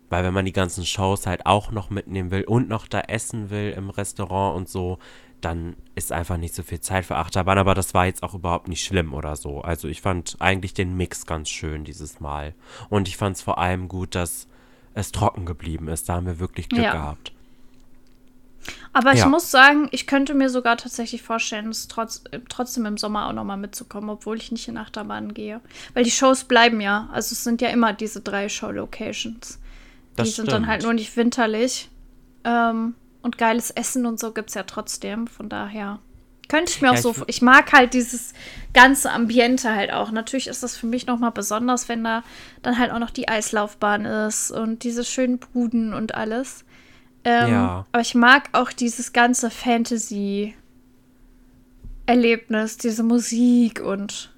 Weil 0.08 0.24
wenn 0.24 0.34
man 0.34 0.44
die 0.44 0.52
ganzen 0.52 0.84
Shows 0.84 1.26
halt 1.26 1.46
auch 1.46 1.70
noch 1.70 1.90
mitnehmen 1.90 2.30
will 2.30 2.42
und 2.42 2.68
noch 2.68 2.88
da 2.88 3.00
essen 3.00 3.50
will 3.50 3.70
im 3.76 3.90
Restaurant 3.90 4.56
und 4.56 4.68
so, 4.68 4.98
dann 5.40 5.76
ist 5.94 6.12
einfach 6.12 6.36
nicht 6.36 6.54
so 6.54 6.62
viel 6.62 6.80
Zeit 6.80 7.04
für 7.06 7.16
Achterbahn. 7.16 7.58
Aber 7.58 7.74
das 7.74 7.94
war 7.94 8.06
jetzt 8.06 8.22
auch 8.22 8.34
überhaupt 8.34 8.68
nicht 8.68 8.84
schlimm 8.84 9.14
oder 9.14 9.36
so. 9.36 9.60
Also 9.62 9.88
ich 9.88 10.00
fand 10.02 10.36
eigentlich 10.38 10.74
den 10.74 10.96
Mix 10.96 11.26
ganz 11.26 11.48
schön 11.48 11.84
dieses 11.84 12.20
Mal. 12.20 12.54
Und 12.88 13.08
ich 13.08 13.16
fand 13.16 13.36
es 13.36 13.42
vor 13.42 13.58
allem 13.58 13.88
gut, 13.88 14.14
dass 14.14 14.46
es 14.94 15.12
trocken 15.12 15.46
geblieben 15.46 15.88
ist. 15.88 16.08
Da 16.08 16.14
haben 16.14 16.26
wir 16.26 16.38
wirklich 16.38 16.68
Glück 16.68 16.84
Ja. 16.84 16.92
gehabt. 16.92 17.32
Aber 18.92 19.12
ich 19.12 19.20
Ja. 19.20 19.26
muss 19.28 19.50
sagen, 19.50 19.88
ich 19.92 20.06
könnte 20.06 20.34
mir 20.34 20.50
sogar 20.50 20.76
tatsächlich 20.76 21.22
vorstellen, 21.22 21.68
es 21.68 21.88
trotz, 21.88 22.24
trotzdem 22.48 22.84
im 22.86 22.98
Sommer 22.98 23.28
auch 23.28 23.32
nochmal 23.32 23.56
mitzukommen, 23.56 24.10
obwohl 24.10 24.36
ich 24.36 24.52
nicht 24.52 24.68
in 24.68 24.76
Achterbahnen 24.76 25.32
gehe. 25.32 25.60
Weil 25.94 26.04
die 26.04 26.10
Shows 26.10 26.44
bleiben 26.44 26.80
ja. 26.80 27.08
Also 27.12 27.32
es 27.32 27.44
sind 27.44 27.62
ja 27.62 27.68
immer 27.68 27.92
diese 27.92 28.20
drei 28.20 28.48
Show-Locations. 28.48 29.58
Die 29.58 30.16
Das 30.16 30.36
sind 30.36 30.50
dann 30.52 30.66
halt 30.66 30.82
stimmt. 30.82 30.92
nur 30.92 30.94
nicht 31.00 31.16
winterlich. 31.16 31.88
Ähm, 32.44 32.94
und 33.22 33.38
geiles 33.38 33.70
Essen 33.70 34.06
und 34.06 34.18
so 34.20 34.32
gibt 34.32 34.48
es 34.50 34.54
ja 34.54 34.62
trotzdem. 34.64 35.26
Von 35.26 35.48
daher 35.48 35.98
könnte 36.48 36.72
ich 36.72 36.80
mir 36.80 36.88
Ja, 36.88 36.92
auch 36.92 36.96
ich 36.96 37.02
so. 37.02 37.16
w- 37.16 37.24
Ich 37.28 37.42
mag 37.42 37.72
halt 37.72 37.94
dieses 37.94 38.32
ganze 38.74 39.10
Ambiente 39.12 39.74
halt 39.74 39.92
auch. 39.92 40.10
Natürlich 40.10 40.46
ist 40.48 40.62
das 40.62 40.76
für 40.76 40.86
mich 40.86 41.06
nochmal 41.06 41.30
besonders, 41.32 41.88
wenn 41.88 42.02
da 42.02 42.22
dann 42.62 42.78
halt 42.78 42.90
auch 42.92 42.98
noch 42.98 43.10
die 43.10 43.28
Eislaufbahn 43.28 44.04
ist 44.04 44.50
und 44.50 44.82
diese 44.84 45.04
schönen 45.04 45.38
Buden 45.38 45.94
und 45.94 46.14
alles. 46.14 46.64
Ähm, 47.24 47.50
Ja. 47.52 47.86
Aber 47.92 48.00
ich 48.02 48.14
mag 48.14 48.48
auch 48.52 48.72
dieses 48.72 49.12
ganze 49.12 49.50
Fantasy-Erlebnis, 52.06 52.78
diese 52.78 53.02
Musik 53.02 53.80
und. 53.80 54.32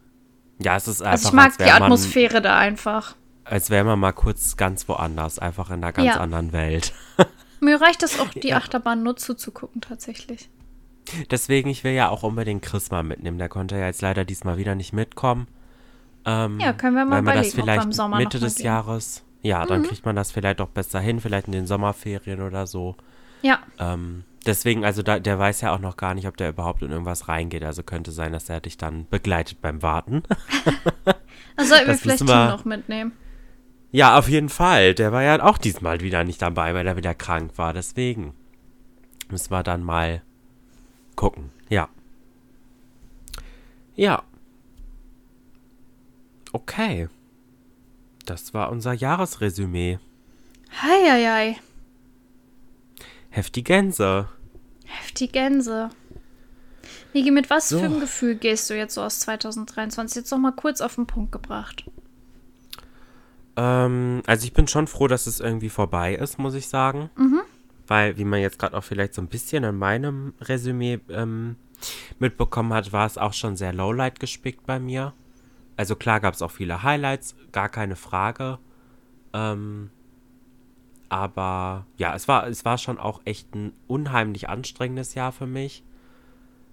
Ja, 0.58 0.76
es 0.76 0.86
ist 0.88 1.00
einfach, 1.02 1.12
Also 1.12 1.28
ich 1.28 1.34
mag 1.34 1.52
die 1.54 1.60
wäre 1.60 1.72
man, 1.74 1.82
Atmosphäre 1.84 2.42
da 2.42 2.58
einfach. 2.58 3.16
als 3.44 3.70
wäre 3.70 3.84
man 3.84 3.98
mal 3.98 4.12
kurz 4.12 4.56
ganz 4.56 4.86
woanders, 4.88 5.38
einfach 5.38 5.68
in 5.70 5.76
einer 5.76 5.92
ganz 5.92 6.06
Ja. 6.08 6.16
anderen 6.20 6.52
Welt. 6.52 6.92
Mir 7.62 7.80
reicht 7.80 8.02
es 8.02 8.18
auch, 8.18 8.28
die 8.30 8.48
Ja. 8.48 8.56
Achterbahn 8.58 9.02
nur 9.02 9.16
zuzugucken, 9.16 9.80
tatsächlich. 9.80 10.50
Deswegen, 11.30 11.68
ich 11.70 11.84
will 11.84 11.92
ja 11.92 12.08
auch 12.08 12.22
unbedingt 12.22 12.62
Chris 12.62 12.90
mal 12.90 13.02
mitnehmen. 13.02 13.38
Der 13.38 13.48
konnte 13.48 13.76
ja 13.76 13.86
jetzt 13.86 14.02
leider 14.02 14.24
diesmal 14.24 14.56
wieder 14.56 14.74
nicht 14.74 14.92
mitkommen. 14.92 15.46
Ähm, 16.24 16.58
Ja, 16.60 16.72
können 16.72 16.96
wir 16.96 17.04
mal 17.04 17.16
weil 17.16 17.22
man 17.22 17.36
das 17.36 17.54
vielleicht 17.54 17.84
im 17.84 17.92
Sommer 17.92 18.18
Mitte 18.18 18.38
des 18.38 18.56
gehen. 18.56 18.66
Jahres, 18.66 19.24
ja, 19.42 19.64
dann 19.66 19.82
kriegt 19.82 20.04
man 20.04 20.14
das 20.16 20.30
vielleicht 20.30 20.60
auch 20.60 20.68
besser 20.68 21.00
hin, 21.00 21.20
vielleicht 21.20 21.46
in 21.46 21.52
den 21.52 21.66
Sommerferien 21.66 22.40
oder 22.42 22.66
so. 22.66 22.94
Ja, 23.42 23.58
Ähm, 23.80 24.22
deswegen, 24.46 24.84
also 24.84 25.02
da, 25.02 25.18
der 25.18 25.36
weiß 25.38 25.62
ja 25.62 25.74
auch 25.74 25.80
noch 25.80 25.96
gar 25.96 26.14
nicht, 26.14 26.28
ob 26.28 26.36
der 26.36 26.50
überhaupt 26.50 26.82
in 26.82 26.92
irgendwas 26.92 27.26
reingeht. 27.26 27.64
Also 27.64 27.82
könnte 27.82 28.12
sein, 28.12 28.32
dass 28.32 28.48
er 28.48 28.60
dich 28.60 28.76
dann 28.76 29.06
begleitet 29.10 29.60
beim 29.60 29.82
Warten. 29.82 30.22
dann 31.56 31.66
sollten 31.66 31.88
wir 31.88 31.94
vielleicht 31.98 32.26
wir- 32.26 32.48
noch 32.50 32.64
mitnehmen. 32.64 33.12
Ja, 33.92 34.18
auf 34.18 34.28
jeden 34.28 34.48
Fall. 34.48 34.94
Der 34.94 35.12
war 35.12 35.22
ja 35.22 35.42
auch 35.42 35.58
diesmal 35.58 36.00
wieder 36.00 36.24
nicht 36.24 36.42
dabei, 36.42 36.74
weil 36.74 36.86
er 36.86 36.96
wieder 36.96 37.14
krank 37.14 37.52
war. 37.56 37.72
Deswegen 37.72 38.34
müssen 39.30 39.50
wir 39.50 39.62
dann 39.62 39.84
mal 39.84 40.22
gucken. 41.14 41.50
Ja. 41.68 41.88
Ja. 43.94 44.22
Okay. 46.52 47.08
Das 48.26 48.54
war 48.54 48.70
unser 48.70 48.92
Jahresresümee. 48.92 49.98
Heieiei. 50.80 51.56
Heftige 53.30 53.64
Gänse. 53.64 54.28
Heftig 54.84 55.32
Gänse. 55.32 55.90
Niki, 57.14 57.30
mit 57.30 57.50
was 57.50 57.68
So. 57.68 57.78
für 57.78 57.84
einem 57.86 58.00
Gefühl 58.00 58.36
gehst 58.36 58.68
du 58.70 58.74
jetzt 58.76 58.94
so 58.94 59.02
aus 59.02 59.20
2023? 59.20 60.16
Jetzt 60.16 60.30
noch 60.30 60.38
mal 60.38 60.52
kurz 60.52 60.80
auf 60.80 60.94
den 60.94 61.06
Punkt 61.06 61.32
gebracht. 61.32 61.84
Ähm, 63.56 64.22
also 64.26 64.44
ich 64.44 64.52
bin 64.52 64.66
schon 64.68 64.86
froh, 64.86 65.08
dass 65.08 65.26
es 65.26 65.40
irgendwie 65.40 65.68
vorbei 65.68 66.14
ist, 66.14 66.38
muss 66.38 66.54
ich 66.54 66.68
sagen. 66.68 67.10
Weil, 67.86 68.16
wie 68.16 68.24
man 68.24 68.40
jetzt 68.40 68.58
gerade 68.58 68.76
auch 68.76 68.84
vielleicht 68.84 69.14
so 69.14 69.22
ein 69.22 69.28
bisschen 69.28 69.64
in 69.64 69.76
meinem 69.76 70.34
Resümee 70.40 71.00
ähm, 71.10 71.56
mitbekommen 72.18 72.72
hat, 72.72 72.92
war 72.92 73.06
es 73.06 73.18
auch 73.18 73.32
schon 73.32 73.56
sehr 73.56 73.72
Lowlight 73.72 74.20
gespickt 74.20 74.66
bei 74.66 74.78
mir. 74.78 75.12
Also 75.76 75.96
klar 75.96 76.20
gab 76.20 76.34
es 76.34 76.42
auch 76.42 76.50
viele 76.50 76.82
Highlights, 76.82 77.34
gar 77.50 77.68
keine 77.68 77.96
Frage. 77.96 78.58
Ähm, 79.32 79.90
aber 81.08 81.86
ja, 81.98 82.14
es 82.14 82.28
war, 82.28 82.46
es 82.46 82.64
war 82.64 82.78
schon 82.78 82.98
auch 82.98 83.20
echt 83.24 83.54
ein 83.54 83.72
unheimlich 83.86 84.48
anstrengendes 84.48 85.14
Jahr 85.14 85.32
für 85.32 85.46
mich. 85.46 85.82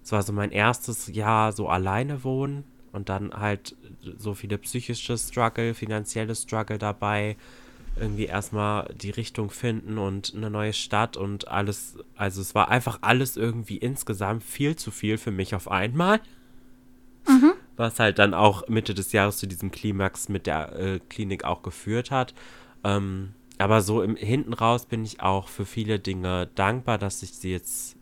Es 0.03 0.11
war 0.11 0.23
so 0.23 0.31
mein 0.31 0.51
erstes 0.51 1.07
Jahr 1.07 1.51
so 1.51 1.68
alleine 1.68 2.23
wohnen 2.23 2.64
und 2.91 3.10
dann 3.10 3.34
halt 3.34 3.76
so 4.18 4.34
viele 4.34 4.57
psychische 4.57 5.18
Struggle, 5.18 5.74
finanzielle 5.74 6.36
Struggle 6.36 6.78
dabei. 6.78 7.38
Irgendwie 7.99 8.26
erstmal 8.26 8.94
die 8.94 9.10
Richtung 9.10 9.49
finden 9.49 9.98
und 9.98 10.34
eine 10.36 10.49
neue 10.49 10.74
Stadt 10.74 11.18
und 11.18 11.48
alles. 11.48 11.98
Also 12.16 12.41
es 12.41 12.56
war 12.56 12.70
einfach 12.70 12.99
alles 13.02 13.36
irgendwie 13.36 13.78
insgesamt 13.78 14.44
viel 14.44 14.76
zu 14.76 14.91
viel 14.91 15.18
für 15.18 15.32
mich 15.32 15.56
auf 15.56 15.70
einmal. 15.70 16.22
was 17.80 17.98
halt 17.98 18.20
dann 18.20 18.34
auch 18.34 18.68
Mitte 18.68 18.94
des 18.94 19.14
Jahres 19.14 19.38
zu 19.38 19.48
diesem 19.48 19.72
Klimax 19.72 20.28
mit 20.28 20.48
der 20.48 20.76
äh, 20.78 20.99
Klinik 21.07 21.45
auch 21.45 21.64
geführt 21.64 22.11
hat. 22.11 22.34
Ähm, 22.84 23.30
aber 23.57 23.82
so 23.82 24.02
im 24.03 24.16
hinten 24.18 24.53
raus 24.53 24.86
bin 24.86 25.03
ich 25.06 25.22
auch 25.22 25.48
für 25.48 25.66
viele 25.66 25.98
Dinge 25.98 26.49
dankbar, 26.56 26.98
dass 26.98 27.24
ich 27.24 27.32
sie 27.32 27.52
jetzt 27.52 27.95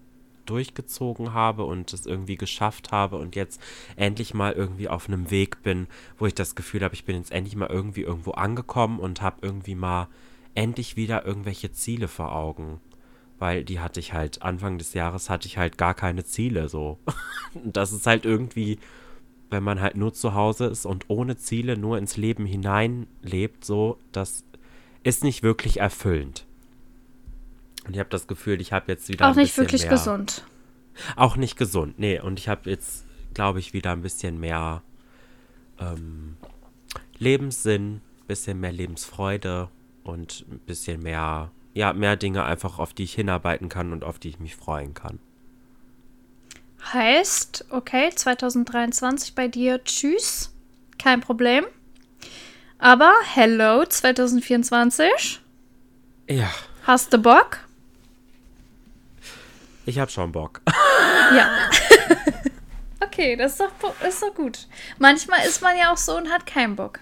durchgezogen 0.50 1.34
habe 1.34 1.66
und 1.66 1.94
es 1.94 2.06
irgendwie 2.06 2.36
geschafft 2.36 2.92
habe 2.92 3.18
und 3.18 3.36
jetzt 3.36 3.62
endlich 3.96 4.34
mal 4.34 4.54
irgendwie 4.54 4.90
auf 4.90 5.08
einem 5.08 5.30
Weg 5.32 5.62
bin, 5.64 5.88
wo 6.18 6.26
ich 6.26 6.34
das 6.34 6.56
Gefühl 6.56 6.84
habe, 6.84 6.96
ich 6.96 7.06
bin 7.06 7.16
jetzt 7.16 7.32
endlich 7.32 7.56
mal 7.56 7.70
irgendwie 7.70 8.02
irgendwo 8.02 8.32
angekommen 8.32 9.00
und 9.00 9.22
habe 9.22 9.38
irgendwie 9.42 9.76
mal 9.76 10.08
endlich 10.56 10.96
wieder 10.96 11.26
irgendwelche 11.26 11.72
Ziele 11.72 12.08
vor 12.08 12.36
Augen. 12.36 12.82
Weil 13.40 13.64
die 13.64 13.80
hatte 13.80 14.00
ich 14.00 14.14
halt, 14.14 14.42
Anfang 14.42 14.80
des 14.80 14.96
Jahres 14.96 15.30
hatte 15.30 15.48
ich 15.48 15.60
halt 15.60 15.78
gar 15.78 15.94
keine 15.94 16.26
Ziele 16.26 16.70
so. 16.70 16.98
das 17.64 17.94
ist 17.94 18.08
halt 18.08 18.26
irgendwie, 18.26 18.80
wenn 19.52 19.64
man 19.64 19.80
halt 19.80 19.96
nur 19.96 20.14
zu 20.14 20.34
Hause 20.34 20.66
ist 20.66 20.88
und 20.88 21.06
ohne 21.10 21.38
Ziele 21.38 21.78
nur 21.78 22.00
ins 22.00 22.18
Leben 22.18 22.48
hineinlebt, 22.48 23.64
so, 23.64 24.00
das 24.12 24.44
ist 25.04 25.24
nicht 25.24 25.44
wirklich 25.44 25.80
erfüllend. 25.80 26.47
Und 27.88 27.94
ich 27.94 28.00
habe 28.00 28.10
das 28.10 28.28
Gefühl, 28.28 28.60
ich 28.60 28.74
habe 28.74 28.92
jetzt 28.92 29.08
wieder. 29.08 29.30
Auch 29.30 29.36
nicht 29.36 29.58
wirklich 29.58 29.84
mehr, 29.84 29.92
gesund. 29.92 30.44
Auch 31.16 31.38
nicht 31.38 31.58
gesund, 31.58 31.98
nee. 31.98 32.20
Und 32.20 32.38
ich 32.40 32.50
habe 32.50 32.70
jetzt, 32.70 33.06
glaube 33.34 33.60
ich, 33.60 33.74
wieder 33.74 33.92
ein 33.92 34.02
bisschen 34.02 34.40
mehr 34.40 34.82
ähm, 35.80 36.38
Lebenssinn, 37.18 38.02
bisschen 38.28 38.60
mehr 38.60 38.72
Lebensfreude 38.72 39.70
und 40.04 40.46
ein 40.52 40.60
bisschen 40.60 41.02
mehr, 41.02 41.52
ja, 41.74 41.94
mehr 41.94 42.18
Dinge 42.18 42.44
einfach, 42.44 42.80
auf 42.80 42.94
die 42.94 43.04
ich 43.04 43.14
hinarbeiten 43.14 43.70
kann 43.70 43.94
und 43.94 44.04
auf 44.04 44.20
die 44.20 44.30
ich 44.30 44.40
mich 44.40 44.56
freuen 44.56 44.94
kann. 44.94 45.20
Heißt, 46.94 47.66
okay, 47.70 48.12
2023 48.14 49.34
bei 49.34 49.48
dir, 49.48 49.84
tschüss, 49.84 50.54
kein 50.98 51.22
Problem. 51.22 51.66
Aber 52.80 53.14
hello 53.34 53.84
2024. 53.86 55.42
Ja. 56.30 56.50
Hast 56.84 57.12
du 57.12 57.18
Bock? 57.18 57.67
Ich 59.88 60.00
hab 60.00 60.12
schon 60.12 60.32
Bock. 60.32 60.62
Ja. 61.36 61.50
okay, 63.04 63.36
das 63.36 63.54
ist 63.54 63.60
doch, 63.60 64.08
ist 64.08 64.22
doch 64.22 64.34
gut. 64.34 64.68
Manchmal 64.98 65.46
ist 65.46 65.62
man 65.62 65.78
ja 65.78 65.92
auch 65.92 65.98
so 65.98 66.16
und 66.16 66.30
hat 66.30 66.46
keinen 66.46 66.78
Bock. 66.78 67.02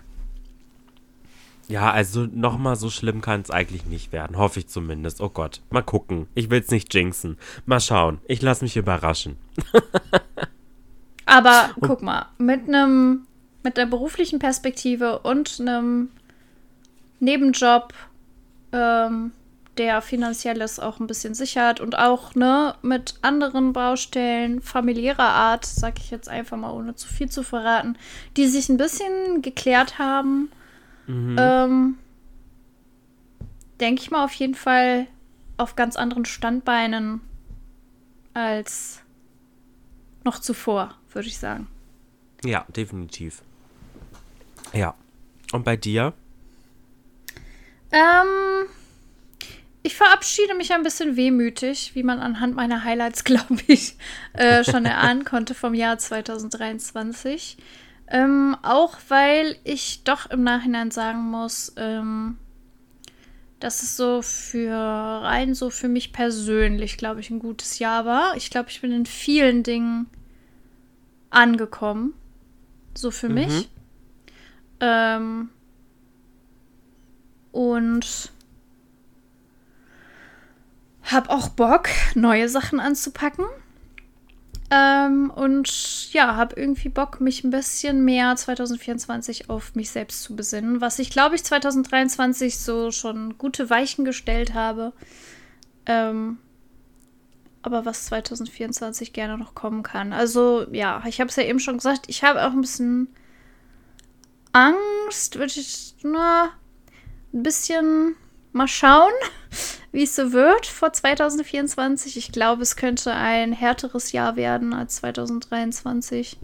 Ja, 1.68 1.92
also 1.92 2.26
nochmal 2.26 2.76
so 2.76 2.90
schlimm 2.90 3.22
kann 3.22 3.42
es 3.42 3.52
eigentlich 3.52 3.86
nicht 3.86 4.12
werden. 4.12 4.38
Hoffe 4.38 4.62
ich 4.62 4.68
zumindest. 4.68 5.22
Oh 5.22 5.30
Gott. 5.30 5.62
Mal 5.70 5.84
gucken. 5.84 6.28
Ich 6.34 6.50
will 6.50 6.60
es 6.60 6.72
nicht 6.72 6.92
jinxen. 6.92 7.38
Mal 7.68 7.80
schauen. 7.80 8.20
Ich 8.28 8.42
lasse 8.42 8.64
mich 8.64 8.78
überraschen. 8.78 9.38
Aber 11.28 11.70
guck 11.82 12.02
mal, 12.02 12.26
mit 12.40 12.68
einem 12.68 13.28
mit 13.64 13.78
der 13.78 13.86
beruflichen 13.86 14.40
Perspektive 14.40 15.20
und 15.20 15.60
einem 15.60 16.10
Nebenjob, 17.20 17.94
ähm, 18.72 19.34
der 19.78 20.02
finanzielles 20.02 20.80
auch 20.80 21.00
ein 21.00 21.08
bisschen 21.08 21.34
sichert 21.34 21.80
und 21.80 21.98
auch 21.98 22.36
ne 22.36 22.76
mit 22.82 23.16
anderen 23.22 23.74
Baustellen 23.74 24.62
familiärer 24.62 25.24
Art, 25.24 25.66
sag 25.66 26.00
ich 26.00 26.12
jetzt 26.12 26.30
einfach 26.30 26.58
mal, 26.58 26.72
ohne 26.72 26.96
zu 26.96 27.08
viel 27.08 27.30
zu 27.30 27.44
verraten, 27.44 27.98
die 28.38 28.48
sich 28.48 28.70
ein 28.70 28.78
bisschen 28.78 29.42
geklärt 29.42 30.00
haben, 30.00 30.50
mhm. 31.08 31.36
ähm, 31.40 31.98
denke 33.80 34.02
ich 34.02 34.12
mal 34.12 34.24
auf 34.24 34.34
jeden 34.34 34.56
Fall 34.56 35.08
auf 35.58 35.76
ganz 35.76 35.96
anderen 35.96 36.26
Standbeinen 36.26 37.22
als 38.34 39.02
noch 40.24 40.40
zuvor, 40.40 40.96
würde 41.12 41.28
ich 41.28 41.38
sagen. 41.38 41.68
Ja, 42.44 42.66
definitiv. 42.76 43.42
Ja. 44.74 44.96
Und 45.52 45.64
bei 45.64 45.78
dir? 45.78 46.14
Ähm, 47.92 48.68
ich 49.86 49.96
verabschiede 49.96 50.56
mich 50.56 50.74
ein 50.74 50.82
bisschen 50.82 51.16
wehmütig, 51.16 51.92
wie 51.94 52.02
man 52.02 52.20
anhand 52.20 52.56
meiner 52.56 52.84
Highlights, 52.84 53.24
glaube 53.24 53.60
ich, 53.68 53.96
äh, 54.34 54.64
schon 54.64 54.84
erahnen 54.84 55.26
konnte 55.26 55.54
vom 55.54 55.76
Jahr 55.76 56.00
2023. 56.00 57.58
Ähm, 58.08 58.58
auch 58.64 58.98
weil 59.10 59.56
ich 59.64 60.04
doch 60.04 60.30
im 60.32 60.44
Nachhinein 60.44 60.90
sagen 60.90 61.30
muss, 61.30 61.74
ähm, 61.78 62.38
dass 63.60 63.84
es 63.84 63.96
so 63.96 64.24
für 64.24 64.74
rein 64.74 65.54
so 65.54 65.70
für 65.70 65.88
mich 65.88 66.12
persönlich, 66.14 66.98
glaube 66.98 67.20
ich, 67.20 67.30
ein 67.30 67.40
gutes 67.40 67.78
Jahr 67.78 68.06
war. 68.06 68.36
Ich 68.36 68.50
glaube, 68.50 68.72
ich 68.72 68.82
bin 68.82 68.92
in 68.92 69.06
vielen 69.06 69.62
Dingen 69.62 70.08
angekommen. 71.30 72.16
So 72.96 73.12
für 73.12 73.30
mhm. 73.30 73.36
mich. 73.36 73.70
Ähm, 74.80 75.50
und 77.52 78.32
habe 81.12 81.30
auch 81.30 81.50
Bock, 81.50 81.90
neue 82.16 82.50
Sachen 82.50 82.80
anzupacken. 82.80 83.46
Ähm, 84.72 85.30
und 85.30 86.12
ja, 86.12 86.36
habe 86.36 86.60
irgendwie 86.60 86.90
Bock, 86.90 87.22
mich 87.22 87.44
ein 87.44 87.52
bisschen 87.52 88.04
mehr 88.04 88.36
2024 88.36 89.50
auf 89.50 89.76
mich 89.76 89.92
selbst 89.92 90.24
zu 90.24 90.36
besinnen, 90.36 90.82
was 90.82 90.98
ich 90.98 91.12
glaube 91.12 91.36
ich 91.36 91.44
2023 91.44 92.58
so 92.58 92.90
schon 92.90 93.38
gute 93.38 93.70
Weichen 93.70 94.06
gestellt 94.06 94.56
habe. 94.56 94.92
Ähm, 95.86 96.40
aber 97.62 97.86
was 97.86 98.06
2024 98.06 99.14
gerne 99.14 99.38
noch 99.38 99.56
kommen 99.56 99.84
kann. 99.84 100.14
Also 100.14 100.66
ja, 100.72 101.04
ich 101.08 101.20
habe 101.20 101.30
es 101.30 101.36
ja 101.36 101.44
eben 101.44 101.60
schon 101.60 101.78
gesagt, 101.78 102.06
ich 102.08 102.24
habe 102.24 102.46
auch 102.46 102.52
ein 102.52 102.62
bisschen 102.62 103.08
Angst, 104.52 105.38
würde 105.38 105.54
ich 105.56 105.96
nur 106.02 106.50
ein 107.34 107.44
bisschen 107.44 108.16
mal 108.52 108.68
schauen, 108.68 109.12
wie 109.96 110.04
es 110.04 110.14
so 110.14 110.34
wird 110.34 110.66
vor 110.66 110.92
2024. 110.92 112.18
Ich 112.18 112.34
glaube, 112.34 112.62
es 112.62 112.76
könnte 112.76 113.14
ein 113.14 113.54
härteres 113.54 114.12
Jahr 114.12 114.36
werden 114.36 114.74
als 114.74 114.98
2023. 114.98 116.38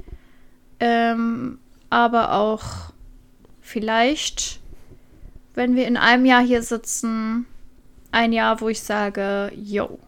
Ähm, 0.80 1.60
aber 1.90 2.32
auch 2.32 2.94
vielleicht, 3.60 4.62
wenn 5.54 5.76
wir 5.76 5.86
in 5.86 5.98
einem 5.98 6.26
Jahr 6.26 6.42
hier 6.42 6.64
sitzen, 6.64 7.46
ein 8.12 8.32
Jahr, 8.32 8.62
wo 8.62 8.70
ich 8.70 8.82
sage, 8.82 9.52
yo, 9.54 10.00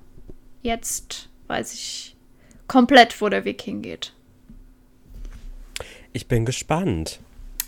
jetzt 0.61 1.27
weiß 1.47 1.73
ich 1.73 2.15
komplett, 2.67 3.19
wo 3.19 3.27
der 3.27 3.43
Weg 3.43 3.61
hingeht. 3.61 4.13
Ich 6.13 6.29
bin 6.29 6.45
gespannt. 6.45 7.19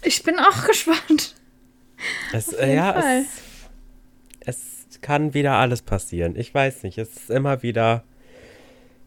Ich 0.03 0.23
bin 0.23 0.39
auch 0.39 0.65
gespannt. 0.65 1.35
Es, 2.31 2.53
äh, 2.53 2.75
ja, 2.75 3.19
es, 3.19 3.27
es, 4.39 4.74
kann 5.01 5.33
wieder 5.33 5.53
alles 5.53 5.81
passieren. 5.81 6.35
Ich 6.35 6.53
weiß 6.53 6.83
nicht. 6.83 6.97
Es 6.97 7.15
ist 7.15 7.29
immer 7.29 7.63
wieder. 7.63 8.03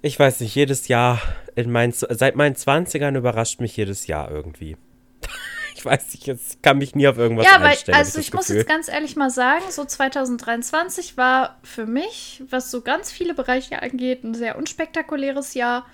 Ich 0.00 0.18
weiß 0.18 0.40
nicht, 0.40 0.54
jedes 0.54 0.88
Jahr 0.88 1.20
in 1.56 1.70
meinen, 1.72 1.92
seit 1.92 2.36
meinen 2.36 2.54
20ern 2.54 3.16
überrascht 3.16 3.60
mich 3.60 3.76
jedes 3.76 4.06
Jahr 4.06 4.30
irgendwie. 4.30 4.76
ich 5.74 5.84
weiß 5.84 6.12
nicht, 6.12 6.28
ich 6.28 6.62
kann 6.62 6.78
mich 6.78 6.94
nie 6.94 7.08
auf 7.08 7.18
irgendwas 7.18 7.46
ja, 7.46 7.58
einstellen. 7.58 7.94
Ja, 7.94 7.98
also 7.98 8.20
ich, 8.20 8.28
ich 8.28 8.34
muss 8.34 8.48
jetzt 8.48 8.68
ganz 8.68 8.88
ehrlich 8.88 9.16
mal 9.16 9.30
sagen, 9.30 9.64
so 9.70 9.84
2023 9.84 11.16
war 11.16 11.58
für 11.64 11.86
mich, 11.86 12.44
was 12.48 12.70
so 12.70 12.82
ganz 12.82 13.10
viele 13.10 13.34
Bereiche 13.34 13.82
angeht, 13.82 14.22
ein 14.22 14.34
sehr 14.34 14.56
unspektakuläres 14.56 15.54
Jahr. 15.54 15.84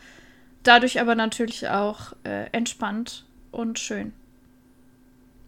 Dadurch 0.63 1.01
aber 1.01 1.15
natürlich 1.15 1.69
auch 1.69 2.13
äh, 2.25 2.47
entspannt 2.53 3.25
und 3.51 3.79
schön. 3.79 4.13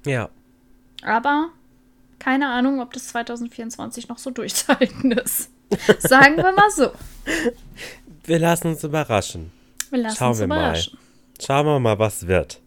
Ja. 0.06 0.31
Aber 1.02 1.51
keine 2.18 2.48
Ahnung, 2.48 2.80
ob 2.80 2.93
das 2.93 3.09
2024 3.09 4.09
noch 4.09 4.18
so 4.18 4.30
durchzuhalten 4.30 5.12
ist. 5.12 5.51
Sagen 5.98 6.36
wir 6.36 6.52
mal 6.52 6.70
so. 6.70 6.93
Wir 8.24 8.38
lassen 8.38 8.68
uns 8.68 8.84
überraschen. 8.84 9.52
Wir 9.90 10.01
lassen 10.01 10.16
Schauen 10.16 10.28
uns 10.30 10.38
wir 10.38 10.44
überraschen. 10.47 10.94
Mal. 10.94 11.44
Schauen 11.44 11.66
wir 11.66 11.80
mal, 11.80 11.98
was 11.98 12.26
wird. 12.26 12.60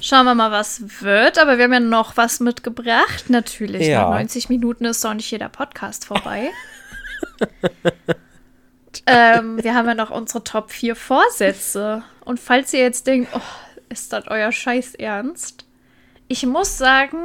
Schauen 0.00 0.24
wir 0.24 0.34
mal, 0.34 0.50
was 0.50 1.02
wird. 1.02 1.38
Aber 1.38 1.58
wir 1.58 1.64
haben 1.64 1.72
ja 1.72 1.80
noch 1.80 2.16
was 2.16 2.40
mitgebracht. 2.40 3.28
Natürlich. 3.28 3.86
Ja. 3.86 4.02
Nach 4.02 4.10
90 4.10 4.48
Minuten 4.48 4.84
ist 4.84 5.04
doch 5.04 5.14
nicht 5.14 5.30
jeder 5.30 5.48
Podcast 5.48 6.04
vorbei. 6.04 6.50
ähm, 9.06 9.62
wir 9.62 9.74
haben 9.74 9.88
ja 9.88 9.94
noch 9.94 10.10
unsere 10.10 10.44
Top 10.44 10.70
4 10.70 10.96
Vorsätze. 10.96 12.02
Und 12.24 12.40
falls 12.40 12.72
ihr 12.72 12.80
jetzt 12.80 13.06
denkt, 13.06 13.30
oh, 13.34 13.40
ist 13.88 14.12
das 14.12 14.26
euer 14.28 14.52
Scheiß 14.52 14.94
ernst? 14.94 15.66
Ich 16.28 16.46
muss 16.46 16.78
sagen, 16.78 17.18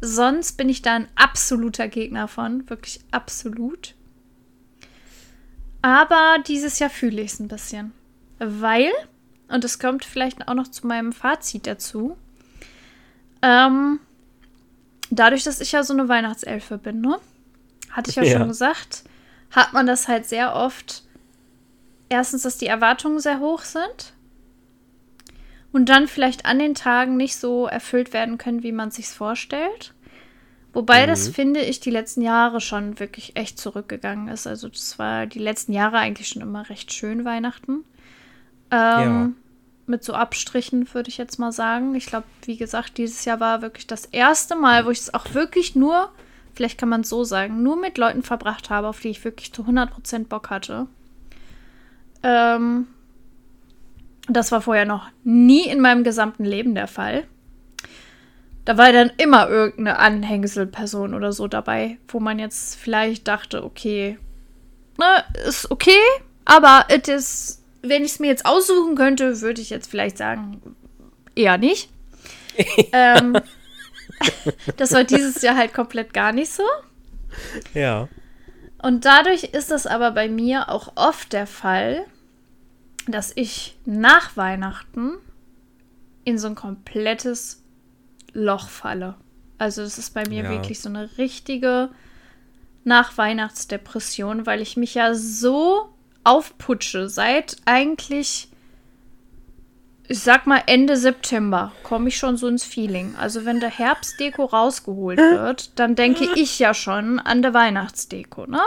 sonst 0.00 0.56
bin 0.56 0.68
ich 0.68 0.82
da 0.82 0.94
ein 0.94 1.08
absoluter 1.14 1.88
Gegner 1.88 2.28
von. 2.28 2.68
Wirklich 2.68 3.00
absolut. 3.10 3.94
Aber 5.82 6.36
dieses 6.46 6.78
Jahr 6.78 6.90
fühle 6.90 7.22
ich 7.22 7.32
es 7.32 7.40
ein 7.40 7.48
bisschen. 7.48 7.92
Weil, 8.38 8.90
und 9.48 9.64
es 9.64 9.78
kommt 9.78 10.04
vielleicht 10.04 10.48
auch 10.48 10.54
noch 10.54 10.68
zu 10.68 10.86
meinem 10.86 11.12
Fazit 11.12 11.66
dazu, 11.66 12.16
ähm, 13.42 14.00
dadurch, 15.10 15.44
dass 15.44 15.60
ich 15.60 15.72
ja 15.72 15.82
so 15.82 15.92
eine 15.92 16.08
Weihnachtselfe 16.08 16.78
bin, 16.78 17.00
ne? 17.00 17.18
Hatte 17.90 18.10
ich 18.10 18.16
ja, 18.16 18.22
ja 18.22 18.38
schon 18.38 18.48
gesagt, 18.48 19.04
hat 19.50 19.72
man 19.72 19.86
das 19.86 20.08
halt 20.08 20.26
sehr 20.26 20.54
oft. 20.54 21.02
Erstens, 22.08 22.42
dass 22.42 22.58
die 22.58 22.66
Erwartungen 22.66 23.20
sehr 23.20 23.40
hoch 23.40 23.62
sind. 23.62 24.14
Und 25.72 25.88
dann 25.88 26.08
vielleicht 26.08 26.46
an 26.46 26.58
den 26.58 26.74
Tagen 26.74 27.16
nicht 27.16 27.36
so 27.36 27.66
erfüllt 27.66 28.12
werden 28.12 28.38
können, 28.38 28.62
wie 28.62 28.72
man 28.72 28.90
sich's 28.90 29.14
vorstellt. 29.14 29.94
Wobei 30.72 31.06
das, 31.06 31.28
Mhm. 31.28 31.32
finde 31.34 31.60
ich, 31.60 31.80
die 31.80 31.90
letzten 31.90 32.22
Jahre 32.22 32.60
schon 32.60 33.00
wirklich 33.00 33.34
echt 33.36 33.58
zurückgegangen 33.58 34.28
ist. 34.28 34.46
Also 34.46 34.68
das 34.68 34.98
war 34.98 35.26
die 35.26 35.40
letzten 35.40 35.72
Jahre 35.72 35.98
eigentlich 35.98 36.28
schon 36.28 36.42
immer 36.42 36.68
recht 36.70 36.92
schön, 36.92 37.24
Weihnachten. 37.24 37.84
Ähm, 38.70 39.36
Mit 39.86 40.04
so 40.04 40.12
Abstrichen, 40.14 40.94
würde 40.94 41.08
ich 41.08 41.18
jetzt 41.18 41.38
mal 41.40 41.50
sagen. 41.50 41.96
Ich 41.96 42.06
glaube, 42.06 42.26
wie 42.44 42.56
gesagt, 42.56 42.96
dieses 42.98 43.24
Jahr 43.24 43.40
war 43.40 43.60
wirklich 43.62 43.88
das 43.88 44.04
erste 44.04 44.54
Mal, 44.54 44.86
wo 44.86 44.90
ich 44.90 45.00
es 45.00 45.12
auch 45.12 45.34
wirklich 45.34 45.74
nur, 45.74 46.12
vielleicht 46.54 46.78
kann 46.78 46.88
man 46.88 47.00
es 47.00 47.08
so 47.08 47.24
sagen, 47.24 47.64
nur 47.64 47.74
mit 47.74 47.98
Leuten 47.98 48.22
verbracht 48.22 48.70
habe, 48.70 48.86
auf 48.86 49.00
die 49.00 49.08
ich 49.08 49.24
wirklich 49.24 49.52
zu 49.52 49.66
100% 49.66 50.28
Bock 50.28 50.50
hatte. 50.50 50.86
Ähm, 52.22 52.86
das 54.36 54.52
war 54.52 54.60
vorher 54.60 54.84
noch 54.84 55.08
nie 55.24 55.68
in 55.68 55.80
meinem 55.80 56.04
gesamten 56.04 56.44
Leben 56.44 56.74
der 56.74 56.88
Fall. 56.88 57.24
Da 58.64 58.76
war 58.76 58.92
dann 58.92 59.10
immer 59.16 59.48
irgendeine 59.48 59.98
Anhängselperson 59.98 61.14
oder 61.14 61.32
so 61.32 61.48
dabei, 61.48 61.98
wo 62.08 62.20
man 62.20 62.38
jetzt 62.38 62.76
vielleicht 62.76 63.26
dachte, 63.26 63.64
okay, 63.64 64.18
ne, 64.98 65.24
ist 65.46 65.70
okay, 65.70 65.98
aber 66.44 66.86
ist, 67.06 67.62
wenn 67.82 68.04
ich 68.04 68.12
es 68.12 68.20
mir 68.20 68.28
jetzt 68.28 68.46
aussuchen 68.46 68.96
könnte, 68.96 69.40
würde 69.40 69.60
ich 69.60 69.70
jetzt 69.70 69.90
vielleicht 69.90 70.18
sagen, 70.18 70.60
eher 71.34 71.58
nicht. 71.58 71.90
ähm, 72.92 73.38
das 74.76 74.92
war 74.92 75.04
dieses 75.04 75.40
Jahr 75.42 75.56
halt 75.56 75.72
komplett 75.72 76.12
gar 76.12 76.32
nicht 76.32 76.52
so. 76.52 76.64
Ja. 77.74 78.08
Und 78.82 79.04
dadurch 79.04 79.44
ist 79.44 79.70
es 79.70 79.86
aber 79.86 80.10
bei 80.12 80.28
mir 80.28 80.68
auch 80.68 80.92
oft 80.96 81.32
der 81.32 81.46
Fall, 81.46 82.04
dass 83.06 83.32
ich 83.34 83.76
nach 83.84 84.36
Weihnachten 84.36 85.12
in 86.24 86.38
so 86.38 86.48
ein 86.48 86.54
komplettes 86.54 87.62
Loch 88.32 88.68
falle. 88.68 89.14
Also 89.58 89.82
das 89.82 89.98
ist 89.98 90.14
bei 90.14 90.26
mir 90.28 90.44
Ja. 90.44 90.50
wirklich 90.50 90.80
so 90.80 90.88
eine 90.88 91.08
richtige 91.18 91.90
Nachweihnachtsdepression, 92.84 94.46
weil 94.46 94.60
ich 94.60 94.76
mich 94.76 94.94
ja 94.94 95.14
so 95.14 95.90
aufputsche 96.24 97.08
seit 97.08 97.56
eigentlich, 97.64 98.48
ich 100.08 100.20
sag 100.20 100.46
mal 100.46 100.62
Ende 100.66 100.96
September, 100.96 101.72
komme 101.82 102.08
ich 102.08 102.16
schon 102.16 102.36
so 102.36 102.46
ins 102.46 102.64
Feeling. 102.64 103.14
Also 103.16 103.44
wenn 103.44 103.60
der 103.60 103.70
Herbstdeko 103.70 104.44
rausgeholt 104.44 105.18
wird, 105.18 105.78
dann 105.78 105.94
denke 105.94 106.28
ich 106.36 106.58
ja 106.58 106.74
schon 106.74 107.18
an 107.18 107.42
der 107.42 107.54
Weihnachtsdeko, 107.54 108.46
ne? 108.46 108.60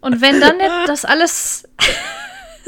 Und 0.00 0.20
wenn 0.22 0.40
dann 0.40 0.58
das 0.86 1.04
alles, 1.04 1.68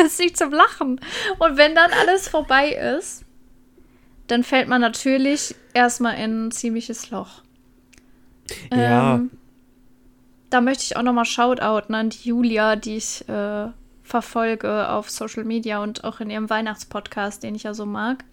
ist 0.06 0.18
nicht 0.18 0.36
zum 0.36 0.52
Lachen, 0.52 1.00
und 1.38 1.56
wenn 1.56 1.74
dann 1.74 1.90
alles 1.92 2.28
vorbei 2.28 2.70
ist, 2.98 3.24
dann 4.26 4.44
fällt 4.44 4.68
man 4.68 4.80
natürlich 4.80 5.54
erstmal 5.74 6.16
in 6.18 6.46
ein 6.46 6.50
ziemliches 6.50 7.10
Loch. 7.10 7.42
Ja. 8.70 9.14
Ähm, 9.14 9.30
da 10.50 10.60
möchte 10.60 10.84
ich 10.84 10.96
auch 10.96 11.02
nochmal 11.02 11.24
Shoutouten 11.24 11.94
an 11.94 12.10
die 12.10 12.28
Julia, 12.28 12.76
die 12.76 12.96
ich 12.96 13.26
äh, 13.28 13.68
verfolge 14.02 14.88
auf 14.88 15.10
Social 15.10 15.44
Media 15.44 15.82
und 15.82 16.04
auch 16.04 16.20
in 16.20 16.30
ihrem 16.30 16.50
Weihnachtspodcast, 16.50 17.42
den 17.42 17.54
ich 17.54 17.62
ja 17.62 17.74
so 17.74 17.86
mag. 17.86 18.24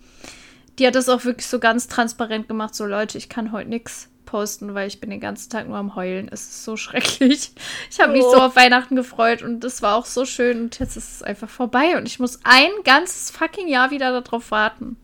Die 0.77 0.87
hat 0.87 0.95
das 0.95 1.09
auch 1.09 1.25
wirklich 1.25 1.47
so 1.47 1.59
ganz 1.59 1.87
transparent 1.87 2.47
gemacht, 2.47 2.75
so 2.75 2.85
Leute, 2.85 3.17
ich 3.17 3.29
kann 3.29 3.51
heute 3.51 3.69
nichts 3.69 4.09
posten, 4.29 4.75
weil 4.75 4.87
ich 4.87 4.99
bin 4.99 5.09
den 5.09 5.19
ganzen 5.19 5.49
Tag 5.49 5.67
nur 5.67 5.77
am 5.77 5.95
Heulen. 5.95 6.29
Es 6.31 6.41
ist 6.41 6.63
so 6.63 6.77
schrecklich. 6.77 7.51
Ich 7.89 7.99
habe 7.99 8.13
mich 8.13 8.21
so 8.21 8.35
auf 8.35 8.55
Weihnachten 8.55 8.95
gefreut 8.95 9.41
und 9.41 9.63
es 9.63 9.81
war 9.81 9.95
auch 9.95 10.05
so 10.05 10.25
schön 10.25 10.61
und 10.61 10.79
jetzt 10.79 10.95
ist 10.95 11.15
es 11.15 11.23
einfach 11.23 11.49
vorbei 11.49 11.97
und 11.97 12.07
ich 12.07 12.19
muss 12.19 12.39
ein 12.43 12.69
ganzes 12.83 13.31
fucking 13.31 13.67
Jahr 13.67 13.91
wieder 13.91 14.21
darauf 14.21 14.51
warten. 14.51 14.97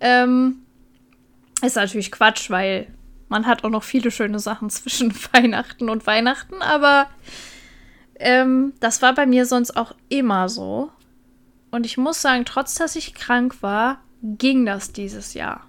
Ähm, 0.00 0.62
ist 1.62 1.76
natürlich 1.76 2.10
Quatsch, 2.10 2.50
weil 2.50 2.88
man 3.28 3.46
hat 3.46 3.64
auch 3.64 3.70
noch 3.70 3.84
viele 3.84 4.10
schöne 4.10 4.38
Sachen 4.38 4.70
zwischen 4.70 5.14
Weihnachten 5.32 5.88
und 5.88 6.06
Weihnachten, 6.06 6.60
aber 6.60 7.06
ähm, 8.16 8.72
das 8.80 9.02
war 9.02 9.14
bei 9.14 9.26
mir 9.26 9.46
sonst 9.46 9.76
auch 9.76 9.94
immer 10.08 10.48
so. 10.48 10.90
Und 11.70 11.86
ich 11.86 11.96
muss 11.96 12.22
sagen, 12.22 12.44
trotz 12.44 12.74
dass 12.74 12.96
ich 12.96 13.14
krank 13.14 13.62
war, 13.62 14.00
ging 14.22 14.66
das 14.66 14.92
dieses 14.92 15.34
Jahr. 15.34 15.66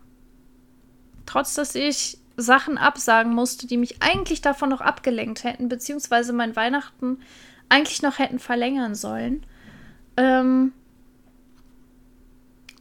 Trotz 1.25 1.53
dass 1.53 1.75
ich 1.75 2.18
Sachen 2.41 2.77
absagen 2.77 3.33
musste, 3.33 3.67
die 3.67 3.77
mich 3.77 4.01
eigentlich 4.01 4.41
davon 4.41 4.69
noch 4.69 4.81
abgelenkt 4.81 5.43
hätten, 5.43 5.69
beziehungsweise 5.69 6.33
mein 6.33 6.55
Weihnachten 6.55 7.19
eigentlich 7.69 8.01
noch 8.01 8.19
hätten 8.19 8.39
verlängern 8.39 8.95
sollen. 8.95 9.43
Ähm, 10.17 10.73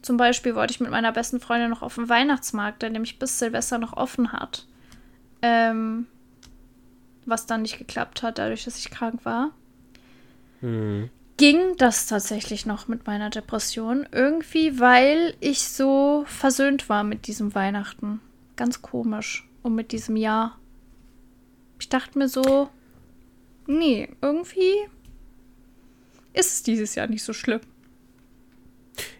zum 0.01 0.17
Beispiel 0.17 0.55
wollte 0.55 0.73
ich 0.73 0.79
mit 0.79 0.91
meiner 0.91 1.11
besten 1.11 1.39
Freundin 1.39 1.69
noch 1.69 1.81
auf 1.81 1.95
den 1.95 2.09
Weihnachtsmarkt, 2.09 2.81
der 2.81 2.89
nämlich 2.89 3.19
bis 3.19 3.39
Silvester 3.39 3.77
noch 3.77 3.93
offen 3.93 4.31
hat. 4.31 4.65
Ähm, 5.41 6.07
was 7.25 7.45
dann 7.45 7.61
nicht 7.61 7.77
geklappt 7.77 8.23
hat, 8.23 8.39
dadurch, 8.39 8.65
dass 8.65 8.79
ich 8.79 8.89
krank 8.89 9.25
war. 9.25 9.51
Hm. 10.61 11.09
Ging 11.37 11.77
das 11.77 12.07
tatsächlich 12.07 12.65
noch 12.65 12.87
mit 12.87 13.07
meiner 13.07 13.29
Depression? 13.29 14.05
Irgendwie, 14.11 14.79
weil 14.79 15.35
ich 15.39 15.61
so 15.69 16.25
versöhnt 16.27 16.89
war 16.89 17.03
mit 17.03 17.27
diesem 17.27 17.55
Weihnachten. 17.55 18.19
Ganz 18.57 18.81
komisch. 18.81 19.48
Und 19.63 19.75
mit 19.75 19.91
diesem 19.91 20.15
Jahr. 20.15 20.57
Ich 21.79 21.89
dachte 21.89 22.17
mir 22.17 22.27
so, 22.27 22.69
nee, 23.67 24.09
irgendwie 24.21 24.73
ist 26.33 26.53
es 26.53 26.63
dieses 26.63 26.95
Jahr 26.95 27.07
nicht 27.07 27.23
so 27.23 27.33
schlimm. 27.33 27.61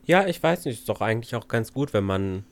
Ja, 0.05 0.25
ich 0.27 0.41
weiß 0.41 0.65
nicht, 0.65 0.79
ist 0.79 0.89
doch 0.89 1.01
eigentlich 1.01 1.35
auch 1.35 1.47
ganz 1.47 1.73
gut, 1.73 1.93
wenn 1.93 2.03
man, 2.03 2.43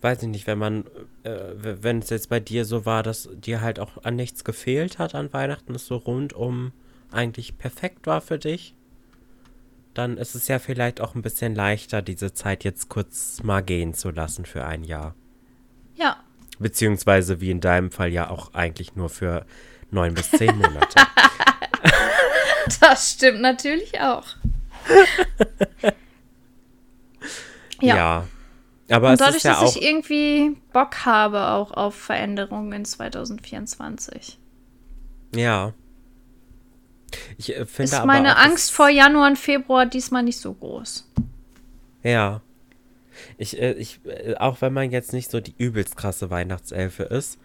weiß 0.00 0.22
ich 0.22 0.28
nicht, 0.28 0.46
wenn 0.46 0.58
man, 0.58 0.84
äh, 1.22 1.52
wenn 1.54 2.00
es 2.00 2.10
jetzt 2.10 2.28
bei 2.28 2.40
dir 2.40 2.64
so 2.64 2.84
war, 2.84 3.02
dass 3.02 3.28
dir 3.32 3.60
halt 3.60 3.78
auch 3.78 4.02
an 4.04 4.16
nichts 4.16 4.44
gefehlt 4.44 4.98
hat 4.98 5.14
an 5.14 5.32
Weihnachten, 5.32 5.74
es 5.74 5.86
so 5.86 5.96
rundum 5.96 6.72
eigentlich 7.10 7.58
perfekt 7.58 8.06
war 8.06 8.20
für 8.20 8.38
dich, 8.38 8.74
dann 9.94 10.18
ist 10.18 10.34
es 10.34 10.48
ja 10.48 10.58
vielleicht 10.58 11.00
auch 11.00 11.14
ein 11.14 11.22
bisschen 11.22 11.54
leichter, 11.54 12.02
diese 12.02 12.32
Zeit 12.34 12.64
jetzt 12.64 12.88
kurz 12.88 13.42
mal 13.44 13.62
gehen 13.62 13.94
zu 13.94 14.10
lassen 14.10 14.44
für 14.44 14.66
ein 14.66 14.82
Jahr. 14.82 15.14
Ja, 15.94 16.23
Beziehungsweise 16.58 17.40
wie 17.40 17.50
in 17.50 17.60
deinem 17.60 17.90
Fall 17.90 18.12
ja 18.12 18.30
auch 18.30 18.54
eigentlich 18.54 18.94
nur 18.96 19.08
für 19.08 19.44
neun 19.90 20.14
bis 20.14 20.30
zehn 20.30 20.56
Monate. 20.58 21.00
das 22.80 23.12
stimmt 23.12 23.40
natürlich 23.40 24.00
auch. 24.00 24.26
ja. 27.80 27.96
Ja. 27.96 28.28
Aber 28.90 29.12
Und 29.12 29.20
dadurch, 29.20 29.42
ja 29.42 29.60
dass 29.60 29.76
ich 29.76 29.82
irgendwie 29.82 30.56
Bock 30.72 31.06
habe 31.06 31.48
auch 31.48 31.70
auf 31.72 31.94
Veränderungen 31.94 32.72
in 32.72 32.84
2024, 32.84 34.38
Ja. 35.34 35.72
Ich 37.38 37.56
äh, 37.56 37.64
finde 37.66 37.92
ist 37.92 38.04
meine 38.04 38.36
Angst 38.36 38.72
vor 38.72 38.88
Januar 38.88 39.28
und 39.28 39.38
Februar 39.38 39.86
diesmal 39.86 40.22
nicht 40.22 40.38
so 40.38 40.52
groß. 40.52 41.08
Ja. 42.02 42.42
Ich, 43.38 43.60
äh, 43.60 43.72
ich, 43.72 44.00
äh, 44.06 44.34
auch 44.36 44.60
wenn 44.60 44.72
man 44.72 44.90
jetzt 44.90 45.12
nicht 45.12 45.30
so 45.30 45.40
die 45.40 45.54
übelst 45.58 45.96
krasse 45.96 46.30
Weihnachtselfe 46.30 47.04
ist, 47.04 47.38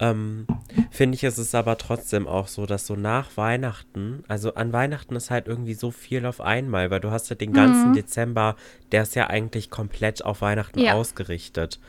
ähm, 0.00 0.46
finde 0.90 1.16
ich, 1.16 1.24
es 1.24 1.38
ist 1.38 1.54
aber 1.54 1.76
trotzdem 1.76 2.28
auch 2.28 2.46
so, 2.46 2.66
dass 2.66 2.86
so 2.86 2.94
nach 2.94 3.36
Weihnachten, 3.36 4.22
also 4.28 4.54
an 4.54 4.72
Weihnachten 4.72 5.16
ist 5.16 5.30
halt 5.30 5.48
irgendwie 5.48 5.74
so 5.74 5.90
viel 5.90 6.24
auf 6.24 6.40
einmal, 6.40 6.90
weil 6.90 7.00
du 7.00 7.10
hast 7.10 7.28
ja 7.30 7.36
den 7.36 7.52
ganzen 7.52 7.92
Dezember, 7.92 8.54
der 8.92 9.02
ist 9.02 9.16
ja 9.16 9.28
eigentlich 9.28 9.70
komplett 9.70 10.24
auf 10.24 10.40
Weihnachten 10.40 10.78
Ja. 10.78 10.94
ausgerichtet. 10.94 11.80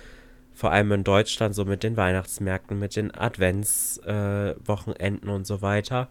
Vor 0.53 0.71
allem 0.71 0.91
in 0.91 1.03
Deutschland, 1.03 1.53
so 1.55 1.65
mit 1.65 1.83
den 1.83 1.97
Weihnachtsmärkten, 1.97 2.79
mit 2.79 2.95
den 2.95 3.13
Adventswochenenden 3.13 5.29
äh, 5.29 5.33
und 5.33 5.47
so 5.47 5.61
weiter. 5.61 6.09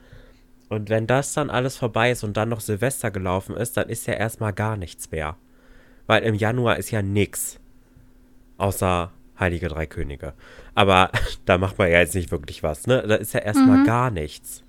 Und 0.68 0.90
wenn 0.90 1.06
das 1.06 1.32
dann 1.34 1.50
alles 1.50 1.76
vorbei 1.76 2.10
ist 2.10 2.24
und 2.24 2.36
dann 2.36 2.48
noch 2.50 2.60
Silvester 2.60 3.10
gelaufen 3.10 3.56
ist, 3.56 3.76
dann 3.76 3.88
ist 3.88 4.06
ja 4.06 4.14
erstmal 4.14 4.52
gar 4.52 4.76
nichts 4.76 5.10
mehr. 5.10 5.36
Weil 6.08 6.24
im 6.24 6.34
Januar 6.34 6.78
ist 6.78 6.90
ja 6.90 7.02
nix. 7.02 7.60
Außer 8.56 9.12
Heilige 9.38 9.68
Drei 9.68 9.86
Könige. 9.86 10.34
Aber 10.74 11.12
da 11.44 11.58
macht 11.58 11.78
man 11.78 11.88
ja 11.88 12.00
jetzt 12.00 12.16
nicht 12.16 12.32
wirklich 12.32 12.64
was, 12.64 12.88
ne? 12.88 13.04
Da 13.06 13.14
ist 13.14 13.34
ja 13.34 13.40
erstmal 13.40 13.84
gar 13.84 14.10
nichts. 14.10 14.64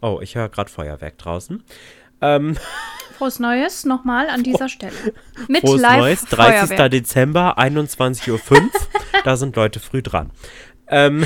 Oh, 0.00 0.20
ich 0.22 0.36
höre 0.36 0.48
gerade 0.48 0.70
Feuerwerk 0.70 1.18
draußen. 1.18 1.64
Ähm, 2.20 2.56
Frohes 3.18 3.40
Neues 3.40 3.84
nochmal 3.84 4.28
an 4.28 4.42
dieser 4.42 4.68
Stelle. 4.68 4.92
Mit 5.48 5.62
frohes 5.62 5.80
Neues, 5.80 6.24
30. 6.26 6.36
Live-Feuerwerk. 6.38 6.90
Dezember, 6.90 7.58
21.05 7.58 8.30
Uhr. 8.30 8.70
da 9.24 9.36
sind 9.36 9.56
Leute 9.56 9.80
früh 9.80 10.02
dran. 10.02 10.30
Ähm, 10.88 11.24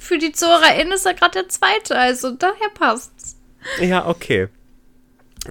Für 0.00 0.18
die 0.18 0.32
ZuhörerInnen 0.32 0.92
ist 0.92 1.06
er 1.06 1.14
gerade 1.14 1.40
der 1.40 1.48
zweite, 1.48 1.96
also 1.96 2.32
daher 2.32 2.68
passt's. 2.74 3.36
Ja, 3.80 4.08
okay. 4.08 4.48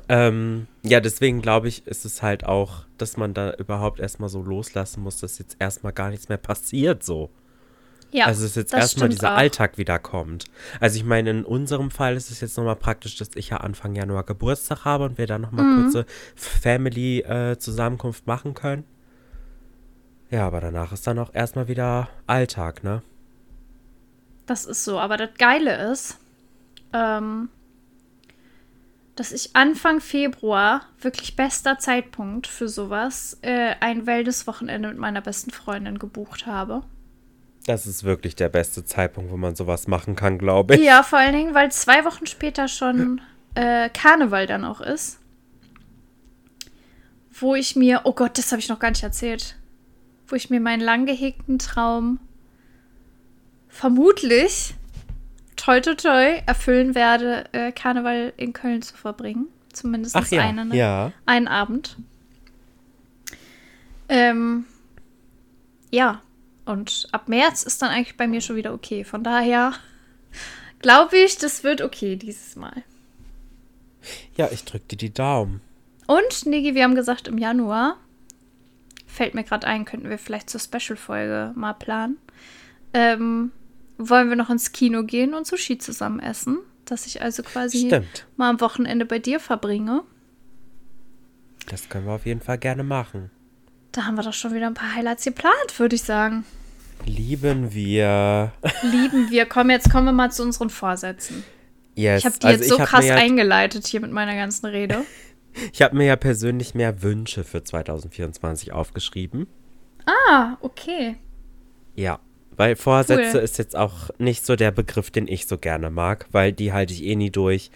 Ähm, 0.07 0.67
ja, 0.83 0.99
deswegen 1.01 1.41
glaube 1.41 1.67
ich, 1.67 1.85
ist 1.85 2.05
es 2.05 2.21
halt 2.21 2.45
auch, 2.45 2.85
dass 2.97 3.17
man 3.17 3.33
da 3.33 3.53
überhaupt 3.55 3.99
erstmal 3.99 4.29
so 4.29 4.41
loslassen 4.41 5.03
muss, 5.03 5.17
dass 5.17 5.37
jetzt 5.37 5.57
erstmal 5.59 5.91
gar 5.91 6.09
nichts 6.09 6.29
mehr 6.29 6.37
passiert, 6.37 7.03
so. 7.03 7.29
Ja, 8.13 8.25
also 8.25 8.43
dass 8.43 8.55
jetzt 8.55 8.73
das 8.73 8.79
erstmal 8.81 9.09
dieser 9.09 9.33
auch. 9.33 9.37
Alltag 9.37 9.77
wieder 9.77 9.97
kommt. 9.99 10.45
Also 10.81 10.97
ich 10.97 11.05
meine, 11.05 11.29
in 11.29 11.45
unserem 11.45 11.91
Fall 11.91 12.15
ist 12.17 12.29
es 12.29 12.41
jetzt 12.41 12.57
nochmal 12.57 12.75
praktisch, 12.75 13.15
dass 13.17 13.29
ich 13.35 13.49
ja 13.49 13.57
Anfang 13.57 13.95
Januar 13.95 14.23
Geburtstag 14.23 14.83
habe 14.85 15.05
und 15.05 15.17
wir 15.17 15.27
dann 15.27 15.41
nochmal 15.41 15.65
Mhm. 15.65 15.83
kurze 15.83 16.05
Family-Zusammenkunft 16.35 18.27
machen 18.27 18.53
können. 18.53 18.83
Ja, 20.29 20.47
aber 20.47 20.61
danach 20.61 20.91
ist 20.93 21.05
dann 21.07 21.19
auch 21.19 21.33
erstmal 21.33 21.67
wieder 21.67 22.09
Alltag, 22.27 22.83
ne? 22.83 23.01
Das 24.45 24.65
ist 24.65 24.83
so. 24.83 24.99
Aber 24.99 25.17
das 25.17 25.29
Geile 25.37 25.91
ist, 25.91 26.17
ähm, 26.93 27.49
dass 29.21 29.31
ich 29.31 29.55
Anfang 29.55 30.01
Februar, 30.01 30.81
wirklich 30.99 31.35
bester 31.35 31.77
Zeitpunkt 31.77 32.47
für 32.47 32.67
sowas, 32.67 33.37
äh, 33.43 33.75
ein 33.79 34.07
Wellness-Wochenende 34.07 34.89
mit 34.89 34.97
meiner 34.97 35.21
besten 35.21 35.51
Freundin 35.51 35.99
gebucht 35.99 36.47
habe. 36.47 36.81
Das 37.67 37.85
ist 37.85 38.03
wirklich 38.03 38.35
der 38.35 38.49
beste 38.49 38.83
Zeitpunkt, 38.83 39.29
wo 39.29 39.37
man 39.37 39.55
sowas 39.55 39.87
machen 39.87 40.15
kann, 40.15 40.39
glaube 40.39 40.73
ich. 40.73 40.81
Ja, 40.81 41.03
vor 41.03 41.19
allen 41.19 41.33
Dingen, 41.33 41.53
weil 41.53 41.71
zwei 41.71 42.03
Wochen 42.03 42.25
später 42.25 42.67
schon 42.67 43.21
äh, 43.53 43.89
Karneval 43.89 44.47
dann 44.47 44.65
auch 44.65 44.81
ist. 44.81 45.19
Wo 47.31 47.53
ich 47.53 47.75
mir, 47.75 48.01
oh 48.05 48.13
Gott, 48.13 48.39
das 48.39 48.51
habe 48.51 48.59
ich 48.59 48.69
noch 48.69 48.79
gar 48.79 48.89
nicht 48.89 49.03
erzählt. 49.03 49.55
Wo 50.25 50.35
ich 50.35 50.49
mir 50.49 50.59
meinen 50.59 50.81
lang 50.81 51.05
gehegten 51.05 51.59
Traum 51.59 52.19
vermutlich 53.67 54.73
toi 55.61 55.79
toi 55.79 55.95
toi 55.95 56.41
erfüllen 56.47 56.95
werde, 56.95 57.45
äh, 57.51 57.71
Karneval 57.71 58.33
in 58.35 58.51
Köln 58.51 58.81
zu 58.81 58.97
verbringen. 58.97 59.47
Zumindest 59.71 60.15
Ach 60.15 60.27
ja, 60.27 60.41
einen, 60.41 60.73
ja. 60.73 61.11
einen 61.25 61.47
Abend. 61.47 61.97
Ähm, 64.09 64.65
ja, 65.91 66.21
und 66.65 67.07
ab 67.11 67.29
März 67.29 67.63
ist 67.63 67.81
dann 67.81 67.89
eigentlich 67.89 68.17
bei 68.17 68.27
mir 68.27 68.41
schon 68.41 68.55
wieder 68.55 68.73
okay. 68.73 69.03
Von 69.03 69.23
daher 69.23 69.73
glaube 70.79 71.17
ich, 71.17 71.37
das 71.37 71.63
wird 71.63 71.81
okay 71.81 72.15
dieses 72.15 72.55
Mal. 72.55 72.83
Ja, 74.35 74.49
ich 74.51 74.65
drück 74.65 74.87
dir 74.87 74.97
die 74.97 75.13
Daumen. 75.13 75.61
Und, 76.07 76.45
Niki, 76.47 76.73
wir 76.73 76.83
haben 76.83 76.95
gesagt, 76.95 77.27
im 77.27 77.37
Januar, 77.37 77.97
fällt 79.05 79.35
mir 79.35 79.43
gerade 79.43 79.67
ein, 79.67 79.85
könnten 79.85 80.09
wir 80.09 80.17
vielleicht 80.17 80.49
zur 80.49 80.59
Special-Folge 80.59 81.51
mal 81.55 81.73
planen. 81.73 82.17
Ähm, 82.93 83.51
wollen 84.09 84.29
wir 84.29 84.35
noch 84.35 84.49
ins 84.49 84.71
Kino 84.71 85.03
gehen 85.03 85.33
und 85.33 85.47
Sushi 85.47 85.77
zusammen 85.77 86.19
essen? 86.19 86.59
Dass 86.85 87.05
ich 87.05 87.21
also 87.21 87.43
quasi 87.43 87.87
Stimmt. 87.87 88.25
mal 88.37 88.49
am 88.49 88.61
Wochenende 88.61 89.05
bei 89.05 89.19
dir 89.19 89.39
verbringe. 89.39 90.03
Das 91.69 91.89
können 91.89 92.05
wir 92.05 92.13
auf 92.13 92.25
jeden 92.25 92.41
Fall 92.41 92.57
gerne 92.57 92.83
machen. 92.83 93.29
Da 93.91 94.05
haben 94.05 94.15
wir 94.15 94.23
doch 94.23 94.33
schon 94.33 94.53
wieder 94.53 94.67
ein 94.67 94.73
paar 94.73 94.95
Highlights 94.95 95.23
geplant, 95.25 95.77
würde 95.77 95.95
ich 95.95 96.03
sagen. 96.03 96.45
Lieben 97.05 97.73
wir. 97.73 98.51
Lieben 98.83 99.29
wir. 99.29 99.45
Komm, 99.45 99.69
jetzt 99.69 99.91
kommen 99.91 100.05
wir 100.05 100.11
mal 100.11 100.31
zu 100.31 100.43
unseren 100.43 100.69
Vorsätzen. 100.69 101.43
Yes. 101.95 102.19
Ich 102.19 102.25
habe 102.25 102.39
die 102.39 102.47
also 102.47 102.59
jetzt 102.59 102.69
so 102.69 102.77
krass 102.77 103.05
ja, 103.05 103.15
eingeleitet 103.15 103.87
hier 103.87 104.01
mit 104.01 104.11
meiner 104.11 104.35
ganzen 104.35 104.65
Rede. 104.67 105.03
Ich 105.73 105.81
habe 105.81 105.97
mir 105.97 106.05
ja 106.05 106.15
persönlich 106.15 106.75
mehr 106.75 107.03
Wünsche 107.03 107.43
für 107.43 107.61
2024 107.61 108.71
aufgeschrieben. 108.71 109.47
Ah, 110.05 110.55
okay. 110.61 111.17
Ja, 111.93 112.21
weil 112.57 112.75
Vorsätze 112.75 113.37
Cool. 113.37 113.43
ist 113.43 113.57
jetzt 113.57 113.75
auch 113.75 114.09
nicht 114.17 114.45
so 114.45 114.55
der 114.55 114.71
Begriff, 114.71 115.09
den 115.11 115.27
ich 115.27 115.47
so 115.47 115.57
gerne 115.57 115.89
mag, 115.89 116.27
weil 116.31 116.51
die 116.53 116.73
halte 116.73 116.93
ich 116.93 117.03
eh 117.03 117.15
nie 117.15 117.31
durch. 117.31 117.71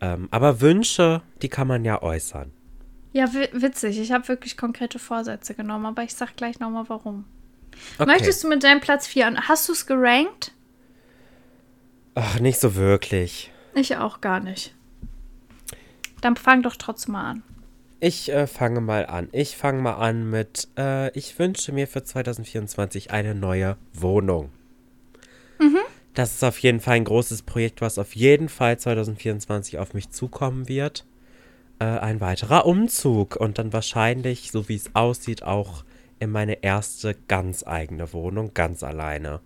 Ähm, 0.00 0.28
aber 0.30 0.60
Wünsche, 0.60 1.22
die 1.42 1.48
kann 1.48 1.66
man 1.68 1.84
ja 1.84 2.02
äußern. 2.02 2.50
Ja, 3.12 3.32
wi- 3.32 3.48
witzig. 3.52 3.98
Ich 3.98 4.10
habe 4.12 4.26
wirklich 4.28 4.56
konkrete 4.56 4.98
Vorsätze 4.98 5.54
genommen, 5.54 5.86
aber 5.86 6.02
ich 6.02 6.14
sag 6.14 6.36
gleich 6.36 6.58
nochmal 6.58 6.84
warum. 6.88 7.24
Okay. 7.98 8.06
Möchtest 8.06 8.42
du 8.44 8.48
mit 8.48 8.62
deinem 8.64 8.80
Platz 8.80 9.06
4 9.06 9.26
an? 9.26 9.48
Hast 9.48 9.68
du 9.68 9.72
es 9.72 9.86
gerankt? 9.86 10.52
Ach, 12.14 12.38
nicht 12.40 12.60
so 12.60 12.74
wirklich. 12.76 13.50
Ich 13.74 13.96
auch 13.96 14.20
gar 14.20 14.40
nicht. 14.40 14.74
Dann 16.20 16.36
fang 16.36 16.62
doch 16.62 16.76
trotzdem 16.76 17.12
mal 17.12 17.30
an. 17.30 17.42
Ich 18.06 18.30
äh, 18.30 18.46
fange 18.46 18.82
mal 18.82 19.06
an. 19.06 19.30
Ich 19.32 19.56
fange 19.56 19.80
mal 19.80 19.94
an 19.94 20.28
mit, 20.28 20.68
äh, 20.76 21.10
ich 21.16 21.38
wünsche 21.38 21.72
mir 21.72 21.88
für 21.88 22.04
2024 22.04 23.12
eine 23.12 23.34
neue 23.34 23.78
Wohnung. 23.94 24.50
Das 26.12 26.34
ist 26.34 26.44
auf 26.44 26.58
jeden 26.58 26.80
Fall 26.80 26.96
ein 26.96 27.04
großes 27.04 27.44
Projekt, 27.44 27.80
was 27.80 27.98
auf 27.98 28.14
jeden 28.14 28.50
Fall 28.50 28.78
2024 28.78 29.78
auf 29.78 29.94
mich 29.94 30.10
zukommen 30.10 30.68
wird. 30.68 31.06
Äh, 31.78 31.86
ein 31.86 32.20
weiterer 32.20 32.66
Umzug 32.66 33.36
und 33.36 33.56
dann 33.56 33.72
wahrscheinlich, 33.72 34.50
so 34.50 34.68
wie 34.68 34.76
es 34.76 34.94
aussieht, 34.94 35.42
auch 35.42 35.82
in 36.18 36.28
meine 36.28 36.62
erste 36.62 37.16
ganz 37.26 37.66
eigene 37.66 38.12
Wohnung, 38.12 38.50
ganz 38.52 38.82
alleine. 38.82 39.40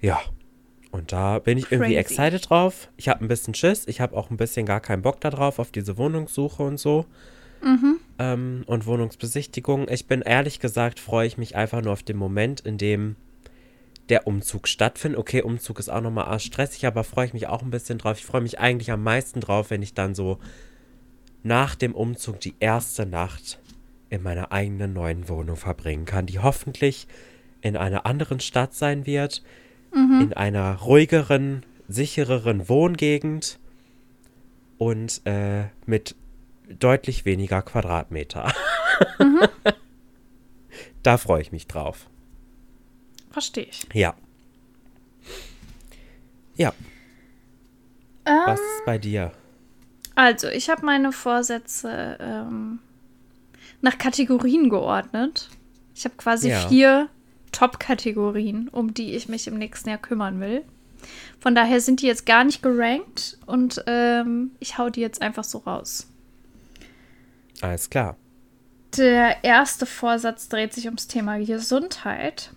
Ja. 0.00 0.20
Und 0.90 1.12
da 1.12 1.38
bin 1.38 1.56
ich 1.56 1.70
irgendwie 1.70 1.94
Crazy. 1.94 2.14
excited 2.14 2.50
drauf. 2.50 2.88
Ich 2.96 3.08
habe 3.08 3.24
ein 3.24 3.28
bisschen 3.28 3.54
Schiss. 3.54 3.86
Ich 3.86 4.00
habe 4.00 4.16
auch 4.16 4.30
ein 4.30 4.36
bisschen 4.36 4.66
gar 4.66 4.80
keinen 4.80 5.02
Bock 5.02 5.20
darauf, 5.20 5.58
auf 5.58 5.70
diese 5.70 5.96
Wohnungssuche 5.96 6.62
und 6.62 6.78
so. 6.78 7.06
Ähm, 8.18 8.62
und 8.66 8.86
Wohnungsbesichtigung. 8.86 9.88
Ich 9.88 10.06
bin 10.06 10.22
ehrlich 10.22 10.60
gesagt, 10.60 10.98
freue 10.98 11.26
ich 11.26 11.38
mich 11.38 11.56
einfach 11.56 11.82
nur 11.82 11.92
auf 11.92 12.02
den 12.02 12.16
Moment, 12.16 12.60
in 12.60 12.78
dem 12.78 13.16
der 14.08 14.26
Umzug 14.26 14.66
stattfindet. 14.66 15.20
Okay, 15.20 15.42
Umzug 15.42 15.78
ist 15.78 15.88
auch 15.88 16.00
nochmal 16.00 16.38
stressig, 16.40 16.86
aber 16.86 17.04
freue 17.04 17.26
ich 17.26 17.32
mich 17.32 17.46
auch 17.46 17.62
ein 17.62 17.70
bisschen 17.70 17.98
drauf. 17.98 18.18
Ich 18.18 18.24
freue 18.24 18.40
mich 18.40 18.58
eigentlich 18.58 18.90
am 18.90 19.02
meisten 19.02 19.40
drauf, 19.40 19.70
wenn 19.70 19.82
ich 19.82 19.94
dann 19.94 20.14
so 20.14 20.38
nach 21.42 21.74
dem 21.74 21.94
Umzug 21.94 22.40
die 22.40 22.54
erste 22.60 23.06
Nacht 23.06 23.60
in 24.08 24.22
meiner 24.22 24.52
eigenen 24.52 24.92
neuen 24.92 25.28
Wohnung 25.28 25.56
verbringen 25.56 26.04
kann, 26.04 26.26
die 26.26 26.40
hoffentlich 26.40 27.06
in 27.60 27.76
einer 27.76 28.06
anderen 28.06 28.40
Stadt 28.40 28.74
sein 28.74 29.06
wird, 29.06 29.42
in 29.92 30.32
einer 30.34 30.76
ruhigeren, 30.76 31.64
sichereren 31.88 32.68
Wohngegend 32.68 33.58
und 34.78 35.20
äh, 35.26 35.64
mit 35.86 36.14
deutlich 36.78 37.24
weniger 37.24 37.60
Quadratmeter. 37.62 38.52
da 41.02 41.16
freue 41.18 41.42
ich 41.42 41.52
mich 41.52 41.66
drauf. 41.66 42.06
Verstehe 43.30 43.64
ich. 43.64 43.86
Ja. 43.92 44.14
Ja, 46.56 46.72
Ähm, 48.26 48.38
was 48.46 48.60
ist 48.60 48.84
bei 48.84 48.98
dir? 48.98 49.32
also, 50.14 50.48
ich 50.48 50.68
habe 50.68 50.84
meine 50.84 51.10
Vorsätze 51.12 52.18
ähm, 52.20 52.78
nach 53.80 53.96
Kategorien 53.98 54.68
geordnet. 54.68 55.48
Ich 55.94 56.04
habe 56.04 56.16
quasi 56.16 56.50
Ja. 56.50 56.68
vier 56.68 57.08
Top-Kategorien, 57.52 58.68
um 58.68 58.94
die 58.94 59.14
ich 59.14 59.28
mich 59.28 59.46
im 59.46 59.58
nächsten 59.58 59.88
Jahr 59.88 59.98
kümmern 59.98 60.40
will. 60.40 60.64
Von 61.38 61.54
daher 61.54 61.80
sind 61.80 62.02
die 62.02 62.06
jetzt 62.06 62.26
gar 62.26 62.44
nicht 62.44 62.62
gerankt 62.62 63.38
und 63.46 63.82
ähm, 63.86 64.52
ich 64.60 64.78
hau 64.78 64.90
die 64.90 65.00
jetzt 65.00 65.22
einfach 65.22 65.44
so 65.44 65.58
raus. 65.58 66.08
Alles 67.60 67.88
klar. 67.88 68.16
Der 68.96 69.44
erste 69.44 69.86
Vorsatz 69.86 70.48
dreht 70.48 70.72
sich 70.74 70.86
ums 70.86 71.06
Thema 71.06 71.38
Gesundheit. 71.38 72.50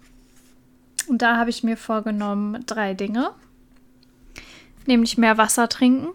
Und 1.08 1.22
da 1.22 1.38
habe 1.38 1.50
ich 1.50 1.64
mir 1.64 1.78
vorgenommen, 1.78 2.66
drei 2.66 2.94
Dinge. 2.94 3.32
Nämlich 4.86 5.18
mehr 5.18 5.38
Wasser 5.38 5.70
trinken, 5.70 6.10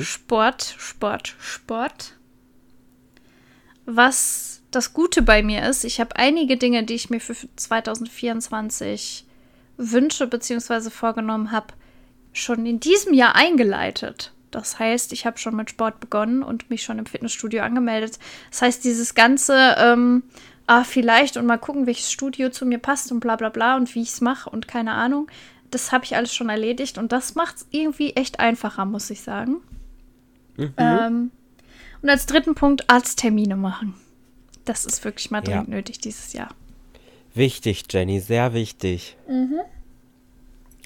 Sport, 0.00 0.74
Sport, 0.78 1.36
Sport. 1.38 2.16
Was 3.86 4.53
das 4.74 4.92
Gute 4.92 5.22
bei 5.22 5.42
mir 5.42 5.68
ist, 5.68 5.84
ich 5.84 6.00
habe 6.00 6.16
einige 6.16 6.56
Dinge, 6.56 6.84
die 6.84 6.94
ich 6.94 7.10
mir 7.10 7.20
für 7.20 7.34
2024 7.56 9.24
wünsche 9.76 10.26
bzw. 10.26 10.90
vorgenommen 10.90 11.50
habe, 11.50 11.68
schon 12.32 12.66
in 12.66 12.80
diesem 12.80 13.14
Jahr 13.14 13.34
eingeleitet. 13.34 14.32
Das 14.50 14.78
heißt, 14.78 15.12
ich 15.12 15.26
habe 15.26 15.38
schon 15.38 15.56
mit 15.56 15.70
Sport 15.70 16.00
begonnen 16.00 16.42
und 16.42 16.70
mich 16.70 16.82
schon 16.82 16.98
im 16.98 17.06
Fitnessstudio 17.06 17.62
angemeldet. 17.62 18.18
Das 18.50 18.62
heißt, 18.62 18.84
dieses 18.84 19.14
ganze, 19.14 19.74
ähm, 19.78 20.22
ah, 20.66 20.84
vielleicht 20.84 21.36
und 21.36 21.46
mal 21.46 21.58
gucken, 21.58 21.86
welches 21.86 22.12
Studio 22.12 22.50
zu 22.50 22.64
mir 22.64 22.78
passt 22.78 23.10
und 23.10 23.20
bla 23.20 23.36
bla 23.36 23.48
bla 23.48 23.76
und 23.76 23.94
wie 23.94 24.02
ich 24.02 24.10
es 24.10 24.20
mache 24.20 24.48
und 24.50 24.68
keine 24.68 24.92
Ahnung, 24.92 25.28
das 25.70 25.90
habe 25.90 26.04
ich 26.04 26.14
alles 26.14 26.32
schon 26.32 26.50
erledigt 26.50 26.98
und 26.98 27.10
das 27.10 27.34
macht 27.34 27.56
es 27.56 27.66
irgendwie 27.70 28.12
echt 28.12 28.38
einfacher, 28.38 28.84
muss 28.84 29.10
ich 29.10 29.22
sagen. 29.22 29.56
Ähm, 30.76 31.32
und 32.00 32.08
als 32.08 32.26
dritten 32.26 32.54
Punkt 32.54 32.88
Arzttermine 32.88 33.56
machen. 33.56 33.94
Das 34.64 34.86
ist 34.86 35.04
wirklich 35.04 35.30
mal 35.30 35.38
Ja. 35.38 35.44
dringend 35.56 35.68
nötig 35.68 35.98
dieses 35.98 36.32
Jahr. 36.32 36.54
Wichtig, 37.34 37.84
Jenny, 37.90 38.20
sehr 38.20 38.54
wichtig. 38.54 39.16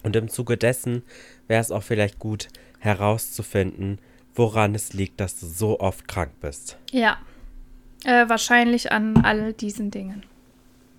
Und 0.03 0.17
im 0.17 0.29
Zuge 0.29 0.57
dessen 0.57 1.03
wäre 1.47 1.61
es 1.61 1.71
auch 1.71 1.83
vielleicht 1.83 2.19
gut 2.19 2.49
herauszufinden, 2.79 3.99
woran 4.35 4.75
es 4.75 4.93
liegt, 4.93 5.21
dass 5.21 5.39
du 5.39 5.47
so 5.47 5.81
oft 5.81 6.09
krank 6.09 6.33
bist. 6.41 6.77
Ja. 6.91 7.19
Äh, 8.05 8.29
wahrscheinlich 8.29 8.93
an 8.93 9.17
all 9.25 9.53
diesen 9.53 9.91
Dingen. 9.91 10.23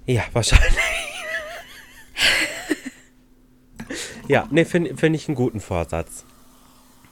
Ja, 0.06 0.24
wahrscheinlich. 0.34 0.70
ja, 4.28 4.48
ne, 4.52 4.66
finde 4.66 4.96
find 4.98 5.16
ich 5.16 5.28
einen 5.28 5.36
guten 5.36 5.60
Vorsatz. 5.62 6.26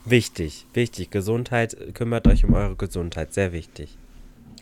Wichtig, 0.05 0.65
wichtig. 0.73 1.09
Gesundheit, 1.09 1.75
kümmert 1.93 2.27
euch 2.27 2.45
um 2.45 2.53
eure 2.53 2.75
Gesundheit, 2.75 3.33
sehr 3.33 3.51
wichtig. 3.51 3.97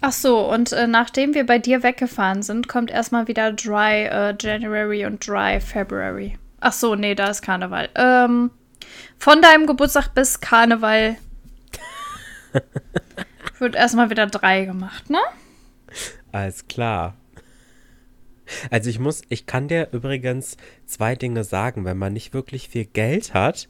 Ach 0.01 0.11
so, 0.11 0.51
und 0.51 0.71
äh, 0.71 0.87
nachdem 0.87 1.33
wir 1.33 1.45
bei 1.45 1.59
dir 1.59 1.83
weggefahren 1.83 2.43
sind, 2.43 2.67
kommt 2.67 2.91
erstmal 2.91 3.27
wieder 3.27 3.53
Dry 3.53 4.05
äh, 4.05 4.35
January 4.39 5.05
und 5.05 5.25
Dry 5.25 5.59
February. 5.59 6.37
Ach 6.59 6.73
so, 6.73 6.95
nee, 6.95 7.15
da 7.15 7.29
ist 7.29 7.41
Karneval. 7.41 7.89
Ähm, 7.95 8.51
von 9.17 9.41
deinem 9.41 9.67
Geburtstag 9.67 10.13
bis 10.13 10.39
Karneval 10.39 11.17
wird 13.59 13.75
erstmal 13.75 14.09
wieder 14.09 14.27
drei 14.27 14.65
gemacht, 14.65 15.09
ne? 15.09 15.19
Alles 16.31 16.67
klar. 16.67 17.15
Also 18.69 18.89
ich 18.89 18.99
muss, 18.99 19.21
ich 19.29 19.45
kann 19.45 19.67
dir 19.67 19.89
übrigens 19.91 20.57
zwei 20.85 21.15
Dinge 21.15 21.43
sagen. 21.43 21.85
Wenn 21.85 21.97
man 21.97 22.13
nicht 22.13 22.33
wirklich 22.33 22.69
viel 22.69 22.85
Geld 22.85 23.33
hat, 23.33 23.69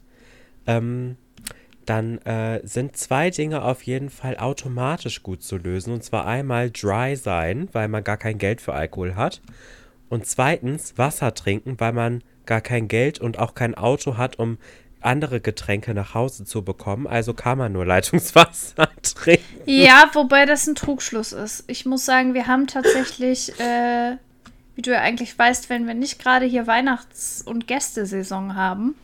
ähm, 0.66 1.16
dann 1.86 2.18
äh, 2.18 2.60
sind 2.64 2.96
zwei 2.96 3.30
Dinge 3.30 3.62
auf 3.62 3.82
jeden 3.82 4.10
Fall 4.10 4.36
automatisch 4.36 5.22
gut 5.22 5.42
zu 5.42 5.56
lösen. 5.56 5.92
Und 5.92 6.04
zwar 6.04 6.26
einmal 6.26 6.70
dry 6.70 7.16
sein, 7.16 7.68
weil 7.72 7.88
man 7.88 8.04
gar 8.04 8.16
kein 8.16 8.38
Geld 8.38 8.60
für 8.60 8.74
Alkohol 8.74 9.14
hat. 9.14 9.40
Und 10.08 10.26
zweitens 10.26 10.98
Wasser 10.98 11.34
trinken, 11.34 11.78
weil 11.78 11.92
man 11.92 12.22
gar 12.44 12.60
kein 12.60 12.88
Geld 12.88 13.18
und 13.18 13.38
auch 13.38 13.54
kein 13.54 13.74
Auto 13.74 14.16
hat, 14.16 14.38
um 14.38 14.58
andere 15.00 15.40
Getränke 15.40 15.94
nach 15.94 16.14
Hause 16.14 16.44
zu 16.44 16.62
bekommen. 16.62 17.06
Also 17.06 17.34
kann 17.34 17.58
man 17.58 17.72
nur 17.72 17.86
Leitungswasser 17.86 18.88
trinken. 19.02 19.44
Ja, 19.64 20.10
wobei 20.12 20.46
das 20.46 20.66
ein 20.66 20.74
Trugschluss 20.74 21.32
ist. 21.32 21.64
Ich 21.66 21.86
muss 21.86 22.04
sagen, 22.04 22.34
wir 22.34 22.46
haben 22.46 22.66
tatsächlich, 22.66 23.58
äh, 23.60 24.16
wie 24.74 24.82
du 24.82 24.92
ja 24.92 25.00
eigentlich 25.00 25.38
weißt, 25.38 25.70
wenn 25.70 25.86
wir 25.86 25.94
nicht 25.94 26.18
gerade 26.18 26.46
hier 26.46 26.66
Weihnachts- 26.66 27.42
und 27.42 27.66
Gästesaison 27.66 28.56
haben, 28.56 28.94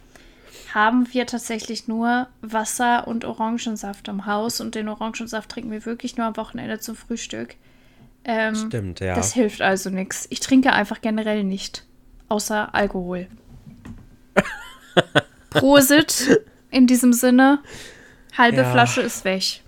haben 0.75 1.13
wir 1.13 1.27
tatsächlich 1.27 1.89
nur 1.89 2.29
Wasser 2.41 3.07
und 3.07 3.25
Orangensaft 3.25 4.09
im 4.09 4.27
Haus 4.27 4.61
und 4.61 4.75
den 4.75 4.89
Orangensaft 4.89 5.51
trinken 5.51 5.71
wir 5.71 5.85
wirklich 5.85 6.17
nur 6.17 6.27
am 6.27 6.37
Wochenende 6.37 6.79
zum 6.79 6.97
Frühstück. 6.97 7.57
Ähm, 8.25 8.55
Stimmt, 8.55 9.01
ja. 9.01 9.15
Das 9.15 9.33
hilft 9.35 9.61
also 9.61 9.91
nichts. 9.91 10.27
Ich 10.31 10.41
trinke 10.41 10.73
einfach 10.73 11.01
generell 11.01 11.45
nicht, 11.45 11.85
außer 12.29 12.75
Alkohol. 12.75 13.27
Prosit 15.51 16.41
in 16.71 16.87
diesem 16.87 17.13
Sinne. 17.13 17.59
Halbe 18.37 18.59
Ja. 18.59 18.73
Flasche 18.73 19.03
ist 19.03 19.25
weg. 19.25 19.63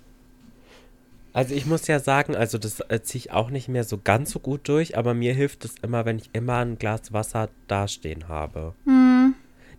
Also 1.33 1.53
ich 1.53 1.65
muss 1.65 1.85
ja 1.87 1.99
sagen, 1.99 2.33
also 2.35 2.57
das 2.57 2.79
äh, 2.79 3.01
ziehe 3.03 3.19
ich 3.19 3.31
auch 3.31 3.49
nicht 3.49 3.67
mehr 3.67 3.83
so 3.83 3.99
ganz 4.01 4.31
so 4.31 4.39
gut 4.39 4.69
durch, 4.69 4.97
aber 4.97 5.13
mir 5.13 5.33
hilft 5.33 5.65
es 5.65 5.75
immer, 5.81 6.05
wenn 6.05 6.17
ich 6.17 6.29
immer 6.31 6.59
ein 6.59 6.79
Glas 6.79 7.11
Wasser 7.11 7.49
dastehen 7.67 8.29
habe. 8.29 8.73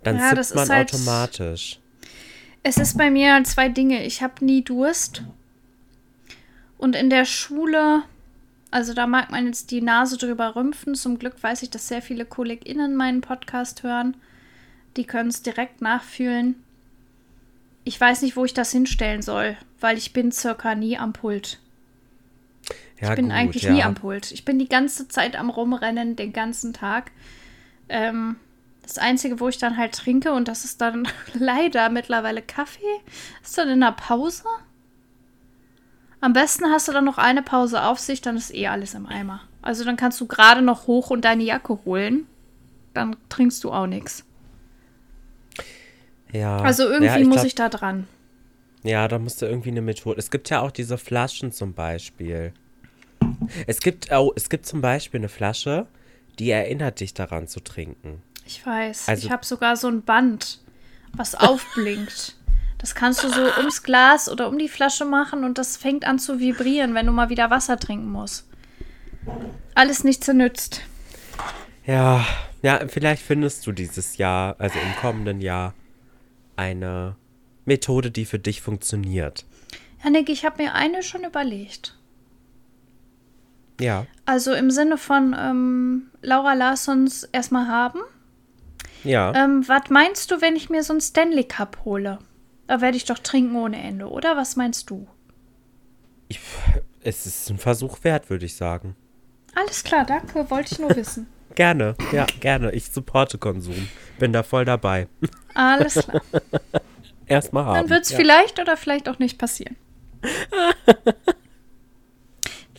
Dann 0.06 0.18
Ja, 0.18 0.34
das 0.34 0.48
sippt 0.48 0.56
man 0.56 0.64
ist 0.64 0.70
halt- 0.70 0.94
automatisch. 0.94 1.78
Es 2.62 2.76
ist 2.78 2.96
bei 2.96 3.10
mir 3.10 3.42
zwei 3.44 3.68
Dinge. 3.68 4.04
Ich 4.04 4.22
habe 4.22 4.44
nie 4.44 4.62
Durst. 4.62 5.22
Und 6.78 6.94
in 6.96 7.10
der 7.10 7.24
Schule, 7.24 8.02
also 8.70 8.92
da 8.94 9.06
mag 9.06 9.30
man 9.30 9.46
jetzt 9.46 9.70
die 9.70 9.80
Nase 9.80 10.16
drüber 10.16 10.56
rümpfen. 10.56 10.94
Zum 10.94 11.18
Glück 11.18 11.42
weiß 11.42 11.62
ich, 11.62 11.70
dass 11.70 11.88
sehr 11.88 12.02
viele 12.02 12.24
KollegInnen 12.24 12.94
meinen 12.96 13.20
Podcast 13.20 13.82
hören. 13.82 14.16
Die 14.96 15.04
können 15.04 15.28
es 15.28 15.42
direkt 15.42 15.80
nachfühlen. 15.80 16.56
Ich 17.84 18.00
weiß 18.00 18.22
nicht, 18.22 18.36
wo 18.36 18.44
ich 18.44 18.54
das 18.54 18.72
hinstellen 18.72 19.22
soll, 19.22 19.56
weil 19.80 19.96
ich 19.96 20.12
bin 20.12 20.32
circa 20.32 20.74
nie 20.74 20.98
am 20.98 21.12
Pult. 21.12 21.60
Ja, 23.00 23.10
Ich 23.10 23.16
bin 23.16 23.26
gut, 23.26 23.34
eigentlich 23.34 23.62
ja. 23.64 23.72
nie 23.72 23.82
am 23.82 23.94
Pult. 23.94 24.32
Ich 24.32 24.44
bin 24.44 24.58
die 24.58 24.68
ganze 24.68 25.06
Zeit 25.08 25.36
am 25.36 25.50
Rumrennen, 25.50 26.16
den 26.16 26.32
ganzen 26.32 26.72
Tag. 26.72 27.10
Ähm, 27.88 28.36
das 28.86 28.98
Einzige, 28.98 29.40
wo 29.40 29.48
ich 29.48 29.58
dann 29.58 29.76
halt 29.76 29.94
trinke, 29.94 30.32
und 30.32 30.48
das 30.48 30.64
ist 30.64 30.80
dann 30.80 31.08
leider 31.34 31.88
mittlerweile 31.88 32.42
Kaffee, 32.42 32.82
ist 33.42 33.58
dann 33.58 33.68
in 33.68 33.80
der 33.80 33.92
Pause. 33.92 34.44
Am 36.20 36.32
besten 36.32 36.66
hast 36.66 36.88
du 36.88 36.92
dann 36.92 37.04
noch 37.04 37.18
eine 37.18 37.42
Pause 37.42 37.82
auf 37.82 37.98
sich, 37.98 38.20
dann 38.20 38.36
ist 38.36 38.54
eh 38.54 38.68
alles 38.68 38.94
im 38.94 39.06
Eimer. 39.06 39.42
Also 39.62 39.84
dann 39.84 39.96
kannst 39.96 40.20
du 40.20 40.26
gerade 40.26 40.62
noch 40.62 40.86
hoch 40.86 41.10
und 41.10 41.24
deine 41.24 41.42
Jacke 41.42 41.78
holen. 41.84 42.26
Dann 42.94 43.16
trinkst 43.28 43.62
du 43.64 43.72
auch 43.72 43.86
nichts. 43.86 44.24
Ja. 46.32 46.58
Also 46.58 46.84
irgendwie 46.84 47.06
ja, 47.06 47.18
ich 47.18 47.26
muss 47.26 47.36
glaub, 47.36 47.46
ich 47.46 47.54
da 47.54 47.68
dran. 47.68 48.06
Ja, 48.82 49.08
da 49.08 49.18
musst 49.18 49.42
du 49.42 49.46
irgendwie 49.46 49.70
eine 49.70 49.82
Methode. 49.82 50.18
Es 50.18 50.30
gibt 50.30 50.48
ja 50.50 50.60
auch 50.60 50.70
diese 50.70 50.96
Flaschen 50.96 51.52
zum 51.52 51.74
Beispiel. 51.74 52.52
Es 53.66 53.80
gibt, 53.80 54.10
oh, 54.12 54.32
es 54.36 54.48
gibt 54.48 54.66
zum 54.66 54.80
Beispiel 54.80 55.20
eine 55.20 55.28
Flasche, 55.28 55.86
die 56.38 56.50
erinnert 56.50 57.00
dich 57.00 57.12
daran 57.12 57.48
zu 57.48 57.60
trinken. 57.60 58.22
Ich 58.46 58.64
weiß. 58.64 59.08
Also- 59.08 59.26
ich 59.26 59.32
habe 59.32 59.44
sogar 59.44 59.76
so 59.76 59.88
ein 59.88 60.02
Band, 60.02 60.60
was 61.12 61.34
aufblinkt. 61.34 62.36
Das 62.78 62.94
kannst 62.94 63.24
du 63.24 63.28
so 63.28 63.40
ums 63.56 63.82
Glas 63.82 64.28
oder 64.28 64.48
um 64.48 64.58
die 64.58 64.68
Flasche 64.68 65.04
machen 65.04 65.44
und 65.44 65.58
das 65.58 65.76
fängt 65.76 66.04
an 66.06 66.18
zu 66.18 66.38
vibrieren, 66.38 66.94
wenn 66.94 67.06
du 67.06 67.12
mal 67.12 67.30
wieder 67.30 67.50
Wasser 67.50 67.78
trinken 67.78 68.10
musst. 68.10 68.46
Alles 69.74 70.04
nichts 70.04 70.28
nützt. 70.28 70.82
Ja, 71.86 72.24
ja, 72.62 72.86
vielleicht 72.88 73.22
findest 73.22 73.66
du 73.66 73.72
dieses 73.72 74.18
Jahr, 74.18 74.56
also 74.58 74.78
im 74.78 74.94
kommenden 75.00 75.40
Jahr, 75.40 75.72
eine 76.56 77.16
Methode, 77.64 78.10
die 78.10 78.24
für 78.24 78.38
dich 78.38 78.60
funktioniert. 78.60 79.44
Janik, 80.04 80.28
ich 80.28 80.44
habe 80.44 80.62
mir 80.62 80.74
eine 80.74 81.02
schon 81.02 81.24
überlegt. 81.24 81.96
Ja, 83.80 84.06
Also 84.24 84.52
im 84.54 84.70
Sinne 84.70 84.96
von 84.96 85.34
ähm, 85.38 86.08
Laura 86.22 86.54
Larsons 86.54 87.24
erstmal 87.24 87.68
haben. 87.68 88.00
Ja. 89.06 89.32
Ähm, 89.34 89.66
was 89.68 89.90
meinst 89.90 90.30
du, 90.30 90.40
wenn 90.40 90.56
ich 90.56 90.70
mir 90.70 90.82
so 90.82 90.92
einen 90.92 91.00
Stanley 91.00 91.44
Cup 91.44 91.78
hole? 91.84 92.18
Da 92.66 92.80
werde 92.80 92.96
ich 92.96 93.04
doch 93.04 93.18
trinken 93.18 93.56
ohne 93.56 93.80
Ende, 93.80 94.08
oder? 94.08 94.36
Was 94.36 94.56
meinst 94.56 94.90
du? 94.90 95.06
Ich, 96.28 96.40
es 97.02 97.26
ist 97.26 97.50
ein 97.50 97.58
Versuch 97.58 98.02
wert, 98.02 98.28
würde 98.30 98.46
ich 98.46 98.56
sagen. 98.56 98.96
Alles 99.54 99.84
klar, 99.84 100.04
danke, 100.04 100.50
wollte 100.50 100.72
ich 100.72 100.78
nur 100.78 100.94
wissen. 100.94 101.28
Gerne, 101.54 101.94
ja, 102.12 102.26
gerne. 102.40 102.72
Ich 102.72 102.90
supporte 102.90 103.38
Konsum. 103.38 103.88
Bin 104.18 104.30
da 104.30 104.42
voll 104.42 104.66
dabei. 104.66 105.08
Alles 105.54 105.94
klar. 105.94 106.20
Erstmal 107.26 107.64
haben. 107.64 107.74
Dann 107.76 107.88
wird 107.88 108.04
es 108.04 108.10
ja. 108.10 108.18
vielleicht 108.18 108.60
oder 108.60 108.76
vielleicht 108.76 109.08
auch 109.08 109.18
nicht 109.18 109.38
passieren. 109.38 109.74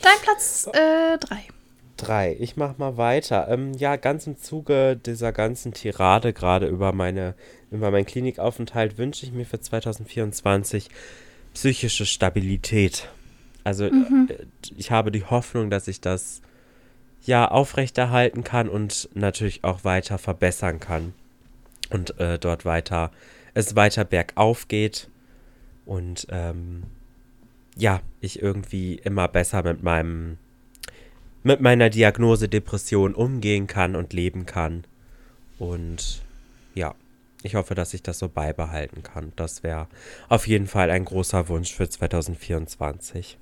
Dein 0.00 0.18
Platz 0.22 0.68
äh, 0.72 1.18
drei. 1.98 2.36
Ich 2.38 2.56
mach 2.56 2.78
mal 2.78 2.96
weiter. 2.96 3.48
Ähm, 3.48 3.74
ja, 3.74 3.96
ganz 3.96 4.26
im 4.26 4.38
Zuge 4.38 4.96
dieser 4.96 5.32
ganzen 5.32 5.74
Tirade 5.74 6.32
gerade 6.32 6.66
über 6.66 6.92
meine, 6.92 7.34
über 7.70 7.90
meinen 7.90 8.06
Klinikaufenthalt 8.06 8.96
wünsche 8.96 9.26
ich 9.26 9.32
mir 9.32 9.44
für 9.44 9.60
2024 9.60 10.88
psychische 11.52 12.06
Stabilität. 12.06 13.08
Also 13.64 13.86
äh, 13.86 13.90
ich 14.76 14.90
habe 14.90 15.10
die 15.10 15.24
Hoffnung, 15.24 15.68
dass 15.68 15.88
ich 15.88 16.00
das 16.00 16.40
ja 17.24 17.48
aufrechterhalten 17.48 18.44
kann 18.44 18.68
und 18.68 19.08
natürlich 19.14 19.64
auch 19.64 19.84
weiter 19.84 20.18
verbessern 20.18 20.80
kann. 20.80 21.12
Und 21.90 22.18
äh, 22.20 22.38
dort 22.38 22.64
weiter, 22.64 23.10
es 23.54 23.76
weiter 23.76 24.04
bergauf 24.04 24.68
geht. 24.68 25.08
Und 25.84 26.26
ähm, 26.30 26.84
ja, 27.76 28.00
ich 28.20 28.42
irgendwie 28.42 28.94
immer 28.94 29.28
besser 29.28 29.62
mit 29.62 29.82
meinem 29.82 30.38
mit 31.42 31.60
meiner 31.60 31.90
Diagnose 31.90 32.48
Depression 32.48 33.14
umgehen 33.14 33.66
kann 33.66 33.96
und 33.96 34.12
leben 34.12 34.46
kann. 34.46 34.84
Und 35.58 36.22
ja, 36.74 36.94
ich 37.42 37.54
hoffe, 37.54 37.74
dass 37.74 37.94
ich 37.94 38.02
das 38.02 38.18
so 38.18 38.28
beibehalten 38.28 39.02
kann. 39.02 39.32
Das 39.36 39.62
wäre 39.62 39.86
auf 40.28 40.46
jeden 40.46 40.66
Fall 40.66 40.90
ein 40.90 41.04
großer 41.04 41.48
Wunsch 41.48 41.72
für 41.72 41.88
2024. 41.88 43.38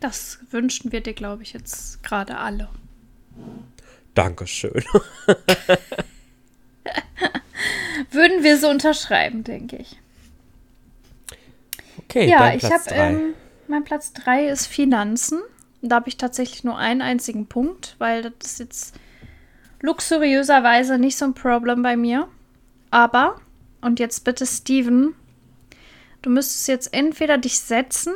Das 0.00 0.38
wünschen 0.50 0.92
wir 0.92 1.00
dir, 1.00 1.14
glaube 1.14 1.42
ich, 1.42 1.54
jetzt 1.54 2.02
gerade 2.02 2.36
alle. 2.36 2.68
Dankeschön. 4.14 4.84
Würden 8.10 8.44
wir 8.44 8.58
so 8.58 8.68
unterschreiben, 8.68 9.42
denke 9.42 9.76
ich. 9.76 9.96
Okay, 11.98 12.28
ja, 12.28 12.54
ich 12.54 12.64
habe, 12.64 12.84
ähm, 12.90 13.34
mein 13.68 13.84
Platz 13.84 14.12
drei 14.12 14.46
ist 14.46 14.66
Finanzen. 14.66 15.40
Da 15.88 15.96
habe 15.96 16.08
ich 16.08 16.16
tatsächlich 16.16 16.64
nur 16.64 16.76
einen 16.76 17.02
einzigen 17.02 17.46
Punkt, 17.46 17.96
weil 17.98 18.22
das 18.22 18.52
ist 18.52 18.58
jetzt 18.58 18.94
luxuriöserweise 19.80 20.98
nicht 20.98 21.16
so 21.16 21.26
ein 21.26 21.34
Problem 21.34 21.82
bei 21.82 21.96
mir. 21.96 22.28
Aber, 22.90 23.40
und 23.80 24.00
jetzt 24.00 24.24
bitte 24.24 24.46
Steven, 24.46 25.14
du 26.22 26.30
müsstest 26.30 26.68
jetzt 26.68 26.94
entweder 26.94 27.38
dich 27.38 27.58
setzen, 27.58 28.12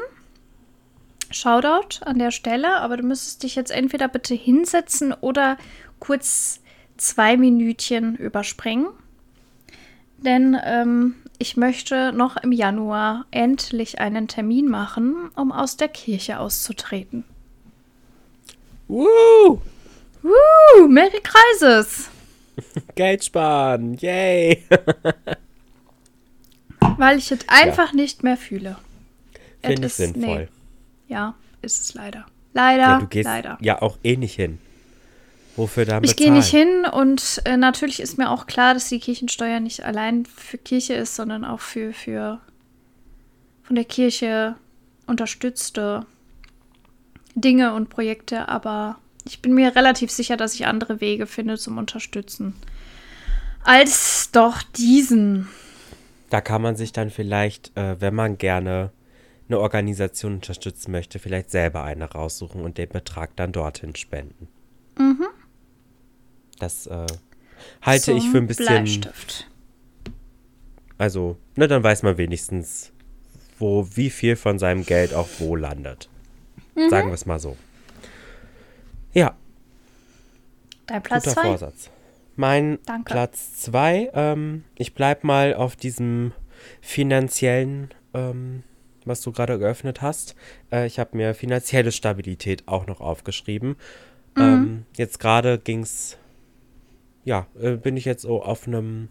Shoutout 1.30 2.04
an 2.04 2.18
der 2.18 2.32
Stelle, 2.32 2.78
aber 2.78 2.96
du 2.96 3.04
müsstest 3.04 3.44
dich 3.44 3.54
jetzt 3.54 3.70
entweder 3.70 4.08
bitte 4.08 4.34
hinsetzen 4.34 5.12
oder 5.12 5.58
kurz 6.00 6.60
zwei 6.96 7.36
Minütchen 7.36 8.16
überspringen. 8.16 8.88
Denn 10.18 10.56
ähm, 10.64 11.14
ich 11.38 11.56
möchte 11.56 12.12
noch 12.12 12.36
im 12.36 12.52
Januar 12.52 13.26
endlich 13.30 14.00
einen 14.00 14.26
Termin 14.26 14.68
machen, 14.68 15.30
um 15.36 15.52
aus 15.52 15.76
der 15.76 15.88
Kirche 15.88 16.40
auszutreten. 16.40 17.24
Woo! 18.90 19.60
Uh, 20.24 20.88
Merry 20.88 21.20
Kreises! 21.22 22.08
Geld 22.96 23.24
sparen. 23.24 23.94
Yay! 23.98 24.64
Weil 26.98 27.18
ich 27.18 27.30
es 27.30 27.38
einfach 27.48 27.92
nicht 27.92 28.22
mehr 28.24 28.36
fühle. 28.36 28.76
Finde 29.62 29.86
ich 29.86 29.94
sinnvoll. 29.94 30.48
Nee, 31.08 31.14
ja. 31.14 31.34
ist 31.62 31.80
es 31.80 31.94
leider. 31.94 32.26
Leider, 32.52 32.82
Ja, 32.82 32.98
du 32.98 33.06
gehst 33.06 33.26
leider. 33.26 33.58
ja 33.60 33.80
auch 33.80 33.96
eh 34.02 34.16
nicht 34.16 34.34
hin. 34.34 34.58
Wofür 35.56 35.84
dann 35.84 36.02
Ich 36.02 36.16
bezahlen? 36.16 36.32
gehe 36.32 36.36
nicht 36.36 36.50
hin 36.50 36.84
und 36.90 37.42
äh, 37.44 37.56
natürlich 37.56 38.00
ist 38.00 38.18
mir 38.18 38.28
auch 38.30 38.46
klar, 38.48 38.74
dass 38.74 38.88
die 38.88 38.98
Kirchensteuer 38.98 39.60
nicht 39.60 39.84
allein 39.84 40.26
für 40.26 40.58
Kirche 40.58 40.94
ist, 40.94 41.14
sondern 41.14 41.44
auch 41.44 41.60
für, 41.60 41.92
für 41.92 42.40
von 43.62 43.76
der 43.76 43.84
Kirche 43.84 44.56
unterstützte 45.06 46.06
Dinge 47.34 47.74
und 47.74 47.90
Projekte. 47.90 48.48
Aber 48.48 48.98
ich 49.24 49.42
bin 49.42 49.54
mir 49.54 49.74
relativ 49.74 50.10
sicher, 50.10 50.36
dass 50.36 50.54
ich 50.54 50.66
andere 50.66 51.00
Wege 51.00 51.26
finde 51.26 51.58
zum 51.58 51.78
Unterstützen. 51.78 52.54
Als 53.62 54.30
doch 54.32 54.62
diesen. 54.62 55.48
Da 56.30 56.40
kann 56.40 56.62
man 56.62 56.76
sich 56.76 56.92
dann 56.92 57.10
vielleicht, 57.10 57.76
äh, 57.76 58.00
wenn 58.00 58.14
man 58.14 58.38
gerne 58.38 58.92
eine 59.48 59.58
Organisation 59.58 60.34
unterstützen 60.34 60.92
möchte, 60.92 61.18
vielleicht 61.18 61.50
selber 61.50 61.82
eine 61.82 62.04
raussuchen 62.04 62.62
und 62.62 62.78
den 62.78 62.88
Betrag 62.88 63.34
dann 63.36 63.52
dorthin 63.52 63.96
spenden. 63.96 64.48
Mhm. 64.96 65.26
Das 66.58 66.86
äh, 66.86 67.06
halte 67.82 68.12
ich 68.12 68.22
zum 68.22 68.32
für 68.32 68.38
ein 68.38 68.46
bisschen. 68.46 68.66
Bleistift. 68.66 69.50
Also, 70.98 71.36
ne, 71.56 71.66
dann 71.66 71.82
weiß 71.82 72.02
man 72.02 72.18
wenigstens, 72.18 72.92
wo 73.58 73.88
wie 73.94 74.10
viel 74.10 74.36
von 74.36 74.58
seinem 74.58 74.84
Geld 74.84 75.14
auch 75.14 75.28
wo 75.38 75.56
landet. 75.56 76.08
Mhm. 76.74 76.90
Sagen 76.90 77.08
wir 77.08 77.14
es 77.14 77.26
mal 77.26 77.38
so. 77.38 77.56
Ja, 79.12 79.34
Dein 80.90 81.02
Platz 81.04 81.24
guter 81.24 81.34
zwei. 81.34 81.42
Vorsatz. 81.42 81.90
Mein 82.34 82.78
Danke. 82.84 83.12
Platz 83.12 83.60
zwei, 83.60 84.10
ähm, 84.12 84.64
ich 84.74 84.94
bleib 84.94 85.22
mal 85.22 85.54
auf 85.54 85.76
diesem 85.76 86.32
finanziellen, 86.80 87.90
ähm, 88.12 88.64
was 89.04 89.20
du 89.20 89.30
gerade 89.30 89.58
geöffnet 89.58 90.02
hast. 90.02 90.34
Äh, 90.72 90.86
ich 90.86 90.98
habe 90.98 91.16
mir 91.16 91.34
finanzielle 91.34 91.92
Stabilität 91.92 92.66
auch 92.66 92.86
noch 92.86 93.00
aufgeschrieben. 93.00 93.76
Mhm. 94.36 94.42
Ähm, 94.42 94.86
jetzt 94.96 95.20
gerade 95.20 95.58
ging's, 95.58 96.18
ja, 97.24 97.46
äh, 97.60 97.72
bin 97.76 97.96
ich 97.96 98.04
jetzt 98.04 98.22
so 98.22 98.42
auf 98.42 98.66
einem 98.66 99.10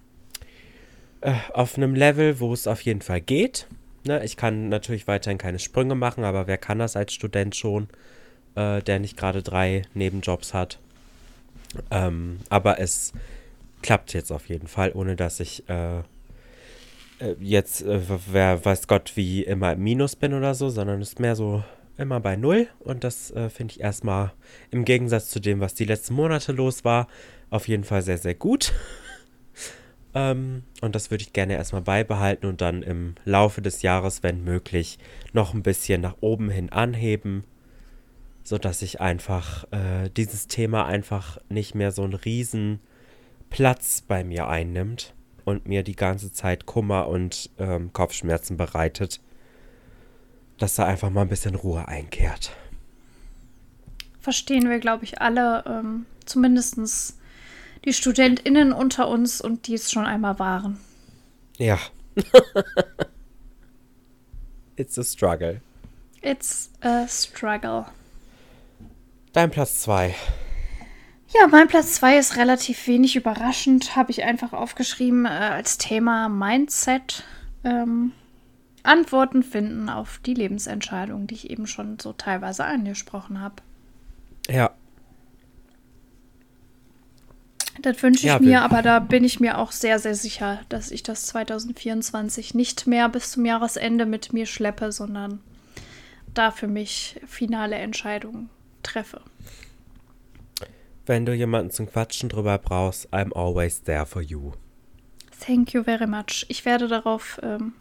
äh, 1.22 1.34
auf 1.53 1.77
einem 1.77 1.95
Level, 1.95 2.41
wo 2.41 2.52
es 2.52 2.68
auf 2.68 2.81
jeden 2.81 3.02
Fall 3.02 3.22
geht. 3.22 3.68
Ne, 4.06 4.24
ich 4.24 4.38
kann 4.38 4.70
natürlich 4.70 5.08
weiterhin 5.08 5.38
keine 5.38 5.60
Sprünge 5.60 5.96
machen, 5.96 6.24
aber 6.24 6.48
wer 6.48 6.58
kann 6.58 6.80
das 6.80 6.96
als 6.96 7.14
Student 7.14 7.56
schon, 7.56 7.90
äh, 8.56 8.82
der 8.82 9.00
nicht 9.00 9.18
gerade 9.18 9.44
drei 9.44 9.84
Nebenjobs 9.94 10.54
hat? 10.54 10.80
Ähm, 11.92 12.40
aber 12.50 12.80
es 12.80 13.14
klappt 13.82 14.14
jetzt 14.14 14.32
auf 14.32 14.48
jeden 14.50 14.68
Fall, 14.68 14.92
ohne 14.94 15.16
dass 15.16 15.40
ich 15.40 15.68
äh, 15.70 16.00
äh, 17.20 17.36
jetzt, 17.40 17.82
äh, 17.82 18.00
wer 18.32 18.64
weiß 18.64 18.88
Gott, 18.88 19.14
wie 19.16 19.44
immer 19.44 19.74
im 19.74 19.84
Minus 19.84 20.16
bin 20.16 20.34
oder 20.34 20.56
so, 20.56 20.70
sondern 20.70 21.02
es 21.02 21.10
ist 21.10 21.20
mehr 21.20 21.36
so 21.36 21.64
immer 21.98 22.20
bei 22.20 22.36
Null. 22.36 22.68
Und 22.80 23.04
das 23.04 23.32
äh, 23.32 23.50
finde 23.50 23.74
ich 23.74 23.82
erstmal 23.82 24.32
im 24.72 24.86
Gegensatz 24.86 25.30
zu 25.30 25.40
dem, 25.40 25.60
was 25.60 25.76
die 25.76 25.86
letzten 25.86 26.14
Monate 26.14 26.52
los 26.54 26.86
war, 26.86 27.08
auf 27.50 27.68
jeden 27.68 27.84
Fall 27.84 28.02
sehr, 28.02 28.18
sehr 28.18 28.36
gut. 28.36 28.74
ähm, 30.14 30.64
und 30.81 30.95
das 30.95 31.11
würde 31.11 31.23
ich 31.23 31.34
gerne 31.34 31.53
erstmal 31.53 31.81
beibehalten 31.81 32.45
und 32.45 32.61
dann 32.61 32.84
im 32.84 33.15
Laufe 33.26 33.61
des 33.61 33.81
Jahres, 33.81 34.23
wenn 34.23 34.44
möglich, 34.44 34.99
noch 35.34 35.53
ein 35.53 35.64
bisschen 35.64 36.02
nach 36.02 36.18
oben 36.22 36.49
hin 36.49 36.72
anheben 36.72 37.44
sodass 38.49 38.81
ich 38.81 38.99
einfach 38.99 39.65
äh, 39.72 40.10
dieses 40.10 40.48
Thema 40.48 40.88
einfach 40.88 41.38
nicht 41.49 41.76
mehr 41.76 41.91
so 41.91 42.03
einen 42.03 42.15
riesen 42.15 42.80
Platz 43.52 44.02
bei 44.02 44.23
mir 44.23 44.48
einnimmt 44.48 45.14
und 45.45 45.68
mir 45.68 45.84
die 45.84 45.95
ganze 45.95 46.31
Zeit 46.31 46.65
Kummer 46.65 47.07
und 47.07 47.52
ähm, 47.60 47.94
Kopfschmerzen 47.94 48.57
bereitet, 48.57 49.22
dass 50.57 50.73
da 50.73 50.86
einfach 50.86 51.11
mal 51.11 51.22
ein 51.22 51.30
bisschen 51.30 51.53
Ruhe 51.53 51.88
einkehrt. 51.88 52.52
verstehen 54.19 54.68
wir, 54.68 54.80
glaube 54.80 55.03
ich, 55.03 55.22
alle, 55.22 55.64
ähm, 55.68 56.07
zumindest 56.26 57.19
die 57.85 57.93
StudentInnen 57.93 58.73
unter 58.73 59.07
uns 59.07 59.41
und 59.41 59.68
die 59.68 59.76
es 59.76 59.91
schon 59.91 60.06
einmal 60.06 60.39
waren. 60.39 60.80
Ja. 61.57 61.77
It's 64.76 64.97
a 64.97 65.03
struggle. 65.03 65.61
It's 66.22 66.72
a 66.81 67.07
struggle. 67.07 67.85
Dein 69.34 69.51
Platz 69.51 69.81
2. 69.81 70.15
Ja, 71.30 71.47
mein 71.47 71.68
Platz 71.68 71.93
2 71.95 72.18
ist 72.18 72.38
relativ 72.38 72.88
wenig 72.88 73.15
überraschend, 73.15 73.95
habe 73.95 74.11
ich 74.11 74.23
einfach 74.23 74.51
aufgeschrieben 74.53 75.26
äh, 75.26 75.30
als 75.30 75.77
Thema 75.77 76.27
Mindset. 76.27 77.23
Ähm, 77.64 78.14
Antworten 78.81 79.43
finden 79.43 79.89
auf 79.89 80.19
die 80.26 80.34
Lebensentscheidungen, 80.34 81.27
die 81.27 81.35
ich 81.35 81.49
eben 81.49 81.68
schon 81.68 81.99
so 81.99 82.14
teilweise 82.14 82.65
angesprochen 82.65 83.41
habe. 83.41 83.56
Ja. 84.47 84.72
Das 87.81 88.01
wünsche 88.03 88.19
ich 88.19 88.26
Ja, 88.26 88.39
mir, 88.39 88.61
aber 88.61 88.81
da 88.81 88.99
bin 88.99 89.23
ich 89.23 89.39
mir 89.39 89.57
auch 89.57 89.72
sehr, 89.72 89.99
sehr 89.99 90.15
sicher, 90.15 90.60
dass 90.69 90.91
ich 90.91 91.03
das 91.03 91.27
2024 91.27 92.53
nicht 92.53 92.88
mehr 92.88 93.07
bis 93.10 93.31
zum 93.31 93.45
Jahresende 93.45 94.06
mit 94.06 94.34
mir 94.34 94.45
schleppe, 94.45 94.91
sondern 94.91 95.39
da 96.34 96.51
für 96.51 96.68
mich 96.68 97.19
finale 97.26 97.76
Entscheidungen 97.76 98.49
treffe. 98.84 99.22
Wenn 101.06 101.26
du 101.26 101.34
jemanden 101.34 101.72
zum 101.72 101.89
Quatschen 101.89 102.30
drüber 102.30 102.57
brauchst, 102.57 103.11
I'm 103.14 103.34
always 103.34 103.81
there 103.81 104.06
for 104.06 104.22
you. 104.22 104.51
Thank 105.39 105.73
you 105.73 105.84
very 105.84 106.06
much. 106.06 106.45
Ich 106.49 106.65
werde 106.65 106.88
darauf 106.88 107.39
ähm, 107.41 107.73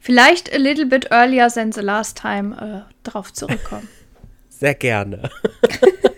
vielleicht 0.00 0.54
a 0.54 0.56
little 0.56 0.86
bit 0.86 1.10
earlier 1.10 1.48
than 1.48 1.72
the 1.72 1.80
last 1.80 2.16
time 2.16 2.86
äh, 2.86 3.08
drauf 3.08 3.32
zurückkommen. 3.32 3.88
Sehr 4.48 4.74
gerne. 4.74 5.28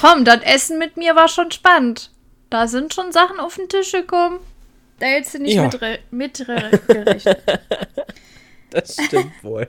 Komm, 0.00 0.24
das 0.24 0.42
Essen 0.42 0.78
mit 0.78 0.96
mir 0.96 1.14
war 1.16 1.28
schon 1.28 1.50
spannend. 1.50 2.10
Da 2.50 2.66
sind 2.68 2.92
schon 2.94 3.12
Sachen 3.12 3.40
auf 3.40 3.56
den 3.56 3.68
Tisch 3.68 3.92
gekommen. 3.92 4.38
Da 5.00 5.06
hättest 5.06 5.34
du 5.34 5.38
nicht 5.40 5.54
Ja. 5.54 5.64
mit, 5.64 6.12
mit 6.12 6.34
gerechnet. 6.86 7.38
Das 8.70 8.94
stimmt 8.94 9.32
wohl. 9.44 9.68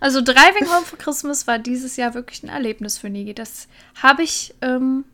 Also 0.00 0.20
Driving 0.20 0.68
Home 0.68 0.84
for 0.84 0.98
Christmas 0.98 1.46
war 1.46 1.60
dieses 1.60 1.96
Jahr 1.96 2.12
wirklich 2.14 2.42
ein 2.42 2.48
Erlebnis 2.48 2.98
für 2.98 3.08
Niki. 3.08 3.34
Das 3.34 3.68
habe 4.02 4.24
ich 4.24 4.52
ähm, 4.62 5.04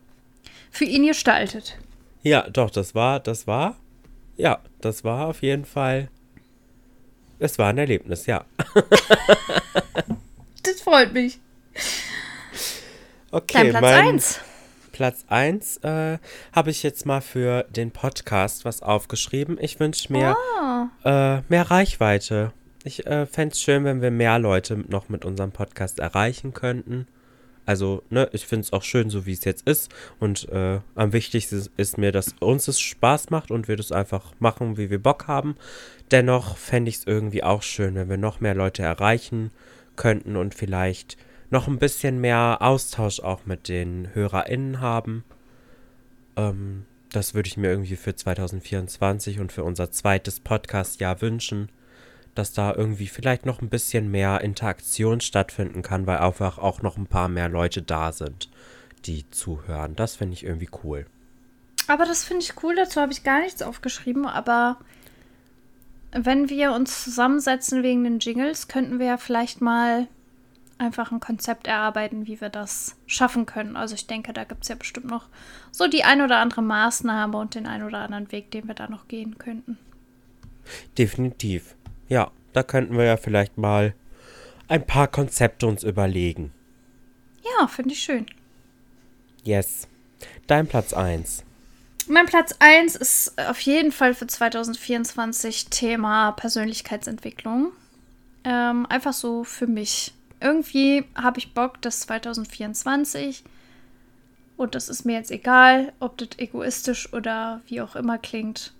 für 0.71 0.85
ihn 0.85 1.05
gestaltet. 1.05 1.77
Ja, 2.23 2.49
doch, 2.49 2.71
das 2.71 2.95
war, 2.95 3.19
das 3.19 3.45
war, 3.45 3.75
ja, 4.35 4.59
das 4.81 5.03
war 5.03 5.27
auf 5.27 5.43
jeden 5.43 5.65
Fall, 5.65 6.09
es 7.37 7.59
war 7.59 7.69
ein 7.69 7.77
Erlebnis, 7.77 8.25
ja. 8.25 8.45
Das 10.63 10.81
freut 10.81 11.13
mich. 11.13 11.39
Okay, 13.33 13.71
Dein 13.71 13.81
Platz 13.81 13.81
mein 13.81 14.07
1. 14.13 14.39
Platz 14.91 15.25
1 15.27 15.77
äh, 15.77 16.19
habe 16.51 16.69
ich 16.69 16.83
jetzt 16.83 17.07
mal 17.07 17.19
für 17.19 17.65
den 17.71 17.89
Podcast 17.89 18.63
was 18.63 18.83
aufgeschrieben. 18.83 19.57
Ich 19.59 19.79
wünsche 19.79 20.13
mir 20.13 20.35
Ah. 20.61 20.89
äh, 21.03 21.41
mehr 21.49 21.71
Reichweite. 21.71 22.53
Ich 22.83 23.07
äh, 23.07 23.25
fände 23.25 23.53
es 23.53 23.59
schön, 23.61 23.85
wenn 23.85 24.03
wir 24.03 24.11
mehr 24.11 24.37
Leute 24.37 24.77
noch 24.87 25.09
mit 25.09 25.25
unserem 25.25 25.51
Podcast 25.51 25.97
erreichen 25.97 26.53
könnten. 26.53 27.07
Also, 27.65 28.03
ne, 28.11 28.29
ich 28.33 28.45
finde 28.45 28.65
es 28.65 28.73
auch 28.73 28.83
schön, 28.83 29.09
so 29.09 29.25
wie 29.25 29.33
es 29.33 29.45
jetzt 29.45 29.67
ist. 29.67 29.89
Und 30.19 30.47
äh, 30.49 30.81
am 30.93 31.11
wichtigsten 31.11 31.57
ist, 31.57 31.71
ist 31.75 31.97
mir, 31.97 32.11
dass 32.11 32.35
uns 32.39 32.67
es 32.67 32.79
Spaß 32.79 33.31
macht 33.31 33.49
und 33.49 33.67
wir 33.67 33.77
das 33.77 33.91
einfach 33.91 34.33
machen, 34.37 34.77
wie 34.77 34.91
wir 34.91 35.01
Bock 35.01 35.27
haben. 35.27 35.55
Dennoch 36.11 36.55
fände 36.55 36.89
ich 36.89 36.97
es 36.97 37.07
irgendwie 37.07 37.43
auch 37.43 37.63
schön, 37.63 37.95
wenn 37.95 38.11
wir 38.11 38.17
noch 38.17 38.41
mehr 38.41 38.53
Leute 38.53 38.83
erreichen 38.83 39.49
könnten 39.95 40.35
und 40.35 40.53
vielleicht 40.53 41.17
noch 41.53 41.67
ein 41.67 41.77
bisschen 41.77 42.19
mehr 42.19 42.57
Austausch 42.61 43.19
auch 43.21 43.45
mit 43.45 43.69
den 43.69 44.09
HörerInnen 44.13 44.81
haben. 44.81 45.23
Ähm, 46.35 46.85
das 47.11 47.35
würde 47.35 47.47
ich 47.47 47.57
mir 47.57 47.69
irgendwie 47.69 47.95
für 47.95 48.15
2024 48.15 49.39
und 49.39 49.51
für 49.51 49.63
unser 49.63 49.91
zweites 49.91 50.39
Podcast-Jahr 50.39 51.21
wünschen, 51.21 51.69
dass 52.33 52.53
da 52.53 52.73
irgendwie 52.73 53.07
vielleicht 53.07 53.45
noch 53.45 53.61
ein 53.61 53.69
bisschen 53.69 54.09
mehr 54.09 54.41
Interaktion 54.41 55.21
stattfinden 55.21 55.83
kann, 55.83 56.07
weil 56.07 56.17
einfach 56.17 56.57
auch 56.57 56.81
noch 56.81 56.97
ein 56.97 57.05
paar 57.05 57.29
mehr 57.29 57.49
Leute 57.49 57.83
da 57.83 58.11
sind, 58.11 58.49
die 59.05 59.29
zuhören. 59.29 59.95
Das 59.95 60.15
finde 60.15 60.33
ich 60.33 60.43
irgendwie 60.43 60.69
cool. 60.83 61.05
Aber 61.87 62.05
das 62.05 62.23
finde 62.23 62.43
ich 62.43 62.63
cool, 62.63 62.75
dazu 62.75 62.99
habe 62.99 63.11
ich 63.13 63.23
gar 63.23 63.41
nichts 63.41 63.61
aufgeschrieben, 63.61 64.25
aber 64.25 64.79
wenn 66.11 66.49
wir 66.49 66.73
uns 66.73 67.03
zusammensetzen 67.03 67.83
wegen 67.83 68.03
den 68.03 68.17
Jingles, 68.17 68.67
könnten 68.67 68.97
wir 68.97 69.05
ja 69.05 69.17
vielleicht 69.17 69.61
mal 69.61 70.07
einfach 70.83 71.11
ein 71.11 71.19
Konzept 71.19 71.67
erarbeiten, 71.67 72.27
wie 72.27 72.39
wir 72.41 72.49
das 72.49 72.95
schaffen 73.07 73.45
können. 73.45 73.75
Also 73.75 73.95
ich 73.95 74.07
denke, 74.07 74.33
da 74.33 74.43
gibt 74.43 74.63
es 74.63 74.69
ja 74.69 74.75
bestimmt 74.75 75.07
noch 75.07 75.27
so 75.71 75.87
die 75.87 76.03
ein 76.03 76.21
oder 76.21 76.37
andere 76.37 76.61
Maßnahme 76.61 77.37
und 77.37 77.55
den 77.55 77.67
ein 77.67 77.83
oder 77.83 77.99
anderen 77.99 78.31
Weg, 78.31 78.51
den 78.51 78.67
wir 78.67 78.75
da 78.75 78.87
noch 78.87 79.07
gehen 79.07 79.37
könnten. 79.37 79.77
Definitiv. 80.97 81.75
Ja, 82.09 82.31
da 82.53 82.63
könnten 82.63 82.97
wir 82.97 83.05
ja 83.05 83.17
vielleicht 83.17 83.57
mal 83.57 83.95
ein 84.67 84.85
paar 84.85 85.07
Konzepte 85.07 85.67
uns 85.67 85.83
überlegen. 85.83 86.51
Ja, 87.43 87.67
finde 87.67 87.93
ich 87.93 87.99
schön. 87.99 88.25
Yes. 89.43 89.87
Dein 90.47 90.67
Platz 90.67 90.93
1. 90.93 91.43
Mein 92.07 92.25
Platz 92.25 92.55
1 92.59 92.95
ist 92.95 93.39
auf 93.49 93.59
jeden 93.61 93.91
Fall 93.91 94.13
für 94.13 94.27
2024 94.27 95.67
Thema 95.67 96.31
Persönlichkeitsentwicklung. 96.33 97.71
Ähm, 98.43 98.85
einfach 98.87 99.13
so 99.13 99.43
für 99.43 99.67
mich. 99.67 100.13
Irgendwie 100.43 101.05
habe 101.15 101.39
ich 101.39 101.53
Bock, 101.53 101.81
dass 101.81 102.01
2024 102.01 103.43
und 104.57 104.75
das 104.75 104.89
ist 104.89 105.05
mir 105.05 105.13
jetzt 105.13 105.31
egal, 105.31 105.93
ob 105.99 106.17
das 106.17 106.29
egoistisch 106.37 107.11
oder 107.13 107.61
wie 107.67 107.81
auch 107.81 107.95
immer 107.95 108.17
klingt, 108.17 108.73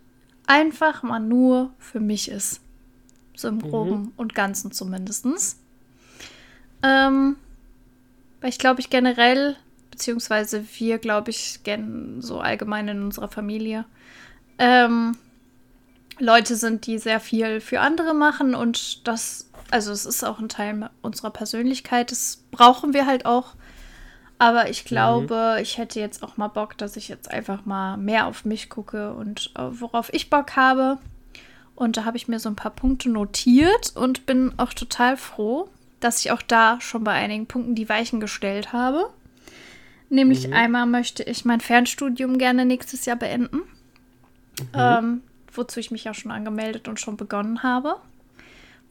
einfach 0.45 1.03
mal 1.03 1.19
nur 1.19 1.71
für 1.79 1.99
mich 1.99 2.29
ist. 2.29 2.61
So 3.35 3.47
im 3.47 3.59
Groben 3.59 4.01
mhm. 4.01 4.11
und 4.15 4.35
Ganzen 4.35 4.71
zumindest. 4.71 5.25
Ähm, 6.83 7.37
weil 8.41 8.49
ich 8.49 8.59
glaube, 8.59 8.79
ich 8.81 8.89
generell, 8.89 9.55
beziehungsweise 9.89 10.65
wir, 10.77 10.99
glaube 10.99 11.31
ich, 11.31 11.61
so 12.19 12.39
allgemein 12.39 12.87
in 12.89 13.03
unserer 13.03 13.29
Familie, 13.29 13.85
ähm, 14.59 15.17
Leute 16.19 16.55
sind, 16.55 16.85
die 16.85 16.99
sehr 16.99 17.19
viel 17.19 17.59
für 17.59 17.79
andere 17.79 18.13
machen 18.13 18.53
und 18.53 19.07
das, 19.07 19.49
also 19.73 19.91
es 19.91 20.05
ist 20.05 20.23
auch 20.23 20.37
ein 20.37 20.49
Teil 20.49 20.91
unserer 21.01 21.31
Persönlichkeit, 21.31 22.11
das 22.11 22.43
brauchen 22.51 22.93
wir 22.93 23.07
halt 23.07 23.25
auch. 23.25 23.55
Aber 24.37 24.69
ich 24.69 24.85
glaube, 24.85 25.55
mhm. 25.55 25.63
ich 25.63 25.79
hätte 25.79 25.99
jetzt 25.99 26.21
auch 26.21 26.37
mal 26.37 26.47
Bock, 26.47 26.77
dass 26.77 26.95
ich 26.95 27.07
jetzt 27.07 27.31
einfach 27.31 27.65
mal 27.65 27.97
mehr 27.97 28.27
auf 28.27 28.45
mich 28.45 28.69
gucke 28.69 29.13
und 29.13 29.51
äh, 29.57 29.63
worauf 29.71 30.13
ich 30.13 30.29
Bock 30.29 30.55
habe. 30.55 30.99
Und 31.75 31.97
da 31.97 32.05
habe 32.05 32.17
ich 32.17 32.27
mir 32.27 32.39
so 32.39 32.49
ein 32.49 32.55
paar 32.55 32.71
Punkte 32.71 33.09
notiert 33.09 33.93
und 33.95 34.27
bin 34.27 34.53
auch 34.57 34.73
total 34.73 35.17
froh, 35.17 35.69
dass 35.99 36.19
ich 36.19 36.31
auch 36.31 36.43
da 36.43 36.79
schon 36.79 37.03
bei 37.03 37.13
einigen 37.13 37.47
Punkten 37.47 37.73
die 37.73 37.89
Weichen 37.89 38.19
gestellt 38.19 38.73
habe. 38.73 39.09
Nämlich 40.09 40.47
mhm. 40.47 40.53
einmal 40.53 40.85
möchte 40.85 41.23
ich 41.23 41.45
mein 41.45 41.61
Fernstudium 41.61 42.37
gerne 42.37 42.65
nächstes 42.65 43.05
Jahr 43.05 43.17
beenden. 43.17 43.57
Mhm. 43.57 44.67
Ähm, 44.75 45.21
wozu 45.51 45.79
ich 45.79 45.89
mich 45.89 46.03
ja 46.03 46.13
schon 46.13 46.31
angemeldet 46.31 46.87
und 46.87 46.99
schon 46.99 47.17
begonnen 47.17 47.63
habe. 47.63 47.95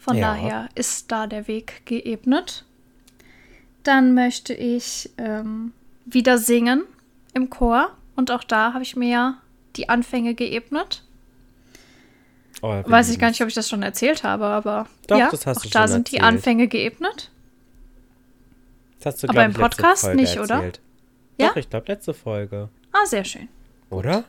Von 0.02 0.16
ja. 0.16 0.34
daher 0.34 0.68
ist 0.74 1.12
da 1.12 1.28
der 1.28 1.46
Weg 1.46 1.82
geebnet. 1.86 2.64
Dann 3.84 4.14
möchte 4.14 4.52
ich 4.52 5.10
ähm, 5.16 5.72
wieder 6.06 6.38
singen 6.38 6.82
im 7.34 7.50
Chor. 7.50 7.92
Und 8.16 8.32
auch 8.32 8.42
da 8.42 8.72
habe 8.74 8.82
ich 8.82 8.96
mir 8.96 9.38
die 9.76 9.88
Anfänge 9.88 10.34
geebnet. 10.34 11.04
Oh, 12.62 12.82
Weiß 12.84 13.10
ich 13.10 13.20
gar 13.20 13.28
nicht, 13.28 13.40
ob 13.42 13.48
ich 13.48 13.54
das 13.54 13.68
schon 13.68 13.84
erzählt 13.84 14.24
habe, 14.24 14.46
aber 14.46 14.88
Doch, 15.06 15.18
ja, 15.18 15.28
auch 15.28 15.30
da 15.30 15.54
sind 15.54 15.72
erzählt. 15.72 16.10
die 16.10 16.20
Anfänge 16.20 16.66
geebnet. 16.66 17.30
Das 18.98 19.14
hast 19.14 19.22
du, 19.22 19.28
aber 19.28 19.44
im 19.44 19.52
Podcast 19.52 20.14
nicht, 20.14 20.34
erzählt. 20.36 20.44
oder? 20.44 20.72
Ja? 21.38 21.48
Doch, 21.50 21.56
ich 21.56 21.70
glaube, 21.70 21.86
letzte 21.86 22.12
Folge. 22.12 22.70
Ah, 22.90 23.06
sehr 23.06 23.24
schön. 23.24 23.48
Oder? 23.88 24.24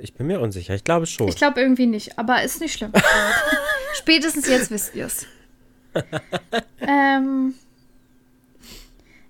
Ich 0.00 0.14
bin 0.14 0.26
mir 0.26 0.40
unsicher. 0.40 0.74
Ich 0.74 0.84
glaube 0.84 1.06
schon. 1.06 1.28
Ich 1.28 1.36
glaube 1.36 1.60
irgendwie 1.60 1.86
nicht, 1.86 2.18
aber 2.18 2.42
ist 2.42 2.60
nicht 2.60 2.74
schlimm. 2.74 2.92
Spätestens 3.94 4.48
jetzt 4.48 4.70
wisst 4.70 4.94
ihr 4.94 5.06
es. 5.06 5.26
ähm, 6.80 7.54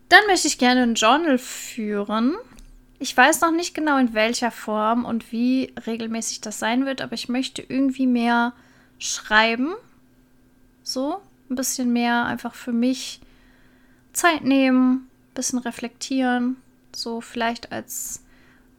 dann 0.09 0.27
möchte 0.29 0.47
ich 0.47 0.59
gerne 0.59 0.83
ein 0.83 0.95
Journal 0.95 1.39
führen. 1.39 2.37
Ich 2.99 3.17
weiß 3.17 3.41
noch 3.41 3.51
nicht 3.51 3.75
genau 3.75 3.99
in 3.99 4.15
welcher 4.15 4.53
Form 4.53 5.05
und 5.05 5.33
wie 5.33 5.73
regelmäßig 5.87 6.41
das 6.41 6.61
sein 6.61 6.87
wird, 6.87 7.01
aber 7.01 7.15
ich 7.15 7.29
möchte 7.29 7.63
irgendwie 7.63 8.07
mehr 8.07 8.53
schreiben. 8.99 9.75
So, 10.85 11.21
ein 11.51 11.57
bisschen 11.57 11.93
mehr 11.93 12.27
einfach 12.27 12.55
für 12.55 12.73
mich 12.73 13.21
Zeit 14.13 14.45
nehmen, 14.45 15.09
ein 15.31 15.35
bisschen 15.35 15.59
reflektieren. 15.59 16.57
So 16.95 17.21
vielleicht 17.21 17.73
als, 17.73 18.23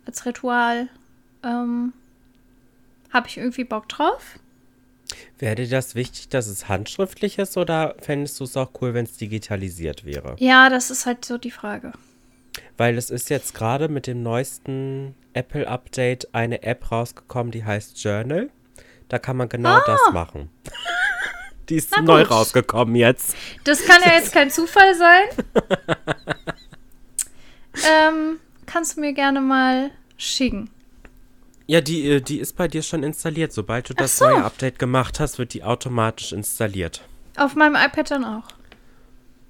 als 0.06 0.26
Ritual. 0.26 0.88
Ähm, 1.44 1.94
Habe 3.12 3.28
ich 3.28 3.38
irgendwie 3.38 3.64
Bock 3.64 3.90
drauf. 3.90 4.40
Wäre 5.40 5.56
dir 5.56 5.68
das 5.68 5.96
wichtig, 5.96 6.30
dass 6.30 6.48
es 6.48 6.70
handschriftlich 6.70 7.38
ist 7.38 7.58
oder 7.58 7.96
fändest 8.00 8.40
du 8.40 8.46
es 8.46 8.58
auch 8.58 8.72
cool, 8.82 8.94
wenn 8.94 9.06
es 9.06 9.18
digitalisiert 9.18 10.06
wäre? 10.06 10.36
Ja, 10.40 10.70
das 10.70 10.90
ist 10.90 11.06
halt 11.06 11.26
so 11.26 11.38
die 11.38 11.52
Frage. 11.52 11.92
Weil 12.78 12.98
es 12.98 13.10
ist 13.10 13.30
jetzt 13.30 13.54
gerade 13.54 13.90
mit 13.90 14.08
dem 14.08 14.24
neuesten 14.24 15.16
Apple-Update 15.34 16.34
eine 16.34 16.64
App 16.64 16.92
rausgekommen, 16.92 17.52
die 17.52 17.66
heißt 17.66 18.02
Journal. 18.02 18.50
Da 19.10 19.20
kann 19.20 19.38
man 19.38 19.50
genau 19.50 19.70
ah. 19.70 19.84
das 19.86 20.14
machen. 20.14 20.50
die 21.70 21.76
ist 21.76 21.96
neu 22.02 22.24
rausgekommen 22.24 22.96
jetzt. 22.96 23.36
Das 23.64 23.86
kann 23.86 24.02
ja 24.04 24.14
jetzt 24.14 24.32
kein 24.32 24.50
Zufall 24.50 24.96
sein. 24.96 25.24
ähm, 28.08 28.40
kannst 28.66 28.98
du 28.98 29.02
mir 29.02 29.14
gerne 29.14 29.42
mal 29.42 29.92
schicken. 30.18 30.70
Ja, 31.66 31.82
die, 31.82 32.10
äh, 32.10 32.22
die 32.22 32.40
ist 32.40 32.56
bei 32.56 32.68
dir 32.68 32.82
schon 32.82 33.04
installiert. 33.04 33.54
Sobald 33.54 33.90
du 33.90 33.94
das 33.94 34.18
so. 34.18 34.26
neue 34.26 34.44
Update 34.44 34.80
gemacht 34.80 35.20
hast, 35.20 35.40
wird 35.40 35.54
die 35.54 35.64
automatisch 35.64 36.34
installiert. 36.34 37.02
Auf 37.38 37.56
meinem 37.56 37.76
iPad 37.76 38.12
dann 38.12 38.26
auch. 38.26 38.44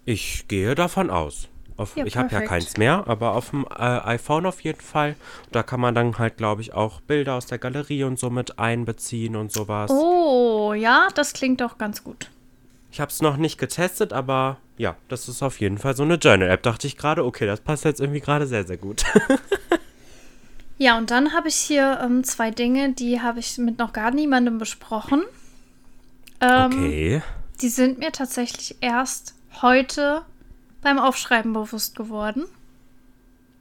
Ich 0.05 0.47
gehe 0.47 0.75
davon 0.75 1.09
aus. 1.09 1.47
Auf, 1.75 1.97
ja, 1.97 2.05
ich 2.05 2.17
habe 2.17 2.31
ja 2.31 2.41
keins 2.41 2.77
mehr, 2.77 3.05
aber 3.07 3.33
auf 3.33 3.49
dem 3.49 3.65
äh, 3.65 3.81
iPhone 3.81 4.45
auf 4.45 4.61
jeden 4.61 4.81
Fall. 4.81 5.15
Da 5.51 5.63
kann 5.63 5.79
man 5.79 5.95
dann 5.95 6.17
halt, 6.19 6.37
glaube 6.37 6.61
ich, 6.61 6.73
auch 6.73 7.01
Bilder 7.01 7.33
aus 7.33 7.47
der 7.47 7.57
Galerie 7.57 8.03
und 8.03 8.19
so 8.19 8.29
mit 8.29 8.59
einbeziehen 8.59 9.35
und 9.35 9.51
sowas. 9.51 9.89
Oh, 9.89 10.73
ja, 10.73 11.07
das 11.15 11.33
klingt 11.33 11.61
doch 11.61 11.79
ganz 11.79 12.03
gut. 12.03 12.29
Ich 12.91 12.99
habe 12.99 13.09
es 13.09 13.23
noch 13.23 13.37
nicht 13.37 13.57
getestet, 13.57 14.13
aber 14.13 14.57
ja, 14.77 14.95
das 15.07 15.27
ist 15.27 15.41
auf 15.41 15.59
jeden 15.59 15.79
Fall 15.79 15.95
so 15.95 16.03
eine 16.03 16.15
Journal-App. 16.15 16.61
Dachte 16.61 16.85
ich 16.85 16.95
gerade, 16.95 17.25
okay, 17.25 17.47
das 17.47 17.59
passt 17.59 17.85
jetzt 17.85 17.99
irgendwie 17.99 18.19
gerade 18.19 18.45
sehr, 18.45 18.65
sehr 18.65 18.77
gut. 18.77 19.03
ja, 20.83 20.97
und 20.97 21.11
dann 21.11 21.31
habe 21.31 21.47
ich 21.47 21.55
hier 21.55 22.01
ähm, 22.03 22.25
zwei 22.25 22.51
Dinge, 22.51 22.91
die 22.91 23.21
habe 23.21 23.39
ich 23.39 23.57
mit 23.57 23.79
noch 23.79 23.93
gar 23.93 24.11
niemandem 24.11 24.57
besprochen. 24.57 25.23
Ähm, 26.41 26.65
okay. 26.65 27.21
Die 27.61 27.69
sind 27.69 27.99
mir 27.99 28.11
tatsächlich 28.11 28.75
erst 28.81 29.33
heute 29.61 30.23
beim 30.81 30.99
Aufschreiben 30.99 31.53
bewusst 31.53 31.95
geworden. 31.95 32.43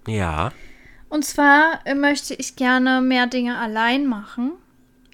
Ja. 0.09 0.51
Und 1.09 1.25
zwar 1.25 1.79
äh, 1.85 1.95
möchte 1.95 2.35
ich 2.35 2.57
gerne 2.57 3.01
mehr 3.01 3.29
Dinge 3.29 3.57
allein 3.57 4.05
machen. 4.05 4.51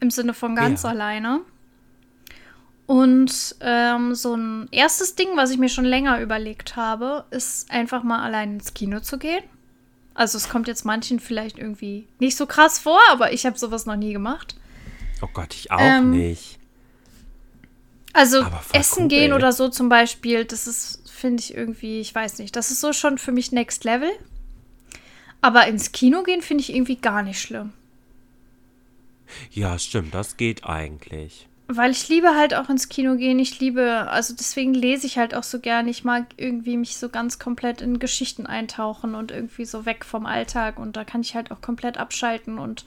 Im 0.00 0.10
Sinne 0.10 0.32
von 0.32 0.56
ganz 0.56 0.84
ja. 0.84 0.88
alleine. 0.88 1.40
Und 2.86 3.54
ähm, 3.60 4.14
so 4.14 4.34
ein 4.34 4.68
erstes 4.70 5.14
Ding, 5.14 5.28
was 5.34 5.50
ich 5.50 5.58
mir 5.58 5.68
schon 5.68 5.84
länger 5.84 6.22
überlegt 6.22 6.74
habe, 6.74 7.26
ist 7.28 7.70
einfach 7.70 8.02
mal 8.02 8.22
allein 8.24 8.54
ins 8.54 8.72
Kino 8.72 9.00
zu 9.00 9.18
gehen. 9.18 9.44
Also 10.18 10.36
es 10.36 10.48
kommt 10.48 10.66
jetzt 10.66 10.84
manchen 10.84 11.20
vielleicht 11.20 11.58
irgendwie 11.58 12.08
nicht 12.18 12.36
so 12.36 12.46
krass 12.46 12.80
vor, 12.80 12.98
aber 13.08 13.32
ich 13.32 13.46
habe 13.46 13.56
sowas 13.56 13.86
noch 13.86 13.94
nie 13.94 14.12
gemacht. 14.12 14.56
Oh 15.22 15.28
Gott, 15.32 15.54
ich 15.54 15.70
auch 15.70 15.78
ähm, 15.80 16.10
nicht. 16.10 16.58
Also 18.12 18.44
essen 18.72 19.04
cool, 19.04 19.08
gehen 19.08 19.30
ey. 19.30 19.36
oder 19.36 19.52
so 19.52 19.68
zum 19.68 19.88
Beispiel, 19.88 20.44
das 20.44 20.66
ist 20.66 21.08
finde 21.08 21.40
ich 21.40 21.54
irgendwie, 21.54 22.00
ich 22.00 22.12
weiß 22.12 22.40
nicht, 22.40 22.56
das 22.56 22.72
ist 22.72 22.80
so 22.80 22.92
schon 22.92 23.18
für 23.18 23.30
mich 23.30 23.52
Next 23.52 23.84
Level. 23.84 24.10
Aber 25.40 25.68
ins 25.68 25.92
Kino 25.92 26.24
gehen 26.24 26.42
finde 26.42 26.62
ich 26.62 26.74
irgendwie 26.74 26.96
gar 26.96 27.22
nicht 27.22 27.40
schlimm. 27.40 27.72
Ja, 29.52 29.78
stimmt, 29.78 30.14
das 30.14 30.36
geht 30.36 30.64
eigentlich. 30.64 31.46
Weil 31.70 31.90
ich 31.90 32.08
liebe 32.08 32.34
halt 32.34 32.54
auch 32.54 32.70
ins 32.70 32.88
Kino 32.88 33.16
gehen. 33.16 33.38
Ich 33.38 33.60
liebe, 33.60 34.08
also 34.10 34.34
deswegen 34.34 34.72
lese 34.72 35.06
ich 35.06 35.18
halt 35.18 35.34
auch 35.34 35.42
so 35.42 35.60
gerne. 35.60 35.90
Ich 35.90 36.02
mag 36.02 36.24
irgendwie 36.38 36.78
mich 36.78 36.96
so 36.96 37.10
ganz 37.10 37.38
komplett 37.38 37.82
in 37.82 37.98
Geschichten 37.98 38.46
eintauchen 38.46 39.14
und 39.14 39.30
irgendwie 39.30 39.66
so 39.66 39.84
weg 39.84 40.06
vom 40.06 40.24
Alltag. 40.24 40.78
Und 40.78 40.96
da 40.96 41.04
kann 41.04 41.20
ich 41.20 41.34
halt 41.34 41.50
auch 41.50 41.60
komplett 41.60 41.98
abschalten. 41.98 42.58
Und 42.58 42.86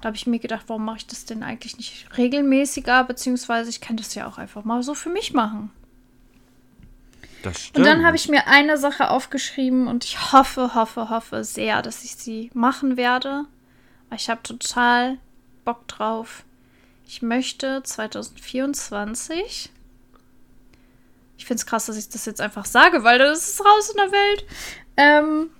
da 0.00 0.06
habe 0.06 0.16
ich 0.16 0.26
mir 0.26 0.38
gedacht, 0.38 0.64
warum 0.68 0.86
mache 0.86 0.96
ich 0.96 1.06
das 1.06 1.26
denn 1.26 1.42
eigentlich 1.42 1.76
nicht 1.76 2.06
regelmäßiger? 2.16 3.04
Beziehungsweise 3.04 3.68
ich 3.68 3.82
kann 3.82 3.98
das 3.98 4.14
ja 4.14 4.26
auch 4.26 4.38
einfach 4.38 4.64
mal 4.64 4.82
so 4.82 4.94
für 4.94 5.10
mich 5.10 5.34
machen. 5.34 5.70
Das 7.42 7.60
stimmt. 7.60 7.78
Und 7.78 7.84
dann 7.84 8.06
habe 8.06 8.16
ich 8.16 8.30
mir 8.30 8.46
eine 8.46 8.78
Sache 8.78 9.10
aufgeschrieben 9.10 9.88
und 9.88 10.04
ich 10.04 10.32
hoffe, 10.32 10.74
hoffe, 10.74 11.10
hoffe 11.10 11.44
sehr, 11.44 11.82
dass 11.82 12.02
ich 12.02 12.16
sie 12.16 12.50
machen 12.54 12.96
werde. 12.96 13.44
Ich 14.14 14.30
habe 14.30 14.42
total 14.42 15.18
Bock 15.64 15.86
drauf. 15.88 16.44
Ich 17.12 17.20
möchte 17.20 17.82
2024. 17.82 19.70
Ich 21.36 21.44
finde 21.44 21.60
es 21.60 21.66
krass, 21.66 21.84
dass 21.84 21.98
ich 21.98 22.08
das 22.08 22.24
jetzt 22.24 22.40
einfach 22.40 22.64
sage, 22.64 23.04
weil 23.04 23.18
das 23.18 23.50
ist 23.50 23.60
raus 23.62 23.90
in 23.90 23.96
der 23.98 24.12
Welt. 24.12 24.46
Ähm, 24.96 25.50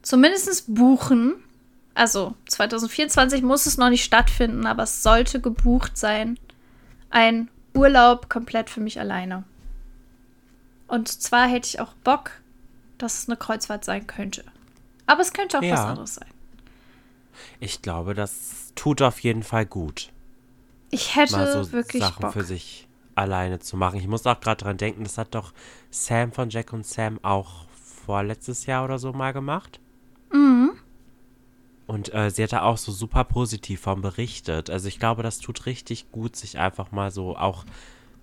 zumindest 0.00 0.74
buchen. 0.74 1.34
Also 1.92 2.34
2024 2.46 3.42
muss 3.42 3.66
es 3.66 3.76
noch 3.76 3.90
nicht 3.90 4.02
stattfinden, 4.02 4.64
aber 4.64 4.84
es 4.84 5.02
sollte 5.02 5.42
gebucht 5.42 5.98
sein. 5.98 6.38
Ein 7.10 7.50
Urlaub 7.74 8.30
komplett 8.30 8.70
für 8.70 8.80
mich 8.80 8.98
alleine. 8.98 9.44
Und 10.88 11.08
zwar 11.08 11.48
hätte 11.48 11.68
ich 11.68 11.80
auch 11.80 11.92
Bock, 12.02 12.30
dass 12.96 13.18
es 13.18 13.28
eine 13.28 13.36
Kreuzfahrt 13.36 13.84
sein 13.84 14.06
könnte. 14.06 14.42
Aber 15.04 15.20
es 15.20 15.34
könnte 15.34 15.58
auch 15.58 15.62
ja. 15.62 15.74
was 15.74 15.80
anderes 15.80 16.14
sein. 16.14 16.33
Ich 17.60 17.82
glaube, 17.82 18.14
das 18.14 18.72
tut 18.74 19.02
auf 19.02 19.20
jeden 19.20 19.42
Fall 19.42 19.66
gut. 19.66 20.12
Ich 20.90 21.16
hätte 21.16 21.32
Mal 21.32 21.52
so 21.52 21.72
wirklich 21.72 22.02
Sachen 22.02 22.22
Bock. 22.22 22.32
für 22.32 22.44
sich 22.44 22.88
alleine 23.14 23.58
zu 23.58 23.76
machen. 23.76 23.98
Ich 23.98 24.08
muss 24.08 24.26
auch 24.26 24.40
gerade 24.40 24.62
dran 24.64 24.76
denken, 24.76 25.04
das 25.04 25.18
hat 25.18 25.34
doch 25.34 25.52
Sam 25.90 26.32
von 26.32 26.50
Jack 26.50 26.72
und 26.72 26.86
Sam 26.86 27.18
auch 27.22 27.66
vorletztes 28.04 28.66
Jahr 28.66 28.84
oder 28.84 28.98
so 28.98 29.12
mal 29.12 29.32
gemacht. 29.32 29.80
Mhm. 30.32 30.72
Und 31.86 32.14
äh, 32.14 32.30
sie 32.30 32.42
hat 32.42 32.52
da 32.52 32.62
auch 32.62 32.78
so 32.78 32.92
super 32.92 33.24
positiv 33.24 33.80
von 33.80 34.00
berichtet. 34.00 34.70
Also 34.70 34.88
ich 34.88 34.98
glaube, 34.98 35.22
das 35.22 35.38
tut 35.38 35.66
richtig 35.66 36.10
gut, 36.12 36.36
sich 36.36 36.58
einfach 36.58 36.92
mal 36.92 37.10
so 37.10 37.36
auch 37.36 37.64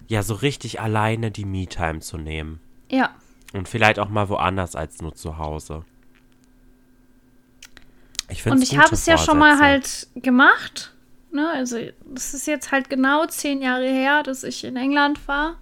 ja 0.08 0.24
so 0.24 0.34
richtig 0.34 0.82
alleine 0.82 1.32
die 1.32 1.46
Me-Time 1.46 2.00
zu 2.00 2.18
nehmen. 2.18 2.60
Ja. 2.90 3.16
Und 3.54 3.70
vielleicht 3.70 4.00
auch 4.00 4.10
mal 4.10 4.30
woanders 4.30 4.76
als 4.76 5.02
nur 5.02 5.14
zu 5.14 5.38
Hause. 5.38 5.84
Ich 8.32 8.46
Und 8.46 8.62
ich 8.64 8.78
habe 8.78 8.94
es 8.94 9.06
ja 9.06 9.18
schon 9.18 9.38
mal 9.38 9.60
halt 9.60 10.08
gemacht. 10.16 10.94
Ne? 11.32 11.50
Also, 11.50 11.78
das 12.06 12.34
ist 12.34 12.48
jetzt 12.48 12.72
halt 12.72 12.90
genau 12.90 13.26
zehn 13.26 13.62
Jahre 13.62 13.88
her, 13.88 14.24
dass 14.24 14.44
ich 14.44 14.64
in 14.64 14.76
England 14.76 15.28
war. 15.28 15.56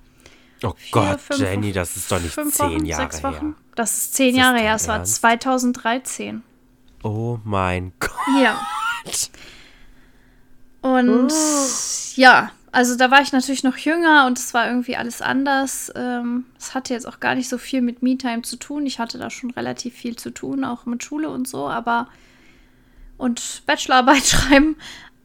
Oh 0.64 0.74
Vier, 0.76 0.92
Gott, 0.92 1.22
fünf, 1.22 1.40
Jenny, 1.40 1.72
das 1.72 1.96
ist 1.96 2.12
doch 2.12 2.20
nicht 2.20 2.34
zehn 2.34 2.46
Wochen, 2.46 2.86
Jahre 2.86 3.10
her. 3.18 3.56
Das 3.76 3.98
ist 3.98 4.14
zehn 4.16 4.32
ist 4.32 4.38
Jahre 4.38 4.60
her, 4.60 4.76
es 4.76 4.88
war 4.88 5.04
2013. 5.04 6.44
Oh 7.04 7.40
mein 7.44 7.94
Gott. 8.00 8.12
Ja. 8.42 8.60
Und 10.82 11.32
oh. 11.32 11.70
ja, 12.16 12.52
also 12.72 12.96
da 12.96 13.10
war 13.10 13.22
ich 13.22 13.32
natürlich 13.32 13.64
noch 13.64 13.78
jünger 13.78 14.26
und 14.28 14.38
es 14.38 14.54
war 14.54 14.68
irgendwie 14.68 14.96
alles 14.96 15.22
anders. 15.22 15.92
Ähm, 15.96 16.46
es 16.58 16.74
hatte 16.74 16.94
jetzt 16.94 17.08
auch 17.08 17.20
gar 17.20 17.36
nicht 17.36 17.50
so 17.50 17.58
viel 17.58 17.82
mit 17.82 18.04
Me-Time 18.04 18.42
zu 18.42 18.58
tun. 18.58 18.86
Ich 18.86 19.00
hatte 19.00 19.18
da 19.18 19.30
schon 19.30 19.52
relativ 19.52 19.96
viel 19.96 20.16
zu 20.18 20.32
tun, 20.32 20.64
auch 20.64 20.86
mit 20.86 21.04
Schule 21.04 21.30
und 21.30 21.48
so, 21.48 21.68
aber 21.70 22.08
und 23.20 23.62
Bachelorarbeit 23.68 24.26
schreiben. 24.26 24.76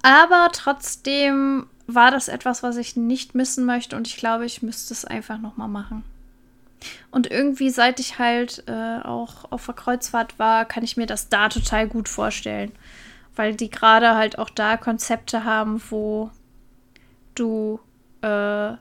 Aber 0.03 0.51
trotzdem 0.53 1.67
war 1.87 2.11
das 2.11 2.29
etwas, 2.29 2.63
was 2.63 2.77
ich 2.77 2.97
nicht 2.97 3.35
missen 3.35 3.65
möchte 3.65 3.97
und 3.97 4.07
ich 4.07 4.19
glaube, 4.19 4.45
ich 4.45 4.63
müsste 4.63 4.93
es 4.93 5.07
einfach 5.07 5.39
nochmal 5.39 5.69
machen. 5.69 6.05
Und 7.11 7.31
irgendwie, 7.31 7.71
seit 7.71 8.01
ich 8.01 8.19
halt 8.19 8.65
äh, 8.67 8.99
auch 9.03 9.51
auf 9.51 9.65
der 9.67 9.75
Kreuzfahrt 9.75 10.39
war, 10.39 10.65
kann 10.67 10.85
ich 10.85 10.97
mir 10.97 11.07
das 11.07 11.29
da 11.29 11.49
total 11.49 11.89
gut 11.89 12.09
vorstellen. 12.09 12.73
Weil 13.37 13.55
die 13.55 13.71
gerade 13.71 14.15
halt 14.15 14.39
auch 14.39 14.51
da 14.51 14.77
Konzepte 14.77 15.45
haben, 15.45 15.83
wo 15.91 16.31
du 17.35 17.81
äh, 18.21 18.27
re 18.27 18.79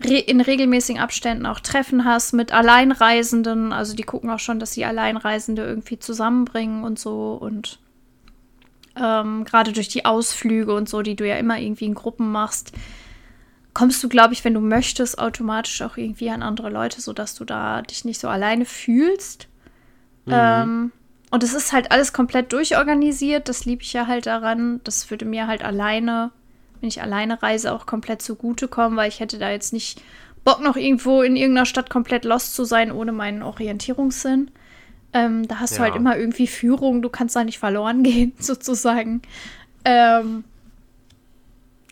in 0.00 0.40
regelmäßigen 0.40 1.00
Abständen 1.00 1.46
auch 1.46 1.60
Treffen 1.60 2.04
hast 2.04 2.32
mit 2.32 2.52
Alleinreisenden. 2.52 3.72
Also 3.72 3.94
die 3.94 4.02
gucken 4.02 4.30
auch 4.30 4.40
schon, 4.40 4.58
dass 4.58 4.72
sie 4.72 4.84
Alleinreisende 4.84 5.64
irgendwie 5.64 5.98
zusammenbringen 5.98 6.84
und 6.84 6.98
so. 6.98 7.34
Und 7.34 7.78
ähm, 9.00 9.44
gerade 9.44 9.72
durch 9.72 9.88
die 9.88 10.04
Ausflüge 10.04 10.74
und 10.74 10.88
so, 10.88 11.02
die 11.02 11.16
du 11.16 11.26
ja 11.26 11.36
immer 11.36 11.58
irgendwie 11.58 11.86
in 11.86 11.94
Gruppen 11.94 12.30
machst, 12.30 12.72
kommst 13.74 14.02
du, 14.02 14.08
glaube 14.08 14.34
ich, 14.34 14.44
wenn 14.44 14.54
du 14.54 14.60
möchtest, 14.60 15.18
automatisch 15.18 15.82
auch 15.82 15.96
irgendwie 15.96 16.30
an 16.30 16.42
andere 16.42 16.70
Leute, 16.70 17.00
sodass 17.00 17.34
du 17.34 17.44
da 17.44 17.82
dich 17.82 18.04
nicht 18.04 18.20
so 18.20 18.28
alleine 18.28 18.64
fühlst. 18.64 19.48
Mhm. 20.26 20.32
Ähm, 20.34 20.92
und 21.30 21.44
es 21.44 21.54
ist 21.54 21.72
halt 21.72 21.92
alles 21.92 22.12
komplett 22.12 22.52
durchorganisiert. 22.52 23.48
Das 23.48 23.64
liebe 23.64 23.82
ich 23.82 23.92
ja 23.92 24.06
halt 24.06 24.26
daran. 24.26 24.80
Das 24.84 25.10
würde 25.10 25.24
mir 25.24 25.46
halt 25.46 25.62
alleine, 25.62 26.30
wenn 26.80 26.88
ich 26.88 27.02
alleine 27.02 27.42
reise, 27.42 27.72
auch 27.72 27.86
komplett 27.86 28.22
zugutekommen, 28.22 28.96
weil 28.96 29.08
ich 29.08 29.20
hätte 29.20 29.38
da 29.38 29.50
jetzt 29.50 29.72
nicht 29.72 30.02
Bock, 30.44 30.60
noch 30.60 30.76
irgendwo 30.76 31.22
in 31.22 31.36
irgendeiner 31.36 31.66
Stadt 31.66 31.90
komplett 31.90 32.24
lost 32.24 32.54
zu 32.54 32.64
sein, 32.64 32.90
ohne 32.90 33.12
meinen 33.12 33.42
Orientierungssinn. 33.42 34.50
Ähm, 35.12 35.48
da 35.48 35.60
hast 35.60 35.72
ja. 35.72 35.78
du 35.78 35.82
halt 35.84 35.96
immer 35.96 36.16
irgendwie 36.16 36.46
Führung, 36.46 37.00
du 37.02 37.08
kannst 37.08 37.34
da 37.36 37.44
nicht 37.44 37.58
verloren 37.58 38.02
gehen, 38.04 38.32
sozusagen. 38.38 39.22
Ähm, 39.84 40.44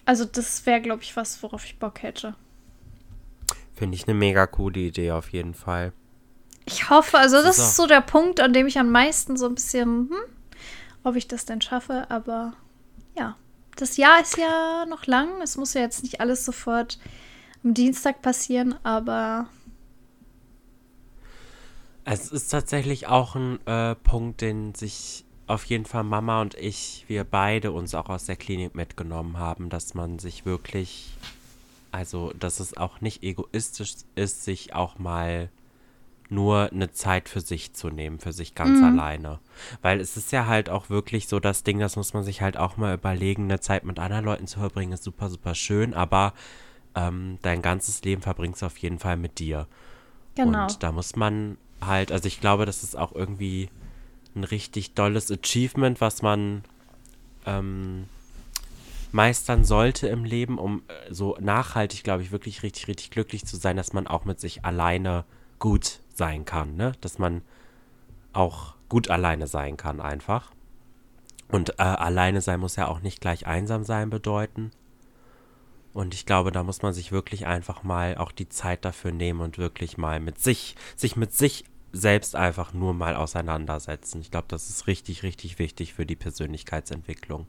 also 0.05 0.25
das 0.25 0.67
wäre, 0.67 0.81
glaube 0.81 1.03
ich, 1.03 1.17
was, 1.17 1.43
worauf 1.43 1.65
ich 1.65 1.79
Bock 1.79 2.03
hätte. 2.03 2.35
Finde 3.75 3.97
ich 3.97 4.07
eine 4.07 4.15
mega 4.15 4.47
coole 4.47 4.81
Idee 4.81 5.11
auf 5.11 5.31
jeden 5.31 5.55
Fall. 5.55 5.93
Ich 6.65 6.91
hoffe, 6.91 7.19
also 7.19 7.43
das 7.43 7.57
so. 7.57 7.63
ist 7.63 7.77
so 7.77 7.87
der 7.87 8.01
Punkt, 8.01 8.41
an 8.41 8.53
dem 8.53 8.67
ich 8.67 8.79
am 8.79 8.91
meisten 8.91 9.37
so 9.37 9.47
ein 9.47 9.55
bisschen, 9.55 10.11
hm, 10.11 10.17
ob 11.05 11.17
ich 11.17 11.29
das 11.29 11.45
denn 11.45 11.61
schaffe, 11.61 12.07
aber 12.09 12.55
ja. 13.17 13.37
Das 13.77 13.99
Jahr 13.99 14.21
ist 14.23 14.39
ja 14.39 14.87
noch 14.87 15.07
lang. 15.07 15.43
Es 15.43 15.57
muss 15.59 15.75
ja 15.75 15.83
jetzt 15.83 16.03
nicht 16.03 16.21
alles 16.21 16.45
sofort 16.45 16.99
am 17.63 17.75
Dienstag 17.75 18.23
passieren, 18.23 18.75
aber. 18.83 19.49
Es 22.09 22.31
ist 22.31 22.49
tatsächlich 22.49 23.09
auch 23.09 23.35
ein 23.35 23.59
äh, 23.67 23.97
Punkt, 23.97 24.41
den 24.41 24.77
sich 24.77 25.25
auf 25.49 25.65
jeden 25.65 25.87
Fall 25.87 26.05
Mama 26.05 26.41
und 26.41 26.55
ich, 26.55 27.05
wir 27.09 27.25
beide 27.25 27.73
uns 27.73 27.97
auch 27.97 28.09
aus 28.09 28.27
der 28.27 28.37
Klinik 28.37 28.77
mitgenommen 28.77 29.39
haben, 29.39 29.71
dass 29.71 29.95
man 29.95 30.21
sich 30.21 30.47
wirklich, 30.47 31.13
also 31.91 32.33
dass 32.39 32.61
es 32.61 32.77
auch 32.77 33.01
nicht 33.01 33.25
egoistisch 33.25 33.95
ist, 34.15 34.45
sich 34.45 34.73
auch 34.73 35.01
mal 35.01 35.51
nur 36.29 36.71
eine 36.73 36.93
Zeit 36.93 37.29
für 37.29 37.41
sich 37.41 37.73
zu 37.73 37.91
nehmen, 37.91 38.21
für 38.21 38.33
sich 38.33 38.55
ganz 38.55 38.79
mhm. 38.79 38.85
alleine. 38.85 39.41
Weil 39.83 40.01
es 40.01 40.17
ist 40.17 40.31
ja 40.31 40.47
halt 40.47 40.71
auch 40.71 40.91
wirklich 40.91 41.27
so 41.27 41.41
das 41.41 41.65
Ding, 41.65 41.81
das 41.81 41.97
muss 41.97 42.15
man 42.15 42.23
sich 42.23 42.41
halt 42.41 42.57
auch 42.57 42.77
mal 42.77 42.95
überlegen, 42.95 43.45
eine 43.45 43.59
Zeit 43.59 43.83
mit 43.83 43.99
anderen 43.99 44.25
Leuten 44.25 44.47
zu 44.47 44.61
verbringen, 44.61 44.93
ist 44.93 45.03
super, 45.03 45.29
super 45.29 45.57
schön, 45.57 45.93
aber 45.93 46.35
ähm, 46.95 47.39
dein 47.43 47.63
ganzes 47.63 48.05
Leben 48.05 48.23
verbringst 48.23 48.63
du 48.63 48.67
auf 48.67 48.79
jeden 48.79 49.01
Fall 49.01 49.17
mit 49.17 49.41
dir. 49.41 49.67
Genau. 50.37 50.63
Und 50.63 50.83
da 50.85 50.93
muss 50.93 51.17
man 51.17 51.59
halt, 51.81 52.13
also 52.13 52.27
ich 52.27 52.41
glaube, 52.41 52.67
das 52.67 52.83
ist 52.83 52.97
auch 52.97 53.13
irgendwie 53.13 53.69
ein 54.35 54.45
richtig 54.45 54.95
dolles 54.95 55.31
Achievement, 55.31 56.01
was 56.01 56.23
man 56.23 56.63
ähm, 57.47 58.07
meistern 59.13 59.65
sollte 59.65 60.09
im 60.09 60.25
Leben, 60.25 60.59
um 60.59 60.83
äh, 60.89 61.13
so 61.13 61.37
nachhaltig, 61.41 62.05
glaube 62.05 62.23
ich, 62.23 62.33
wirklich 62.33 62.63
richtig, 62.63 62.89
richtig 62.89 63.11
glücklich 63.11 63.47
zu 63.47 63.57
sein, 63.57 63.77
dass 63.77 63.93
man 63.93 64.07
auch 64.07 64.25
mit 64.25 64.41
sich 64.41 64.65
alleine 64.65 65.25
gut 65.59 66.01
sein 66.15 66.45
kann, 66.45 66.77
ne? 66.77 66.93
Dass 67.01 67.19
man 67.19 67.43
auch 68.33 68.75
gut 68.89 69.09
alleine 69.11 69.47
sein 69.47 69.77
kann 69.77 70.01
einfach. 70.01 70.53
Und 71.49 71.79
äh, 71.79 71.83
alleine 71.83 72.41
sein 72.41 72.61
muss 72.61 72.77
ja 72.77 72.89
auch 72.89 73.01
nicht 73.01 73.21
gleich 73.21 73.47
einsam 73.47 73.85
sein 73.85 74.11
bedeuten. 74.11 74.71
Und 75.97 76.13
ich 76.13 76.27
glaube, 76.27 76.53
da 76.53 76.63
muss 76.63 76.83
man 76.83 76.93
sich 76.93 77.11
wirklich 77.11 77.47
einfach 77.47 77.83
mal 77.83 78.19
auch 78.19 78.31
die 78.31 78.51
Zeit 78.51 78.85
dafür 78.85 79.13
nehmen 79.13 79.41
und 79.41 79.57
wirklich 79.57 79.97
mal 79.97 80.21
mit 80.21 80.39
sich, 80.39 80.77
sich 80.95 81.17
mit 81.17 81.33
sich 81.33 81.65
selbst 81.91 82.37
einfach 82.37 82.75
nur 82.75 82.93
mal 82.93 83.17
auseinandersetzen. 83.17 84.21
Ich 84.21 84.31
glaube, 84.31 84.45
das 84.49 84.69
ist 84.69 84.87
richtig, 84.89 85.23
richtig 85.23 85.59
wichtig 85.59 85.95
für 85.95 86.05
die 86.05 86.15
Persönlichkeitsentwicklung. 86.15 87.47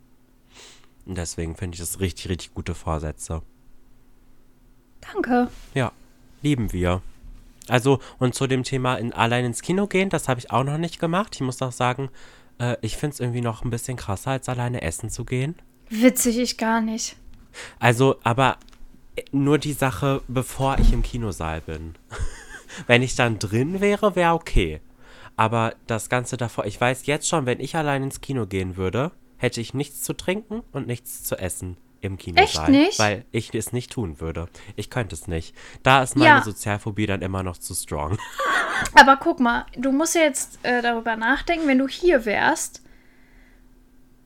Und 1.05 1.17
deswegen 1.17 1.57
finde 1.57 1.75
ich 1.75 1.81
das 1.81 1.99
richtig, 1.99 2.29
richtig 2.29 2.53
gute 2.53 2.73
Vorsätze. 2.73 3.41
Danke. 5.01 5.49
Ja, 5.73 5.91
lieben 6.41 6.71
wir. 6.71 7.01
Also, 7.67 7.99
und 8.17 8.33
zu 8.33 8.47
dem 8.47 8.63
Thema 8.63 8.95
in, 8.95 9.11
allein 9.11 9.43
ins 9.43 9.61
Kino 9.61 9.87
gehen, 9.87 10.07
das 10.07 10.29
habe 10.29 10.39
ich 10.39 10.51
auch 10.51 10.63
noch 10.63 10.77
nicht 10.77 11.01
gemacht. 11.01 11.35
Ich 11.35 11.41
muss 11.41 11.61
auch 11.61 11.73
sagen, 11.73 12.09
äh, 12.59 12.77
ich 12.79 12.95
finde 12.95 13.15
es 13.15 13.19
irgendwie 13.19 13.41
noch 13.41 13.65
ein 13.65 13.71
bisschen 13.71 13.97
krasser, 13.97 14.31
als 14.31 14.47
alleine 14.47 14.83
essen 14.83 15.09
zu 15.09 15.25
gehen. 15.25 15.55
Witzig, 15.89 16.37
ich 16.37 16.57
gar 16.57 16.79
nicht. 16.79 17.17
Also, 17.79 18.17
aber 18.23 18.57
äh, 19.15 19.23
nur 19.31 19.57
die 19.57 19.73
Sache, 19.73 20.21
bevor 20.27 20.77
ich 20.79 20.93
im 20.93 21.03
Kinosaal 21.03 21.61
bin. 21.61 21.95
Wenn 22.87 23.01
ich 23.01 23.15
dann 23.15 23.39
drin 23.39 23.81
wäre, 23.81 24.15
wäre 24.15 24.33
okay. 24.33 24.81
Aber 25.35 25.75
das 25.85 26.09
Ganze 26.09 26.37
davor, 26.37 26.65
ich 26.65 26.79
weiß 26.81 27.05
jetzt 27.05 27.27
schon, 27.27 27.45
wenn 27.45 27.59
ich 27.59 27.75
allein 27.75 28.03
ins 28.03 28.21
Kino 28.21 28.47
gehen 28.47 28.75
würde, 28.75 29.11
hätte 29.37 29.61
ich 29.61 29.73
nichts 29.73 30.01
zu 30.01 30.13
trinken 30.13 30.63
und 30.71 30.87
nichts 30.87 31.23
zu 31.23 31.37
essen 31.37 31.77
im 32.01 32.17
Kinosaal. 32.17 32.45
Echt 32.45 32.69
nicht? 32.69 32.99
Weil 32.99 33.25
ich 33.31 33.53
es 33.53 33.71
nicht 33.71 33.91
tun 33.91 34.19
würde. 34.19 34.47
Ich 34.75 34.89
könnte 34.89 35.15
es 35.15 35.27
nicht. 35.27 35.55
Da 35.83 36.03
ist 36.03 36.15
meine 36.15 36.39
ja. 36.39 36.43
Sozialphobie 36.43 37.05
dann 37.05 37.21
immer 37.21 37.43
noch 37.43 37.57
zu 37.57 37.73
strong. 37.73 38.17
Aber 38.95 39.17
guck 39.17 39.39
mal, 39.39 39.65
du 39.75 39.91
musst 39.91 40.15
ja 40.15 40.21
jetzt 40.21 40.59
äh, 40.63 40.81
darüber 40.81 41.15
nachdenken, 41.15 41.67
wenn 41.67 41.79
du 41.79 41.87
hier 41.87 42.25
wärst. 42.25 42.81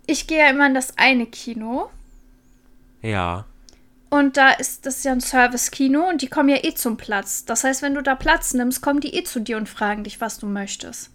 Ich 0.08 0.28
gehe 0.28 0.40
ja 0.40 0.50
immer 0.50 0.68
in 0.68 0.74
das 0.74 0.98
eine 0.98 1.26
Kino. 1.26 1.90
Ja. 3.02 3.46
Und 4.10 4.36
da 4.36 4.52
ist 4.52 4.86
das 4.86 4.98
ist 4.98 5.06
ja 5.06 5.14
ein 5.14 5.22
Service-Kino 5.22 6.10
und 6.10 6.22
die 6.22 6.28
kommen 6.28 6.50
ja 6.50 6.58
eh 6.64 6.74
zum 6.74 6.98
Platz. 6.98 7.46
Das 7.46 7.64
heißt, 7.64 7.82
wenn 7.82 7.96
du 7.96 8.04
da 8.04 8.16
Platz 8.16 8.54
nimmst, 8.54 8.82
kommen 8.82 9.00
die 9.00 9.16
eh 9.16 9.24
zu 9.24 9.40
dir 9.40 9.58
und 9.58 9.70
fragen 9.70 10.04
dich, 10.04 10.20
was 10.20 10.38
du 10.38 10.48
möchtest. 10.48 11.12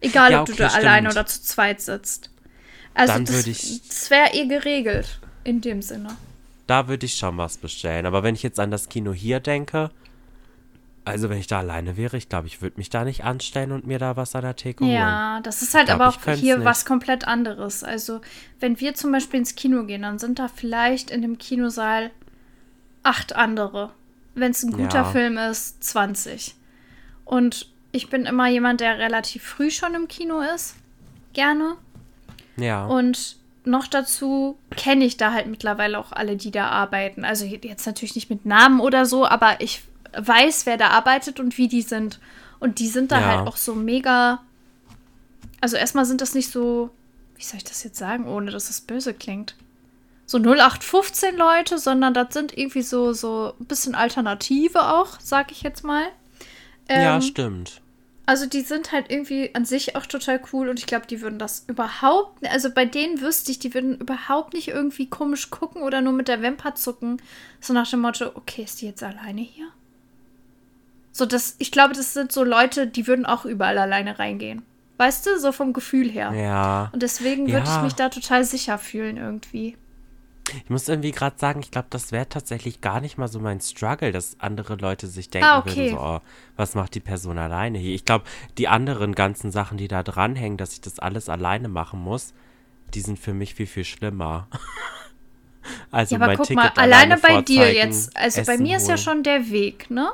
Egal, 0.00 0.32
ja, 0.32 0.42
okay, 0.42 0.52
ob 0.52 0.56
du 0.56 0.62
da 0.62 0.70
stimmt. 0.70 0.84
alleine 0.84 1.10
oder 1.10 1.26
zu 1.26 1.42
zweit 1.42 1.80
sitzt. 1.80 2.30
Also 2.94 3.12
Dann 3.12 3.24
das, 3.26 3.44
das 3.44 4.10
wäre 4.10 4.32
eh 4.32 4.46
geregelt 4.46 5.20
in 5.44 5.60
dem 5.60 5.82
Sinne. 5.82 6.16
Da 6.66 6.88
würde 6.88 7.06
ich 7.06 7.14
schon 7.14 7.36
was 7.36 7.56
bestellen. 7.56 8.06
Aber 8.06 8.22
wenn 8.22 8.34
ich 8.34 8.42
jetzt 8.42 8.60
an 8.60 8.70
das 8.70 8.88
Kino 8.88 9.12
hier 9.12 9.40
denke, 9.40 9.90
also 11.08 11.28
wenn 11.30 11.38
ich 11.38 11.46
da 11.46 11.58
alleine 11.58 11.96
wäre, 11.96 12.16
ich 12.16 12.28
glaube, 12.28 12.46
ich 12.46 12.62
würde 12.62 12.76
mich 12.76 12.90
da 12.90 13.04
nicht 13.04 13.24
anstellen 13.24 13.72
und 13.72 13.86
mir 13.86 13.98
da 13.98 14.16
was 14.16 14.34
an 14.34 14.42
der 14.42 14.56
Theke 14.56 14.84
holen. 14.84 14.94
Ja, 14.94 15.40
das 15.42 15.62
ist 15.62 15.74
halt 15.74 15.86
glaub, 15.86 16.00
aber 16.00 16.08
auch 16.08 16.34
hier 16.34 16.56
nicht. 16.56 16.64
was 16.64 16.84
komplett 16.84 17.26
anderes. 17.26 17.84
Also 17.84 18.20
wenn 18.60 18.80
wir 18.80 18.94
zum 18.94 19.12
Beispiel 19.12 19.40
ins 19.40 19.54
Kino 19.54 19.84
gehen, 19.84 20.02
dann 20.02 20.18
sind 20.18 20.38
da 20.38 20.48
vielleicht 20.48 21.10
in 21.10 21.22
dem 21.22 21.38
Kinosaal 21.38 22.10
acht 23.02 23.34
andere. 23.34 23.90
Wenn 24.34 24.52
es 24.52 24.62
ein 24.62 24.72
guter 24.72 24.98
ja. 24.98 25.04
Film 25.04 25.36
ist, 25.36 25.82
20. 25.82 26.54
Und 27.24 27.68
ich 27.92 28.10
bin 28.10 28.24
immer 28.24 28.48
jemand, 28.48 28.80
der 28.80 28.98
relativ 28.98 29.42
früh 29.42 29.70
schon 29.70 29.94
im 29.94 30.08
Kino 30.08 30.40
ist. 30.40 30.76
Gerne. 31.32 31.76
Ja. 32.56 32.86
Und 32.86 33.36
noch 33.64 33.86
dazu 33.86 34.58
kenne 34.76 35.04
ich 35.04 35.16
da 35.16 35.32
halt 35.32 35.46
mittlerweile 35.46 35.98
auch 35.98 36.12
alle, 36.12 36.36
die 36.36 36.50
da 36.50 36.68
arbeiten. 36.68 37.24
Also 37.24 37.44
jetzt 37.44 37.86
natürlich 37.86 38.14
nicht 38.14 38.30
mit 38.30 38.46
Namen 38.46 38.80
oder 38.80 39.06
so, 39.06 39.26
aber 39.26 39.60
ich 39.60 39.82
weiß, 40.16 40.66
wer 40.66 40.76
da 40.76 40.88
arbeitet 40.88 41.40
und 41.40 41.58
wie 41.58 41.68
die 41.68 41.82
sind. 41.82 42.20
Und 42.60 42.78
die 42.78 42.88
sind 42.88 43.12
da 43.12 43.20
ja. 43.20 43.26
halt 43.26 43.48
auch 43.48 43.56
so 43.56 43.74
mega. 43.74 44.42
Also 45.60 45.76
erstmal 45.76 46.04
sind 46.04 46.20
das 46.20 46.34
nicht 46.34 46.50
so, 46.50 46.90
wie 47.36 47.44
soll 47.44 47.58
ich 47.58 47.64
das 47.64 47.84
jetzt 47.84 47.98
sagen, 47.98 48.26
ohne 48.26 48.50
dass 48.50 48.70
es 48.70 48.80
böse 48.80 49.14
klingt. 49.14 49.56
so 50.26 50.38
0815 50.38 51.36
Leute, 51.36 51.78
sondern 51.78 52.14
das 52.14 52.34
sind 52.34 52.56
irgendwie 52.56 52.82
so, 52.82 53.12
so 53.12 53.54
ein 53.58 53.66
bisschen 53.66 53.94
Alternative 53.94 54.92
auch, 54.92 55.18
sag 55.20 55.52
ich 55.52 55.62
jetzt 55.62 55.84
mal. 55.84 56.04
ja, 56.88 57.16
Ähm, 57.16 57.22
stimmt. 57.22 57.80
Also 58.28 58.44
die 58.44 58.60
sind 58.60 58.92
halt 58.92 59.06
irgendwie 59.08 59.54
an 59.54 59.64
sich 59.64 59.96
auch 59.96 60.04
total 60.04 60.38
cool 60.52 60.68
und 60.68 60.78
ich 60.78 60.84
glaube, 60.84 61.06
die 61.06 61.22
würden 61.22 61.38
das 61.38 61.64
überhaupt, 61.66 62.46
also 62.46 62.68
bei 62.68 62.84
denen 62.84 63.22
wüsste 63.22 63.50
ich, 63.50 63.58
die 63.58 63.72
würden 63.72 63.96
überhaupt 63.96 64.52
nicht 64.52 64.68
irgendwie 64.68 65.08
komisch 65.08 65.48
gucken 65.48 65.80
oder 65.80 66.02
nur 66.02 66.12
mit 66.12 66.28
der 66.28 66.42
Wimper 66.42 66.74
zucken. 66.74 67.22
So 67.58 67.72
nach 67.72 67.88
dem 67.88 68.00
Motto, 68.00 68.26
okay, 68.34 68.64
ist 68.64 68.82
die 68.82 68.86
jetzt 68.86 69.02
alleine 69.02 69.40
hier? 69.40 69.68
So, 71.18 71.26
das, 71.26 71.56
ich 71.58 71.72
glaube, 71.72 71.94
das 71.94 72.14
sind 72.14 72.30
so 72.30 72.44
Leute, 72.44 72.86
die 72.86 73.06
würden 73.08 73.26
auch 73.26 73.44
überall 73.44 73.76
alleine 73.78 74.18
reingehen. 74.20 74.62
Weißt 74.98 75.26
du, 75.26 75.38
so 75.40 75.50
vom 75.52 75.72
Gefühl 75.72 76.08
her. 76.08 76.32
Ja. 76.32 76.90
Und 76.92 77.02
deswegen 77.02 77.48
würde 77.50 77.66
Ja. 77.66 77.76
ich 77.76 77.82
mich 77.82 77.94
da 77.94 78.08
total 78.08 78.44
sicher 78.44 78.78
fühlen 78.78 79.16
irgendwie. 79.16 79.76
Ich 80.64 80.70
muss 80.70 80.88
irgendwie 80.88 81.10
gerade 81.10 81.36
sagen, 81.38 81.60
ich 81.60 81.70
glaube, 81.72 81.88
das 81.90 82.10
wäre 82.12 82.28
tatsächlich 82.28 82.80
gar 82.80 83.00
nicht 83.00 83.18
mal 83.18 83.26
so 83.28 83.38
mein 83.40 83.60
Struggle, 83.60 84.12
dass 84.12 84.36
andere 84.38 84.76
Leute 84.76 85.06
sich 85.08 85.28
denken 85.28 85.46
Ah, 85.48 85.58
okay. 85.58 85.76
würden, 85.76 85.90
so, 85.90 86.00
oh, 86.00 86.20
was 86.56 86.74
macht 86.74 86.94
die 86.94 87.00
Person 87.00 87.36
alleine 87.36 87.78
hier? 87.78 87.94
Ich 87.94 88.04
glaube, 88.04 88.24
die 88.56 88.68
anderen 88.68 89.14
ganzen 89.14 89.50
Sachen, 89.50 89.76
die 89.76 89.88
da 89.88 90.02
dranhängen, 90.04 90.56
dass 90.56 90.72
ich 90.72 90.80
das 90.80 90.98
alles 91.00 91.28
alleine 91.28 91.68
machen 91.68 92.00
muss, 92.00 92.32
die 92.94 93.00
sind 93.00 93.18
für 93.18 93.34
mich 93.34 93.54
viel, 93.56 93.66
viel 93.66 93.84
schlimmer. 93.84 94.46
Also 95.90 96.16
Ja, 96.16 96.22
aber 96.22 96.34
guck 96.36 96.46
Ticket 96.46 96.56
mal, 96.76 96.82
alleine 96.82 97.18
bei 97.18 97.42
dir 97.42 97.72
jetzt, 97.74 98.16
also 98.16 98.42
bei 98.42 98.54
Essen 98.54 98.62
mir 98.62 98.76
ist 98.78 98.84
ja 98.84 98.94
holen. 98.94 98.98
schon 98.98 99.22
der 99.22 99.50
Weg, 99.50 99.90
ne? 99.90 100.12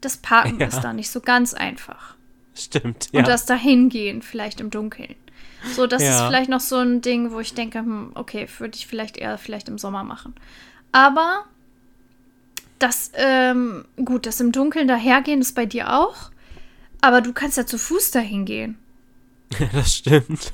Das 0.00 0.16
Parken 0.16 0.58
Ja. 0.60 0.66
ist 0.66 0.80
da 0.80 0.92
nicht 0.92 1.10
so 1.10 1.20
ganz 1.20 1.54
einfach. 1.54 2.14
Stimmt, 2.54 3.08
ja. 3.12 3.20
Und 3.20 3.28
das 3.28 3.46
Dahingehen, 3.46 4.22
vielleicht 4.22 4.60
im 4.60 4.70
Dunkeln. 4.70 5.14
So, 5.74 5.86
das 5.86 6.02
ist 6.02 6.08
Ja. 6.08 6.26
vielleicht 6.26 6.48
noch 6.50 6.60
so 6.60 6.76
ein 6.76 7.00
Ding, 7.02 7.32
wo 7.32 7.40
ich 7.40 7.54
denke, 7.54 7.80
hm, 7.80 8.12
okay, 8.14 8.48
würde 8.58 8.76
ich 8.76 8.86
vielleicht 8.86 9.16
eher 9.18 9.36
vielleicht 9.38 9.68
im 9.68 9.78
Sommer 9.78 10.04
machen. 10.04 10.34
Aber 10.92 11.44
das, 12.78 13.12
ähm, 13.14 13.84
gut, 14.04 14.26
das 14.26 14.40
im 14.40 14.52
Dunkeln 14.52 14.88
dahergehen 14.88 15.40
ist 15.40 15.54
bei 15.54 15.66
dir 15.66 15.92
auch. 15.92 16.30
Aber 17.02 17.20
du 17.20 17.32
kannst 17.32 17.56
ja 17.56 17.66
zu 17.66 17.78
Fuß 17.78 18.10
dahin 18.10 18.44
gehen. 18.46 18.78
das 19.72 19.96
stimmt. 19.96 20.52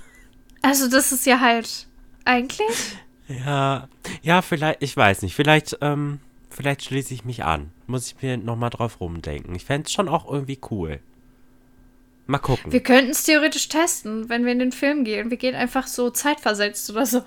Also, 0.63 0.89
das 0.89 1.13
ist 1.13 1.27
ja 1.27 1.41
halt 1.41 1.87
eigentlich. 2.25 2.97
Ja, 3.29 3.89
ja, 4.23 4.43
vielleicht, 4.43 4.83
ich 4.83 4.97
weiß 4.97 5.23
nicht, 5.23 5.35
vielleicht, 5.35 5.79
ähm, 5.81 6.21
vielleicht 6.51 6.85
schließe 6.85 7.15
ich 7.15 7.25
mich 7.25 7.45
an. 7.45 7.71
Muss 7.87 8.09
ich 8.09 8.23
mir 8.23 8.37
nochmal 8.37 8.71
drauf 8.71 9.01
rumdenken. 9.01 9.55
Ich 9.55 9.65
fände 9.65 9.87
es 9.87 9.93
schon 9.93 10.09
auch 10.09 10.31
irgendwie 10.31 10.59
cool. 10.71 11.01
Mal 12.27 12.39
gucken. 12.39 12.73
Wir 12.73 12.83
könnten 12.83 13.13
es 13.13 13.23
theoretisch 13.23 13.69
testen, 13.69 14.29
wenn 14.29 14.45
wir 14.45 14.53
in 14.53 14.59
den 14.59 14.73
Film 14.73 15.05
gehen. 15.05 15.31
Wir 15.31 15.37
gehen 15.37 15.55
einfach 15.55 15.87
so 15.87 16.11
zeitversetzt 16.11 16.91
oder 16.91 17.07
so. 17.07 17.23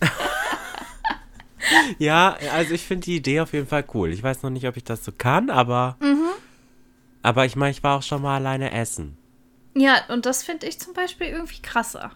Ja, 1.98 2.36
also 2.52 2.74
ich 2.74 2.82
finde 2.82 3.04
die 3.04 3.16
Idee 3.16 3.40
auf 3.40 3.52
jeden 3.52 3.66
Fall 3.66 3.84
cool. 3.94 4.10
Ich 4.12 4.22
weiß 4.22 4.42
noch 4.42 4.50
nicht, 4.50 4.66
ob 4.66 4.76
ich 4.76 4.84
das 4.84 5.04
so 5.04 5.12
kann, 5.12 5.50
aber. 5.50 5.96
Mhm. 6.00 6.26
Aber 7.22 7.44
ich 7.46 7.54
meine, 7.56 7.70
ich 7.70 7.82
war 7.82 7.98
auch 7.98 8.02
schon 8.02 8.22
mal 8.22 8.36
alleine 8.36 8.72
essen. 8.72 9.16
Ja, 9.74 10.00
und 10.08 10.26
das 10.26 10.42
finde 10.42 10.66
ich 10.66 10.80
zum 10.80 10.92
Beispiel 10.92 11.28
irgendwie 11.28 11.62
krasser. 11.62 12.10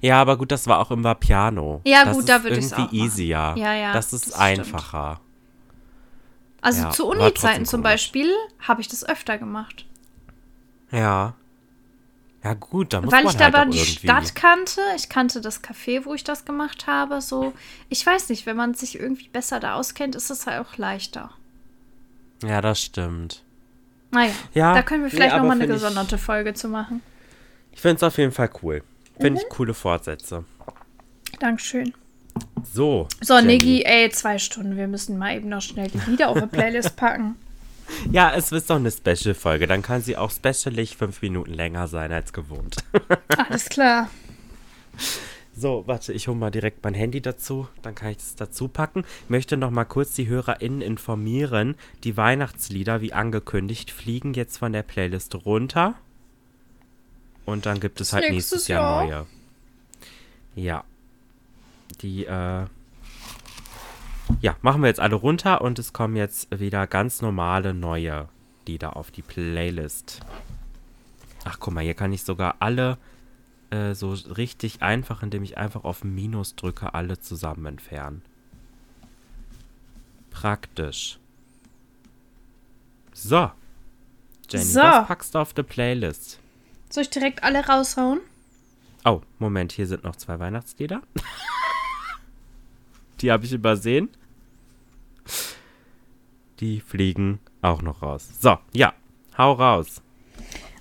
Ja, 0.00 0.20
aber 0.20 0.36
gut, 0.36 0.52
das 0.52 0.66
war 0.66 0.78
auch 0.78 0.90
im 0.90 1.02
Vapiano. 1.02 1.80
Ja, 1.84 2.04
das 2.04 2.16
gut, 2.16 2.28
da 2.28 2.42
würde 2.42 2.58
ich's 2.58 2.72
irgendwie 2.72 2.82
auch 2.82 2.92
machen. 2.92 3.06
easier. 3.06 3.54
Ja, 3.56 3.74
ja, 3.74 3.92
Das 3.92 4.12
ist 4.12 4.26
das 4.32 4.34
stimmt. 4.34 4.66
Also 6.66 6.82
Ja, 6.82 6.90
zu 6.90 7.06
Uni-Zeiten 7.06 7.64
zum. 7.64 7.80
Beispiel 7.82 8.28
habe 8.58 8.80
ich 8.80 8.88
das 8.88 9.08
öfter 9.08 9.38
gemacht. 9.38 9.86
Ja. 10.90 11.34
Ja, 12.42 12.54
gut, 12.54 12.92
da 12.92 13.00
muss 13.00 13.12
Weil 13.12 13.22
man 13.22 13.32
ich 13.32 13.38
da 13.38 13.44
halt 13.44 13.54
aber 13.54 13.66
auch 13.68 13.70
die 13.70 13.78
irgendwie. 13.78 14.06
Stadt 14.08 14.34
kannte. 14.34 14.80
Ich 14.96 15.08
kannte 15.08 15.40
das 15.40 15.62
Café, 15.62 16.04
wo 16.04 16.14
ich 16.14 16.24
das 16.24 16.44
gemacht 16.44 16.88
habe. 16.88 17.20
So, 17.20 17.52
ich 17.88 18.04
weiß 18.04 18.30
nicht, 18.30 18.46
wenn 18.46 18.56
man 18.56 18.74
sich 18.74 18.98
irgendwie 18.98 19.28
besser 19.28 19.60
da 19.60 19.74
auskennt, 19.74 20.16
ist 20.16 20.28
es 20.30 20.46
halt 20.48 20.66
auch 20.66 20.76
leichter. 20.76 21.30
Ja, 22.42 22.60
das 22.60 22.80
stimmt. 22.82 23.42
Naja, 24.10 24.32
Ja, 24.52 24.74
da 24.74 24.82
können 24.82 25.02
wir 25.02 25.08
nee, 25.10 25.14
vielleicht 25.16 25.32
aber 25.34 25.42
nochmal 25.42 25.56
eine 25.58 25.66
find 25.66 25.76
ich- 25.76 25.82
gesonderte 25.82 26.18
Folge 26.18 26.54
zu 26.54 26.68
machen. 26.68 27.00
Ich 27.72 27.80
finde 27.80 27.96
es 27.96 28.02
auf 28.02 28.18
jeden 28.18 28.32
Fall 28.32 28.50
cool. 28.62 28.82
Finde 29.20 29.30
Mhm. 29.30 29.36
ich 29.38 29.48
coole 29.56 29.72
Fortsätze. 29.74 30.44
Dankeschön. 31.38 31.94
So. 32.72 33.08
So. 33.20 33.40
Niggi, 33.40 33.82
ey, 33.84 34.10
zwei 34.10 34.38
Stunden. 34.38 34.76
Wir 34.76 34.86
müssen 34.88 35.18
mal 35.18 35.36
eben 35.36 35.48
noch 35.48 35.62
schnell 35.62 35.88
die 35.88 36.10
Lieder 36.10 36.28
auf 36.28 36.38
die 36.40 36.46
Playlist 36.46 36.96
packen. 36.96 37.36
Ja, 38.10 38.34
es 38.34 38.50
ist 38.50 38.68
doch 38.68 38.76
eine 38.76 38.90
Special-Folge. 38.90 39.68
Dann 39.68 39.80
kann 39.80 40.02
sie 40.02 40.16
auch 40.16 40.32
specialig 40.32 40.96
fünf 40.96 41.22
Minuten 41.22 41.54
länger 41.54 41.86
sein 41.86 42.10
als 42.10 42.32
gewohnt. 42.32 42.78
Alles 43.48 43.68
klar. 43.68 44.10
So, 45.56 45.84
warte, 45.86 46.12
ich 46.12 46.26
hole 46.26 46.36
mal 46.36 46.50
direkt 46.50 46.82
mein 46.82 46.94
Handy 46.94 47.20
dazu, 47.20 47.68
dann 47.82 47.94
kann 47.94 48.10
ich 48.10 48.18
es 48.18 48.34
dazu 48.34 48.66
packen. 48.66 49.04
Ich 49.24 49.30
möchte 49.30 49.56
noch 49.56 49.70
mal 49.70 49.84
kurz 49.84 50.12
die 50.14 50.26
HörerInnen 50.26 50.82
informieren. 50.82 51.76
Die 52.02 52.16
Weihnachtslieder, 52.16 53.00
wie 53.02 53.12
angekündigt, 53.12 53.92
fliegen 53.92 54.34
jetzt 54.34 54.58
von 54.58 54.72
der 54.72 54.82
Playlist 54.82 55.34
runter. 55.46 55.94
Und 57.44 57.66
dann 57.66 57.78
gibt 57.78 58.00
es 58.00 58.12
halt 58.12 58.28
Nächstes 58.28 58.52
nächstes 58.52 58.68
Jahr 58.68 59.06
Jahr. 59.06 59.06
neue. 59.06 59.26
Ja. 60.56 60.84
Die, 62.00 62.24
äh. 62.26 62.66
Ja, 64.40 64.56
machen 64.60 64.82
wir 64.82 64.88
jetzt 64.88 65.00
alle 65.00 65.14
runter 65.14 65.60
und 65.60 65.78
es 65.78 65.92
kommen 65.92 66.16
jetzt 66.16 66.48
wieder 66.58 66.86
ganz 66.86 67.22
normale 67.22 67.72
neue 67.74 68.28
Lieder 68.66 68.96
auf 68.96 69.10
die 69.10 69.22
Playlist. 69.22 70.20
Ach, 71.44 71.58
guck 71.60 71.72
mal, 71.74 71.84
hier 71.84 71.94
kann 71.94 72.12
ich 72.12 72.24
sogar 72.24 72.56
alle 72.58 72.98
äh, 73.70 73.94
so 73.94 74.12
richtig 74.12 74.82
einfach, 74.82 75.22
indem 75.22 75.44
ich 75.44 75.58
einfach 75.58 75.84
auf 75.84 76.02
Minus 76.02 76.56
drücke, 76.56 76.94
alle 76.94 77.20
zusammen 77.20 77.66
entfernen. 77.66 78.22
Praktisch. 80.30 81.18
So. 83.12 83.50
Jenny, 84.50 84.64
So. 84.64 84.80
was 84.80 85.06
packst 85.06 85.34
du 85.34 85.38
auf 85.38 85.52
die 85.54 85.62
Playlist? 85.62 86.40
Soll 86.90 87.02
ich 87.04 87.10
direkt 87.10 87.42
alle 87.42 87.64
raushauen? 87.66 88.20
Oh, 89.04 89.22
Moment, 89.38 89.72
hier 89.72 89.86
sind 89.86 90.04
noch 90.04 90.16
zwei 90.16 90.38
Weihnachtslieder. 90.38 91.00
Die 93.20 93.32
habe 93.32 93.44
ich 93.44 93.52
übersehen. 93.52 94.08
Die 96.60 96.80
fliegen 96.80 97.40
auch 97.62 97.82
noch 97.82 98.02
raus. 98.02 98.28
So, 98.40 98.58
ja, 98.72 98.94
hau 99.36 99.52
raus. 99.52 100.02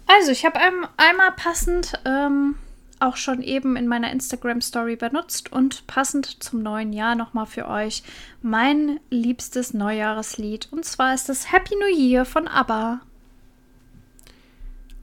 Also, 0.08 0.32
ich 0.32 0.46
habe 0.46 0.60
ein, 0.60 0.74
einmal 0.98 1.32
passend 1.32 1.94
ähm, 2.06 2.56
auch 3.00 3.18
schon 3.18 3.42
eben 3.42 3.76
in 3.76 3.88
meiner 3.88 4.12
Instagram-Story 4.12 4.96
benutzt 4.96 5.52
und 5.52 5.88
passend 5.88 6.44
zum 6.44 6.62
neuen 6.62 6.94
Jahr 6.94 7.16
nochmal 7.16 7.46
für 7.46 7.68
euch 7.68 8.04
mein 8.42 9.00
liebstes 9.10 9.74
Neujahreslied. 9.74 10.70
Und 10.72 10.86
zwar 10.86 11.14
ist 11.14 11.28
das 11.28 11.52
Happy 11.52 11.76
New 11.76 11.98
Year 11.98 12.26
von 12.26 12.48
ABBA. 12.48 13.02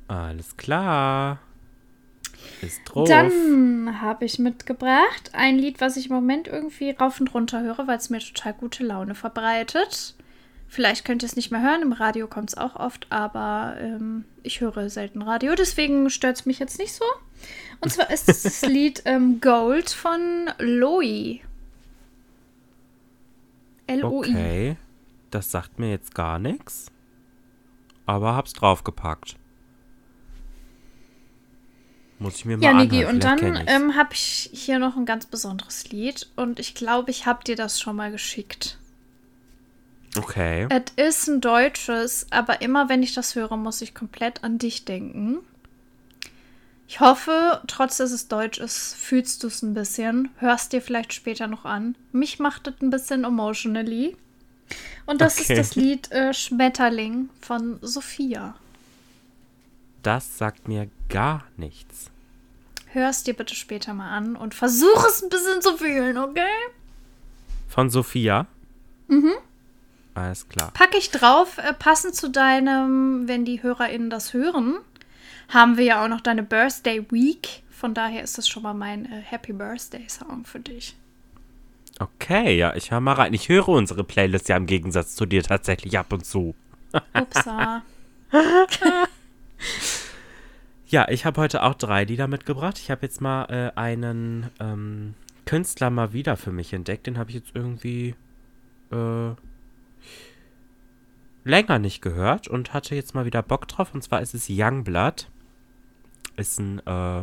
Alles 0.08 0.56
klar. 0.56 1.38
Ist 2.60 2.82
drauf. 2.84 3.08
Dann 3.08 4.00
habe 4.00 4.24
ich 4.24 4.38
mitgebracht 4.38 5.30
ein 5.32 5.58
Lied, 5.58 5.80
was 5.80 5.96
ich 5.96 6.08
im 6.08 6.14
Moment 6.14 6.48
irgendwie 6.48 6.90
rauf 6.90 7.20
und 7.20 7.32
runter 7.34 7.62
höre, 7.62 7.86
weil 7.86 7.98
es 7.98 8.10
mir 8.10 8.20
total 8.20 8.54
gute 8.54 8.84
Laune 8.84 9.14
verbreitet. 9.14 10.14
Vielleicht 10.68 11.04
könnt 11.04 11.22
ihr 11.22 11.26
es 11.26 11.36
nicht 11.36 11.50
mehr 11.50 11.60
hören, 11.60 11.82
im 11.82 11.92
Radio 11.92 12.26
kommt 12.26 12.48
es 12.48 12.56
auch 12.56 12.76
oft, 12.76 13.06
aber 13.10 13.76
ähm, 13.78 14.24
ich 14.42 14.62
höre 14.62 14.88
selten 14.88 15.20
Radio, 15.20 15.54
deswegen 15.54 16.08
stört 16.08 16.36
es 16.36 16.46
mich 16.46 16.58
jetzt 16.58 16.78
nicht 16.78 16.94
so. 16.94 17.04
Und 17.80 17.92
zwar 17.92 18.10
ist 18.10 18.28
es 18.28 18.42
das 18.42 18.62
Lied 18.66 19.02
ähm, 19.04 19.40
Gold 19.40 19.90
von 19.90 20.48
Loi. 20.58 21.40
L-O-I. 23.86 24.30
Okay, 24.30 24.76
das 25.30 25.50
sagt 25.50 25.78
mir 25.78 25.90
jetzt 25.90 26.14
gar 26.14 26.38
nichts. 26.38 26.86
Aber 28.06 28.34
hab's 28.34 28.54
draufgepackt. 28.54 29.36
Muss 32.22 32.36
ich 32.36 32.44
mir 32.44 32.56
mal 32.56 32.64
Ja. 32.64 32.72
Niki, 32.72 33.04
und 33.04 33.24
dann 33.24 33.64
ähm, 33.66 33.96
habe 33.96 34.14
ich 34.14 34.48
hier 34.52 34.78
noch 34.78 34.96
ein 34.96 35.04
ganz 35.06 35.26
besonderes 35.26 35.90
Lied 35.90 36.28
und 36.36 36.60
ich 36.60 36.74
glaube, 36.74 37.10
ich 37.10 37.26
habe 37.26 37.42
dir 37.42 37.56
das 37.56 37.80
schon 37.80 37.96
mal 37.96 38.12
geschickt. 38.12 38.78
Okay. 40.16 40.68
Es 40.70 40.92
ist 40.96 41.28
ein 41.28 41.40
deutsches, 41.40 42.26
aber 42.30 42.62
immer 42.62 42.88
wenn 42.88 43.02
ich 43.02 43.14
das 43.14 43.34
höre, 43.34 43.56
muss 43.56 43.82
ich 43.82 43.92
komplett 43.94 44.44
an 44.44 44.58
dich 44.58 44.84
denken. 44.84 45.38
Ich 46.86 47.00
hoffe, 47.00 47.62
trotz 47.66 47.96
dass 47.96 48.12
es 48.12 48.28
deutsch 48.28 48.58
ist, 48.58 48.94
fühlst 48.94 49.42
du 49.42 49.46
es 49.48 49.62
ein 49.62 49.72
bisschen, 49.74 50.28
hörst 50.38 50.72
dir 50.74 50.82
vielleicht 50.82 51.14
später 51.14 51.46
noch 51.48 51.64
an. 51.64 51.96
Mich 52.12 52.38
macht 52.38 52.68
es 52.68 52.74
ein 52.82 52.90
bisschen 52.90 53.24
emotionally. 53.24 54.16
Und 55.06 55.20
das 55.20 55.40
Okay. 55.40 55.54
ist 55.54 55.58
das 55.58 55.74
Lied 55.74 56.12
äh, 56.12 56.32
Schmetterling 56.32 57.30
von 57.40 57.78
Sophia. 57.82 58.54
Das 60.02 60.36
sagt 60.38 60.68
mir 60.68 60.88
gar 61.08 61.44
nichts. 61.56 62.11
Hörst 62.92 63.26
dir 63.26 63.34
bitte 63.34 63.54
später 63.54 63.94
mal 63.94 64.10
an 64.10 64.36
und 64.36 64.54
versuch 64.54 65.06
es 65.06 65.22
ein 65.22 65.30
bisschen 65.30 65.62
zu 65.62 65.78
fühlen, 65.78 66.18
okay? 66.18 66.42
Von 67.68 67.88
Sophia? 67.88 68.46
Mhm. 69.08 69.32
Alles 70.14 70.46
klar. 70.48 70.72
Packe 70.74 70.98
ich 70.98 71.10
drauf, 71.10 71.56
äh, 71.56 71.72
passend 71.72 72.14
zu 72.14 72.28
deinem, 72.28 73.26
wenn 73.28 73.46
die 73.46 73.62
HörerInnen 73.62 74.10
das 74.10 74.34
hören, 74.34 74.76
haben 75.48 75.78
wir 75.78 75.84
ja 75.84 76.04
auch 76.04 76.08
noch 76.08 76.20
deine 76.20 76.42
Birthday 76.42 77.04
Week 77.10 77.62
Von 77.70 77.94
daher 77.94 78.22
ist 78.22 78.38
das 78.38 78.46
schon 78.46 78.62
mal 78.62 78.74
mein 78.74 79.06
äh, 79.06 79.22
Happy 79.22 79.52
Birthday 79.52 80.06
Song 80.08 80.44
für 80.44 80.60
dich. 80.60 80.94
Okay, 81.98 82.56
ja, 82.56 82.74
ich 82.76 82.90
höre 82.90 83.00
mal 83.00 83.14
rein. 83.14 83.34
Ich 83.34 83.48
höre 83.48 83.68
unsere 83.68 84.04
Playlist 84.04 84.48
ja 84.48 84.56
im 84.56 84.66
Gegensatz 84.66 85.16
zu 85.16 85.26
dir 85.26 85.42
tatsächlich 85.42 85.98
ab 85.98 86.12
und 86.12 86.24
zu. 86.26 86.54
Upsa. 87.14 87.82
Ja, 90.92 91.08
ich 91.08 91.24
habe 91.24 91.40
heute 91.40 91.62
auch 91.62 91.72
drei 91.72 92.04
Lieder 92.04 92.28
mitgebracht. 92.28 92.78
Ich 92.78 92.90
habe 92.90 93.00
jetzt 93.06 93.22
mal 93.22 93.46
äh, 93.46 93.80
einen 93.80 94.50
ähm, 94.60 95.14
Künstler 95.46 95.88
mal 95.88 96.12
wieder 96.12 96.36
für 96.36 96.52
mich 96.52 96.74
entdeckt. 96.74 97.06
Den 97.06 97.16
habe 97.16 97.30
ich 97.30 97.36
jetzt 97.36 97.52
irgendwie 97.54 98.14
äh, 98.90 99.30
länger 101.44 101.78
nicht 101.78 102.02
gehört 102.02 102.46
und 102.46 102.74
hatte 102.74 102.94
jetzt 102.94 103.14
mal 103.14 103.24
wieder 103.24 103.42
Bock 103.42 103.68
drauf. 103.68 103.94
Und 103.94 104.02
zwar 104.04 104.20
ist 104.20 104.34
es 104.34 104.48
Youngblood. 104.50 105.30
Ist 106.36 106.60
ein 106.60 106.86
äh, 106.86 107.20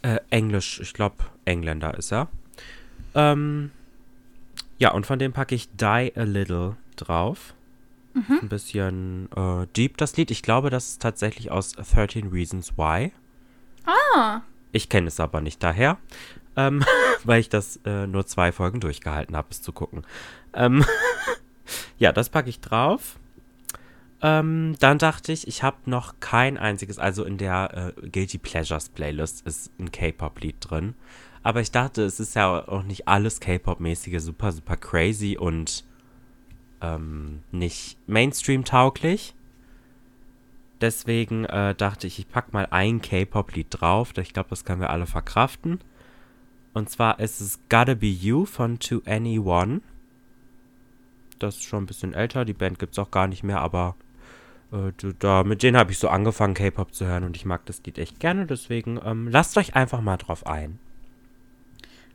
äh, 0.00 0.20
Englisch, 0.30 0.80
ich 0.80 0.94
glaube 0.94 1.16
Engländer 1.44 1.94
ist 1.98 2.10
er. 2.10 2.28
Ähm, 3.14 3.70
ja, 4.78 4.92
und 4.92 5.04
von 5.04 5.18
dem 5.18 5.34
packe 5.34 5.54
ich 5.54 5.68
Die 5.76 6.12
a 6.16 6.22
Little 6.22 6.78
drauf. 6.96 7.52
Mhm. 8.14 8.38
Ein 8.42 8.48
bisschen 8.48 9.28
äh, 9.36 9.66
deep 9.76 9.96
das 9.96 10.16
Lied. 10.16 10.30
Ich 10.30 10.42
glaube, 10.42 10.70
das 10.70 10.88
ist 10.88 11.02
tatsächlich 11.02 11.50
aus 11.50 11.72
13 11.72 12.28
Reasons 12.28 12.76
Why. 12.76 13.12
Ah, 13.86 14.40
Ich 14.72 14.88
kenne 14.88 15.08
es 15.08 15.20
aber 15.20 15.40
nicht 15.40 15.62
daher, 15.62 15.98
ähm, 16.56 16.84
weil 17.24 17.40
ich 17.40 17.48
das 17.48 17.80
äh, 17.84 18.06
nur 18.06 18.26
zwei 18.26 18.52
Folgen 18.52 18.80
durchgehalten 18.80 19.36
habe, 19.36 19.48
es 19.50 19.62
zu 19.62 19.72
gucken. 19.72 20.04
Ähm, 20.54 20.84
ja, 21.98 22.12
das 22.12 22.28
packe 22.28 22.48
ich 22.50 22.60
drauf. 22.60 23.16
Ähm, 24.20 24.74
dann 24.80 24.98
dachte 24.98 25.32
ich, 25.32 25.46
ich 25.46 25.62
habe 25.62 25.76
noch 25.86 26.14
kein 26.18 26.58
einziges, 26.58 26.98
also 26.98 27.24
in 27.24 27.38
der 27.38 27.94
äh, 27.96 28.08
Guilty 28.08 28.38
Pleasures 28.38 28.88
Playlist 28.88 29.46
ist 29.46 29.70
ein 29.78 29.92
K-Pop-Lied 29.92 30.56
drin. 30.60 30.94
Aber 31.44 31.60
ich 31.60 31.70
dachte, 31.70 32.02
es 32.02 32.18
ist 32.18 32.34
ja 32.34 32.66
auch 32.68 32.82
nicht 32.82 33.06
alles 33.06 33.38
K-Pop-mäßige 33.38 34.20
super, 34.20 34.50
super 34.50 34.76
crazy 34.76 35.36
und 35.38 35.84
ähm, 36.80 37.42
nicht 37.50 37.98
Mainstream-tauglich. 38.06 39.34
Deswegen 40.80 41.44
äh, 41.44 41.74
dachte 41.74 42.06
ich, 42.06 42.18
ich 42.18 42.28
pack 42.28 42.52
mal 42.52 42.68
ein 42.70 43.02
K-Pop-Lied 43.02 43.66
drauf. 43.70 44.12
Ich 44.16 44.32
glaube, 44.32 44.50
das 44.50 44.64
können 44.64 44.80
wir 44.80 44.90
alle 44.90 45.06
verkraften. 45.06 45.80
Und 46.72 46.88
zwar 46.90 47.18
ist 47.18 47.40
es 47.40 47.58
Gotta 47.68 47.94
Be 47.94 48.06
You 48.06 48.44
von 48.44 48.78
To 48.78 49.02
Anyone. 49.04 49.80
Das 51.38 51.56
ist 51.56 51.64
schon 51.64 51.84
ein 51.84 51.86
bisschen 51.86 52.14
älter. 52.14 52.44
Die 52.44 52.52
Band 52.52 52.78
gibt 52.78 52.92
es 52.92 52.98
auch 52.98 53.10
gar 53.10 53.26
nicht 53.26 53.42
mehr, 53.42 53.60
aber 53.60 53.96
äh, 54.72 54.92
da, 55.18 55.42
mit 55.42 55.62
denen 55.62 55.76
habe 55.76 55.90
ich 55.90 55.98
so 55.98 56.08
angefangen, 56.08 56.54
K-Pop 56.54 56.94
zu 56.94 57.06
hören 57.06 57.24
und 57.24 57.36
ich 57.36 57.44
mag 57.44 57.64
das 57.66 57.82
Lied 57.84 57.98
echt 57.98 58.20
gerne. 58.20 58.46
Deswegen 58.46 59.00
ähm, 59.04 59.28
lasst 59.28 59.56
euch 59.56 59.74
einfach 59.74 60.00
mal 60.00 60.16
drauf 60.16 60.46
ein. 60.46 60.78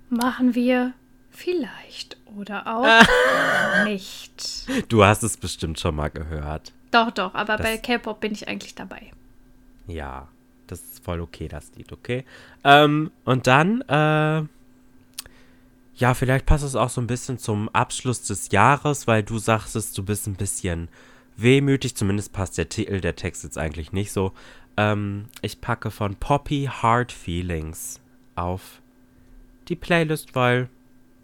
machen 0.10 0.56
wir 0.56 0.94
vielleicht 1.34 2.18
oder 2.38 2.66
auch 2.68 3.84
nicht. 3.86 4.66
Du 4.92 5.04
hast 5.04 5.24
es 5.24 5.38
bestimmt 5.38 5.80
schon 5.80 5.96
mal 5.96 6.10
gehört. 6.10 6.72
Doch, 6.92 7.12
doch, 7.12 7.34
aber 7.34 7.58
Das- 7.58 7.66
bei 7.66 7.78
K-Pop 7.78 8.20
bin 8.20 8.32
ich 8.34 8.48
eigentlich 8.48 8.76
dabei. 8.76 9.12
Ja, 9.88 10.28
das 10.68 10.80
ist 10.82 11.04
voll 11.04 11.20
okay, 11.20 11.48
das 11.48 11.72
Lied, 11.76 11.92
okay? 11.92 12.24
Ähm, 12.64 13.12
und 13.26 13.48
dann, 13.48 13.82
äh, 13.82 14.44
ja, 15.96 16.14
vielleicht 16.14 16.46
passt 16.46 16.64
es 16.64 16.76
auch 16.76 16.90
so 16.90 17.02
ein 17.02 17.08
bisschen 17.08 17.38
zum 17.38 17.70
Abschluss 17.70 18.24
des 18.24 18.52
Jahres, 18.52 19.06
weil 19.08 19.24
du 19.24 19.38
sagtest, 19.40 19.98
du 19.98 20.04
bist 20.04 20.26
ein 20.28 20.36
bisschen 20.36 20.88
wehmütig, 21.38 21.96
zumindest 21.96 22.32
passt 22.34 22.58
der 22.58 22.70
Titel, 22.70 23.02
der 23.02 23.16
Text 23.16 23.44
jetzt 23.44 23.58
eigentlich 23.58 23.92
nicht 23.92 24.12
so. 24.12 24.32
Ähm, 24.78 25.26
ich 25.42 25.62
packe 25.62 25.92
von 25.92 26.16
Poppy 26.16 26.70
Hard 26.72 27.12
Feelings 27.12 28.00
auf 28.36 28.82
die 29.68 29.76
Playlist, 29.76 30.34
weil 30.36 30.70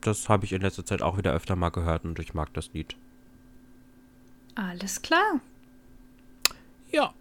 das 0.02 0.30
habe 0.30 0.46
ich 0.46 0.54
in 0.54 0.62
letzter 0.62 0.86
Zeit 0.86 1.02
auch 1.02 1.18
wieder 1.18 1.34
öfter 1.34 1.56
mal 1.56 1.70
gehört 1.70 2.04
und 2.06 2.20
ich 2.20 2.34
mag 2.34 2.54
das 2.54 2.70
Lied. 2.74 2.96
Alles 4.56 5.02
klar. 5.02 5.40
Ja. 6.92 7.14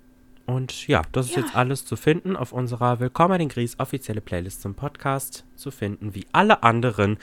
Und 0.47 0.89
ja, 0.89 1.03
das 1.13 1.27
ist 1.27 1.37
Ja. 1.37 1.43
jetzt 1.43 1.55
alles 1.55 1.85
zu 1.85 1.95
finden 1.97 2.35
auf 2.35 2.53
unserer 2.53 3.01
Willkommen 3.01 3.39
in 3.39 3.49
Gries 3.51 3.79
offizielle 3.79 4.23
Playlist 4.23 4.63
zum 4.63 4.75
Podcast 4.75 5.45
zu 5.57 5.71
finden, 5.71 6.15
wie 6.15 6.27
alle 6.33 6.63
anderen 6.63 7.19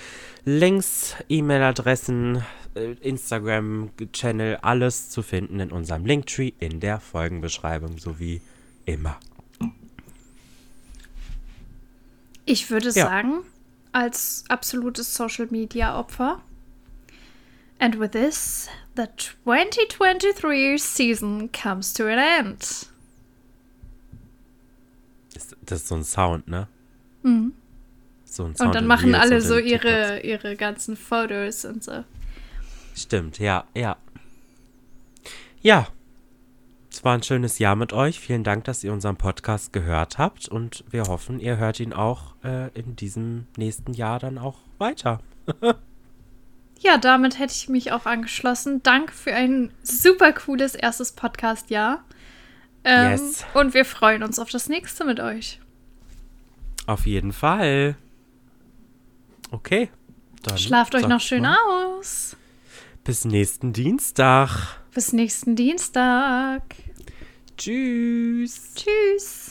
Links, 0.46 1.16
E-Mail-Adressen, 1.28 2.44
äh, 2.76 2.92
Instagram-Channel, 3.02 4.58
alles 4.58 5.10
zu 5.10 5.24
finden 5.24 5.60
in 5.60 5.72
unserem 5.72 6.06
Linktree 6.06 6.52
in 6.60 6.80
der 6.80 7.00
Folgenbeschreibung, 7.00 7.98
so 7.98 8.20
wie 8.20 8.42
immer. 8.86 9.18
Ich 12.46 12.70
würde 12.70 12.88
Ja. 12.90 13.06
sagen, 13.08 13.40
als 13.96 14.44
absolutes 14.50 15.16
Social 15.16 15.48
Media 15.50 15.98
Opfer. 15.98 16.42
And 17.80 17.96
with 17.96 18.12
this, 18.12 18.68
the 18.96 19.08
2023 19.18 20.78
season 20.78 21.50
comes 21.52 21.94
to 21.94 22.08
an 22.08 22.20
end. 22.20 22.90
Das 25.66 25.80
ist 25.82 25.88
so 25.88 25.96
ein 25.96 26.04
Sound, 26.04 26.48
ne? 26.48 26.68
Mhm. 27.24 27.54
So 28.26 28.44
ein 28.44 28.56
Sound. 28.56 28.68
Und 28.68 28.76
dann 28.76 28.86
machen 28.86 29.16
Reels 29.16 29.24
alle 29.24 29.42
so 29.42 29.56
TikToks. 29.56 29.86
ihre, 29.86 30.20
ihre 30.22 30.56
ganzen 30.56 30.98
Fotos 30.98 31.64
und 31.66 31.84
so. 31.84 32.04
Stimmt, 32.96 33.40
ja, 33.40 33.66
ja. 33.74 33.98
Ja. 35.62 35.88
Es 36.96 37.04
war 37.04 37.14
ein 37.14 37.24
schönes 37.24 37.60
Jahr 37.60 37.76
mit 37.76 37.92
euch. 37.92 38.22
Vielen 38.22 38.46
Dank, 38.46 38.64
dass 38.64 38.82
ihr 38.82 38.94
unseren 38.94 39.18
Podcast 39.18 39.74
gehört 39.74 40.18
habt 40.18 40.48
und 40.48 40.86
wir 40.90 41.04
hoffen, 41.04 41.42
ihr 41.42 41.58
hört 41.58 41.82
ihn 41.82 41.92
auch 41.92 42.36
äh, 42.42 42.70
in 42.70 42.96
diesem 42.96 43.48
nächsten 43.58 43.92
Jahr 43.92 44.18
dann 44.18 44.38
auch 44.38 44.60
weiter. 44.78 45.20
Ja, 46.80 46.98
damit 46.98 47.40
hätte 47.40 47.54
ich 47.54 47.70
mich 47.70 47.94
auch 47.94 48.06
angeschlossen. 48.06 48.84
Danke 48.84 49.14
für 49.14 49.34
ein 49.34 49.72
super 49.82 50.34
cooles 50.34 50.76
erstes 50.76 51.14
Podcast-Jahr. 51.14 52.04
Ähm, 52.84 53.12
Yes. 53.12 53.46
Und 53.54 53.74
wir 53.74 53.86
freuen 53.86 54.24
uns 54.24 54.38
auf 54.40 54.50
das 54.50 54.68
nächste 54.68 55.06
mit 55.06 55.22
euch. 55.22 55.62
Auf 56.86 57.06
jeden 57.06 57.32
Fall. 57.32 57.96
Okay. 59.52 59.90
Dann 60.44 60.58
Schlaft 60.58 60.94
euch 60.96 61.08
noch 61.08 61.22
schön 61.22 61.44
mal, 61.44 61.58
aus. 61.98 62.36
Bis 63.06 63.24
nächsten 63.24 63.72
Dienstag. 63.72 64.78
Bis 64.96 65.12
nächsten 65.12 65.58
Dienstag. 65.58 66.64
Tschüss. 67.58 68.62
Tschüss. 68.76 69.45